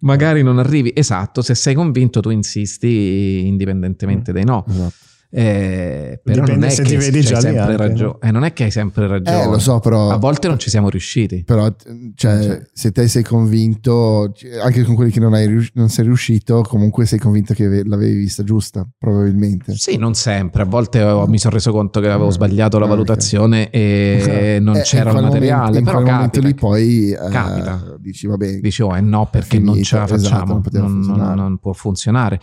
magari 0.00 0.42
non 0.42 0.58
arrivi. 0.58 0.92
Esatto, 0.94 1.42
se 1.42 1.54
sei 1.54 1.74
convinto 1.74 2.20
tu 2.20 2.30
insisti 2.30 3.46
indipendentemente 3.46 4.30
mm. 4.30 4.34
dai 4.34 4.44
no. 4.44 4.64
Esatto. 4.66 4.94
Eh, 5.28 6.20
però 6.22 6.40
Dipende 6.44 6.60
non 6.60 6.70
è 6.70 6.72
se 6.72 6.82
che 6.82 6.88
ti 6.90 6.96
vedi 6.96 7.20
già 7.20 7.40
sempre 7.40 7.76
ragione. 7.76 8.18
Eh, 8.22 8.30
non 8.30 8.44
è 8.44 8.52
che 8.52 8.64
hai 8.64 8.70
sempre 8.70 9.06
ragione. 9.06 9.42
Eh, 9.42 9.46
lo 9.46 9.58
so, 9.58 9.80
però. 9.80 10.10
A 10.10 10.16
volte 10.16 10.48
non 10.48 10.58
ci 10.58 10.70
siamo 10.70 10.88
riusciti. 10.88 11.42
Però, 11.44 11.74
cioè, 12.14 12.42
cioè. 12.42 12.62
se 12.72 12.92
te 12.92 13.08
sei 13.08 13.22
convinto, 13.22 14.32
anche 14.62 14.82
con 14.84 14.94
quelli 14.94 15.10
che 15.10 15.20
non, 15.20 15.34
hai, 15.34 15.68
non 15.74 15.88
sei 15.88 16.04
riuscito, 16.04 16.62
comunque 16.62 17.06
sei 17.06 17.18
convinto 17.18 17.54
che 17.54 17.82
l'avevi 17.84 18.14
vista 18.14 18.44
giusta, 18.44 18.86
probabilmente. 18.98 19.74
Sì, 19.74 19.96
non 19.96 20.14
sempre. 20.14 20.62
A 20.62 20.66
volte 20.66 21.02
ho, 21.02 21.26
mi 21.26 21.38
sono 21.38 21.54
reso 21.54 21.72
conto 21.72 22.00
che 22.00 22.08
avevo 22.08 22.30
sbagliato 22.30 22.78
la 22.78 22.86
valutazione 22.86 23.70
e 23.70 24.58
non 24.62 24.76
eh, 24.76 24.82
c'era 24.82 25.10
il 25.10 25.22
materiale. 25.22 25.80
Momento, 25.80 25.90
però 25.90 26.00
in 26.00 26.06
capita, 26.06 26.46
lì 26.46 26.54
poi 26.54 27.10
eh, 27.10 27.28
capita. 27.30 27.96
dici, 27.98 28.26
vabbè. 28.26 28.58
Dici, 28.60 28.82
oh, 28.82 28.96
eh 28.96 29.00
no, 29.00 29.28
perché 29.30 29.56
finito, 29.56 29.72
non 29.72 29.82
ce 29.82 29.96
la 29.96 30.06
facciamo. 30.06 30.62
Esatto, 30.64 30.78
non, 30.78 30.98
non, 31.00 31.34
non, 31.34 31.58
può 31.58 31.72
funzionare. 31.72 32.40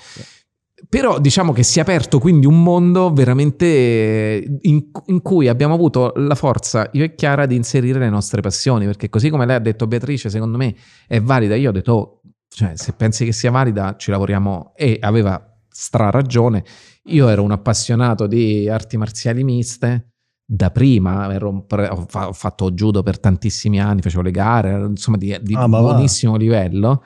Però 0.90 1.20
diciamo 1.20 1.54
che 1.54 1.64
si 1.64 1.80
è 1.80 1.82
aperto 1.82 2.20
quindi 2.20 2.46
un 2.46 2.62
mondo 2.62 3.12
veramente 3.12 4.60
in, 4.62 4.84
in, 5.06 5.22
cui 5.22 5.48
abbiamo 5.48 5.74
avuto 5.74 6.14
la 6.16 6.36
forza, 6.36 6.90
io 6.94 7.04
e 7.04 7.16
Chiara, 7.16 7.46
di 7.46 7.56
inserire 7.56 8.00
le 8.00 8.10
nostre 8.10 8.42
passioni, 8.42 8.86
perché 8.86 9.10
così 9.10 9.30
come 9.30 9.46
lei 9.46 9.56
ha 9.56 9.60
detto 9.60 9.88
Beatrice, 9.88 10.30
secondo 10.30 10.58
me 10.58 10.76
è 11.08 11.22
valida, 11.22 11.56
io 11.56 11.70
ho 11.70 11.74
detto, 11.74 11.92
oh, 11.94 12.22
cioè, 12.48 12.74
se 12.76 12.94
pensi 12.94 13.26
che 13.26 13.32
sia 13.32 13.50
valida 13.50 13.96
ci 13.98 14.12
lavoriamo 14.12 14.74
e 14.76 14.98
aveva 15.02 15.42
stra 15.70 16.12
ragione. 16.12 16.64
Io 17.06 17.28
ero 17.28 17.44
un 17.44 17.52
appassionato 17.52 18.28
di 18.28 18.70
arti 18.70 18.98
marziali 18.98 19.44
miste 19.44 20.12
da 20.46 20.70
prima, 20.70 21.34
ero, 21.34 21.66
ho 21.68 22.34
fatto 22.34 22.72
judo 22.72 23.02
per 23.02 23.20
tantissimi 23.20 23.80
anni, 23.80 24.02
facevo 24.02 24.22
le 24.22 24.32
gare, 24.32 24.86
insomma 24.86 25.18
di, 25.18 25.36
di 25.42 25.56
ah, 25.56 25.68
buonissimo 25.68 26.34
va. 26.34 26.38
livello. 26.38 27.04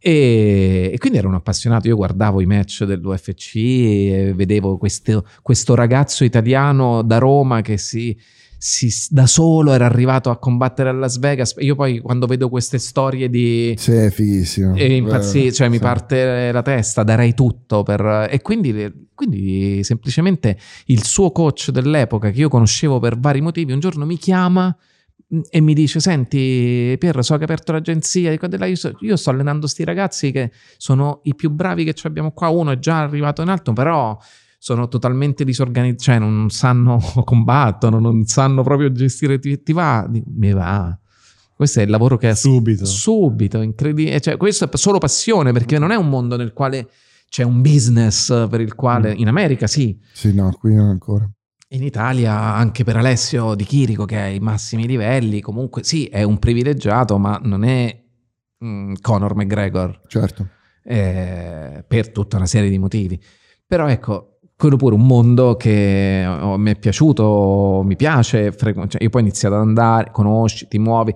E, 0.00 0.90
e, 0.92 0.98
quindi 0.98 1.18
ero 1.18 1.28
un 1.28 1.34
appassionato, 1.34 1.88
io 1.88 1.96
guardavo 1.96 2.40
i 2.40 2.46
match 2.46 2.84
dell'UFC 2.84 3.54
e 3.56 4.32
vedevo 4.34 4.78
questo, 4.78 5.26
questo 5.42 5.74
ragazzo 5.74 6.22
italiano 6.24 7.02
da 7.02 7.18
Roma 7.18 7.62
che 7.62 7.78
si, 7.78 8.16
si, 8.56 8.88
da 9.10 9.26
solo 9.26 9.72
era 9.72 9.86
arrivato 9.86 10.30
a 10.30 10.38
combattere 10.38 10.88
a 10.90 10.92
Las 10.92 11.18
Vegas. 11.18 11.54
Io 11.58 11.74
poi 11.74 11.98
quando 11.98 12.26
vedo 12.26 12.48
queste 12.48 12.78
storie 12.78 13.28
di... 13.28 13.74
Sì, 13.76 13.92
è 13.92 14.10
fighissimo. 14.10 14.76
E 14.76 14.94
impazzi, 14.94 15.52
cioè 15.52 15.66
sì. 15.66 15.72
mi 15.72 15.78
parte 15.80 16.52
la 16.52 16.62
testa, 16.62 17.02
darei 17.02 17.34
tutto 17.34 17.82
per... 17.82 18.28
E 18.30 18.40
quindi, 18.40 19.08
quindi 19.14 19.82
semplicemente 19.82 20.56
il 20.86 21.02
suo 21.02 21.32
coach 21.32 21.70
dell'epoca 21.70 22.30
che 22.30 22.38
io 22.38 22.48
conoscevo 22.48 23.00
per 23.00 23.18
vari 23.18 23.40
motivi 23.40 23.72
un 23.72 23.80
giorno 23.80 24.06
mi 24.06 24.16
chiama 24.16 24.76
e 25.50 25.60
mi 25.60 25.74
dice: 25.74 26.00
Senti, 26.00 26.96
Pier, 26.98 27.22
so 27.22 27.34
che 27.34 27.40
hai 27.40 27.44
aperto 27.44 27.72
l'agenzia. 27.72 28.30
Dico, 28.30 28.46
io, 28.46 28.76
so, 28.76 28.92
io 29.00 29.16
sto 29.16 29.30
allenando 29.30 29.60
questi 29.60 29.84
ragazzi 29.84 30.30
che 30.30 30.50
sono 30.76 31.20
i 31.24 31.34
più 31.34 31.50
bravi 31.50 31.84
che 31.84 31.94
abbiamo 32.04 32.32
qua. 32.32 32.48
Uno 32.48 32.70
è 32.70 32.78
già 32.78 33.00
arrivato 33.00 33.42
in 33.42 33.48
alto, 33.48 33.72
però 33.72 34.16
sono 34.58 34.88
totalmente 34.88 35.44
disorganizzati, 35.44 36.02
cioè 36.02 36.18
non 36.18 36.48
sanno 36.50 36.98
combattono, 37.24 37.98
non 37.98 38.24
sanno 38.24 38.62
proprio 38.62 38.90
gestire. 38.90 39.38
Ti, 39.38 39.62
ti 39.62 39.72
va? 39.72 40.08
Mi 40.10 40.52
va. 40.52 40.98
Questo 41.54 41.80
è 41.80 41.82
il 41.82 41.90
lavoro 41.90 42.16
che 42.16 42.30
è 42.30 42.34
subito, 42.34 42.86
subito 42.86 43.60
incredibile. 43.60 44.20
Cioè, 44.20 44.36
questo 44.36 44.70
è 44.70 44.76
solo 44.76 44.98
passione 44.98 45.52
perché 45.52 45.78
non 45.78 45.90
è 45.90 45.96
un 45.96 46.08
mondo 46.08 46.36
nel 46.36 46.52
quale 46.52 46.88
c'è 47.28 47.42
un 47.42 47.60
business 47.60 48.48
per 48.48 48.60
il 48.60 48.74
quale 48.74 49.14
mm. 49.14 49.18
in 49.18 49.28
America 49.28 49.66
sì. 49.66 49.98
Sì, 50.12 50.32
no, 50.32 50.56
qui 50.58 50.74
non 50.74 50.88
ancora. 50.88 51.28
In 51.70 51.82
Italia, 51.82 52.34
anche 52.54 52.82
per 52.82 52.96
Alessio 52.96 53.54
Di 53.54 53.64
Chirico, 53.64 54.06
che 54.06 54.16
è 54.16 54.22
ai 54.22 54.38
massimi 54.38 54.86
livelli, 54.86 55.42
comunque 55.42 55.84
sì, 55.84 56.06
è 56.06 56.22
un 56.22 56.38
privilegiato, 56.38 57.18
ma 57.18 57.38
non 57.42 57.62
è 57.62 57.94
mm, 58.64 58.94
Conor 59.02 59.34
McGregor. 59.34 60.00
Certo. 60.06 60.48
Eh, 60.82 61.84
per 61.86 62.10
tutta 62.10 62.36
una 62.36 62.46
serie 62.46 62.70
di 62.70 62.78
motivi. 62.78 63.20
Però 63.66 63.86
ecco, 63.86 64.38
quello 64.56 64.76
pure 64.76 64.94
un 64.94 65.06
mondo 65.06 65.56
che 65.56 66.24
oh, 66.26 66.56
mi 66.56 66.70
è 66.70 66.78
piaciuto, 66.78 67.82
mi 67.84 67.96
piace, 67.96 68.50
frequ- 68.50 68.88
cioè 68.88 69.02
io 69.02 69.10
poi 69.10 69.20
ho 69.20 69.24
iniziato 69.24 69.54
ad 69.54 69.60
andare, 69.60 70.10
conosci, 70.10 70.66
ti 70.68 70.78
muovi. 70.78 71.14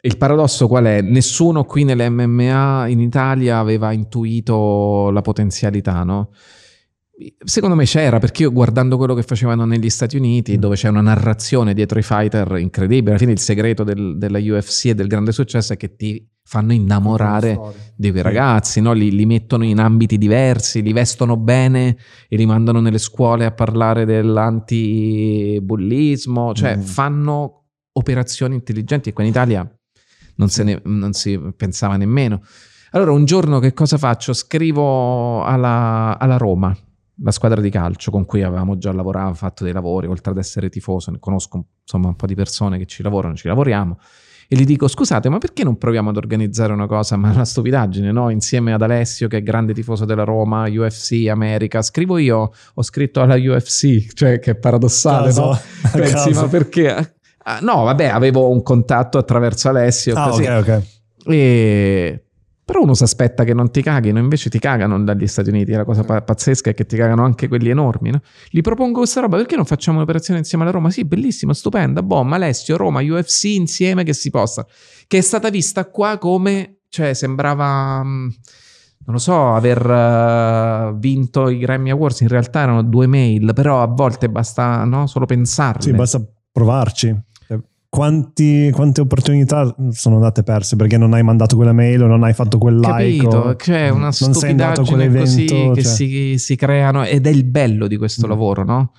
Il 0.00 0.16
paradosso 0.16 0.68
qual 0.68 0.84
è? 0.84 1.00
Nessuno 1.00 1.64
qui 1.64 1.82
nell'MMA 1.82 2.86
in 2.86 3.00
Italia 3.00 3.58
aveva 3.58 3.90
intuito 3.90 5.10
la 5.10 5.20
potenzialità, 5.22 6.04
no? 6.04 6.30
Secondo 7.42 7.74
me 7.74 7.84
c'era, 7.84 8.18
perché 8.18 8.42
io 8.42 8.52
guardando 8.52 8.98
quello 8.98 9.14
che 9.14 9.22
facevano 9.22 9.64
negli 9.64 9.88
Stati 9.88 10.18
Uniti, 10.18 10.56
mm. 10.56 10.60
dove 10.60 10.76
c'è 10.76 10.88
una 10.88 11.00
narrazione 11.00 11.72
dietro 11.72 11.98
i 11.98 12.02
fighter 12.02 12.58
incredibile, 12.58 13.08
alla 13.10 13.18
fine 13.18 13.32
il 13.32 13.38
segreto 13.38 13.84
del, 13.84 14.18
della 14.18 14.38
UFC 14.38 14.84
e 14.86 14.94
del 14.94 15.06
grande 15.06 15.32
successo 15.32 15.72
è 15.72 15.78
che 15.78 15.96
ti 15.96 16.28
fanno 16.42 16.74
innamorare 16.74 17.58
di 17.96 18.10
quei 18.10 18.22
ragazzi, 18.22 18.82
no? 18.82 18.92
li, 18.92 19.10
li, 19.10 19.24
mettono 19.24 19.64
in 19.64 19.80
ambiti 19.80 20.18
diversi, 20.18 20.82
li 20.82 20.92
vestono 20.92 21.38
bene 21.38 21.96
e 22.28 22.36
li 22.36 22.44
mandano 22.44 22.80
nelle 22.80 22.98
scuole 22.98 23.46
a 23.46 23.50
parlare 23.50 24.04
dell'antibullismo, 24.04 26.52
cioè 26.52 26.76
mm. 26.76 26.80
fanno 26.82 27.62
operazioni 27.92 28.54
intelligenti 28.54 29.08
e 29.08 29.14
qua 29.14 29.24
in 29.24 29.30
Italia 29.30 29.66
non, 30.36 30.48
ne, 30.64 30.82
non 30.84 31.14
si 31.14 31.40
pensava 31.56 31.96
nemmeno. 31.96 32.42
Allora 32.90 33.12
un 33.12 33.24
giorno 33.24 33.58
che 33.58 33.72
cosa 33.72 33.96
faccio? 33.98 34.32
Scrivo 34.32 35.42
alla, 35.42 36.16
alla 36.18 36.36
Roma, 36.36 36.76
la 37.22 37.30
squadra 37.30 37.60
di 37.60 37.70
calcio 37.70 38.10
con 38.10 38.24
cui 38.26 38.42
avevamo 38.42 38.76
già 38.78 38.92
lavorato, 38.92 39.34
fatto 39.34 39.64
dei 39.64 39.72
lavori, 39.72 40.06
oltre 40.06 40.32
ad 40.32 40.38
essere 40.38 40.68
tifoso, 40.68 41.10
ne 41.10 41.18
conosco 41.18 41.64
insomma 41.82 42.08
un 42.08 42.16
po' 42.16 42.26
di 42.26 42.34
persone 42.34 42.78
che 42.78 42.86
ci 42.86 43.02
lavorano, 43.02 43.34
ci 43.34 43.48
lavoriamo 43.48 43.98
e 44.48 44.54
gli 44.54 44.64
dico 44.64 44.86
scusate 44.86 45.28
ma 45.28 45.38
perché 45.38 45.64
non 45.64 45.76
proviamo 45.76 46.10
ad 46.10 46.16
organizzare 46.16 46.72
una 46.72 46.86
cosa 46.86 47.16
ma 47.16 47.30
una 47.32 47.44
stupidaggine 47.44 48.12
no? 48.12 48.30
insieme 48.30 48.72
ad 48.72 48.80
Alessio 48.80 49.26
che 49.26 49.38
è 49.38 49.42
grande 49.42 49.74
tifoso 49.74 50.04
della 50.04 50.22
Roma 50.22 50.68
UFC 50.68 51.26
America 51.28 51.82
scrivo 51.82 52.16
io 52.18 52.52
ho 52.74 52.82
scritto 52.84 53.20
alla 53.20 53.34
UFC 53.34 54.12
cioè 54.14 54.38
che 54.38 54.52
è 54.52 54.54
paradossale 54.54 55.26
Caso, 55.28 55.46
no? 55.46 55.58
Pensi 55.90 56.12
caso. 56.30 56.40
ma 56.42 56.46
perché 56.48 57.14
Ah, 57.48 57.58
no 57.60 57.82
vabbè 57.84 58.06
avevo 58.06 58.48
un 58.50 58.62
contatto 58.62 59.18
attraverso 59.18 59.68
Alessio 59.68 60.14
Ah, 60.16 60.28
così. 60.28 60.42
ok, 60.44 60.58
ok. 60.68 61.32
E... 61.32 62.25
Però 62.66 62.82
uno 62.82 62.94
si 62.94 63.04
aspetta 63.04 63.44
che 63.44 63.54
non 63.54 63.70
ti 63.70 63.80
caghino, 63.80 64.18
invece 64.18 64.50
ti 64.50 64.58
cagano 64.58 65.00
dagli 65.00 65.28
Stati 65.28 65.50
Uniti. 65.50 65.70
La 65.70 65.84
cosa 65.84 66.02
pa- 66.02 66.20
pazzesca 66.20 66.70
è 66.70 66.74
che 66.74 66.84
ti 66.84 66.96
cagano 66.96 67.22
anche 67.22 67.46
quelli 67.46 67.68
enormi. 67.68 68.10
No? 68.10 68.20
Gli 68.50 68.60
propongo 68.60 68.98
questa 68.98 69.20
roba, 69.20 69.36
perché 69.36 69.54
non 69.54 69.64
facciamo 69.64 69.98
un'operazione 69.98 70.40
insieme 70.40 70.64
alla 70.64 70.72
Roma? 70.72 70.90
Sì, 70.90 71.04
bellissima, 71.04 71.54
stupenda. 71.54 72.02
Boh, 72.02 72.22
Alessio, 72.28 72.76
Roma, 72.76 73.02
UFC 73.02 73.44
insieme 73.44 74.02
che 74.02 74.12
si 74.12 74.30
possa. 74.30 74.66
Che 75.06 75.16
è 75.16 75.20
stata 75.20 75.48
vista 75.48 75.88
qua 75.88 76.18
come, 76.18 76.78
cioè, 76.88 77.14
sembrava, 77.14 78.02
mh, 78.02 78.34
non 79.04 79.14
lo 79.14 79.18
so, 79.18 79.54
aver 79.54 79.88
eh, 79.88 80.92
vinto 80.98 81.48
i 81.48 81.58
Grammy 81.58 81.90
Awards. 81.90 82.22
In 82.22 82.28
realtà 82.28 82.62
erano 82.62 82.82
due 82.82 83.06
mail, 83.06 83.52
però 83.54 83.80
a 83.80 83.86
volte 83.86 84.28
basta 84.28 84.82
no? 84.82 85.06
solo 85.06 85.24
pensarle. 85.24 85.82
Sì, 85.82 85.92
basta 85.92 86.20
provarci. 86.50 87.16
Quanti- 87.96 88.70
quante 88.74 89.00
opportunità 89.00 89.74
sono 89.90 90.16
andate 90.16 90.42
perse 90.42 90.76
perché 90.76 90.98
non 90.98 91.14
hai 91.14 91.22
mandato 91.22 91.56
quella 91.56 91.72
mail 91.72 92.02
o 92.02 92.06
non 92.06 92.24
hai 92.24 92.34
fatto 92.34 92.58
quel 92.58 92.76
like? 92.78 93.16
Capito, 93.24 93.36
o 93.38 93.56
c'è 93.56 93.88
una 93.88 94.10
non 94.20 94.34
sei 94.34 94.50
andato 94.50 94.82
a 94.82 94.84
stupidaggine 94.84 95.18
così 95.18 95.44
quell'evento, 95.46 95.72
che 95.72 95.82
cioè. 95.82 95.92
si, 95.92 96.38
si 96.38 96.56
creano 96.56 97.04
ed 97.04 97.26
è 97.26 97.30
il 97.30 97.44
bello 97.44 97.86
di 97.86 97.96
questo 97.96 98.26
Mm. 98.26 98.28
lavoro, 98.28 98.64
no? 98.64 98.92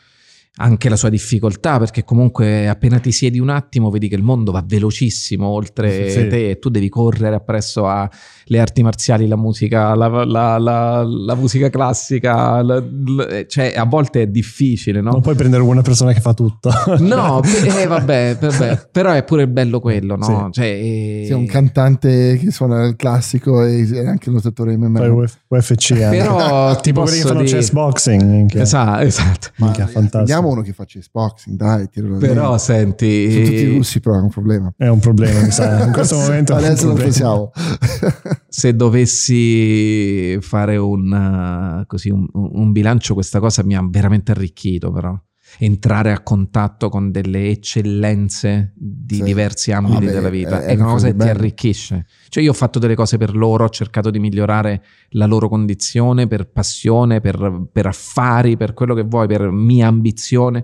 Anche 0.60 0.90
la 0.90 0.96
sua 0.96 1.10
difficoltà, 1.10 1.78
perché 1.78 2.04
comunque 2.04 2.68
appena 2.68 2.98
ti 3.00 3.12
siedi 3.12 3.38
un 3.40 3.50
attimo 3.50 3.90
vedi 3.92 4.08
che 4.08 4.16
il 4.16 4.24
mondo 4.24 4.52
va 4.52 4.64
velocissimo 4.66 5.46
oltre 5.48 6.10
Sì. 6.10 6.28
te 6.28 6.50
e 6.50 6.60
tu 6.60 6.70
devi 6.70 6.90
correre 6.90 7.36
appresso 7.36 7.88
alle 7.88 8.60
arti 8.60 8.82
marziali, 8.82 9.28
la 9.28 9.36
musica, 9.38 9.94
la, 9.94 10.08
la- 10.26 10.58
la- 10.58 11.04
la 11.04 11.36
musica 11.36 11.70
classica, 11.70 12.62
la- 12.64 12.84
la- 12.84 13.46
cioè 13.46 13.74
a 13.76 13.86
volte 13.86 14.24
è 14.24 14.28
difficile, 14.28 15.00
no? 15.02 15.12
Non 15.12 15.22
puoi 15.22 15.36
prendere 15.36 15.62
una 15.62 15.82
persona 15.84 16.12
che 16.14 16.22
fa 16.22 16.34
tutto. 16.34 16.72
No, 17.00 17.42
eh, 17.64 17.86
vabbè, 17.86 18.38
vabbè, 18.40 18.90
però 18.92 19.12
è 19.12 19.24
pure 19.24 19.48
bello 19.48 19.80
quello, 19.80 20.16
no? 20.16 20.50
Sì. 20.52 20.60
Cioè, 20.62 20.66
eh, 20.66 21.24
Sì, 21.28 21.34
un 21.34 21.46
cantante 21.46 22.38
che 22.38 22.50
suona 22.52 22.86
il 22.86 22.96
classico 22.96 23.64
e 23.64 23.88
è 23.88 24.06
anche 24.08 24.30
un 24.30 24.36
lottatore 24.36 24.76
MMA. 24.76 24.98
Fai 25.00 25.10
Uf- 25.10 25.38
UFC. 25.48 25.94
Però 26.10 26.76
ti 26.82 26.82
tipo 26.82 27.04
quelli 27.04 27.18
che 27.22 27.28
fanno 27.28 27.42
dire... 27.44 27.58
chess 27.58 27.72
boxing. 27.72 28.56
Esatto, 28.56 29.04
esatto. 29.04 29.50
Ma 29.58 29.66
Minchia, 29.68 29.88
fantastico. 29.88 30.26
Vediamo 30.48 30.52
uno 30.52 30.62
che 30.62 30.74
fa 30.74 30.86
chess 30.86 31.10
boxing, 31.12 31.56
dai, 31.56 31.90
tiro 31.90 32.10
la 32.10 32.18
Però 32.18 32.44
Sono 32.44 32.58
senti, 32.58 33.44
tutti 33.44 33.76
russi, 33.76 34.00
però 34.00 34.16
è 34.16 34.22
un 34.22 34.30
problema. 34.30 34.74
È 34.76 34.88
un 34.88 35.00
problema, 35.00 35.42
mi 35.42 35.52
sa. 35.52 35.86
In 35.86 35.92
questo 35.94 36.18
momento 36.18 36.56
Adesso 36.56 36.88
non 36.88 36.96
problema. 36.96 37.04
pensiamo. 37.04 37.52
se 38.48 38.76
dovessi 38.76 40.38
fare 40.42 40.78
un, 40.78 41.80
uh, 41.82 41.86
così, 41.86 42.10
un, 42.10 42.26
un 42.34 42.72
bilancio, 42.72 43.14
questa 43.14 43.40
cosa 43.40 43.64
mi 43.64 43.76
ha 43.76 43.86
veramente 43.88 44.32
arricchito, 44.32 44.92
però. 44.92 45.18
Entrare 45.60 46.12
a 46.12 46.22
contatto 46.22 46.90
con 46.90 47.10
delle 47.12 47.50
eccellenze 47.50 48.74
di 48.76 49.16
Sì. 49.16 49.24
diversi 49.24 49.72
ambiti 49.72 50.06
Vabbè, 50.06 50.12
della 50.12 50.30
vita 50.30 50.62
è- 50.64 50.66
è, 50.68 50.76
una 50.76 50.86
cosa 50.92 51.06
che 51.08 51.12
ti 51.14 51.18
bello. 51.18 51.32
arricchisce. 51.32 52.06
Cioè, 52.30 52.44
io 52.44 52.52
ho 52.52 52.54
fatto 52.54 52.78
delle 52.78 52.94
cose 52.96 53.18
per 53.18 53.36
loro, 53.36 53.64
ho 53.66 53.70
cercato 53.70 54.10
di 54.12 54.20
migliorare 54.20 54.84
la 55.12 55.26
loro 55.26 55.50
condizione 55.50 56.28
per 56.28 56.50
passione, 56.52 57.22
per, 57.22 57.68
per 57.72 57.88
affari, 57.88 58.56
per 58.56 58.74
quello 58.74 58.94
che 58.94 59.02
vuoi, 59.04 59.26
per 59.28 59.50
mia 59.50 59.88
ambizione. 59.88 60.64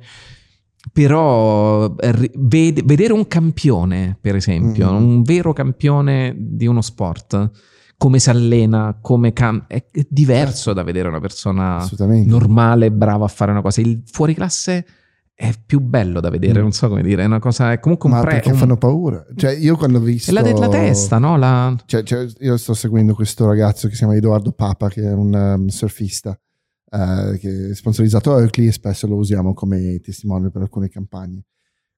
Però 0.92 1.96
eh, 1.96 2.32
ved- 2.36 2.84
vedere 2.84 3.14
un 3.14 3.28
campione, 3.28 4.18
per 4.20 4.36
esempio, 4.36 4.92
Mhm. 4.92 5.04
un 5.04 5.22
vero 5.24 5.54
campione 5.54 6.36
di 6.38 6.68
uno 6.68 6.82
sport, 6.82 7.50
come 8.04 8.20
si 8.20 8.30
allena, 8.30 8.98
come 9.00 9.32
cam- 9.32 9.64
è, 9.66 9.82
è 9.90 10.06
diverso 10.10 10.74
da 10.74 10.84
vedere 10.84 11.08
una 11.08 11.22
persona 11.22 11.88
normale, 12.26 12.92
brava 12.92 13.24
a 13.24 13.30
fare 13.30 13.52
una 13.52 13.62
cosa. 13.62 13.80
Il 13.80 14.04
fuori 14.06 14.34
classe 14.34 14.86
è 15.34 15.54
più 15.66 15.80
bello 15.80 16.20
da 16.20 16.30
vedere, 16.30 16.60
Mm. 16.60 16.64
non 16.64 16.74
so 16.74 16.90
come 16.90 17.02
dire, 17.02 17.24
è 17.24 17.26
una 17.26 17.40
cosa, 17.40 17.72
è 17.72 17.80
comunque 17.80 18.10
un 18.10 18.16
Ma 18.18 18.22
pre... 18.22 18.32
perché 18.32 18.52
un- 18.52 18.58
fanno 18.58 18.76
paura? 18.76 19.26
Cioè, 19.34 19.52
io 19.52 19.78
quando 19.78 20.00
ho 20.00 20.02
visto... 20.02 20.32
è 20.32 20.34
la, 20.34 20.42
de- 20.42 20.52
la 20.52 20.68
testa, 20.68 21.18
no? 21.18 21.38
La... 21.38 21.74
Cioè, 21.86 22.04
cioè, 22.04 22.28
io 22.40 22.58
sto 22.58 22.74
seguendo 22.74 23.14
questo 23.14 23.46
ragazzo 23.48 23.88
che 23.88 23.94
si 23.94 24.00
chiama 24.00 24.16
Edoardo 24.18 24.52
Papa, 24.52 24.90
che 24.90 25.04
è 25.04 25.14
un 25.14 25.34
um, 25.34 25.68
surfista, 25.68 26.38
eh, 26.92 27.38
che 27.40 27.70
è 27.70 27.74
sponsorizzato 27.74 28.32
da 28.32 28.42
Oakley 28.42 28.68
e 28.68 28.72
spesso 28.74 29.08
lo 29.08 29.16
usiamo 29.16 29.54
come 29.54 29.98
testimone 30.02 30.50
per 30.52 30.62
alcune 30.64 30.90
campagne. 30.90 31.46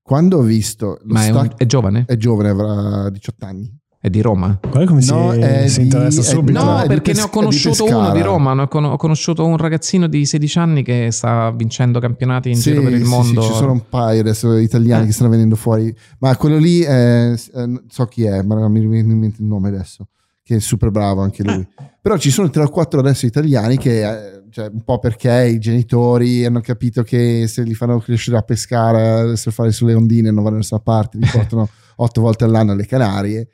Quando 0.04 0.38
ho 0.38 0.42
visto 0.44 1.00
Ma 1.06 1.26
è, 1.26 1.30
un- 1.32 1.36
stack- 1.40 1.58
è 1.62 1.66
giovane? 1.66 2.04
è 2.06 2.16
giovane, 2.16 2.50
avrà 2.50 3.10
18 3.10 3.46
anni. 3.46 3.76
È 4.06 4.10
di 4.12 4.22
Roma? 4.22 4.56
Guarda 4.62 4.86
come 4.86 5.02
si, 5.02 5.12
No, 5.12 5.34
è 5.34 5.68
si 5.68 5.80
di- 5.80 5.86
interessa 5.86 6.22
subito. 6.22 6.60
No, 6.60 6.66
No, 6.74 6.78
è 6.78 6.82
di 6.84 6.88
perché 6.90 7.14
ne 7.14 7.22
ho 7.22 7.24
Pes- 7.24 7.26
è 7.26 7.40
di 7.40 7.40
conosciuto 7.40 7.86
uno 7.86 8.12
di 8.12 8.22
Roma, 8.22 8.52
ho 8.62 8.68
con- 8.68 8.84
ho 8.86 8.98
conosciuto 8.98 9.44
un 9.48 9.58
ragazzino 9.58 10.06
di 10.06 10.28
16 10.28 10.60
anni 10.60 10.84
che 10.84 11.08
sta 11.10 11.50
vincendo 11.50 12.00
campionati 12.00 12.50
in 12.50 12.56
Sì, 12.56 12.70
giro 12.70 12.84
per 12.84 12.94
il 12.94 13.04
sì, 13.04 13.10
mondo. 13.10 13.42
sì, 13.42 13.48
ci 13.48 13.54
sono 13.56 13.72
un 13.72 13.82
paio 13.90 14.20
adesso 14.22 14.56
italiani 14.58 15.04
Eh. 15.04 15.08
che 15.08 15.12
stanno 15.14 15.32
venendo 15.32 15.56
fuori, 15.56 15.92
ma 16.20 16.38
quello 16.38 16.58
lì 16.60 16.82
è- 16.82 17.32
eh, 17.34 17.82
so 17.90 18.06
chi 18.06 18.26
è, 18.26 18.44
ma 18.44 18.54
non 18.54 18.72
mi 18.72 18.86
viene 18.86 19.12
in 19.12 19.18
mente 19.18 19.42
il 19.42 19.48
nome 19.48 19.70
adesso, 19.70 20.08
che 20.44 20.58
è 20.58 20.60
super 20.60 20.92
bravo 20.92 21.22
anche 21.22 21.42
lui. 21.42 21.54
Eh. 21.56 21.68
Però 22.00 22.16
ci 22.18 22.30
sono 22.30 22.52
tre 22.52 22.62
o 22.62 22.70
quattro 22.70 23.00
adesso 23.00 23.26
italiani 23.26 23.78
che, 23.80 24.04
eh, 24.08 24.44
cioè, 24.52 24.70
un 24.72 24.84
po' 24.84 25.00
perché 25.00 25.48
i 25.48 25.58
genitori 25.58 26.46
hanno 26.46 26.62
capito 26.62 27.02
che 27.02 27.46
se 27.48 27.64
li 27.64 27.74
fanno 27.74 27.98
crescere 27.98 28.38
a 28.38 28.42
pescare, 28.44 29.32
a 29.32 29.36
surfare 29.36 29.72
sulle 29.72 29.96
ondine, 29.96 30.28
non 30.30 30.44
vanno 30.44 30.52
da 30.52 30.58
nessuna 30.58 30.80
parte, 30.82 31.18
li 31.18 31.26
portano 31.56 31.68
otto 31.96 32.22
volte 32.22 32.44
all'anno 32.44 32.74
alle 32.74 32.86
Canarie. 32.86 33.48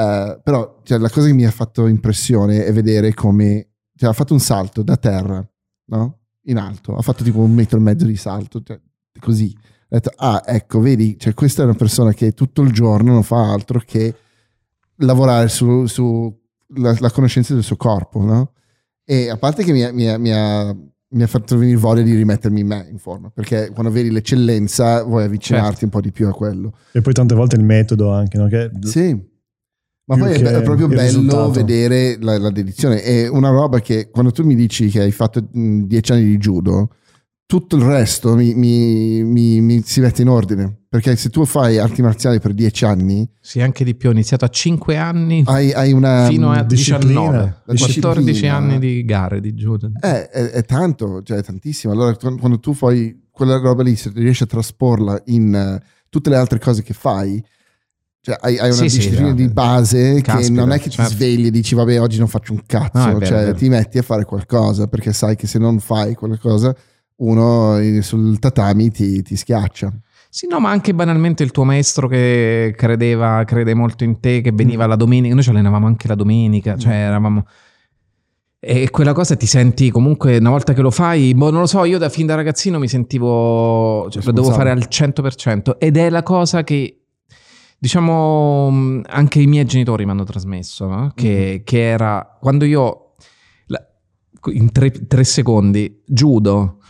Eh, 0.00 0.40
però 0.42 0.80
cioè, 0.82 0.98
la 0.98 1.10
cosa 1.10 1.26
che 1.26 1.32
mi 1.34 1.44
ha 1.44 1.50
fatto 1.50 1.86
impressione 1.86 2.64
è 2.64 2.72
vedere 2.72 3.12
come 3.14 3.68
cioè, 3.96 4.08
ha 4.10 4.12
fatto 4.14 4.32
un 4.32 4.40
salto 4.40 4.82
da 4.82 4.96
terra, 4.96 5.46
no? 5.86 6.18
In 6.44 6.56
alto, 6.56 6.96
ha 6.96 7.02
fatto 7.02 7.22
tipo 7.22 7.40
un 7.40 7.52
metro 7.52 7.78
e 7.78 7.82
mezzo 7.82 8.06
di 8.06 8.16
salto, 8.16 8.62
cioè, 8.62 8.80
così. 9.20 9.54
Ho 9.56 9.86
detto, 9.88 10.10
ah, 10.16 10.42
ecco, 10.46 10.80
vedi, 10.80 11.18
cioè, 11.18 11.34
questa 11.34 11.62
è 11.62 11.64
una 11.66 11.74
persona 11.74 12.12
che 12.14 12.32
tutto 12.32 12.62
il 12.62 12.72
giorno 12.72 13.12
non 13.12 13.22
fa 13.22 13.52
altro 13.52 13.82
che 13.84 14.14
lavorare 14.96 15.48
su, 15.48 15.86
su 15.86 16.32
la, 16.76 16.96
la 16.98 17.10
conoscenza 17.10 17.52
del 17.54 17.62
suo 17.62 17.76
corpo, 17.76 18.22
no? 18.22 18.52
E 19.04 19.28
a 19.28 19.36
parte 19.36 19.64
che 19.64 19.72
mi 19.72 19.82
ha, 19.82 19.92
mi 19.92 20.08
ha- 20.08 20.18
mi 20.18 20.32
ha- 20.32 20.76
mi 21.12 21.22
ha 21.24 21.26
fatto 21.26 21.58
venire 21.58 21.76
voglia 21.76 22.02
di 22.02 22.14
rimettermi 22.14 22.60
in 22.60 22.66
me 22.68 22.86
in 22.88 22.98
forma, 22.98 23.30
perché 23.30 23.70
quando 23.72 23.90
vedi 23.90 24.10
l'eccellenza 24.12 25.02
vuoi 25.02 25.24
avvicinarti 25.24 25.70
Certo. 25.70 25.84
un 25.86 25.90
po' 25.90 26.00
di 26.00 26.12
più 26.12 26.28
a 26.28 26.32
quello. 26.32 26.72
E 26.92 27.00
poi 27.00 27.12
tante 27.12 27.34
volte 27.34 27.56
il 27.56 27.64
metodo 27.64 28.12
anche, 28.12 28.38
no? 28.38 28.46
Che 28.46 28.70
Sì. 28.82 29.28
Ma 30.16 30.24
poi 30.24 30.32
è, 30.32 30.40
è 30.40 30.62
proprio 30.62 30.88
bello 30.88 31.02
risultato. 31.02 31.50
vedere 31.50 32.16
la, 32.20 32.36
la 32.38 32.50
dedizione. 32.50 33.02
È 33.02 33.28
una 33.28 33.50
roba 33.50 33.80
che 33.80 34.10
quando 34.10 34.32
tu 34.32 34.44
mi 34.44 34.54
dici 34.56 34.88
che 34.88 35.00
hai 35.02 35.12
fatto 35.12 35.40
dieci 35.52 36.12
anni 36.12 36.24
di 36.24 36.36
judo, 36.36 36.90
tutto 37.46 37.76
il 37.76 37.82
resto 37.82 38.34
mi, 38.34 38.54
mi- 38.54 39.22
mi- 39.24 39.60
mi 39.60 39.82
si 39.84 40.00
mette 40.00 40.22
in 40.22 40.28
ordine. 40.28 40.78
Perché 40.88 41.14
se 41.14 41.30
tu 41.30 41.44
fai 41.44 41.78
arti 41.78 42.02
marziali 42.02 42.40
per 42.40 42.52
dieci 42.52 42.84
anni, 42.84 43.28
Sì, 43.40 43.60
anche 43.60 43.84
di 43.84 43.94
più. 43.94 44.08
Ho 44.08 44.12
iniziato 44.12 44.44
a 44.44 44.48
5 44.48 44.96
anni 44.96 45.42
hai, 45.46 45.72
hai 45.72 45.92
una... 45.92 46.26
fino 46.26 46.50
a 46.50 46.64
disciplina. 46.64 47.20
19. 47.30 47.38
La 47.66 47.74
14 47.74 48.24
disciplina. 48.24 48.56
anni 48.56 48.78
di 48.80 49.04
gare 49.04 49.40
di 49.40 49.52
judo. 49.52 49.92
Eh, 50.00 50.28
è, 50.28 50.44
è 50.50 50.62
tanto, 50.64 51.22
cioè 51.22 51.38
è 51.38 51.42
tantissimo. 51.44 51.92
Allora, 51.92 52.16
quando 52.16 52.58
tu 52.58 52.74
fai 52.74 53.28
quella 53.30 53.58
roba 53.58 53.84
lì, 53.84 53.94
se 53.94 54.10
riesci 54.12 54.42
a 54.42 54.46
trasporla 54.46 55.22
in 55.26 55.54
eh, 55.54 55.80
tutte 56.08 56.30
le 56.30 56.36
altre 56.36 56.58
cose 56.58 56.82
che 56.82 56.92
fai, 56.94 57.40
cioè 58.20 58.36
hai, 58.40 58.58
hai 58.58 58.68
una 58.68 58.76
Sì, 58.76 58.88
sì, 58.88 58.98
disciplina 58.98 59.30
eh, 59.30 59.34
di 59.34 59.48
base 59.48 60.14
che 60.16 60.22
caspita, 60.22 60.60
non 60.60 60.72
è 60.72 60.78
che 60.78 60.90
ti 60.90 61.02
svegli 61.02 61.46
e 61.46 61.50
dici 61.50 61.74
vabbè 61.74 62.00
oggi 62.00 62.18
non 62.18 62.28
faccio 62.28 62.52
un 62.52 62.62
cazzo, 62.66 62.98
No, 62.98 63.10
è 63.10 63.14
vero, 63.14 63.26
cioè 63.26 63.54
ti 63.54 63.68
metti 63.68 63.98
a 63.98 64.02
fare 64.02 64.24
qualcosa 64.24 64.86
perché 64.88 65.12
sai 65.12 65.36
che 65.36 65.46
se 65.46 65.58
non 65.58 65.78
fai 65.80 66.14
quella 66.14 66.36
cosa 66.38 66.74
uno 67.16 67.78
eh, 67.78 68.02
sul 68.02 68.38
tatami 68.38 68.90
ti, 68.90 69.22
ti 69.22 69.36
schiaccia. 69.36 69.92
Sì, 70.32 70.46
no, 70.46 70.60
ma 70.60 70.70
anche 70.70 70.94
banalmente 70.94 71.42
il 71.42 71.50
tuo 71.50 71.64
maestro 71.64 72.06
che 72.06 72.72
credeva, 72.76 73.42
crede 73.44 73.74
molto 73.74 74.04
in 74.04 74.20
te, 74.20 74.40
che 74.40 74.52
veniva 74.52 74.86
la 74.86 74.94
domenica. 74.94 75.34
Noi 75.34 75.42
ci 75.42 75.50
allenavamo 75.50 75.86
anche 75.86 76.06
la 76.06 76.14
domenica, 76.14 76.76
cioè 76.76 76.92
eravamo. 76.94 77.44
E 78.60 78.90
quella 78.90 79.12
cosa 79.12 79.34
ti 79.36 79.46
senti 79.46 79.90
comunque 79.90 80.36
una 80.36 80.50
volta 80.50 80.72
che 80.72 80.82
lo 80.82 80.90
fai, 80.90 81.34
boh, 81.34 81.50
non 81.50 81.60
lo 81.60 81.66
so, 81.66 81.84
io 81.84 81.98
da 81.98 82.08
fin 82.10 82.26
da 82.26 82.36
ragazzino 82.36 82.78
mi 82.78 82.88
sentivo, 82.88 84.08
cioè, 84.10 84.22
lo 84.22 84.32
devo 84.32 84.50
fare 84.52 84.70
al 84.70 84.86
100% 84.88 85.76
ed 85.78 85.96
è 85.96 86.10
la 86.10 86.22
cosa 86.22 86.62
che, 86.62 86.99
diciamo, 87.80 88.70
mh, 88.70 89.02
anche 89.08 89.40
i 89.40 89.46
miei 89.46 89.64
genitori 89.64 90.04
mi 90.04 90.10
hanno 90.10 90.24
trasmesso, 90.24 90.86
no? 90.86 91.12
che, 91.14 91.62
che 91.64 91.82
era 91.82 92.36
quando 92.38 92.66
io, 92.66 93.14
in 94.52 94.70
tre, 94.70 94.90
tre 94.90 95.24
secondi, 95.24 96.02
judo, 96.04 96.80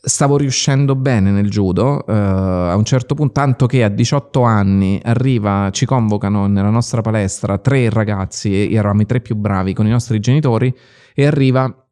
stavo 0.00 0.36
riuscendo 0.36 0.94
bene 0.94 1.32
nel 1.32 1.50
judo, 1.50 2.06
eh, 2.06 2.12
a 2.12 2.76
un 2.76 2.84
certo 2.84 3.16
punto, 3.16 3.32
tanto 3.32 3.66
che 3.66 3.82
a 3.82 3.88
18 3.88 4.42
anni 4.42 5.00
arriva, 5.02 5.70
ci 5.72 5.84
convocano 5.86 6.46
nella 6.46 6.70
nostra 6.70 7.00
palestra 7.00 7.58
tre 7.58 7.90
ragazzi, 7.90 8.72
eravamo 8.72 9.02
i 9.02 9.06
tre 9.06 9.20
più 9.20 9.34
bravi 9.34 9.74
con 9.74 9.86
i 9.86 9.90
nostri 9.90 10.20
genitori, 10.20 10.72
e 11.14 11.26
arriva 11.26 11.84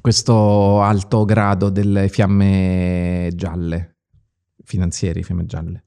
questo 0.00 0.82
alto 0.82 1.24
grado 1.24 1.70
delle 1.70 2.08
fiamme 2.08 3.30
gialle, 3.34 3.98
finanzieri, 4.64 5.22
fiamme 5.22 5.46
gialle. 5.46 5.84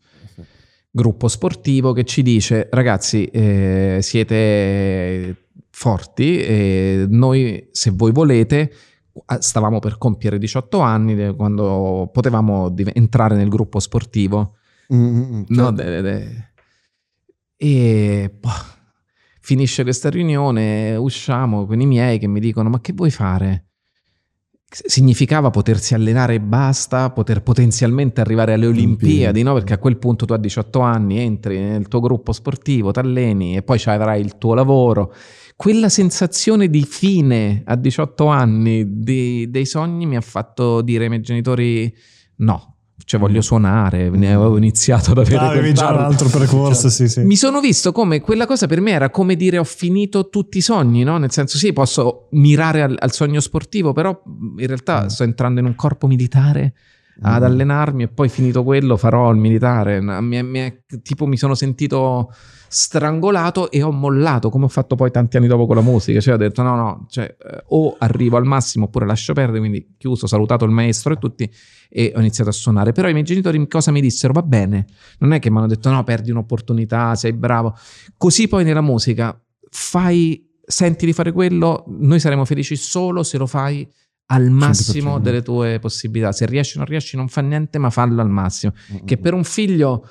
Gruppo 0.93 1.29
sportivo 1.29 1.93
che 1.93 2.03
ci 2.03 2.21
dice 2.21 2.67
ragazzi 2.69 3.25
eh, 3.25 3.99
siete 4.01 5.47
forti 5.69 6.41
e 6.41 7.05
noi 7.07 7.69
se 7.71 7.91
voi 7.91 8.11
volete 8.11 8.73
stavamo 9.39 9.79
per 9.79 9.97
compiere 9.97 10.37
18 10.37 10.79
anni 10.79 11.33
quando 11.35 12.09
potevamo 12.11 12.69
div- 12.69 12.91
entrare 12.93 13.35
nel 13.35 13.49
gruppo 13.49 13.79
sportivo 13.79 14.55
mm-hmm, 14.93 15.43
no, 15.47 15.63
certo. 15.63 15.71
de, 15.71 16.01
de. 16.01 16.51
e 17.55 18.35
boh, 18.37 18.49
finisce 19.39 19.83
questa 19.83 20.09
riunione 20.09 20.95
usciamo 20.95 21.65
con 21.65 21.79
i 21.81 21.85
miei 21.85 22.19
che 22.19 22.27
mi 22.27 22.39
dicono 22.39 22.69
ma 22.69 22.79
che 22.79 22.93
vuoi 22.93 23.11
fare 23.11 23.70
significava 24.71 25.49
potersi 25.49 25.93
allenare 25.93 26.35
e 26.35 26.39
basta, 26.39 27.09
poter 27.09 27.43
potenzialmente 27.43 28.21
arrivare 28.21 28.53
alle 28.53 28.67
Olimpiadi, 28.67 29.43
no? 29.43 29.53
perché 29.53 29.73
a 29.73 29.77
quel 29.77 29.97
punto 29.97 30.25
tu 30.25 30.31
a 30.31 30.37
18 30.37 30.79
anni 30.79 31.19
entri 31.19 31.59
nel 31.59 31.87
tuo 31.89 31.99
gruppo 31.99 32.31
sportivo, 32.31 32.91
ti 32.91 32.99
alleni 32.99 33.57
e 33.57 33.63
poi 33.63 33.81
avrai 33.85 34.21
il 34.21 34.37
tuo 34.37 34.53
lavoro. 34.53 35.13
Quella 35.57 35.89
sensazione 35.89 36.69
di 36.69 36.83
fine 36.83 37.63
a 37.65 37.75
18 37.75 38.25
anni 38.27 39.01
di, 39.01 39.51
dei 39.51 39.65
sogni 39.65 40.05
mi 40.05 40.15
ha 40.15 40.21
fatto 40.21 40.81
dire 40.81 41.03
ai 41.03 41.09
miei 41.09 41.21
genitori 41.21 41.93
no, 42.37 42.70
cioè 43.05 43.19
voglio 43.19 43.37
mm. 43.37 43.41
suonare, 43.41 44.09
ne 44.09 44.33
avevo 44.33 44.57
iniziato 44.57 45.11
ad 45.11 45.19
avere 45.19 45.37
ah, 45.37 45.49
avevi 45.49 45.73
già 45.73 45.91
un 45.91 45.99
altro 45.99 46.29
percorso, 46.29 46.89
cioè, 46.89 46.91
sì, 46.91 47.07
sì. 47.07 47.21
Mi 47.21 47.35
sono 47.35 47.59
visto 47.59 47.91
come 47.91 48.21
quella 48.21 48.45
cosa 48.45 48.67
per 48.67 48.81
me 48.81 48.91
era 48.91 49.09
come 49.09 49.35
dire 49.35 49.57
ho 49.57 49.63
finito 49.63 50.29
tutti 50.29 50.57
i 50.57 50.61
sogni, 50.61 51.03
no? 51.03 51.17
Nel 51.17 51.31
senso 51.31 51.57
sì, 51.57 51.73
posso 51.73 52.27
mirare 52.31 52.81
al, 52.81 52.95
al 52.99 53.11
sogno 53.11 53.39
sportivo, 53.39 53.93
però 53.93 54.21
in 54.57 54.67
realtà 54.67 55.03
mm. 55.03 55.07
sto 55.07 55.23
entrando 55.23 55.59
in 55.59 55.65
un 55.65 55.75
corpo 55.75 56.07
militare 56.07 56.73
ad 57.23 57.41
mm. 57.41 57.45
allenarmi 57.45 58.03
e 58.03 58.07
poi 58.07 58.29
finito 58.29 58.63
quello 58.63 58.97
farò 58.97 59.29
il 59.31 59.37
militare. 59.37 60.01
Mi, 60.01 60.41
mi, 60.43 60.83
tipo 61.03 61.25
mi 61.25 61.37
sono 61.37 61.53
sentito 61.53 62.31
strangolato 62.67 63.69
e 63.69 63.83
ho 63.83 63.91
mollato 63.91 64.49
come 64.49 64.63
ho 64.63 64.69
fatto 64.69 64.95
poi 64.95 65.11
tanti 65.11 65.37
anni 65.37 65.47
dopo 65.47 65.67
con 65.67 65.75
la 65.75 65.81
musica. 65.81 66.19
Cioè 66.19 66.33
ho 66.33 66.37
detto 66.37 66.63
no, 66.63 66.75
no, 66.75 67.05
cioè, 67.09 67.35
eh, 67.37 67.63
o 67.67 67.95
arrivo 67.99 68.37
al 68.37 68.45
massimo 68.45 68.85
oppure 68.85 69.05
lascio 69.05 69.33
perdere, 69.33 69.59
quindi 69.59 69.95
chiuso, 69.97 70.25
salutato 70.25 70.65
il 70.65 70.71
maestro 70.71 71.13
e 71.13 71.17
tutti 71.17 71.51
e 71.89 72.13
ho 72.15 72.19
iniziato 72.19 72.49
a 72.49 72.53
suonare. 72.53 72.91
Però 72.91 73.07
i 73.07 73.11
miei 73.13 73.25
genitori 73.25 73.67
cosa 73.67 73.91
mi 73.91 74.01
dissero? 74.01 74.33
Va 74.33 74.41
bene, 74.41 74.87
non 75.19 75.33
è 75.33 75.39
che 75.39 75.51
mi 75.51 75.57
hanno 75.57 75.67
detto 75.67 75.89
no, 75.89 76.03
perdi 76.03 76.31
un'opportunità, 76.31 77.13
sei 77.15 77.33
bravo. 77.33 77.75
Così 78.17 78.47
poi 78.47 78.63
nella 78.63 78.81
musica 78.81 79.39
fai, 79.69 80.49
senti 80.65 81.05
di 81.05 81.13
fare 81.13 81.31
quello, 81.31 81.83
noi 81.87 82.19
saremo 82.19 82.45
felici 82.45 82.75
solo 82.75 83.21
se 83.21 83.37
lo 83.37 83.45
fai 83.45 83.87
al 84.31 84.49
massimo 84.49 85.17
100%. 85.17 85.19
delle 85.19 85.41
tue 85.41 85.79
possibilità. 85.79 86.31
Se 86.31 86.45
riesci 86.45 86.77
o 86.77 86.79
non 86.79 86.87
riesci, 86.87 87.15
non 87.15 87.27
fa 87.27 87.41
niente, 87.41 87.77
ma 87.77 87.89
fallo 87.89 88.21
al 88.21 88.29
massimo. 88.29 88.73
Mm-hmm. 88.93 89.05
Che 89.05 89.17
per 89.17 89.33
un 89.33 89.43
figlio 89.43 90.07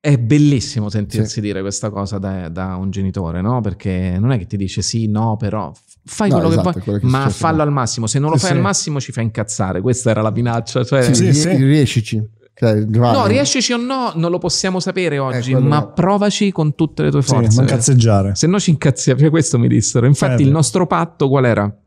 è 0.00 0.18
bellissimo 0.18 0.90
sentirsi 0.90 1.34
sì. 1.34 1.40
dire 1.40 1.60
questa 1.60 1.88
cosa 1.88 2.18
da, 2.18 2.48
da, 2.48 2.74
un 2.76 2.90
genitore, 2.90 3.40
no? 3.40 3.60
Perché 3.60 4.16
non 4.18 4.32
è 4.32 4.38
che 4.38 4.46
ti 4.46 4.56
dice 4.56 4.82
sì, 4.82 5.06
no, 5.06 5.36
però 5.36 5.72
fai 6.04 6.28
no, 6.28 6.40
quello 6.40 6.50
esatto, 6.50 6.80
che 6.80 6.80
vuoi, 6.84 7.00
ma 7.02 7.28
fallo 7.30 7.62
al 7.62 7.70
massimo. 7.70 8.06
Se 8.06 8.18
non 8.18 8.30
lo 8.30 8.36
sì, 8.36 8.42
fai 8.42 8.50
sì. 8.50 8.56
al 8.56 8.62
massimo 8.62 9.00
ci 9.00 9.12
fa 9.12 9.20
incazzare. 9.20 9.80
Questa 9.80 10.10
era 10.10 10.20
la 10.20 10.30
minaccia. 10.30 10.84
Cioè, 10.84 11.14
sì, 11.14 11.32
sì, 11.32 11.48
riescici. 11.54 12.22
Cioè, 12.56 12.84
no, 12.84 13.26
riescici 13.26 13.72
o 13.72 13.76
no, 13.76 14.12
non 14.14 14.30
lo 14.30 14.38
possiamo 14.38 14.78
sapere 14.78 15.18
oggi, 15.18 15.54
ma 15.54 15.78
no. 15.78 15.92
provaci 15.92 16.52
con 16.52 16.74
tutte 16.74 17.02
le 17.02 17.10
tue 17.10 17.22
forze. 17.22 17.50
Sì, 17.50 17.56
non 17.56 17.66
cazzeggiare. 17.66 18.34
Se 18.34 18.46
no 18.46 18.58
ci 18.58 18.70
incazziamo, 18.70 19.18
cioè, 19.20 19.30
questo 19.30 19.58
mi 19.58 19.68
dissero. 19.68 20.06
Infatti 20.06 20.42
eh, 20.42 20.46
il 20.46 20.52
nostro 20.52 20.86
patto 20.86 21.28
qual 21.28 21.46
era? 21.46 21.83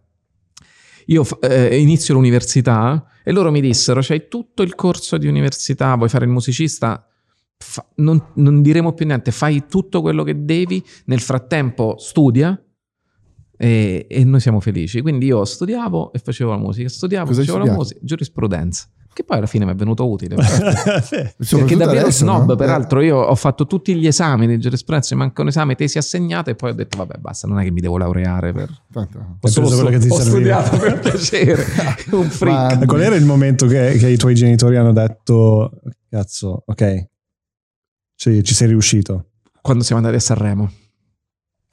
Io 1.07 1.25
eh, 1.41 1.79
inizio 1.79 2.13
l'università 2.13 3.05
e 3.23 3.31
loro 3.31 3.51
mi 3.51 3.61
dissero, 3.61 4.01
c'hai 4.01 4.27
tutto 4.27 4.61
il 4.61 4.75
corso 4.75 5.17
di 5.17 5.27
università, 5.27 5.95
vuoi 5.95 6.09
fare 6.09 6.25
il 6.25 6.31
musicista? 6.31 7.07
Fa, 7.57 7.85
non, 7.95 8.31
non, 8.35 8.61
diremo 8.61 8.93
più 8.93 9.05
niente, 9.05 9.31
fai 9.31 9.65
tutto 9.67 10.01
quello 10.01 10.23
che 10.23 10.43
devi, 10.43 10.83
nel 11.05 11.21
frattempo 11.21 11.95
studia 11.97 12.61
e, 13.57 14.05
e 14.09 14.23
noi 14.23 14.39
siamo 14.39 14.59
felici. 14.59 15.01
Quindi 15.01 15.27
io 15.27 15.43
studiavo 15.45 16.11
e 16.13 16.19
facevo 16.19 16.51
la 16.51 16.57
musica, 16.57 16.89
studiavo 16.89 17.31
e 17.31 17.33
facevo 17.33 17.57
la 17.57 17.71
musica, 17.71 17.99
giurisprudenza 18.03 18.87
che 19.17 19.23
poi 19.23 19.37
alla 19.37 19.47
fine 19.47 19.65
mi 19.65 19.71
è 19.71 19.75
venuto 19.75 20.07
utile. 20.07 20.35
perché 20.37 21.75
davvero 21.75 22.01
adesso, 22.01 22.23
snob, 22.23 22.49
no? 22.49 22.55
peraltro 22.55 23.01
io 23.01 23.17
ho 23.17 23.33
fatto 23.33 23.65
tutti 23.65 23.95
gli 23.95 24.05
esami 24.05 24.45
di 24.45 24.59
giurisprudenza, 24.59 25.15
mi 25.15 25.21
manca 25.21 25.41
un 25.41 25.47
esame, 25.47 25.73
tesi 25.73 25.97
assegnate 25.97 26.51
e 26.51 26.55
poi 26.55 26.69
ho 26.69 26.73
detto 26.73 26.97
vabbè 26.97 27.17
basta, 27.17 27.47
non 27.47 27.59
è 27.59 27.63
che 27.63 27.71
mi 27.71 27.81
devo 27.81 27.97
laureare 27.97 28.51
per... 28.53 28.69
Ho, 28.93 29.47
solo, 29.47 29.69
quello 29.69 29.89
che 29.89 29.97
ti 29.97 30.07
ho 30.07 30.19
studiato 30.19 30.77
per 30.77 30.99
piacere, 31.01 31.65
un 32.11 32.29
freak. 32.29 32.77
Ma, 32.77 32.85
qual 32.85 33.01
era 33.01 33.15
il 33.15 33.25
momento 33.25 33.65
che, 33.65 33.95
che 33.97 34.07
i 34.07 34.17
tuoi 34.17 34.35
genitori 34.35 34.77
hanno 34.77 34.93
detto 34.93 35.71
cazzo, 36.11 36.61
ok, 36.63 37.07
sì, 38.13 38.43
ci 38.43 38.53
sei 38.53 38.67
riuscito. 38.67 39.29
Quando 39.59 39.83
siamo 39.83 39.99
andati 39.99 40.21
a 40.21 40.23
Sanremo. 40.23 40.71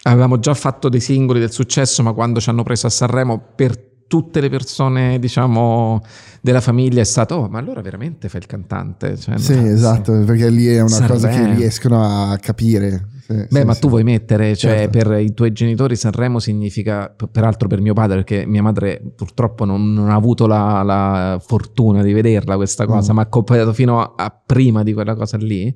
Avevamo 0.04 0.38
già 0.38 0.54
fatto 0.54 0.88
dei 0.88 1.00
singoli 1.00 1.40
del 1.40 1.52
successo, 1.52 2.02
ma 2.02 2.14
quando 2.14 2.40
ci 2.40 2.48
hanno 2.48 2.62
preso 2.62 2.86
a 2.86 2.90
Sanremo 2.90 3.52
per 3.54 3.92
tutte 4.06 4.40
le 4.40 4.48
persone, 4.48 5.18
diciamo, 5.18 6.00
della 6.40 6.60
famiglia 6.60 7.00
è 7.00 7.04
stato, 7.04 7.34
oh, 7.36 7.48
ma 7.48 7.58
allora 7.58 7.80
veramente 7.80 8.28
fai 8.28 8.40
il 8.40 8.46
cantante? 8.46 9.16
Cioè, 9.16 9.38
sì, 9.38 9.54
no, 9.54 9.66
esatto, 9.66 10.18
sì. 10.18 10.24
perché 10.24 10.50
lì 10.50 10.66
è 10.66 10.80
una 10.80 10.88
Sanremo. 10.88 11.14
cosa 11.14 11.28
che 11.28 11.54
riescono 11.54 12.02
a 12.02 12.36
capire. 12.38 13.08
Sì, 13.26 13.32
Beh, 13.32 13.60
sì, 13.60 13.64
ma 13.64 13.74
tu 13.74 13.88
vuoi 13.88 14.04
mettere, 14.04 14.54
cioè 14.54 14.88
certo. 14.88 14.98
per 14.98 15.18
i 15.20 15.32
tuoi 15.32 15.52
genitori 15.52 15.96
Sanremo 15.96 16.38
significa, 16.38 17.14
peraltro 17.30 17.68
per 17.68 17.80
mio 17.80 17.94
padre, 17.94 18.16
perché 18.16 18.44
mia 18.46 18.62
madre 18.62 19.00
purtroppo 19.16 19.64
non, 19.64 19.94
non 19.94 20.10
ha 20.10 20.14
avuto 20.14 20.46
la, 20.46 20.82
la, 20.82 21.40
fortuna 21.42 22.02
di 22.02 22.12
vederla 22.12 22.56
questa 22.56 22.84
cosa, 22.84 23.12
mm. 23.12 23.16
ma 23.16 23.22
ha 23.22 23.24
accompagnato 23.24 23.72
fino 23.72 24.00
a, 24.00 24.12
a 24.16 24.42
prima 24.44 24.82
di 24.82 24.92
quella 24.92 25.14
cosa 25.14 25.38
lì 25.38 25.74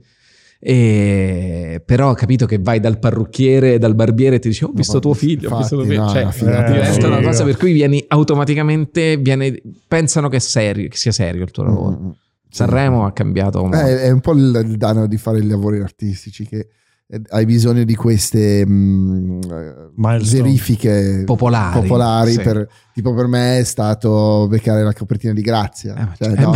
e 0.61 1.81
però 1.85 2.11
ho 2.11 2.15
capito 2.15 2.45
che 2.45 2.59
vai 2.59 2.81
dal 2.81 2.99
parrucchiere 2.99 3.79
dal 3.79 3.95
barbiere 3.95 4.37
e 4.37 4.39
ti 4.41 4.49
dice 4.49 4.65
ho 4.65 4.73
visto 4.75 4.95
no, 4.95 5.01
tuo 5.01 5.15
figlio, 5.15 5.49
infatti, 5.49 5.55
ho 5.55 5.59
visto 5.59 5.77
tuo 5.77 5.85
figlio. 5.85 6.03
No, 6.03 6.09
cioè, 6.09 6.27
eh, 6.27 6.73
diventa 6.73 7.07
una 7.07 7.21
cosa 7.23 7.45
per 7.45 7.57
cui 7.57 7.73
vieni 7.73 8.05
automaticamente, 8.09 9.17
viene, 9.19 9.63
pensano 9.87 10.29
che, 10.29 10.41
serio, 10.41 10.89
che, 10.89 10.97
sia 10.97 11.13
serio 11.13 11.45
il 11.45 11.53
tuo 11.53 11.63
lavoro. 11.63 12.01
Mm, 12.01 12.11
Sanremo 12.51 13.05
ha 13.05 13.13
cambiato. 13.13 13.71
Eh, 13.71 14.03
è 14.03 14.11
un 14.11 14.21
po' 14.21 14.33
il, 14.33 14.65
il 14.65 14.77
danno 14.77 15.07
di 15.07 15.17
fare 15.17 15.39
i 15.39 15.47
lavori 15.47 15.79
artistici 15.79 16.45
che 16.45 16.69
eh, 17.07 17.23
hai 17.29 17.45
bisogno 17.45 17.85
di 17.85 17.95
queste 17.95 18.67
mh, 18.67 18.73
mm, 18.73 19.41
verifiche 19.97 21.23
popolari, 21.25 21.81
popolari 21.81 22.33
sì. 22.33 22.41
per, 22.41 22.69
tipo 22.99 23.15
per 23.15 23.29
me 23.29 23.61
è 23.61 23.65
stato 23.65 24.49
beccare 24.49 24.83
la 24.83 24.93
copertina 24.93 25.33
di 25.33 25.41
Grazia. 25.41 25.95
Eh, 25.95 26.17
cioè, 26.17 26.33
eh 26.37 26.41
no, 26.41 26.53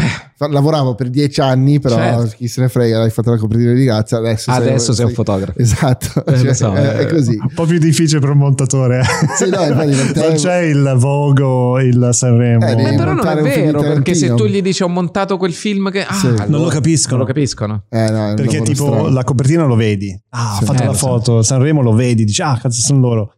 lavoravo 0.51 0.97
per 0.97 1.09
dieci 1.09 1.41
anni 1.41 1.79
però 1.79 1.95
certo. 1.95 2.35
chi 2.37 2.49
se 2.49 2.63
ne 2.63 2.69
frega 2.69 3.01
hai 3.01 3.11
fatto 3.11 3.31
la 3.31 3.37
copertina 3.37 3.73
di 3.73 3.85
Grazia 3.85 4.19
adesso, 4.19 4.51
adesso 4.51 4.87
sei, 4.87 4.95
sei, 4.95 5.05
un 5.05 5.13
fotografo. 5.13 5.57
Esatto. 5.57 6.25
Eh, 6.27 6.39
cioè, 6.39 6.53
so, 6.53 6.73
è, 6.73 6.97
è, 6.97 7.07
così. 7.07 7.37
Un 7.41 7.53
po' 7.55 7.65
più 7.65 7.79
difficile 7.79 8.19
per 8.19 8.31
un 8.31 8.39
montatore 8.39 9.03
sì, 9.37 9.49
no, 9.51 9.63
infatti, 9.65 10.19
non 10.19 10.35
c'è 10.35 10.59
il 10.63 10.95
Vogo 10.97 11.79
il 11.79 12.09
Sanremo. 12.11 12.67
Eh, 12.67 12.95
però 12.97 13.13
non 13.13 13.27
è 13.27 13.41
vero 13.41 13.81
perché 13.81 14.15
se 14.15 14.35
tu 14.35 14.47
gli 14.47 14.61
dici 14.61 14.83
ho 14.83 14.89
montato 14.89 15.37
quel 15.37 15.53
film 15.53 15.91
che 15.93 16.05
ah, 16.05 16.13
sì. 16.13 16.27
allora, 16.27 16.47
non 16.47 16.63
lo 16.63 16.69
capiscono, 16.69 17.19
non 17.19 17.27
lo 17.27 17.33
capiscono. 17.33 17.85
Eh, 17.89 18.11
no, 18.11 18.35
perché 18.35 18.63
tipo 18.63 18.87
strano. 18.87 19.09
la 19.11 19.23
copertina 19.23 19.65
lo 19.65 19.77
vedi. 19.77 20.21
Ah 20.31 20.57
sì, 20.59 20.65
fatto 20.65 20.85
la 20.85 20.93
foto, 20.93 21.43
Sanremo 21.43 21.83
lo 21.83 21.93
vedi, 21.93 22.25
dici 22.25 22.43
ah 22.43 22.59
cazzo 22.61 22.81
sono 22.81 22.99
loro. 22.99 23.35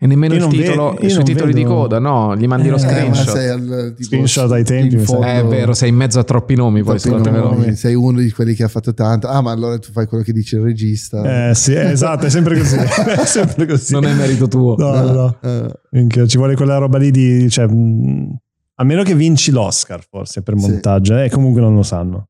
E 0.00 0.06
nemmeno 0.06 0.34
il 0.34 0.46
titolo, 0.46 0.96
ve- 0.96 1.08
sui 1.08 1.24
titoli 1.24 1.52
vedo... 1.52 1.58
di 1.58 1.74
coda, 1.74 1.98
no, 1.98 2.36
gli 2.36 2.46
mandi 2.46 2.68
eh, 2.68 2.70
lo 2.70 2.78
screenshot. 2.78 3.30
Sei 3.30 3.48
al, 3.48 3.94
tipo, 3.96 4.02
screenshot 4.04 4.52
ai 4.52 4.62
tempi. 4.62 4.96
Fondo, 4.98 5.26
è 5.26 5.44
vero, 5.44 5.74
sei 5.74 5.88
in 5.88 5.96
mezzo 5.96 6.20
a 6.20 6.24
troppi 6.24 6.54
nomi. 6.54 6.84
Poi 6.84 7.00
troppi 7.00 7.30
nomi, 7.30 7.74
sei 7.74 7.96
uno 7.96 8.20
di 8.20 8.30
quelli 8.30 8.54
che 8.54 8.62
ha 8.62 8.68
fatto 8.68 8.94
tanto. 8.94 9.26
Ah, 9.26 9.40
ma 9.40 9.50
allora 9.50 9.76
tu 9.80 9.90
fai 9.90 10.06
quello 10.06 10.22
che 10.22 10.32
dice 10.32 10.54
il 10.54 10.62
regista. 10.62 11.50
Eh 11.50 11.54
sì, 11.56 11.74
esatto, 11.74 12.26
è 12.26 12.30
sempre 12.30 12.58
così. 12.58 12.76
è 12.78 13.24
sempre 13.24 13.66
così. 13.66 13.92
Non 13.92 14.04
è 14.04 14.14
merito 14.14 14.46
tuo. 14.46 14.76
No, 14.78 14.92
no. 15.00 15.36
no. 15.42 15.70
Uh. 15.90 16.26
Ci 16.26 16.36
vuole 16.36 16.54
quella 16.54 16.78
roba 16.78 16.98
lì 16.98 17.10
di... 17.10 17.50
Cioè, 17.50 17.64
a 17.64 18.84
meno 18.84 19.02
che 19.02 19.16
vinci 19.16 19.50
l'Oscar, 19.50 20.00
forse, 20.08 20.42
per 20.42 20.54
montaggio. 20.54 21.16
Sì. 21.16 21.24
Eh, 21.24 21.30
comunque 21.30 21.60
non 21.60 21.74
lo 21.74 21.82
sanno. 21.82 22.28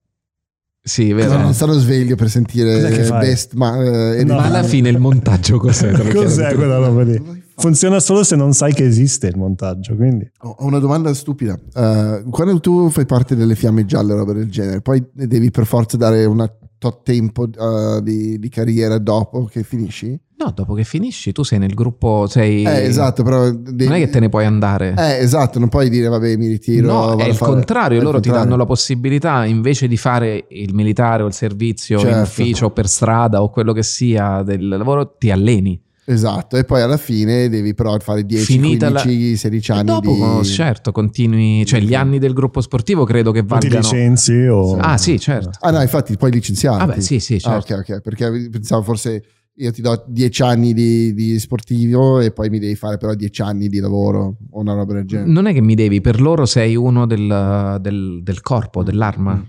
Sì, 0.81 1.12
vero. 1.12 1.36
Non 1.36 1.53
stanno 1.53 1.74
sveglio 1.74 2.16
per 2.16 2.31
sentire 2.31 2.81
best, 3.11 3.53
ma, 3.53 4.15
eh, 4.15 4.24
no. 4.24 4.36
ma, 4.36 4.45
alla 4.45 4.62
fine 4.62 4.89
il 4.89 4.99
montaggio 4.99 5.59
cos'è? 5.59 5.93
cos'è 6.11 6.55
quella 6.55 6.78
roba 6.78 7.03
lì? 7.03 7.47
Funziona 7.59 7.98
solo 7.98 8.22
se 8.22 8.36
non 8.36 8.52
sai 8.52 8.72
che 8.72 8.85
esiste 8.85 9.26
il 9.26 9.36
montaggio. 9.36 9.97
Quindi. 9.97 10.30
Ho 10.43 10.56
una 10.60 10.78
domanda 10.78 11.12
stupida. 11.12 11.59
Uh, 11.74 12.28
quando 12.30 12.60
tu 12.60 12.89
fai 12.89 13.05
parte 13.05 13.35
delle 13.35 13.56
fiamme 13.56 13.85
gialle, 13.85 14.14
roba 14.14 14.32
del 14.32 14.48
genere, 14.48 14.80
poi 14.80 15.05
devi 15.12 15.51
per 15.51 15.66
forza 15.66 15.97
dare 15.97 16.24
un 16.24 16.48
tot 16.78 17.02
tempo 17.02 17.43
uh, 17.43 18.01
di, 18.01 18.39
di, 18.39 18.48
carriera 18.48 18.98
dopo 18.98 19.44
che 19.47 19.64
finisci? 19.64 20.18
No, 20.36 20.52
dopo 20.55 20.74
che 20.74 20.85
finisci, 20.85 21.32
tu 21.32 21.43
sei 21.43 21.59
nel 21.59 21.74
gruppo, 21.74 22.28
sei... 22.28 22.62
Eh, 22.62 22.85
esatto, 22.85 23.24
però... 23.24 23.51
devi- 23.51 23.86
Non 23.86 23.94
è 23.94 23.98
che 23.98 24.09
te 24.09 24.20
ne 24.20 24.28
puoi 24.28 24.44
andare. 24.44 24.94
Eh, 24.97 25.18
esatto, 25.18 25.59
non 25.59 25.68
puoi 25.68 25.90
dire, 25.90 26.06
vabbè, 26.06 26.36
mi 26.36 26.47
ritiro. 26.47 26.86
No, 26.86 27.06
vado 27.06 27.22
è 27.24 27.26
il 27.26 27.35
fare- 27.35 27.51
contrario, 27.51 27.98
è 27.98 28.02
loro 28.02 28.20
ti 28.20 28.28
contrario. 28.28 28.44
danno 28.51 28.56
la 28.56 28.66
possibilità 28.66 29.44
invece 29.44 29.89
di 29.89 29.97
fare 29.97 30.47
il 30.51 30.72
militare 30.74 31.24
o 31.24 31.26
il 31.26 31.32
servizio 31.32 31.98
in 31.98 32.05
Certo. 32.05 32.20
ufficio 32.20 32.66
o 32.66 32.70
per 32.70 32.86
strada 32.86 33.43
o 33.43 33.51
quello 33.51 33.72
che 33.72 33.82
sia 33.82 34.44
del 34.44 34.68
lavoro, 34.68 35.16
ti 35.18 35.32
alleni. 35.32 35.82
Esatto, 36.10 36.56
e 36.56 36.64
poi 36.64 36.80
alla 36.80 36.97
fine 36.97 37.51
devi 37.51 37.74
però 37.74 37.94
fare 37.98 38.24
10, 38.24 38.44
Finita 38.44 38.89
la- 38.89 39.02
15, 39.02 39.36
16 39.36 39.70
E 39.70 39.74
anni 39.74 39.85
dopo, 39.85 40.39
di... 40.40 40.44
certo, 40.47 40.90
continui, 40.90 41.66
cioè 41.66 41.80
gli 41.80 41.94
anni 41.94 42.18
del 42.18 42.32
gruppo 42.32 42.62
sportivo 42.62 43.05
credo 43.05 43.30
che 43.30 43.40
O 43.40 43.43
ti 43.43 43.48
valgano. 43.48 43.80
licenzi 43.80 44.47
o... 44.47 44.76
Ah, 44.78 44.97
sì, 44.97 45.18
certo. 45.20 45.51
Ah 45.60 45.70
no, 45.70 45.82
infatti 45.82 46.16
poi 46.16 46.30
licenziati. 46.30 46.82
Ah, 46.82 46.86
beh, 46.86 47.01
sì, 47.02 47.20
sì, 47.20 47.35
Ah, 47.35 47.60
certo. 47.60 47.74
ok, 47.74 47.78
ok, 47.90 48.01
perché 48.01 48.48
pensavo 48.51 48.82
forse 48.85 49.22
io 49.59 49.70
ti 49.70 49.82
do 49.82 50.02
10 50.06 50.43
anni 50.43 50.72
di, 50.72 51.12
di 51.12 51.39
sportivo 51.39 52.20
e 52.20 52.30
poi 52.30 52.48
mi 52.48 52.59
devi 52.59 52.74
fare 52.74 52.97
però 52.97 53.12
10 53.14 53.43
anni 53.43 53.68
di 53.68 53.78
lavoro 53.80 54.36
o 54.51 54.60
una 54.60 54.72
roba 54.72 54.94
del 54.94 55.05
genere. 55.05 55.28
Non 55.28 55.44
è 55.47 55.52
che 55.52 55.60
mi 55.60 55.74
devi, 55.74 56.01
per 56.01 56.20
loro 56.22 56.47
sei 56.47 56.74
uno 56.74 57.06
del, 57.06 57.76
del- 57.82 58.20
del 58.22 58.40
corpo, 58.40 58.82
dell'arma. 58.82 59.44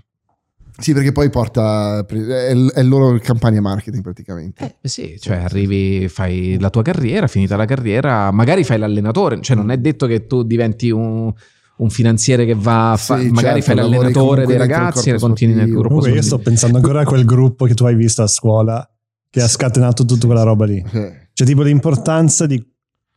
Sì, 0.80 0.92
perché 0.92 1.12
poi 1.12 1.30
porta... 1.30 2.04
è, 2.06 2.50
il 2.50 2.88
loro 2.88 3.18
campagna 3.18 3.60
marketing 3.60 4.02
praticamente. 4.02 4.76
Eh, 4.80 4.88
sì, 4.88 5.16
cioè 5.20 5.36
arrivi, 5.36 6.08
fai 6.08 6.58
la 6.58 6.70
tua 6.70 6.82
carriera, 6.82 7.26
finita 7.26 7.56
la 7.56 7.66
carriera, 7.66 8.30
magari 8.30 8.64
fai 8.64 8.78
l'allenatore, 8.78 9.40
cioè 9.40 9.56
non 9.56 9.70
è 9.70 9.76
detto 9.78 10.06
che 10.06 10.26
tu 10.26 10.42
diventi 10.42 10.90
un, 10.90 11.32
un 11.76 11.90
finanziere 11.90 12.46
che 12.46 12.54
va 12.54 12.92
a 12.92 12.96
fa- 12.96 13.18
Sì, 13.18 13.28
magari 13.28 13.62
certo, 13.62 13.80
fai 13.80 13.90
l'allenatore 13.90 14.46
dei 14.46 14.56
ragazzi 14.56 15.10
e 15.10 15.18
continui 15.18 15.54
nel 15.54 15.68
gruppo. 15.68 15.88
Comunque 15.88 16.10
io 16.12 16.22
sto 16.22 16.38
pensando 16.38 16.78
ancora 16.78 17.00
a 17.00 17.04
quel 17.04 17.24
gruppo 17.24 17.66
che 17.66 17.74
tu 17.74 17.84
hai 17.84 17.94
visto 17.94 18.22
a 18.22 18.26
scuola 18.26 18.88
che 19.28 19.40
ha 19.42 19.48
scatenato 19.48 20.04
tutta 20.04 20.26
quella 20.26 20.42
roba 20.42 20.64
lì. 20.64 20.84
Eh, 20.92 21.28
Cioè, 21.32 21.46
tipo 21.46 21.62
l'importanza 21.62 22.46
di... 22.46 22.60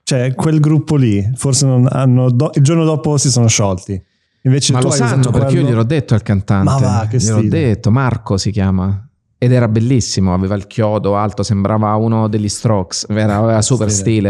Cioè, 0.03 0.35
quel 0.35 0.59
gruppo 0.59 0.95
lì, 0.95 1.27
forse 1.35 1.65
non 1.65 1.87
hanno... 1.89 2.29
do- 2.29 2.51
il 2.53 2.61
giorno 2.61 2.83
dopo 2.83 3.17
si 3.17 3.31
sono 3.31 3.47
sciolti. 3.47 3.99
Invece 4.45 4.73
Ma 4.73 4.81
lo 4.81 4.89
sanno 4.91 5.31
perché 5.31 5.53
io 5.53 5.61
quello- 5.61 5.67
gliel'ho 5.69 5.83
detto 5.83 6.13
al 6.13 6.21
cantante. 6.21 6.69
Ma 6.69 6.77
va, 6.79 7.07
che 7.09 7.17
gliel'ho 7.17 7.37
stile. 7.39 7.49
detto, 7.49 7.91
Marco 7.91 8.37
si 8.37 8.51
chiama. 8.51 9.07
Ed 9.37 9.51
era 9.51 9.67
bellissimo, 9.67 10.33
aveva 10.33 10.55
il 10.55 10.67
chiodo 10.67 11.15
alto, 11.17 11.43
sembrava 11.43 11.93
uno 11.95 12.27
degli 12.27 12.47
Strokes, 12.49 13.05
era- 13.09 13.37
aveva 13.37 13.61
super 13.63 13.89
Stile. 13.91 14.29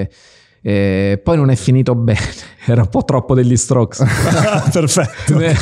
e- 0.00 0.10
e 0.64 1.20
poi 1.22 1.36
non 1.36 1.50
è 1.50 1.56
finito 1.56 1.96
bene, 1.96 2.20
era 2.66 2.82
un 2.82 2.88
po' 2.88 3.04
troppo 3.04 3.34
degli 3.34 3.56
Strokes. 3.56 4.04
Perfetto. 4.72 5.40
Eh, 5.40 5.56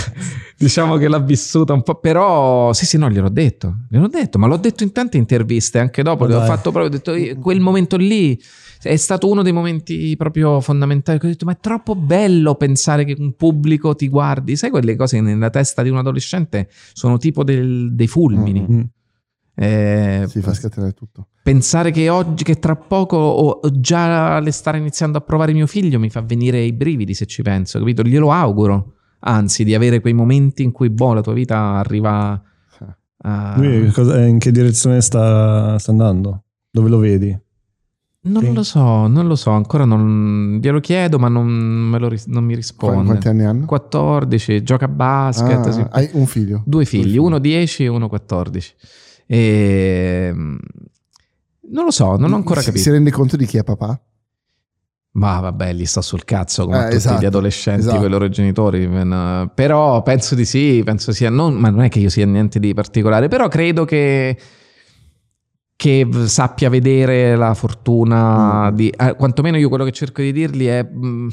diciamo 0.58 0.96
che 0.98 1.08
l'ha 1.08 1.18
vissuta 1.20 1.72
un 1.72 1.82
po', 1.82 1.94
però 1.94 2.72
sì, 2.74 2.84
sì, 2.84 2.98
no, 2.98 3.08
gliel'ho 3.10 3.30
detto, 3.30 3.76
gliel'ho 3.88 4.08
detto, 4.08 4.38
ma 4.38 4.46
l'ho 4.46 4.58
detto 4.58 4.82
in 4.82 4.92
tante 4.92 5.16
interviste 5.16 5.78
anche 5.78 6.02
dopo, 6.02 6.26
l'ho 6.26 6.42
fatto 6.44 6.70
proprio, 6.70 6.84
ho 6.86 6.88
detto, 6.88 7.14
io- 7.14 7.38
quel 7.38 7.60
momento 7.60 7.96
lì 7.96 8.38
è 8.82 8.96
stato 8.96 9.28
uno 9.28 9.42
dei 9.42 9.52
momenti 9.52 10.14
proprio 10.16 10.60
fondamentali, 10.60 11.18
ho 11.22 11.26
detto, 11.26 11.44
ma 11.44 11.52
è 11.52 11.58
troppo 11.60 11.94
bello 11.94 12.54
pensare 12.54 13.04
che 13.04 13.14
un 13.18 13.34
pubblico 13.34 13.94
ti 13.94 14.08
guardi, 14.08 14.56
sai 14.56 14.70
quelle 14.70 14.96
cose 14.96 15.16
che 15.16 15.22
nella 15.22 15.50
testa 15.50 15.82
di 15.82 15.90
un 15.90 15.98
adolescente 15.98 16.68
sono 16.92 17.18
tipo 17.18 17.44
del- 17.44 17.94
dei 17.94 18.06
fulmini. 18.06 18.66
Mm. 18.70 18.80
Eh, 19.54 20.24
si 20.26 20.40
fa 20.40 20.54
scatenare 20.54 20.92
tutto. 20.92 21.26
Pensare 21.42 21.90
che 21.90 22.08
oggi, 22.08 22.44
che 22.44 22.58
tra 22.58 22.76
poco 22.76 23.16
o 23.16 23.60
già 23.80 24.40
le 24.40 24.52
stare 24.52 24.78
iniziando 24.78 25.18
a 25.18 25.20
provare 25.20 25.52
mio 25.52 25.66
figlio 25.66 25.98
mi 25.98 26.08
fa 26.08 26.22
venire 26.22 26.60
i 26.60 26.72
brividi 26.72 27.12
se 27.12 27.26
ci 27.26 27.42
penso, 27.42 27.78
capito? 27.78 28.02
Glielo 28.02 28.32
auguro, 28.32 28.94
anzi, 29.20 29.64
di 29.64 29.74
avere 29.74 30.00
quei 30.00 30.14
momenti 30.14 30.62
in 30.62 30.72
cui, 30.72 30.88
boh, 30.88 31.12
la 31.12 31.20
tua 31.20 31.34
vita 31.34 31.74
arriva 31.74 32.42
a... 33.22 33.54
Lui 33.58 33.90
cosa- 33.90 34.24
in 34.24 34.38
che 34.38 34.50
direzione 34.50 35.02
sta, 35.02 35.78
sta 35.78 35.90
andando? 35.90 36.44
Dove 36.70 36.88
lo 36.88 36.98
vedi? 36.98 37.38
Non 38.22 38.42
Sì. 38.42 38.52
lo 38.52 38.62
so, 38.62 39.06
non 39.06 39.26
lo 39.26 39.34
so, 39.34 39.50
ancora 39.50 39.86
non... 39.86 40.58
Glielo 40.60 40.78
chiedo, 40.80 41.18
ma 41.18 41.28
non, 41.28 41.46
me 41.48 41.98
lo 41.98 42.08
ris- 42.08 42.26
non 42.26 42.44
mi 42.44 42.54
risponde. 42.54 43.04
Quanti 43.06 43.28
anni 43.28 43.44
hanno? 43.44 43.64
14, 43.64 44.62
gioca 44.62 44.84
a 44.84 44.88
basket, 44.88 45.66
Ah, 45.66 45.72
sì. 45.72 45.84
Hai 45.88 46.10
un 46.12 46.26
figlio? 46.26 46.62
due 46.66 46.84
figli, 46.84 47.16
uno 47.16 47.38
10 47.38 47.84
e 47.84 47.88
uno 47.88 48.08
14. 48.08 48.74
E... 49.26 50.30
Non 50.34 51.84
lo 51.84 51.90
so, 51.90 52.16
non 52.16 52.32
ho 52.32 52.36
ancora 52.36 52.60
Si- 52.60 52.66
capito. 52.66 52.84
Si 52.84 52.90
rende 52.90 53.10
conto 53.10 53.36
di 53.38 53.46
chi 53.46 53.56
è 53.56 53.64
papà? 53.64 53.98
Ma 55.12 55.40
vabbè, 55.40 55.72
gli 55.72 55.86
sta 55.86 56.02
sul 56.02 56.24
cazzo 56.24 56.66
come 56.66 56.78
Eh, 56.78 56.84
tutti 56.84 56.96
esatto, 56.96 57.22
gli 57.22 57.24
adolescenti 57.24 57.80
esatto. 57.80 57.96
con 57.96 58.06
i 58.06 58.10
loro 58.10 58.28
genitori. 58.28 58.86
Però 59.54 60.02
penso 60.02 60.34
di 60.34 60.44
sì, 60.44 60.82
penso 60.84 61.12
sia. 61.12 61.30
Non, 61.30 61.54
ma 61.54 61.70
non 61.70 61.80
è 61.82 61.88
che 61.88 61.98
io 62.00 62.10
sia 62.10 62.26
niente 62.26 62.58
di 62.60 62.74
particolare, 62.74 63.28
però 63.28 63.48
credo 63.48 63.84
che. 63.86 64.36
Che 65.80 66.06
sappia 66.26 66.68
vedere 66.68 67.36
la 67.36 67.54
fortuna 67.54 68.70
Mm. 68.70 68.74
di. 68.74 68.90
eh, 68.90 69.14
quantomeno 69.16 69.56
io 69.56 69.70
quello 69.70 69.84
che 69.84 69.92
cerco 69.92 70.20
di 70.20 70.30
dirgli 70.30 70.66
è. 70.66 70.82
mh, 70.82 71.28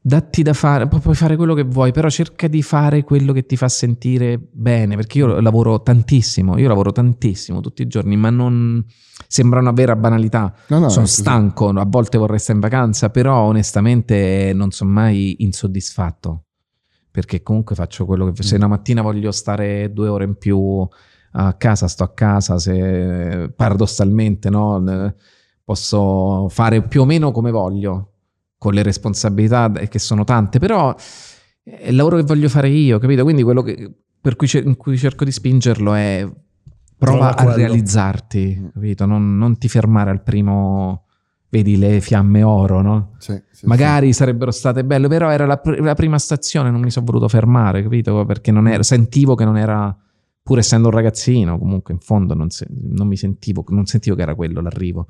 datti 0.00 0.42
da 0.42 0.52
fare, 0.52 0.86
pu- 0.86 1.00
puoi 1.00 1.16
fare 1.16 1.34
quello 1.34 1.54
che 1.54 1.64
vuoi, 1.64 1.90
però 1.90 2.08
cerca 2.08 2.46
di 2.46 2.62
fare 2.62 3.02
quello 3.02 3.32
che 3.32 3.46
ti 3.46 3.56
fa 3.56 3.68
sentire 3.68 4.38
bene, 4.52 4.94
perché 4.94 5.18
io 5.18 5.40
lavoro 5.40 5.82
tantissimo, 5.82 6.56
io 6.56 6.68
lavoro 6.68 6.92
tantissimo 6.92 7.60
tutti 7.60 7.82
i 7.82 7.88
giorni, 7.88 8.16
ma 8.16 8.30
non 8.30 8.84
sembra 9.26 9.58
una 9.58 9.72
vera 9.72 9.96
banalità 9.96 10.54
No, 10.68 10.78
no, 10.78 10.88
sono 10.88 11.06
stanco, 11.06 11.68
a 11.70 11.84
volte 11.84 12.16
vorrei 12.16 12.38
stare 12.38 12.54
in 12.54 12.60
vacanza, 12.60 13.10
però 13.10 13.40
onestamente 13.40 14.52
non 14.54 14.70
sono 14.70 14.90
mai 14.92 15.34
insoddisfatto. 15.42 16.44
Perché 17.10 17.42
comunque 17.42 17.74
faccio 17.74 18.06
quello 18.06 18.30
che 18.30 18.40
se 18.44 18.54
Mm. 18.54 18.58
una 18.58 18.68
mattina 18.68 19.02
voglio 19.02 19.32
stare 19.32 19.92
due 19.92 20.06
ore 20.08 20.24
in 20.26 20.36
più 20.36 20.86
a 21.32 21.52
casa, 21.54 21.88
sto 21.88 22.04
a 22.04 22.12
casa, 22.12 22.58
se 22.58 23.52
paradossalmente 23.54 24.50
no, 24.50 24.82
Eh, 25.06 25.14
posso 25.64 26.48
fare 26.48 26.82
più 26.82 27.02
o 27.02 27.04
meno 27.04 27.30
come 27.30 27.50
voglio, 27.50 28.12
con 28.56 28.72
le 28.72 28.82
responsabilità 28.82 29.70
eh, 29.72 29.88
che 29.88 29.98
sono 29.98 30.24
tante, 30.24 30.58
però 30.58 30.94
è 31.62 31.88
il 31.88 31.94
lavoro 31.96 32.16
che 32.16 32.22
voglio 32.22 32.48
fare 32.48 32.68
io, 32.68 32.98
capito? 32.98 33.22
Quindi 33.22 33.42
quello 33.42 33.62
che, 33.62 33.92
per 34.20 34.36
cui, 34.36 34.48
in 34.64 34.76
cui 34.76 34.96
cerco 34.96 35.24
di 35.24 35.30
spingerlo 35.32 35.92
è 35.94 36.26
prova 36.96 37.36
a 37.36 37.54
realizzarti, 37.54 38.70
capito? 38.72 39.06
Non, 39.06 39.36
non 39.36 39.58
ti 39.58 39.68
fermare 39.68 40.10
al 40.10 40.22
primo, 40.22 41.04
vedi 41.50 41.76
le 41.76 42.00
fiamme 42.00 42.42
oro, 42.42 42.80
no? 42.80 43.14
Sì, 43.18 43.40
sì, 43.50 43.66
Magari 43.66 44.12
sarebbero 44.12 44.50
state 44.50 44.84
belle, 44.84 45.06
però 45.08 45.30
era 45.30 45.46
la, 45.46 45.58
pr- 45.58 45.78
la 45.80 45.94
prima 45.94 46.18
stazione, 46.18 46.70
non 46.70 46.80
mi 46.80 46.90
sono 46.90 47.04
voluto 47.06 47.28
fermare, 47.28 47.82
capito? 47.82 48.24
Perché 48.24 48.50
non 48.50 48.66
era, 48.66 48.82
sentivo 48.82 49.34
che 49.34 49.44
non 49.44 49.56
era, 49.56 49.94
pur 50.48 50.58
essendo 50.58 50.88
un 50.88 50.94
ragazzino, 50.94 51.58
comunque 51.58 51.92
in 51.92 52.00
fondo 52.00 52.32
non, 52.32 52.48
se- 52.48 52.66
non 52.70 53.06
mi 53.06 53.18
sentivo, 53.18 53.62
non 53.68 53.84
sentivo 53.84 54.16
che 54.16 54.22
era 54.22 54.34
quello 54.34 54.62
l'arrivo. 54.62 55.08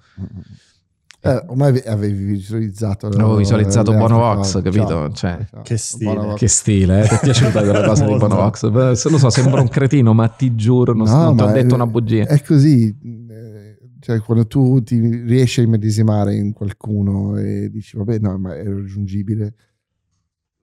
Eh, 1.21 1.45
ormai 1.47 1.69
ave- 1.69 1.83
avevi 1.85 2.25
visualizzato 2.25 3.07
Avevo 3.07 3.37
visualizzato 3.37 3.93
Bonovox, 3.93 4.37
cose. 4.53 4.63
capito? 4.63 4.87
Ciao. 4.87 5.13
Cioè, 5.13 5.47
Ciao. 5.51 5.63
che 5.63 5.77
stile. 5.77 6.35
Che 6.35 6.49
stile, 6.49 7.03
eh? 7.05 7.09
ti 7.09 7.15
è 7.15 7.21
piaciuta 7.21 7.61
quella 7.63 7.83
cosa 7.87 8.05
di. 8.05 8.17
Bonovox? 8.17 8.65
Lo 9.11 9.19
so, 9.19 9.31
sembra 9.31 9.61
un 9.61 9.69
cretino, 9.69 10.13
ma 10.13 10.27
ti 10.29 10.55
giuro, 10.57 10.93
non, 10.93 11.07
No, 11.07 11.23
non 11.25 11.37
ti 11.37 11.43
ho 11.45 11.47
detto 11.53 11.71
è- 11.71 11.75
una 11.75 11.87
bugia. 11.87 12.25
È 12.25 12.43
così, 12.43 12.89
eh, 13.31 13.79
cioè 14.01 14.21
quando 14.21 14.47
tu 14.49 14.83
ti 14.83 14.99
riesci 14.99 15.61
a 15.61 15.65
immedesimare 15.65 16.35
in 16.35 16.53
qualcuno 16.53 17.37
e 17.37 17.69
dici 17.71 17.97
vabbè 17.97 18.19
no 18.19 18.39
ma 18.39 18.57
è 18.57 18.65
raggiungibile, 18.65 19.55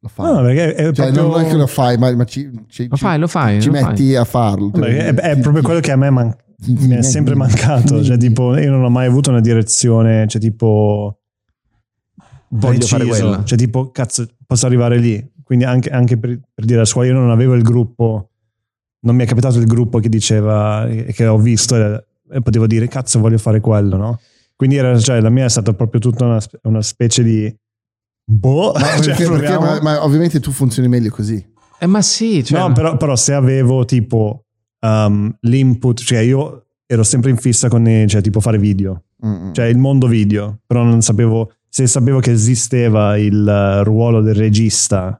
lo 0.05 0.09
fai. 0.09 0.33
No, 0.33 0.41
perché 0.41 0.75
è, 0.75 0.83
Cioè, 0.91 1.11
proprio, 1.11 1.27
non 1.35 1.41
è 1.41 1.47
che 1.47 1.55
lo 1.55 1.67
fai, 1.67 1.97
ma, 1.97 2.13
ma 2.15 2.23
ci, 2.25 2.49
ci- 2.67 2.87
Lo 2.87 2.95
fai, 2.95 3.17
lo 3.17 3.27
fai. 3.27 3.59
ci 3.59 3.69
lo 3.69 3.73
fai. 3.75 3.83
metti 3.85 4.15
a 4.15 4.23
farlo. 4.23 4.71
è, 4.83 5.13
è 5.13 5.39
proprio 5.39 5.63
quello 5.63 5.79
che 5.79 5.91
a 5.91 5.95
me 5.95 6.09
man- 6.11 6.35
mi 6.67 6.95
è 6.95 7.01
sempre 7.01 7.33
mancato. 7.35 8.03
Cioè, 8.03 8.17
tipo, 8.17 8.55
io 8.55 8.69
non 8.69 8.83
ho 8.83 8.89
mai 8.89 9.07
avuto 9.07 9.31
una 9.31 9.39
direzione, 9.41 10.27
cioè, 10.27 10.39
tipo. 10.39 11.17
Voglio 12.49 12.85
fare 12.85 13.05
quella. 13.05 13.43
Cioè, 13.43 13.57
tipo, 13.57 13.89
cazzo, 13.91 14.27
posso 14.45 14.65
arrivare 14.67 14.97
lì. 14.97 15.31
Quindi, 15.43 15.65
anche, 15.65 15.89
anche 15.89 16.17
per, 16.17 16.39
per 16.53 16.65
dire 16.65 16.81
a 16.81 16.85
scuola, 16.85 17.07
io 17.07 17.13
non 17.13 17.29
avevo 17.31 17.53
il 17.55 17.63
gruppo. 17.63 18.29
Non 19.01 19.15
mi 19.15 19.23
è 19.23 19.27
capitato 19.27 19.57
il 19.59 19.65
gruppo 19.65 19.99
che 19.99 20.09
diceva, 20.09 20.87
e 20.87 21.13
che 21.13 21.25
ho 21.27 21.37
visto 21.37 21.75
e, 21.75 22.03
e 22.31 22.41
potevo 22.41 22.65
dire, 22.67 22.87
cazzo, 22.87 23.19
voglio 23.19 23.37
fare 23.37 23.59
quello, 23.59 23.97
no? 23.97 24.19
Quindi, 24.55 24.75
era, 24.77 24.97
cioè, 24.99 25.19
la 25.19 25.29
mia 25.29 25.45
è 25.45 25.49
stata 25.49 25.73
proprio 25.73 25.99
tutta 25.99 26.25
una, 26.25 26.39
una 26.63 26.81
specie 26.83 27.23
di. 27.23 27.55
Boh, 28.27 28.73
Ma, 28.73 28.79
cioè, 29.01 29.15
perché- 29.15 29.29
perché- 29.29 29.59
ma- 29.59 29.79
ma 29.81 30.03
ovviamente 30.03 30.39
tu 30.39 30.51
funzioni 30.51 30.87
meglio 30.87 31.11
così. 31.11 31.43
Eh, 31.79 31.85
ma 31.87 32.01
sì, 32.01 32.43
cioè, 32.43 32.59
no, 32.59 32.71
però, 32.71 32.97
però 32.97 33.15
se 33.15 33.33
avevo 33.33 33.85
tipo 33.85 34.45
um, 34.79 35.35
l'input, 35.41 35.99
cioè 36.01 36.19
io 36.19 36.65
ero 36.87 37.03
sempre 37.03 37.29
in 37.31 37.37
fissa 37.37 37.67
con 37.67 37.87
i- 37.87 38.07
cioè, 38.07 38.21
tipo 38.21 38.39
fare 38.39 38.57
video, 38.57 39.03
Mm, 39.25 39.47
mm. 39.47 39.53
cioè 39.53 39.65
il 39.65 39.77
mondo 39.77 40.07
video, 40.07 40.59
però 40.65 40.83
non 40.83 41.01
sapevo, 41.01 41.51
se 41.69 41.87
sapevo 41.87 42.19
che 42.19 42.31
esisteva 42.31 43.17
il 43.17 43.47
eh, 43.47 43.83
ruolo 43.83 44.21
del 44.21 44.35
regista 44.35 45.19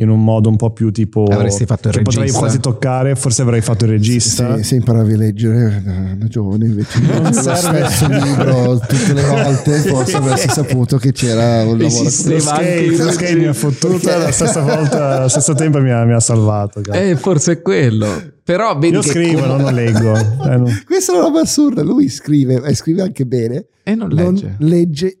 in 0.00 0.08
un 0.10 0.22
modo 0.22 0.48
un 0.48 0.56
po' 0.56 0.70
più 0.70 0.90
tipo... 0.92 1.24
Avresti 1.24 1.66
fatto 1.66 1.88
il 1.88 1.94
che 1.94 2.02
potrei 2.02 2.22
regista. 2.22 2.40
quasi 2.40 2.60
toccare, 2.60 3.16
forse 3.16 3.42
avrei 3.42 3.60
fatto 3.60 3.84
il 3.84 3.90
regista. 3.90 4.56
Se, 4.58 4.62
se 4.62 4.74
imparavi 4.76 5.12
a 5.12 5.16
leggere 5.16 5.82
da, 5.84 6.14
da 6.16 6.26
giovane 6.28 6.66
invece 6.66 7.00
Non 7.02 7.22
lo 7.24 7.32
serve. 7.32 7.84
stesso 7.88 8.06
libro 8.08 8.78
tutte 8.78 9.12
le 9.12 9.22
volte 9.22 9.72
forse 9.80 10.16
avresti 10.16 10.48
saputo 10.50 10.98
che 10.98 11.10
c'era 11.12 11.64
un 11.64 11.78
lavoro. 11.78 12.02
Lo 12.04 12.10
skate, 12.10 12.96
lo 12.96 13.10
skate 13.10 13.34
mi 13.36 13.46
ha 13.46 13.52
fottuto 13.52 14.08
la 14.08 14.30
stessa 14.30 14.60
volta, 14.62 15.16
allo 15.18 15.28
stesso 15.28 15.54
tempo 15.54 15.80
mi 15.80 15.90
ha, 15.90 16.04
mi 16.04 16.12
ha 16.12 16.20
salvato. 16.20 16.80
Eh, 16.92 17.16
forse 17.16 17.52
è 17.52 17.62
quello. 17.62 18.06
Però 18.44 18.78
vedi 18.78 18.94
Io 18.94 19.00
che 19.02 19.08
scrivo, 19.10 19.40
com- 19.46 19.60
non 19.60 19.74
leggo. 19.74 20.14
Eh, 20.48 20.56
no. 20.56 20.66
Questa 20.86 21.12
è 21.12 21.16
una 21.16 21.24
roba 21.24 21.40
assurda. 21.40 21.82
Lui 21.82 22.08
scrive 22.08 22.62
e 22.62 22.74
scrive 22.74 23.02
anche 23.02 23.26
bene. 23.26 23.66
E 23.82 23.94
non 23.94 24.08
Non 24.08 24.32
legge. 24.32 24.54
legge 24.60 25.18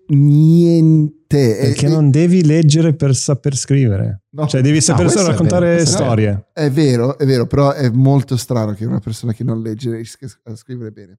niente. 1.36 1.60
Perché 1.60 1.86
E- 1.86 1.88
non 1.88 2.10
devi 2.10 2.44
leggere 2.44 2.94
per 2.94 3.14
saper 3.14 3.56
scrivere. 3.56 4.22
No. 4.30 4.46
Cioè, 4.46 4.60
devi 4.60 4.80
saper 4.80 5.02
questo 5.04 5.20
solo 5.20 5.32
raccontare 5.32 5.74
vero, 5.76 5.86
storie. 5.86 6.46
È 6.52 6.70
vero, 6.70 7.18
è 7.18 7.26
vero, 7.26 7.46
però 7.46 7.72
è 7.72 7.90
molto 7.90 8.36
strano 8.36 8.72
che 8.72 8.84
una 8.84 9.00
persona 9.00 9.32
che 9.32 9.44
non 9.44 9.60
legge 9.62 9.90
riesca 9.92 10.26
a 10.44 10.54
scrivere 10.56 10.90
bene. 10.90 11.18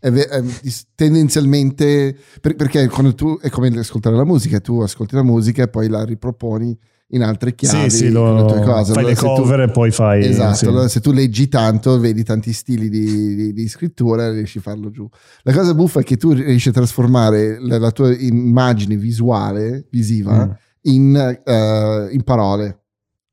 È 0.00 0.10
ve- 0.12 0.28
è 0.28 0.40
dis- 0.62 0.86
tendenzialmente 0.94 2.16
per- 2.40 2.54
perché 2.54 2.86
quando 2.88 3.14
tu 3.14 3.38
è 3.40 3.50
come 3.50 3.68
ascoltare 3.78 4.14
la 4.14 4.24
musica, 4.24 4.60
tu 4.60 4.80
ascolti 4.80 5.14
la 5.16 5.24
musica 5.24 5.64
e 5.64 5.68
poi 5.68 5.88
la 5.88 6.04
riproponi 6.04 6.78
in 7.12 7.22
altre 7.22 7.54
chiavi 7.54 7.88
Sì, 7.90 7.96
sì, 7.96 8.10
lo, 8.10 8.44
tue 8.46 8.60
cose. 8.62 8.92
fai 8.92 9.04
Allora, 9.04 9.08
le 9.08 9.14
se 9.14 9.20
tu- 9.26 9.34
cover 9.34 9.60
e 9.60 9.70
poi 9.70 9.90
fai... 9.90 10.24
Esatto, 10.26 10.54
sì. 10.56 10.66
allora 10.66 10.88
se 10.88 11.00
tu 11.00 11.10
leggi 11.12 11.48
tanto, 11.48 11.98
vedi 11.98 12.22
tanti 12.22 12.52
stili 12.52 12.88
di, 12.90 13.34
di- 13.34 13.52
di 13.54 13.68
scrittura, 13.68 14.30
riesci 14.30 14.58
a 14.58 14.60
farlo 14.60 14.90
giù. 14.90 15.08
La 15.42 15.52
cosa 15.52 15.72
buffa 15.74 16.00
è 16.00 16.02
che 16.02 16.16
tu 16.18 16.32
riesci 16.32 16.68
a 16.68 16.72
trasformare 16.72 17.58
la, 17.60 17.78
la 17.78 17.90
tua 17.92 18.14
immagine 18.14 18.96
visuale, 18.96 19.86
visiva, 19.90 20.46
Mm. 20.46 20.50
in, 20.82 21.40
eh, 21.44 22.08
in 22.10 22.22
parole. 22.24 22.82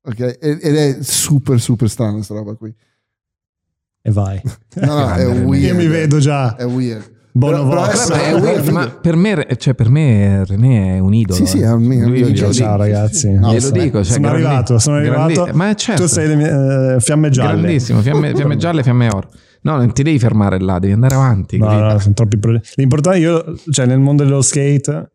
Ok? 0.03 0.37
Ed 0.39 0.61
è 0.61 0.97
super, 1.01 1.59
super 1.59 1.89
strana 1.89 2.13
questa 2.13 2.33
roba 2.33 2.53
qui. 2.55 2.73
E 4.01 4.11
vai. 4.11 4.39
No, 4.75 4.99
no, 4.99 5.13
è 5.13 5.25
weird. 5.27 5.63
Io 5.63 5.75
mi 5.75 5.87
vedo 5.87 6.19
già. 6.19 6.55
È 6.55 6.65
weird. 6.65 7.13
Bono 7.37 7.67
Però- 7.67 7.85
però 7.89 7.89
è 7.89 8.07
Però- 8.31 8.39
weird, 8.39 8.67
ma 8.69 8.87
per 8.89 9.15
me, 9.17 9.45
cioè 9.57 9.73
per 9.73 9.89
me 9.89 10.45
René 10.45 10.95
è 10.95 10.99
un 10.99 11.13
idolo. 11.13 11.35
Sì, 11.37 11.45
sì, 11.45 11.59
eh. 11.59 11.65
è 11.65 11.71
un 11.73 11.83
mio- 11.83 12.07
Lui- 12.07 12.19
mio 12.21 12.27
idolo. 12.29 12.31
dico. 12.31 12.53
Ciao 12.53 12.77
ragazzi. 12.77 13.29
No, 13.33 13.51
Glielo 13.51 13.69
dico, 13.71 14.03
cioè, 14.05 14.13
sono 14.13 14.27
grandi- 14.29 14.45
arrivato, 14.45 14.79
sono 14.79 15.01
grandi- 15.01 15.33
arrivato. 15.33 15.57
Ma 15.57 15.73
certo. 15.73 16.01
Tu 16.03 16.07
sei 16.07 16.27
le 16.29 16.35
mie, 16.37 16.95
eh, 16.95 16.99
fiamme 17.01 17.29
gialle. 17.29 17.59
Grandissimo, 17.61 17.99
fiamme, 17.99 18.33
fiamme 18.33 18.55
gialle, 18.55 18.83
fiamme 18.83 19.07
oro. 19.09 19.29
No, 19.63 19.75
non 19.75 19.91
ti 19.91 20.03
devi 20.03 20.17
fermare 20.17 20.59
là, 20.61 20.79
devi 20.79 20.93
andare 20.93 21.15
avanti. 21.15 21.57
No, 21.57 21.77
no, 21.77 21.99
sono 21.99 22.13
troppi 22.13 22.37
progetti. 22.37 22.69
L'importante, 22.75 23.19
io, 23.19 23.43
cioè, 23.69 23.85
nel 23.85 23.99
mondo 23.99 24.23
dello 24.23 24.41
skate, 24.41 25.11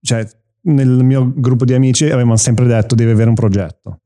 cioè, 0.00 0.24
nel 0.60 1.02
mio 1.02 1.32
gruppo 1.34 1.64
di 1.64 1.74
amici 1.74 2.04
avevamo 2.04 2.36
sempre 2.36 2.66
detto 2.66 2.94
devi 2.94 3.10
avere 3.10 3.28
un 3.28 3.34
progetto. 3.34 4.00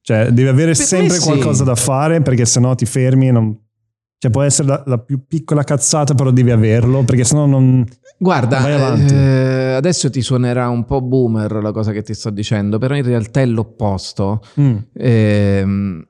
Cioè, 0.00 0.30
devi 0.30 0.48
avere 0.48 0.72
Per 0.72 0.76
sempre 0.80 1.14
sì. 1.16 1.22
qualcosa 1.26 1.62
da 1.62 1.76
fare 1.76 2.20
perché 2.22 2.44
sennò 2.44 2.74
ti 2.74 2.86
fermi 2.86 3.28
e 3.28 3.30
non... 3.30 3.56
Cioè, 4.22 4.30
può 4.30 4.42
essere 4.42 4.68
la, 4.68 4.82
la 4.84 4.98
più 4.98 5.24
piccola 5.26 5.64
cazzata, 5.64 6.12
però 6.12 6.30
devi 6.30 6.50
averlo 6.50 7.04
perché 7.04 7.24
sennò 7.24 7.46
non... 7.46 7.86
Guarda, 8.18 8.58
avanti. 8.58 9.14
eh, 9.14 9.72
adesso 9.72 10.10
ti 10.10 10.20
suonerà 10.20 10.68
un 10.68 10.84
po' 10.84 11.00
boomer 11.00 11.50
la 11.62 11.72
cosa 11.72 11.90
che 11.90 12.02
ti 12.02 12.12
sto 12.12 12.28
dicendo, 12.28 12.76
però 12.76 12.94
in 12.94 13.02
realtà 13.02 13.40
è 13.40 13.46
l'opposto. 13.46 14.42
Mm. 14.60 14.76
Ehm, 14.92 16.08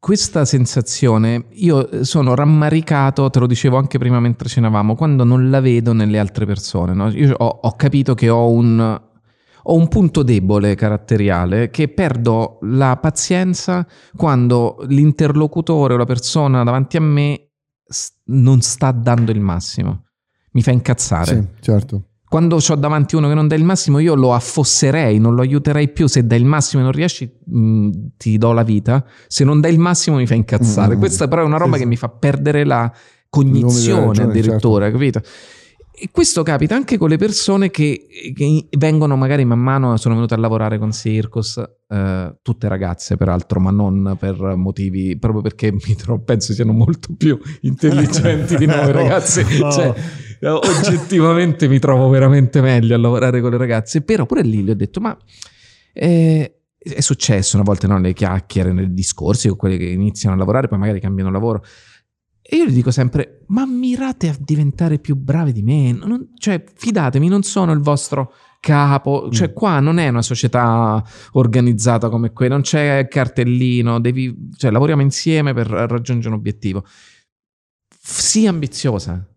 questa 0.00 0.44
sensazione, 0.44 1.44
io 1.50 2.02
sono 2.04 2.34
rammaricato, 2.34 3.30
te 3.30 3.38
lo 3.38 3.46
dicevo 3.46 3.76
anche 3.76 3.98
prima 3.98 4.18
mentre 4.18 4.48
cenavamo, 4.48 4.96
quando 4.96 5.22
non 5.22 5.48
la 5.48 5.60
vedo 5.60 5.92
nelle 5.92 6.18
altre 6.18 6.44
persone. 6.44 6.92
no? 6.92 7.08
Io 7.10 7.36
ho, 7.36 7.60
ho 7.62 7.72
capito 7.76 8.14
che 8.14 8.28
ho 8.28 8.50
un, 8.50 9.00
ho 9.70 9.74
un 9.74 9.88
punto 9.88 10.22
debole 10.22 10.74
caratteriale, 10.74 11.70
che 11.70 11.88
perdo 11.88 12.58
la 12.62 12.96
pazienza 12.96 13.86
quando 14.16 14.78
l'interlocutore 14.88 15.94
o 15.94 15.96
la 15.98 16.06
persona 16.06 16.64
davanti 16.64 16.96
a 16.96 17.00
me 17.00 17.50
non 18.24 18.60
sta 18.62 18.90
dando 18.92 19.30
il 19.30 19.40
massimo. 19.40 20.04
Mi 20.52 20.62
fa 20.62 20.70
incazzare. 20.70 21.34
Sì, 21.34 21.46
certo. 21.60 22.02
Quando 22.28 22.56
ho 22.56 22.74
davanti 22.74 23.14
uno 23.14 23.28
che 23.28 23.34
non 23.34 23.46
dà 23.46 23.54
il 23.54 23.64
massimo, 23.64 23.98
io 23.98 24.14
lo 24.14 24.34
affosserei, 24.34 25.18
non 25.18 25.34
lo 25.34 25.42
aiuterei 25.42 25.88
più. 25.88 26.06
Se 26.06 26.26
dai 26.26 26.38
il 26.38 26.44
massimo 26.46 26.80
e 26.80 26.84
non 26.84 26.92
riesci, 26.92 27.30
mh, 27.44 27.90
ti 28.16 28.38
do 28.38 28.52
la 28.52 28.62
vita. 28.62 29.04
Se 29.26 29.44
non 29.44 29.60
dai 29.60 29.72
il 29.72 29.78
massimo, 29.78 30.16
mi 30.16 30.26
fa 30.26 30.34
incazzare. 30.34 30.96
Mm. 30.96 30.98
Questa 30.98 31.28
però 31.28 31.42
è 31.42 31.44
una 31.44 31.56
roba 31.58 31.74
Sì, 31.74 31.82
che 31.82 31.86
mi 31.86 31.96
fa 31.96 32.08
perdere 32.08 32.64
la 32.64 32.90
cognizione 33.28 34.06
ragione, 34.06 34.28
addirittura, 34.30 34.90
capito? 34.90 35.22
E 36.00 36.10
questo 36.12 36.44
capita 36.44 36.76
anche 36.76 36.96
con 36.96 37.08
le 37.08 37.16
persone 37.16 37.70
che, 37.70 38.06
che 38.34 38.68
vengono 38.78 39.16
magari 39.16 39.44
man 39.44 39.58
mano, 39.58 39.96
sono 39.96 40.14
venute 40.14 40.34
a 40.34 40.36
lavorare 40.36 40.78
con 40.78 40.92
Circus, 40.92 41.60
eh, 41.88 42.36
tutte 42.40 42.68
ragazze 42.68 43.16
peraltro, 43.16 43.58
ma 43.58 43.72
non 43.72 44.16
per 44.18 44.54
motivi, 44.54 45.18
proprio 45.18 45.42
perché 45.42 45.72
mi 45.86 45.94
trovo, 45.96 46.22
penso 46.22 46.52
siano 46.52 46.72
molto 46.72 47.14
più 47.16 47.36
intelligenti 47.62 48.56
di 48.56 48.66
noi 48.66 48.92
ragazzi. 48.92 49.40
oh. 49.60 49.72
Cioè, 49.72 49.94
oggettivamente 50.40 51.66
mi 51.66 51.80
trovo 51.80 52.08
veramente 52.08 52.60
meglio 52.60 52.94
a 52.94 52.98
lavorare 52.98 53.40
con 53.40 53.50
le 53.50 53.56
ragazze, 53.56 54.02
però 54.02 54.24
pure 54.24 54.42
lì 54.42 54.62
gli 54.62 54.70
ho 54.70 54.76
detto, 54.76 55.00
ma 55.00 55.16
eh, 55.92 56.58
è 56.78 57.00
successo 57.00 57.56
una 57.56 57.64
volta 57.64 57.88
no, 57.88 57.98
le 57.98 58.12
chiacchiere, 58.12 58.72
nei 58.72 58.92
discorsi 58.92 59.48
con 59.48 59.56
quelli 59.56 59.78
che 59.78 59.86
iniziano 59.86 60.36
a 60.36 60.38
lavorare, 60.38 60.68
poi 60.68 60.78
magari 60.78 61.00
cambiano 61.00 61.30
lavoro. 61.30 61.64
E 62.50 62.56
io 62.56 62.64
gli 62.64 62.72
dico 62.72 62.90
sempre, 62.90 63.44
ma 63.48 63.66
mirate 63.66 64.28
a 64.30 64.36
diventare 64.38 64.98
più 64.98 65.16
bravi 65.16 65.52
di 65.52 65.62
me, 65.62 65.92
non- 65.92 66.30
cioè 66.38 66.64
fidatemi, 66.74 67.28
non 67.28 67.42
sono 67.42 67.72
il 67.72 67.80
vostro 67.80 68.32
capo, 68.60 69.28
cioè 69.30 69.50
Mm. 69.50 69.52
qua 69.52 69.80
non 69.80 69.98
è 69.98 70.08
una 70.08 70.22
società 70.22 71.04
organizzata 71.32 72.08
come 72.08 72.32
quella, 72.32 72.54
non 72.54 72.62
c'è 72.62 73.06
cartellino, 73.06 74.00
devi, 74.00 74.48
cioè 74.56 74.70
lavoriamo 74.70 75.02
insieme 75.02 75.52
per 75.52 75.66
raggiungere 75.68 76.32
un 76.32 76.40
obiettivo. 76.40 76.84
Sii 78.00 78.46
ambiziosa 78.46 79.28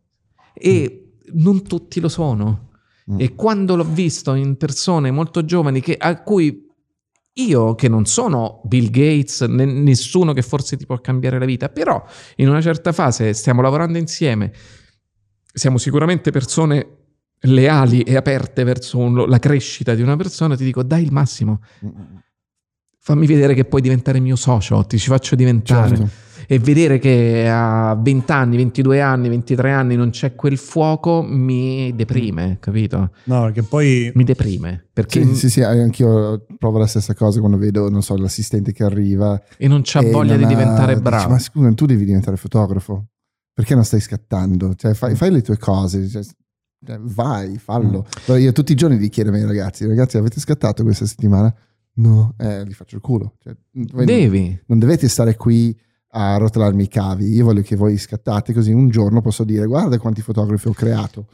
e 0.54 1.16
non 1.34 1.64
tutti 1.64 2.00
lo 2.00 2.08
sono. 2.08 2.70
Mm. 3.12 3.20
E 3.20 3.36
quando 3.36 3.76
l'ho 3.76 3.84
visto 3.84 4.34
in 4.36 4.56
persone 4.56 5.12
molto 5.12 5.44
giovani 5.44 5.82
che, 5.82 5.98
a 5.98 6.22
cui 6.24 6.66
io, 7.34 7.76
che 7.76 7.88
non 7.88 8.06
sono 8.06 8.62
Bill 8.66 8.90
Gates, 8.90 9.42
né 9.42 9.66
nessuno 9.66 10.34
che 10.34 10.42
forse 10.42 10.76
ti 10.78 10.86
può 10.86 11.00
cambiare 11.00 11.40
la 11.40 11.46
vita, 11.46 11.70
però 11.70 12.04
in 12.38 12.50
una 12.50 12.62
certa 12.62 12.92
fase 12.92 13.34
stiamo 13.34 13.62
lavorando 13.62 13.98
insieme, 13.98 14.52
siamo 15.54 15.78
sicuramente 15.78 16.32
persone 16.32 16.98
leali 17.46 18.02
e 18.02 18.16
aperte 18.16 18.64
verso 18.64 18.98
un- 18.98 19.28
la 19.28 19.40
crescita 19.40 19.96
di 19.96 20.02
una 20.02 20.16
persona, 20.16 20.56
ti 20.56 20.64
dico 20.64 20.84
dai 20.84 21.04
il 21.04 21.12
massimo, 21.12 21.62
fammi 23.00 23.26
vedere 23.26 23.54
che 23.54 23.66
puoi 23.66 23.82
diventare 23.82 24.20
mio 24.20 24.36
socio, 24.36 24.86
ti 24.86 25.00
ci 25.00 25.08
faccio 25.08 25.36
diventare. 25.36 25.96
Certo. 25.96 26.10
E 26.52 26.60
vedere 26.60 27.00
che 27.00 27.48
a 27.50 27.96
20 27.96 28.32
anni, 28.34 28.58
22 28.58 29.00
anni, 29.00 29.30
23 29.30 29.72
anni 29.72 29.96
non 29.96 30.10
c'è 30.10 30.36
quel 30.36 30.58
fuoco 30.58 31.22
mi 31.22 31.96
deprime, 31.96 32.58
capito? 32.60 33.12
No, 33.26 33.44
perché 33.44 33.64
poi... 33.64 34.12
Mi 34.16 34.26
deprime 34.26 34.88
perché 34.92 35.24
Sì, 35.28 35.36
sì, 35.36 35.50
sì, 35.50 35.62
anch'io 35.64 36.46
provo 36.58 36.78
la 36.78 36.88
stessa 36.88 37.14
cosa 37.14 37.40
quando 37.40 37.58
vedo, 37.58 37.90
non 37.90 38.02
so, 38.04 38.18
l'assistente 38.18 38.74
che 38.74 38.84
arriva. 38.84 39.42
e 39.58 39.68
non 39.70 39.82
c'ha 39.84 40.02
e 40.02 40.12
voglia 40.12 40.32
non 40.36 40.40
di 40.40 40.44
ha- 40.44 40.48
diventare 40.58 40.92
dici, 40.94 41.02
bravo. 41.04 41.30
ma 41.30 41.40
scusa, 41.40 41.72
tu 41.74 41.86
devi 41.86 42.04
diventare 42.04 42.36
fotografo. 42.36 43.06
Perché 43.54 43.74
non 43.76 43.86
stai 43.86 44.02
scattando? 44.02 44.76
Cioè, 44.76 44.92
Mm. 44.92 44.96
fai, 44.96 45.16
fai 45.16 45.32
le 45.32 45.42
tue 45.42 45.58
cose. 45.58 46.06
cioè, 46.10 46.22
cioè, 46.86 46.98
vai, 47.00 47.52
Mm. 47.52 47.56
fallo. 47.56 48.06
Allora 48.26 48.42
io 48.44 48.52
tutti 48.52 48.74
i 48.74 48.76
giorni 48.76 48.98
gli 48.98 49.10
chiedo 49.10 49.30
ai 49.30 49.36
miei 49.38 49.48
ragazzi, 49.48 49.86
ragazzi, 49.88 50.18
avete 50.18 50.42
scattato 50.42 50.84
questa 50.84 51.06
settimana? 51.06 51.54
No, 51.94 52.34
eh, 52.38 52.66
gli 52.66 52.74
faccio 52.74 52.96
il 52.96 53.02
culo. 53.02 53.36
Cioè, 53.40 53.56
Devi. 53.72 54.62
non 54.68 54.80
dovete 54.80 55.08
stare 55.08 55.36
qui 55.38 55.74
a 56.14 56.38
rotolarmi 56.38 56.84
i 56.84 56.88
cavi. 56.88 57.26
Io 57.34 57.46
voglio 57.46 57.62
che 57.62 57.76
voi 57.76 57.98
scattate 57.98 58.54
così 58.54 58.72
un 58.72 58.90
giorno 58.90 59.22
posso 59.22 59.44
dire 59.44 59.66
guarda 59.66 59.98
quanti 59.98 60.22
fotografi 60.22 60.68
ho 60.68 60.74
creato. 60.74 61.26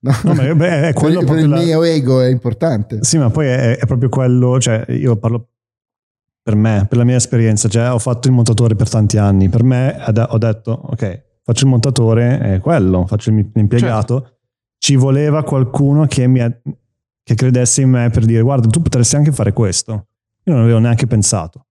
No, 0.00 0.12
No, 0.24 0.34
ma 0.34 0.54
beh, 0.54 0.78
è 0.78 0.80
per, 0.80 0.92
quello 0.94 1.24
per 1.24 1.38
il 1.38 1.48
la- 1.48 1.60
mio 1.60 1.82
ego 1.82 2.20
è 2.20 2.28
importante. 2.28 2.98
Sì, 3.02 3.16
ma 3.16 3.30
poi 3.30 3.46
è, 3.46 3.78
è 3.78 3.86
proprio 3.86 4.08
quello, 4.10 4.60
cioè 4.60 4.84
io 4.90 5.16
parlo 5.16 5.48
per 6.42 6.56
me, 6.56 6.84
per 6.86 6.98
la 6.98 7.04
mia 7.04 7.16
esperienza, 7.16 7.68
cioè 7.68 7.90
ho 7.90 7.98
fatto 7.98 8.28
il 8.28 8.34
montatore 8.34 8.74
per 8.74 8.88
tanti 8.90 9.16
anni, 9.16 9.48
per 9.48 9.62
me 9.62 9.96
ad- 9.98 10.26
ho 10.28 10.36
detto 10.36 10.72
ok, 10.72 11.22
faccio 11.42 11.64
il 11.64 11.70
montatore, 11.70 12.38
è 12.38 12.60
quello, 12.60 13.06
faccio 13.06 13.30
il- 13.30 13.50
l'impiegato, 13.54 14.18
Certo. 14.20 14.38
ci 14.78 14.96
voleva 14.96 15.42
qualcuno 15.42 16.04
che, 16.06 16.26
mi 16.26 16.40
ha- 16.40 16.54
che 17.22 17.34
credesse 17.34 17.80
in 17.80 17.88
me 17.88 18.10
per 18.10 18.26
dire 18.26 18.42
guarda 18.42 18.68
tu 18.68 18.82
potresti 18.82 19.16
anche 19.16 19.32
fare 19.32 19.54
questo, 19.54 19.92
io 20.44 20.52
non 20.52 20.64
avevo 20.64 20.80
neanche 20.80 21.06
pensato, 21.06 21.63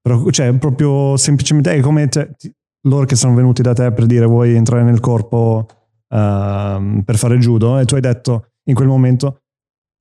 però 0.00 0.28
cioè 0.30 0.52
proprio 0.58 1.16
semplicemente 1.16 1.72
è 1.72 1.80
come 1.80 2.08
cioè, 2.08 2.28
loro 2.82 3.04
che 3.04 3.16
sono 3.16 3.34
venuti 3.34 3.62
da 3.62 3.72
te 3.72 3.92
per 3.92 4.06
dire 4.06 4.26
vuoi 4.26 4.54
entrare 4.54 4.82
nel 4.82 5.00
corpo 5.00 5.66
ehm, 6.08 7.02
per 7.04 7.16
fare 7.16 7.36
judo 7.38 7.78
e 7.78 7.84
tu 7.84 7.94
hai 7.94 8.00
detto 8.00 8.50
in 8.64 8.74
quel 8.74 8.88
momento 8.88 9.40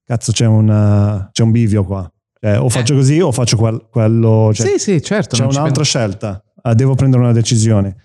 cazzo 0.08 0.32
c'è 0.32 0.46
un, 0.46 0.70
eh, 0.70 1.30
c'è 1.32 1.44
un 1.44 1.52
bivio 1.52 1.84
qua. 1.84 2.10
Cioè, 2.40 2.60
o 2.60 2.70
faccio 2.70 2.96
così 2.96 3.20
o 3.20 3.32
faccio 3.32 3.58
quel- 3.58 3.88
quello. 3.90 4.52
Cioè, 4.54 4.68
sì, 4.68 4.78
sì, 4.78 5.02
certo. 5.02 5.36
c'è 5.36 5.44
un'altra 5.44 5.84
scelta. 5.84 6.42
Ah, 6.62 6.74
devo 6.74 6.96
prendere 6.96 7.24
una 7.24 7.34
decisione. 7.34 7.96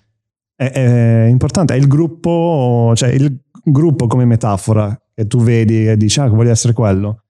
È, 0.55 0.69
è 0.71 1.25
importante. 1.29 1.73
È 1.73 1.77
il 1.77 1.87
gruppo, 1.87 2.91
cioè 2.95 3.09
il 3.09 3.39
gruppo 3.63 4.07
come 4.07 4.25
metafora 4.25 4.95
che 5.13 5.27
tu 5.27 5.41
vedi 5.41 5.87
e 5.87 5.95
dici, 5.95 6.19
ah, 6.19 6.27
voglio 6.27 6.51
essere 6.51 6.73
quello. 6.73 7.23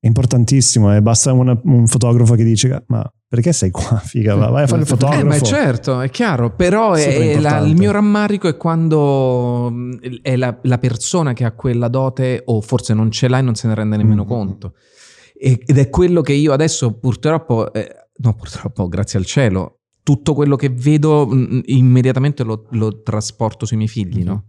È 0.00 0.06
importantissimo. 0.06 0.94
E 0.94 1.02
basta 1.02 1.32
una- 1.32 1.58
un 1.64 1.86
fotografo 1.86 2.34
che 2.34 2.44
dice, 2.44 2.84
ma 2.88 3.08
perché 3.30 3.52
sei 3.52 3.70
qua? 3.70 3.96
Figa, 4.04 4.34
va- 4.34 4.48
vai 4.50 4.64
a 4.64 4.66
fare 4.66 4.82
il 4.82 4.88
Eh, 4.88 4.92
Eh, 4.92 4.96
fotografo. 4.96 5.24
ma 5.24 5.38
certo, 5.40 6.00
è 6.00 6.10
chiaro, 6.10 6.50
però 6.50 6.94
è- 6.94 7.16
è 7.36 7.38
la- 7.38 7.58
il 7.60 7.76
mio 7.76 7.92
rammarico 7.92 8.48
è 8.48 8.56
quando 8.56 9.70
mh, 9.70 10.18
è 10.22 10.34
la, 10.34 10.58
la 10.62 10.78
persona 10.78 11.32
che 11.32 11.44
ha 11.44 11.52
quella 11.52 11.86
dote 11.86 12.42
o 12.46 12.60
forse 12.60 12.92
non 12.92 13.12
ce 13.12 13.28
l'ha 13.28 13.38
e 13.38 13.42
non 13.42 13.54
se 13.54 13.68
ne 13.68 13.74
rende 13.76 13.96
nemmeno 13.96 14.22
Mm, 14.22 14.26
mm, 14.26 14.28
conto. 14.28 14.74
E- 15.38 15.62
ed 15.64 15.78
è 15.78 15.88
quello 15.88 16.22
che 16.22 16.32
io 16.32 16.52
adesso 16.52 16.92
purtroppo, 16.98 17.72
eh, 17.72 17.88
no 18.16 18.34
purtroppo, 18.34 18.88
grazie 18.88 19.18
al 19.20 19.24
cielo, 19.24 19.78
tutto 20.02 20.34
quello 20.34 20.56
che 20.56 20.68
vedo 20.70 21.24
mh, 21.26 21.60
immediatamente 21.66 22.42
lo, 22.42 22.66
lo 22.70 23.00
trasporto 23.02 23.64
sui 23.64 23.76
miei 23.76 23.88
figli, 23.88 24.24
no? 24.24 24.46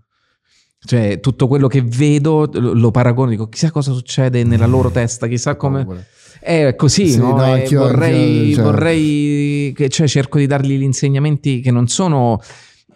Cioè, 0.84 1.20
tutto 1.20 1.48
quello 1.48 1.68
che 1.68 1.84
vedo 1.84 2.50
lo, 2.52 2.74
lo 2.74 2.90
paragono, 2.90 3.30
dico 3.30 3.48
chissà 3.48 3.70
cosa 3.70 3.92
succede 3.94 4.44
nella 4.44 4.66
loro 4.66 4.90
testa, 4.90 5.28
chissà 5.28 5.56
come... 5.56 5.86
È 6.44 6.76
così, 6.76 7.08
Sì, 7.10 7.20
no? 7.20 7.36
no, 7.36 7.46
E 7.46 7.52
anch'io- 7.62 7.80
vorrei, 7.82 8.38
anch'io, 8.40 8.56
cioè- 8.56 8.64
vorrei 8.64 9.74
che, 9.76 9.90
cioè, 9.90 10.08
cerco 10.08 10.40
di 10.40 10.48
dargli 10.48 10.76
gli 10.78 10.82
insegnamenti 10.82 11.60
che 11.60 11.70
non 11.72 11.88
sono, 11.88 12.40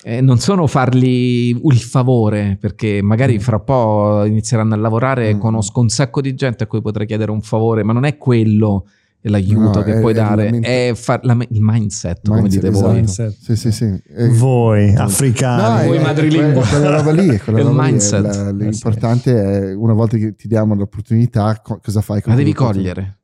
eh, 0.04 0.20
non 0.20 0.40
sono 0.40 0.66
fargli 0.68 1.56
il 1.64 1.78
favore, 1.80 2.58
perché 2.60 3.02
magari 3.04 3.38
fra 3.40 3.58
un 3.58 3.64
po' 3.64 4.24
inizieranno 4.26 4.74
a 4.74 4.78
lavorare, 4.78 5.36
Mm. 5.36 5.40
conosco 5.40 5.80
un 5.80 5.90
sacco 5.90 6.22
di 6.22 6.34
gente 6.34 6.64
a 6.64 6.68
cui 6.68 6.82
potrei 6.82 7.06
chiedere 7.06 7.30
un 7.32 7.42
favore, 7.42 7.84
ma 7.84 7.94
non 7.94 8.06
è 8.06 8.18
quello 8.18 8.86
l'aiuto 9.28 9.80
No, 9.80 9.84
che 9.84 9.96
è- 9.96 10.00
puoi 10.02 10.12
è 10.12 10.16
dare, 10.16 10.52
ment- 10.52 10.66
è 10.66 10.92
far- 10.94 11.24
la 11.26 11.36
il 11.50 11.58
mindset, 11.60 12.28
come 12.28 12.42
Mindset, 12.42 12.62
dite 12.62 12.72
esatto. 12.72 12.88
voi. 12.88 12.96
Mindset. 12.98 13.36
Sì, 13.42 13.56
sì, 13.56 13.72
sì. 13.72 13.86
Eh, 14.16 14.30
Voi, 14.30 14.92
No, 14.94 15.02
africani. 15.02 15.88
Voi 15.88 15.98
è- 15.98 16.02
madrelingua. 16.02 16.64
Quella 16.64 16.96
roba 16.98 17.12
lì 17.12 17.28
è 17.30 17.40
quella 17.40 17.58
il 17.60 17.66
roba 17.66 17.82
lì, 17.84 17.88
è 17.88 17.92
mindset. 17.92 18.22
la- 18.22 18.50
Eh, 18.50 18.54
L'importante 18.54 19.44
è 19.72 19.74
una 19.74 19.94
volta 19.94 20.18
che 20.18 20.36
ti 20.36 20.48
diamo 20.48 20.76
l'opportunità, 20.76 21.60
co- 21.64 21.80
cosa 21.84 22.02
fai? 22.02 22.22
con 22.22 22.34
La 22.34 22.38
devi 22.38 22.54
cogliere. 22.54 23.22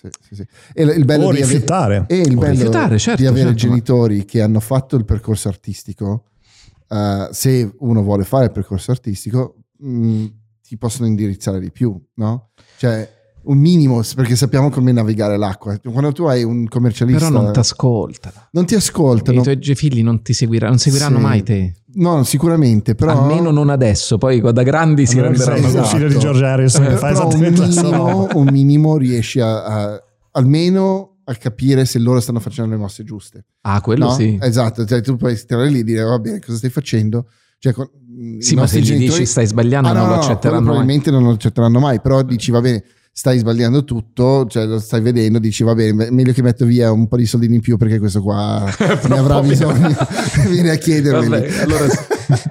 Sì, 0.00 0.08
sì, 0.20 0.34
sì. 0.36 0.46
E 0.72 0.82
il 0.84 1.04
bello 1.04 1.26
o 1.26 1.32
di 1.32 1.42
avere, 1.42 2.06
e 2.08 2.20
il 2.20 2.36
bello 2.38 2.70
certo, 2.96 3.20
di 3.20 3.26
avere 3.26 3.48
certo, 3.48 3.48
ma- 3.48 3.52
genitori 3.52 4.24
che 4.24 4.40
hanno 4.40 4.60
fatto 4.60 4.96
il 4.96 5.04
percorso 5.04 5.48
artistico, 5.48 6.24
eh, 6.88 7.28
se 7.30 7.70
uno 7.80 8.02
vuole 8.02 8.24
fare 8.24 8.46
il 8.46 8.52
percorso 8.52 8.92
artistico, 8.92 9.56
mh, 9.78 10.24
ti 10.62 10.78
possono 10.78 11.06
indirizzare 11.06 11.60
di 11.60 11.70
più, 11.70 12.00
no? 12.14 12.52
Cioè, 12.78 13.19
un 13.42 13.58
minimo, 13.58 14.02
perché 14.14 14.36
sappiamo 14.36 14.70
come 14.70 14.92
navigare 14.92 15.36
l'acqua. 15.36 15.78
Quando 15.78 16.12
tu 16.12 16.24
hai 16.24 16.42
un 16.44 16.66
commercialista, 16.68 17.28
Però 17.28 17.40
non 17.42 17.52
ti 17.52 17.58
ascoltano. 17.58 18.34
non 18.52 18.64
ti 18.66 18.74
I 18.74 18.76
ascoltano. 18.76 19.42
tuoi 19.42 19.58
ge- 19.58 19.74
figli 19.74 20.02
non 20.02 20.22
ti 20.22 20.32
seguiranno, 20.32 20.70
non 20.70 20.78
seguiranno 20.78 21.16
Sì. 21.16 21.22
mai 21.22 21.42
te. 21.42 21.74
No, 21.94 22.22
sicuramente, 22.24 22.94
però... 22.94 23.12
Almeno 23.22 23.50
non 23.50 23.68
adesso, 23.70 24.16
poi 24.18 24.40
da 24.40 24.62
grandi 24.62 25.06
si 25.06 25.20
renderanno 25.20 25.66
esatto. 25.66 25.78
un 25.78 25.84
figlio 25.84 26.08
di 26.08 26.18
George 26.18 26.44
Harrison 26.44 26.82
che 26.82 26.88
Per- 26.90 26.98
fa 26.98 27.06
un 27.06 27.12
esattamente 27.12 27.60
la 27.60 27.66
stessa 27.70 27.82
minimo, 27.82 28.28
un 28.34 28.48
minimo 28.52 28.96
riesci 28.96 29.40
a, 29.40 29.64
a- 29.64 30.02
almeno 30.32 31.16
a 31.24 31.34
capire 31.34 31.84
se 31.84 31.98
loro 31.98 32.20
stanno 32.20 32.40
facendo 32.40 32.70
le 32.72 32.76
mosse 32.76 33.04
giuste. 33.04 33.44
Ah, 33.62 33.80
quello 33.80 34.06
no? 34.06 34.12
sì. 34.12 34.38
Esatto, 34.40 34.84
cioè, 34.84 35.00
tu 35.00 35.16
puoi 35.16 35.36
stare 35.36 35.68
lì 35.68 35.80
e 35.80 35.84
dire 35.84 36.02
va 36.02 36.18
bene, 36.18 36.40
cosa 36.40 36.56
stai 36.58 36.70
facendo? 36.70 37.26
Cioè, 37.58 37.72
con- 37.72 37.88
i 38.18 38.42
Sì, 38.42 38.54
ma 38.54 38.66
se 38.66 38.78
nostri 38.78 38.80
gli 38.80 38.84
genitori- 38.84 39.18
dici 39.20 39.26
stai 39.30 39.46
sbagliando 39.46 39.88
Ah, 39.88 39.92
no, 39.92 39.98
non 40.00 40.08
no, 40.08 40.14
lo 40.14 40.20
accetteranno 40.20 40.56
mai. 40.60 40.64
probabilmente 40.68 41.10
non 41.10 41.22
lo 41.24 41.30
accetteranno 41.30 41.78
mai, 41.78 42.00
però 42.00 42.22
dici 42.22 42.50
va 42.50 42.60
bene, 42.60 42.82
stai 43.20 43.36
sbagliando 43.36 43.84
tutto, 43.84 44.46
cioè 44.48 44.64
lo 44.64 44.78
stai 44.78 45.02
vedendo, 45.02 45.38
dici 45.38 45.62
va 45.62 45.74
bene, 45.74 45.92
me- 45.92 46.10
meglio 46.10 46.32
che 46.32 46.40
metto 46.40 46.64
via 46.64 46.90
un 46.90 47.06
po' 47.06 47.18
di 47.18 47.26
soldini 47.26 47.56
in 47.56 47.60
più 47.60 47.76
perché 47.76 47.98
questo 47.98 48.22
qua 48.22 48.64
ne 49.08 49.18
avrà 49.18 49.42
bisogno, 49.42 49.94
vieni 50.48 50.70
a 50.70 50.76
chiedermeli. 50.76 51.28
Vabbè, 51.50 51.60
allora- 51.60 51.84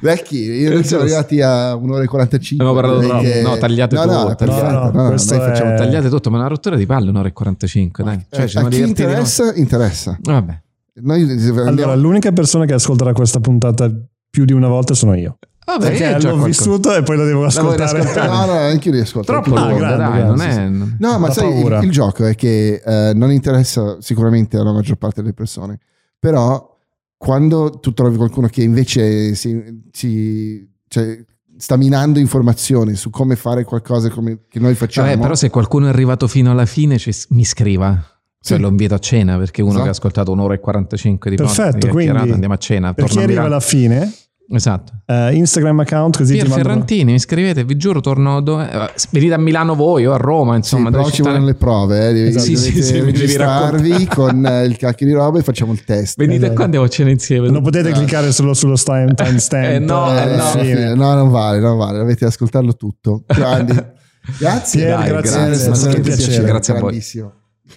Vecchi, 0.00 0.38
io 0.38 0.72
non 0.72 0.82
siamo 0.82 1.04
arrivati 1.04 1.40
a 1.40 1.76
un'ora 1.76 2.02
e 2.02 2.06
45. 2.06 2.66
Abbiamo 2.66 2.80
parlato 2.80 3.00
direi 3.00 3.20
troppo. 3.22 3.34
che- 3.36 3.42
No, 3.42 3.58
tagliate 3.58 3.94
no, 3.94 4.02
tutto. 4.02 4.14
No, 4.16 4.34
perfetto, 4.34 4.62
No, 4.64 4.70
no, 4.70 4.90
no, 4.90 5.08
no, 5.10 5.16
facciamo 5.18 5.72
è- 5.72 5.76
Tagliate 5.76 6.08
tutto, 6.08 6.30
ma 6.30 6.36
è 6.36 6.40
una 6.40 6.48
rottura 6.48 6.74
di 6.76 6.86
palle 6.86 7.10
un'ora 7.10 7.28
e 7.28 7.32
45, 7.32 8.04
dai. 8.04 8.26
Cioè, 8.28 8.40
Eh, 8.42 8.58
a 8.58 8.68
chi 8.68 8.80
interessa, 8.80 9.54
interessa. 9.54 10.18
Vabbè. 10.20 10.60
Noi 11.00 11.22
andiamo- 11.30 11.60
Allora, 11.68 11.94
l'unica 11.94 12.32
persona 12.32 12.64
che 12.64 12.72
ascolterà 12.74 13.12
questa 13.12 13.38
puntata 13.38 13.88
più 14.28 14.44
di 14.44 14.52
una 14.52 14.66
volta 14.68 14.94
sono 14.94 15.14
io. 15.14 15.38
Vabbè, 15.68 15.84
Perché 15.90 15.98
già 15.98 16.12
l'ho 16.30 16.36
qualcosa. 16.38 16.46
vissuto 16.46 16.94
e 16.96 17.02
poi 17.02 17.16
lo 17.16 17.24
devo 17.24 17.44
ascoltare. 17.44 17.92
riascoltare? 17.92 18.28
No, 18.28 18.44
no, 18.46 18.52
anche 18.58 18.88
io 18.88 18.94
riascolto. 18.94 19.32
Troppo. 19.32 19.54
Ah, 19.54 19.68
lunga, 19.70 19.96
dai, 19.96 20.22
non 20.24 20.40
è... 20.40 20.68
No, 20.98 21.18
ma 21.18 21.30
sai, 21.30 21.60
il, 21.60 21.80
il 21.82 21.90
gioco 21.90 22.24
è 22.24 22.34
che 22.34 22.80
eh, 22.84 23.12
non 23.14 23.30
interessa 23.30 23.96
sicuramente 24.00 24.56
alla 24.56 24.72
maggior 24.72 24.96
parte 24.96 25.20
delle 25.20 25.34
persone, 25.34 25.78
però 26.18 26.74
quando 27.18 27.70
tu 27.80 27.92
trovi 27.92 28.16
qualcuno 28.16 28.46
che 28.48 28.62
invece 28.62 29.34
si, 29.34 29.82
si- 29.92 30.66
cioè, 30.88 31.18
sta 31.56 31.76
minando 31.76 32.18
informazioni 32.18 32.94
su 32.94 33.10
come 33.10 33.36
fare 33.36 33.64
qualcosa 33.64 34.08
come, 34.08 34.44
che 34.48 34.60
noi 34.60 34.74
facciamo, 34.74 35.08
Vabbè, 35.08 35.20
però 35.20 35.34
se 35.34 35.50
qualcuno 35.50 35.86
è 35.86 35.88
arrivato 35.90 36.26
fino 36.28 36.50
alla 36.50 36.64
fine 36.66 36.96
ci- 36.98 37.12
mi 37.30 37.44
scriva. 37.44 38.02
Cioè 38.40 38.56
Sì. 38.56 38.62
lo 38.62 38.68
invito 38.70 38.94
a 38.94 38.98
cena 39.00 39.36
perché 39.36 39.60
uno 39.62 39.70
Esatto. 39.72 39.84
che 39.84 39.88
ha 39.90 39.92
ascoltato 39.92 40.30
un'ora 40.32 40.54
e 40.54 40.60
45 40.60 41.28
di 41.30 41.36
Perfetto, 41.36 41.88
quindi 41.88 42.16
andiamo 42.30 42.54
a 42.54 42.56
cena. 42.56 42.94
Per 42.94 43.04
chi 43.04 43.10
torno 43.14 43.22
a 43.22 43.24
arriva 43.26 43.44
alla 43.44 43.60
fine, 43.60 44.12
Esatto. 44.50 44.92
eh, 45.04 45.34
Instagram 45.34 45.80
account 45.80 46.16
così 46.16 46.32
Pier 46.32 46.44
ti 46.44 46.50
mando... 46.50 46.64
Ferrantini, 46.64 47.12
mi 47.12 47.18
scrivete, 47.18 47.64
vi 47.64 47.76
giuro, 47.76 48.00
torno 48.00 48.40
dove... 48.40 48.70
eh, 48.70 48.90
venite 49.10 49.34
a 49.34 49.38
Milano 49.38 49.74
voi 49.74 50.06
o 50.06 50.14
a 50.14 50.16
Roma, 50.16 50.52
Sì, 50.52 50.56
insomma. 50.58 50.84
però 50.88 50.98
dove 51.02 51.10
ci 51.10 51.16
città- 51.16 51.28
vogliono 51.30 51.46
le 51.46 51.54
prove, 51.54 52.08
eh, 52.08 52.12
devi, 52.14 52.28
Esatto. 52.28 52.44
Sì, 52.46 52.56
sì, 52.56 52.82
sì, 52.82 53.00
registrarvi 53.00 54.06
con 54.06 54.46
eh, 54.46 54.64
il 54.64 54.76
cacchio 54.78 55.04
di 55.06 55.12
roba 55.12 55.38
e 55.38 55.42
facciamo 55.42 55.72
il 55.72 55.84
test. 55.84 56.16
Venite 56.16 56.36
Esatto. 56.38 56.54
qua, 56.54 56.64
andiamo 56.64 56.86
a 56.86 56.88
cena 56.88 57.10
insieme. 57.10 57.50
Non 57.50 57.62
potete 57.62 57.90
cliccare 57.92 58.32
solo 58.32 58.54
sullo 58.54 58.76
time- 58.76 59.12
timestamp. 59.16 59.64
Eh, 59.64 59.78
no, 59.80 60.16
Eh, 60.18 60.36
no. 60.36 60.42
sì, 60.44 60.58
fine. 60.60 60.94
no, 60.94 61.14
non 61.14 61.28
vale, 61.28 61.58
non 61.58 61.76
vale, 61.76 61.98
dovete 61.98 62.24
ascoltarlo 62.24 62.74
tutto. 62.74 63.24
Grandi. 63.26 63.74
Grazie. 64.38 64.84
Pier, 64.84 64.98
Dai, 64.98 65.08
grazie, 65.08 65.46
grazie, 65.46 65.66
grazie, 65.68 66.00
piacere. 66.00 66.44
grazie 66.44 66.74
a 66.74 66.80
voi. 66.80 67.02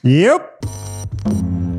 Yep. 0.03 1.69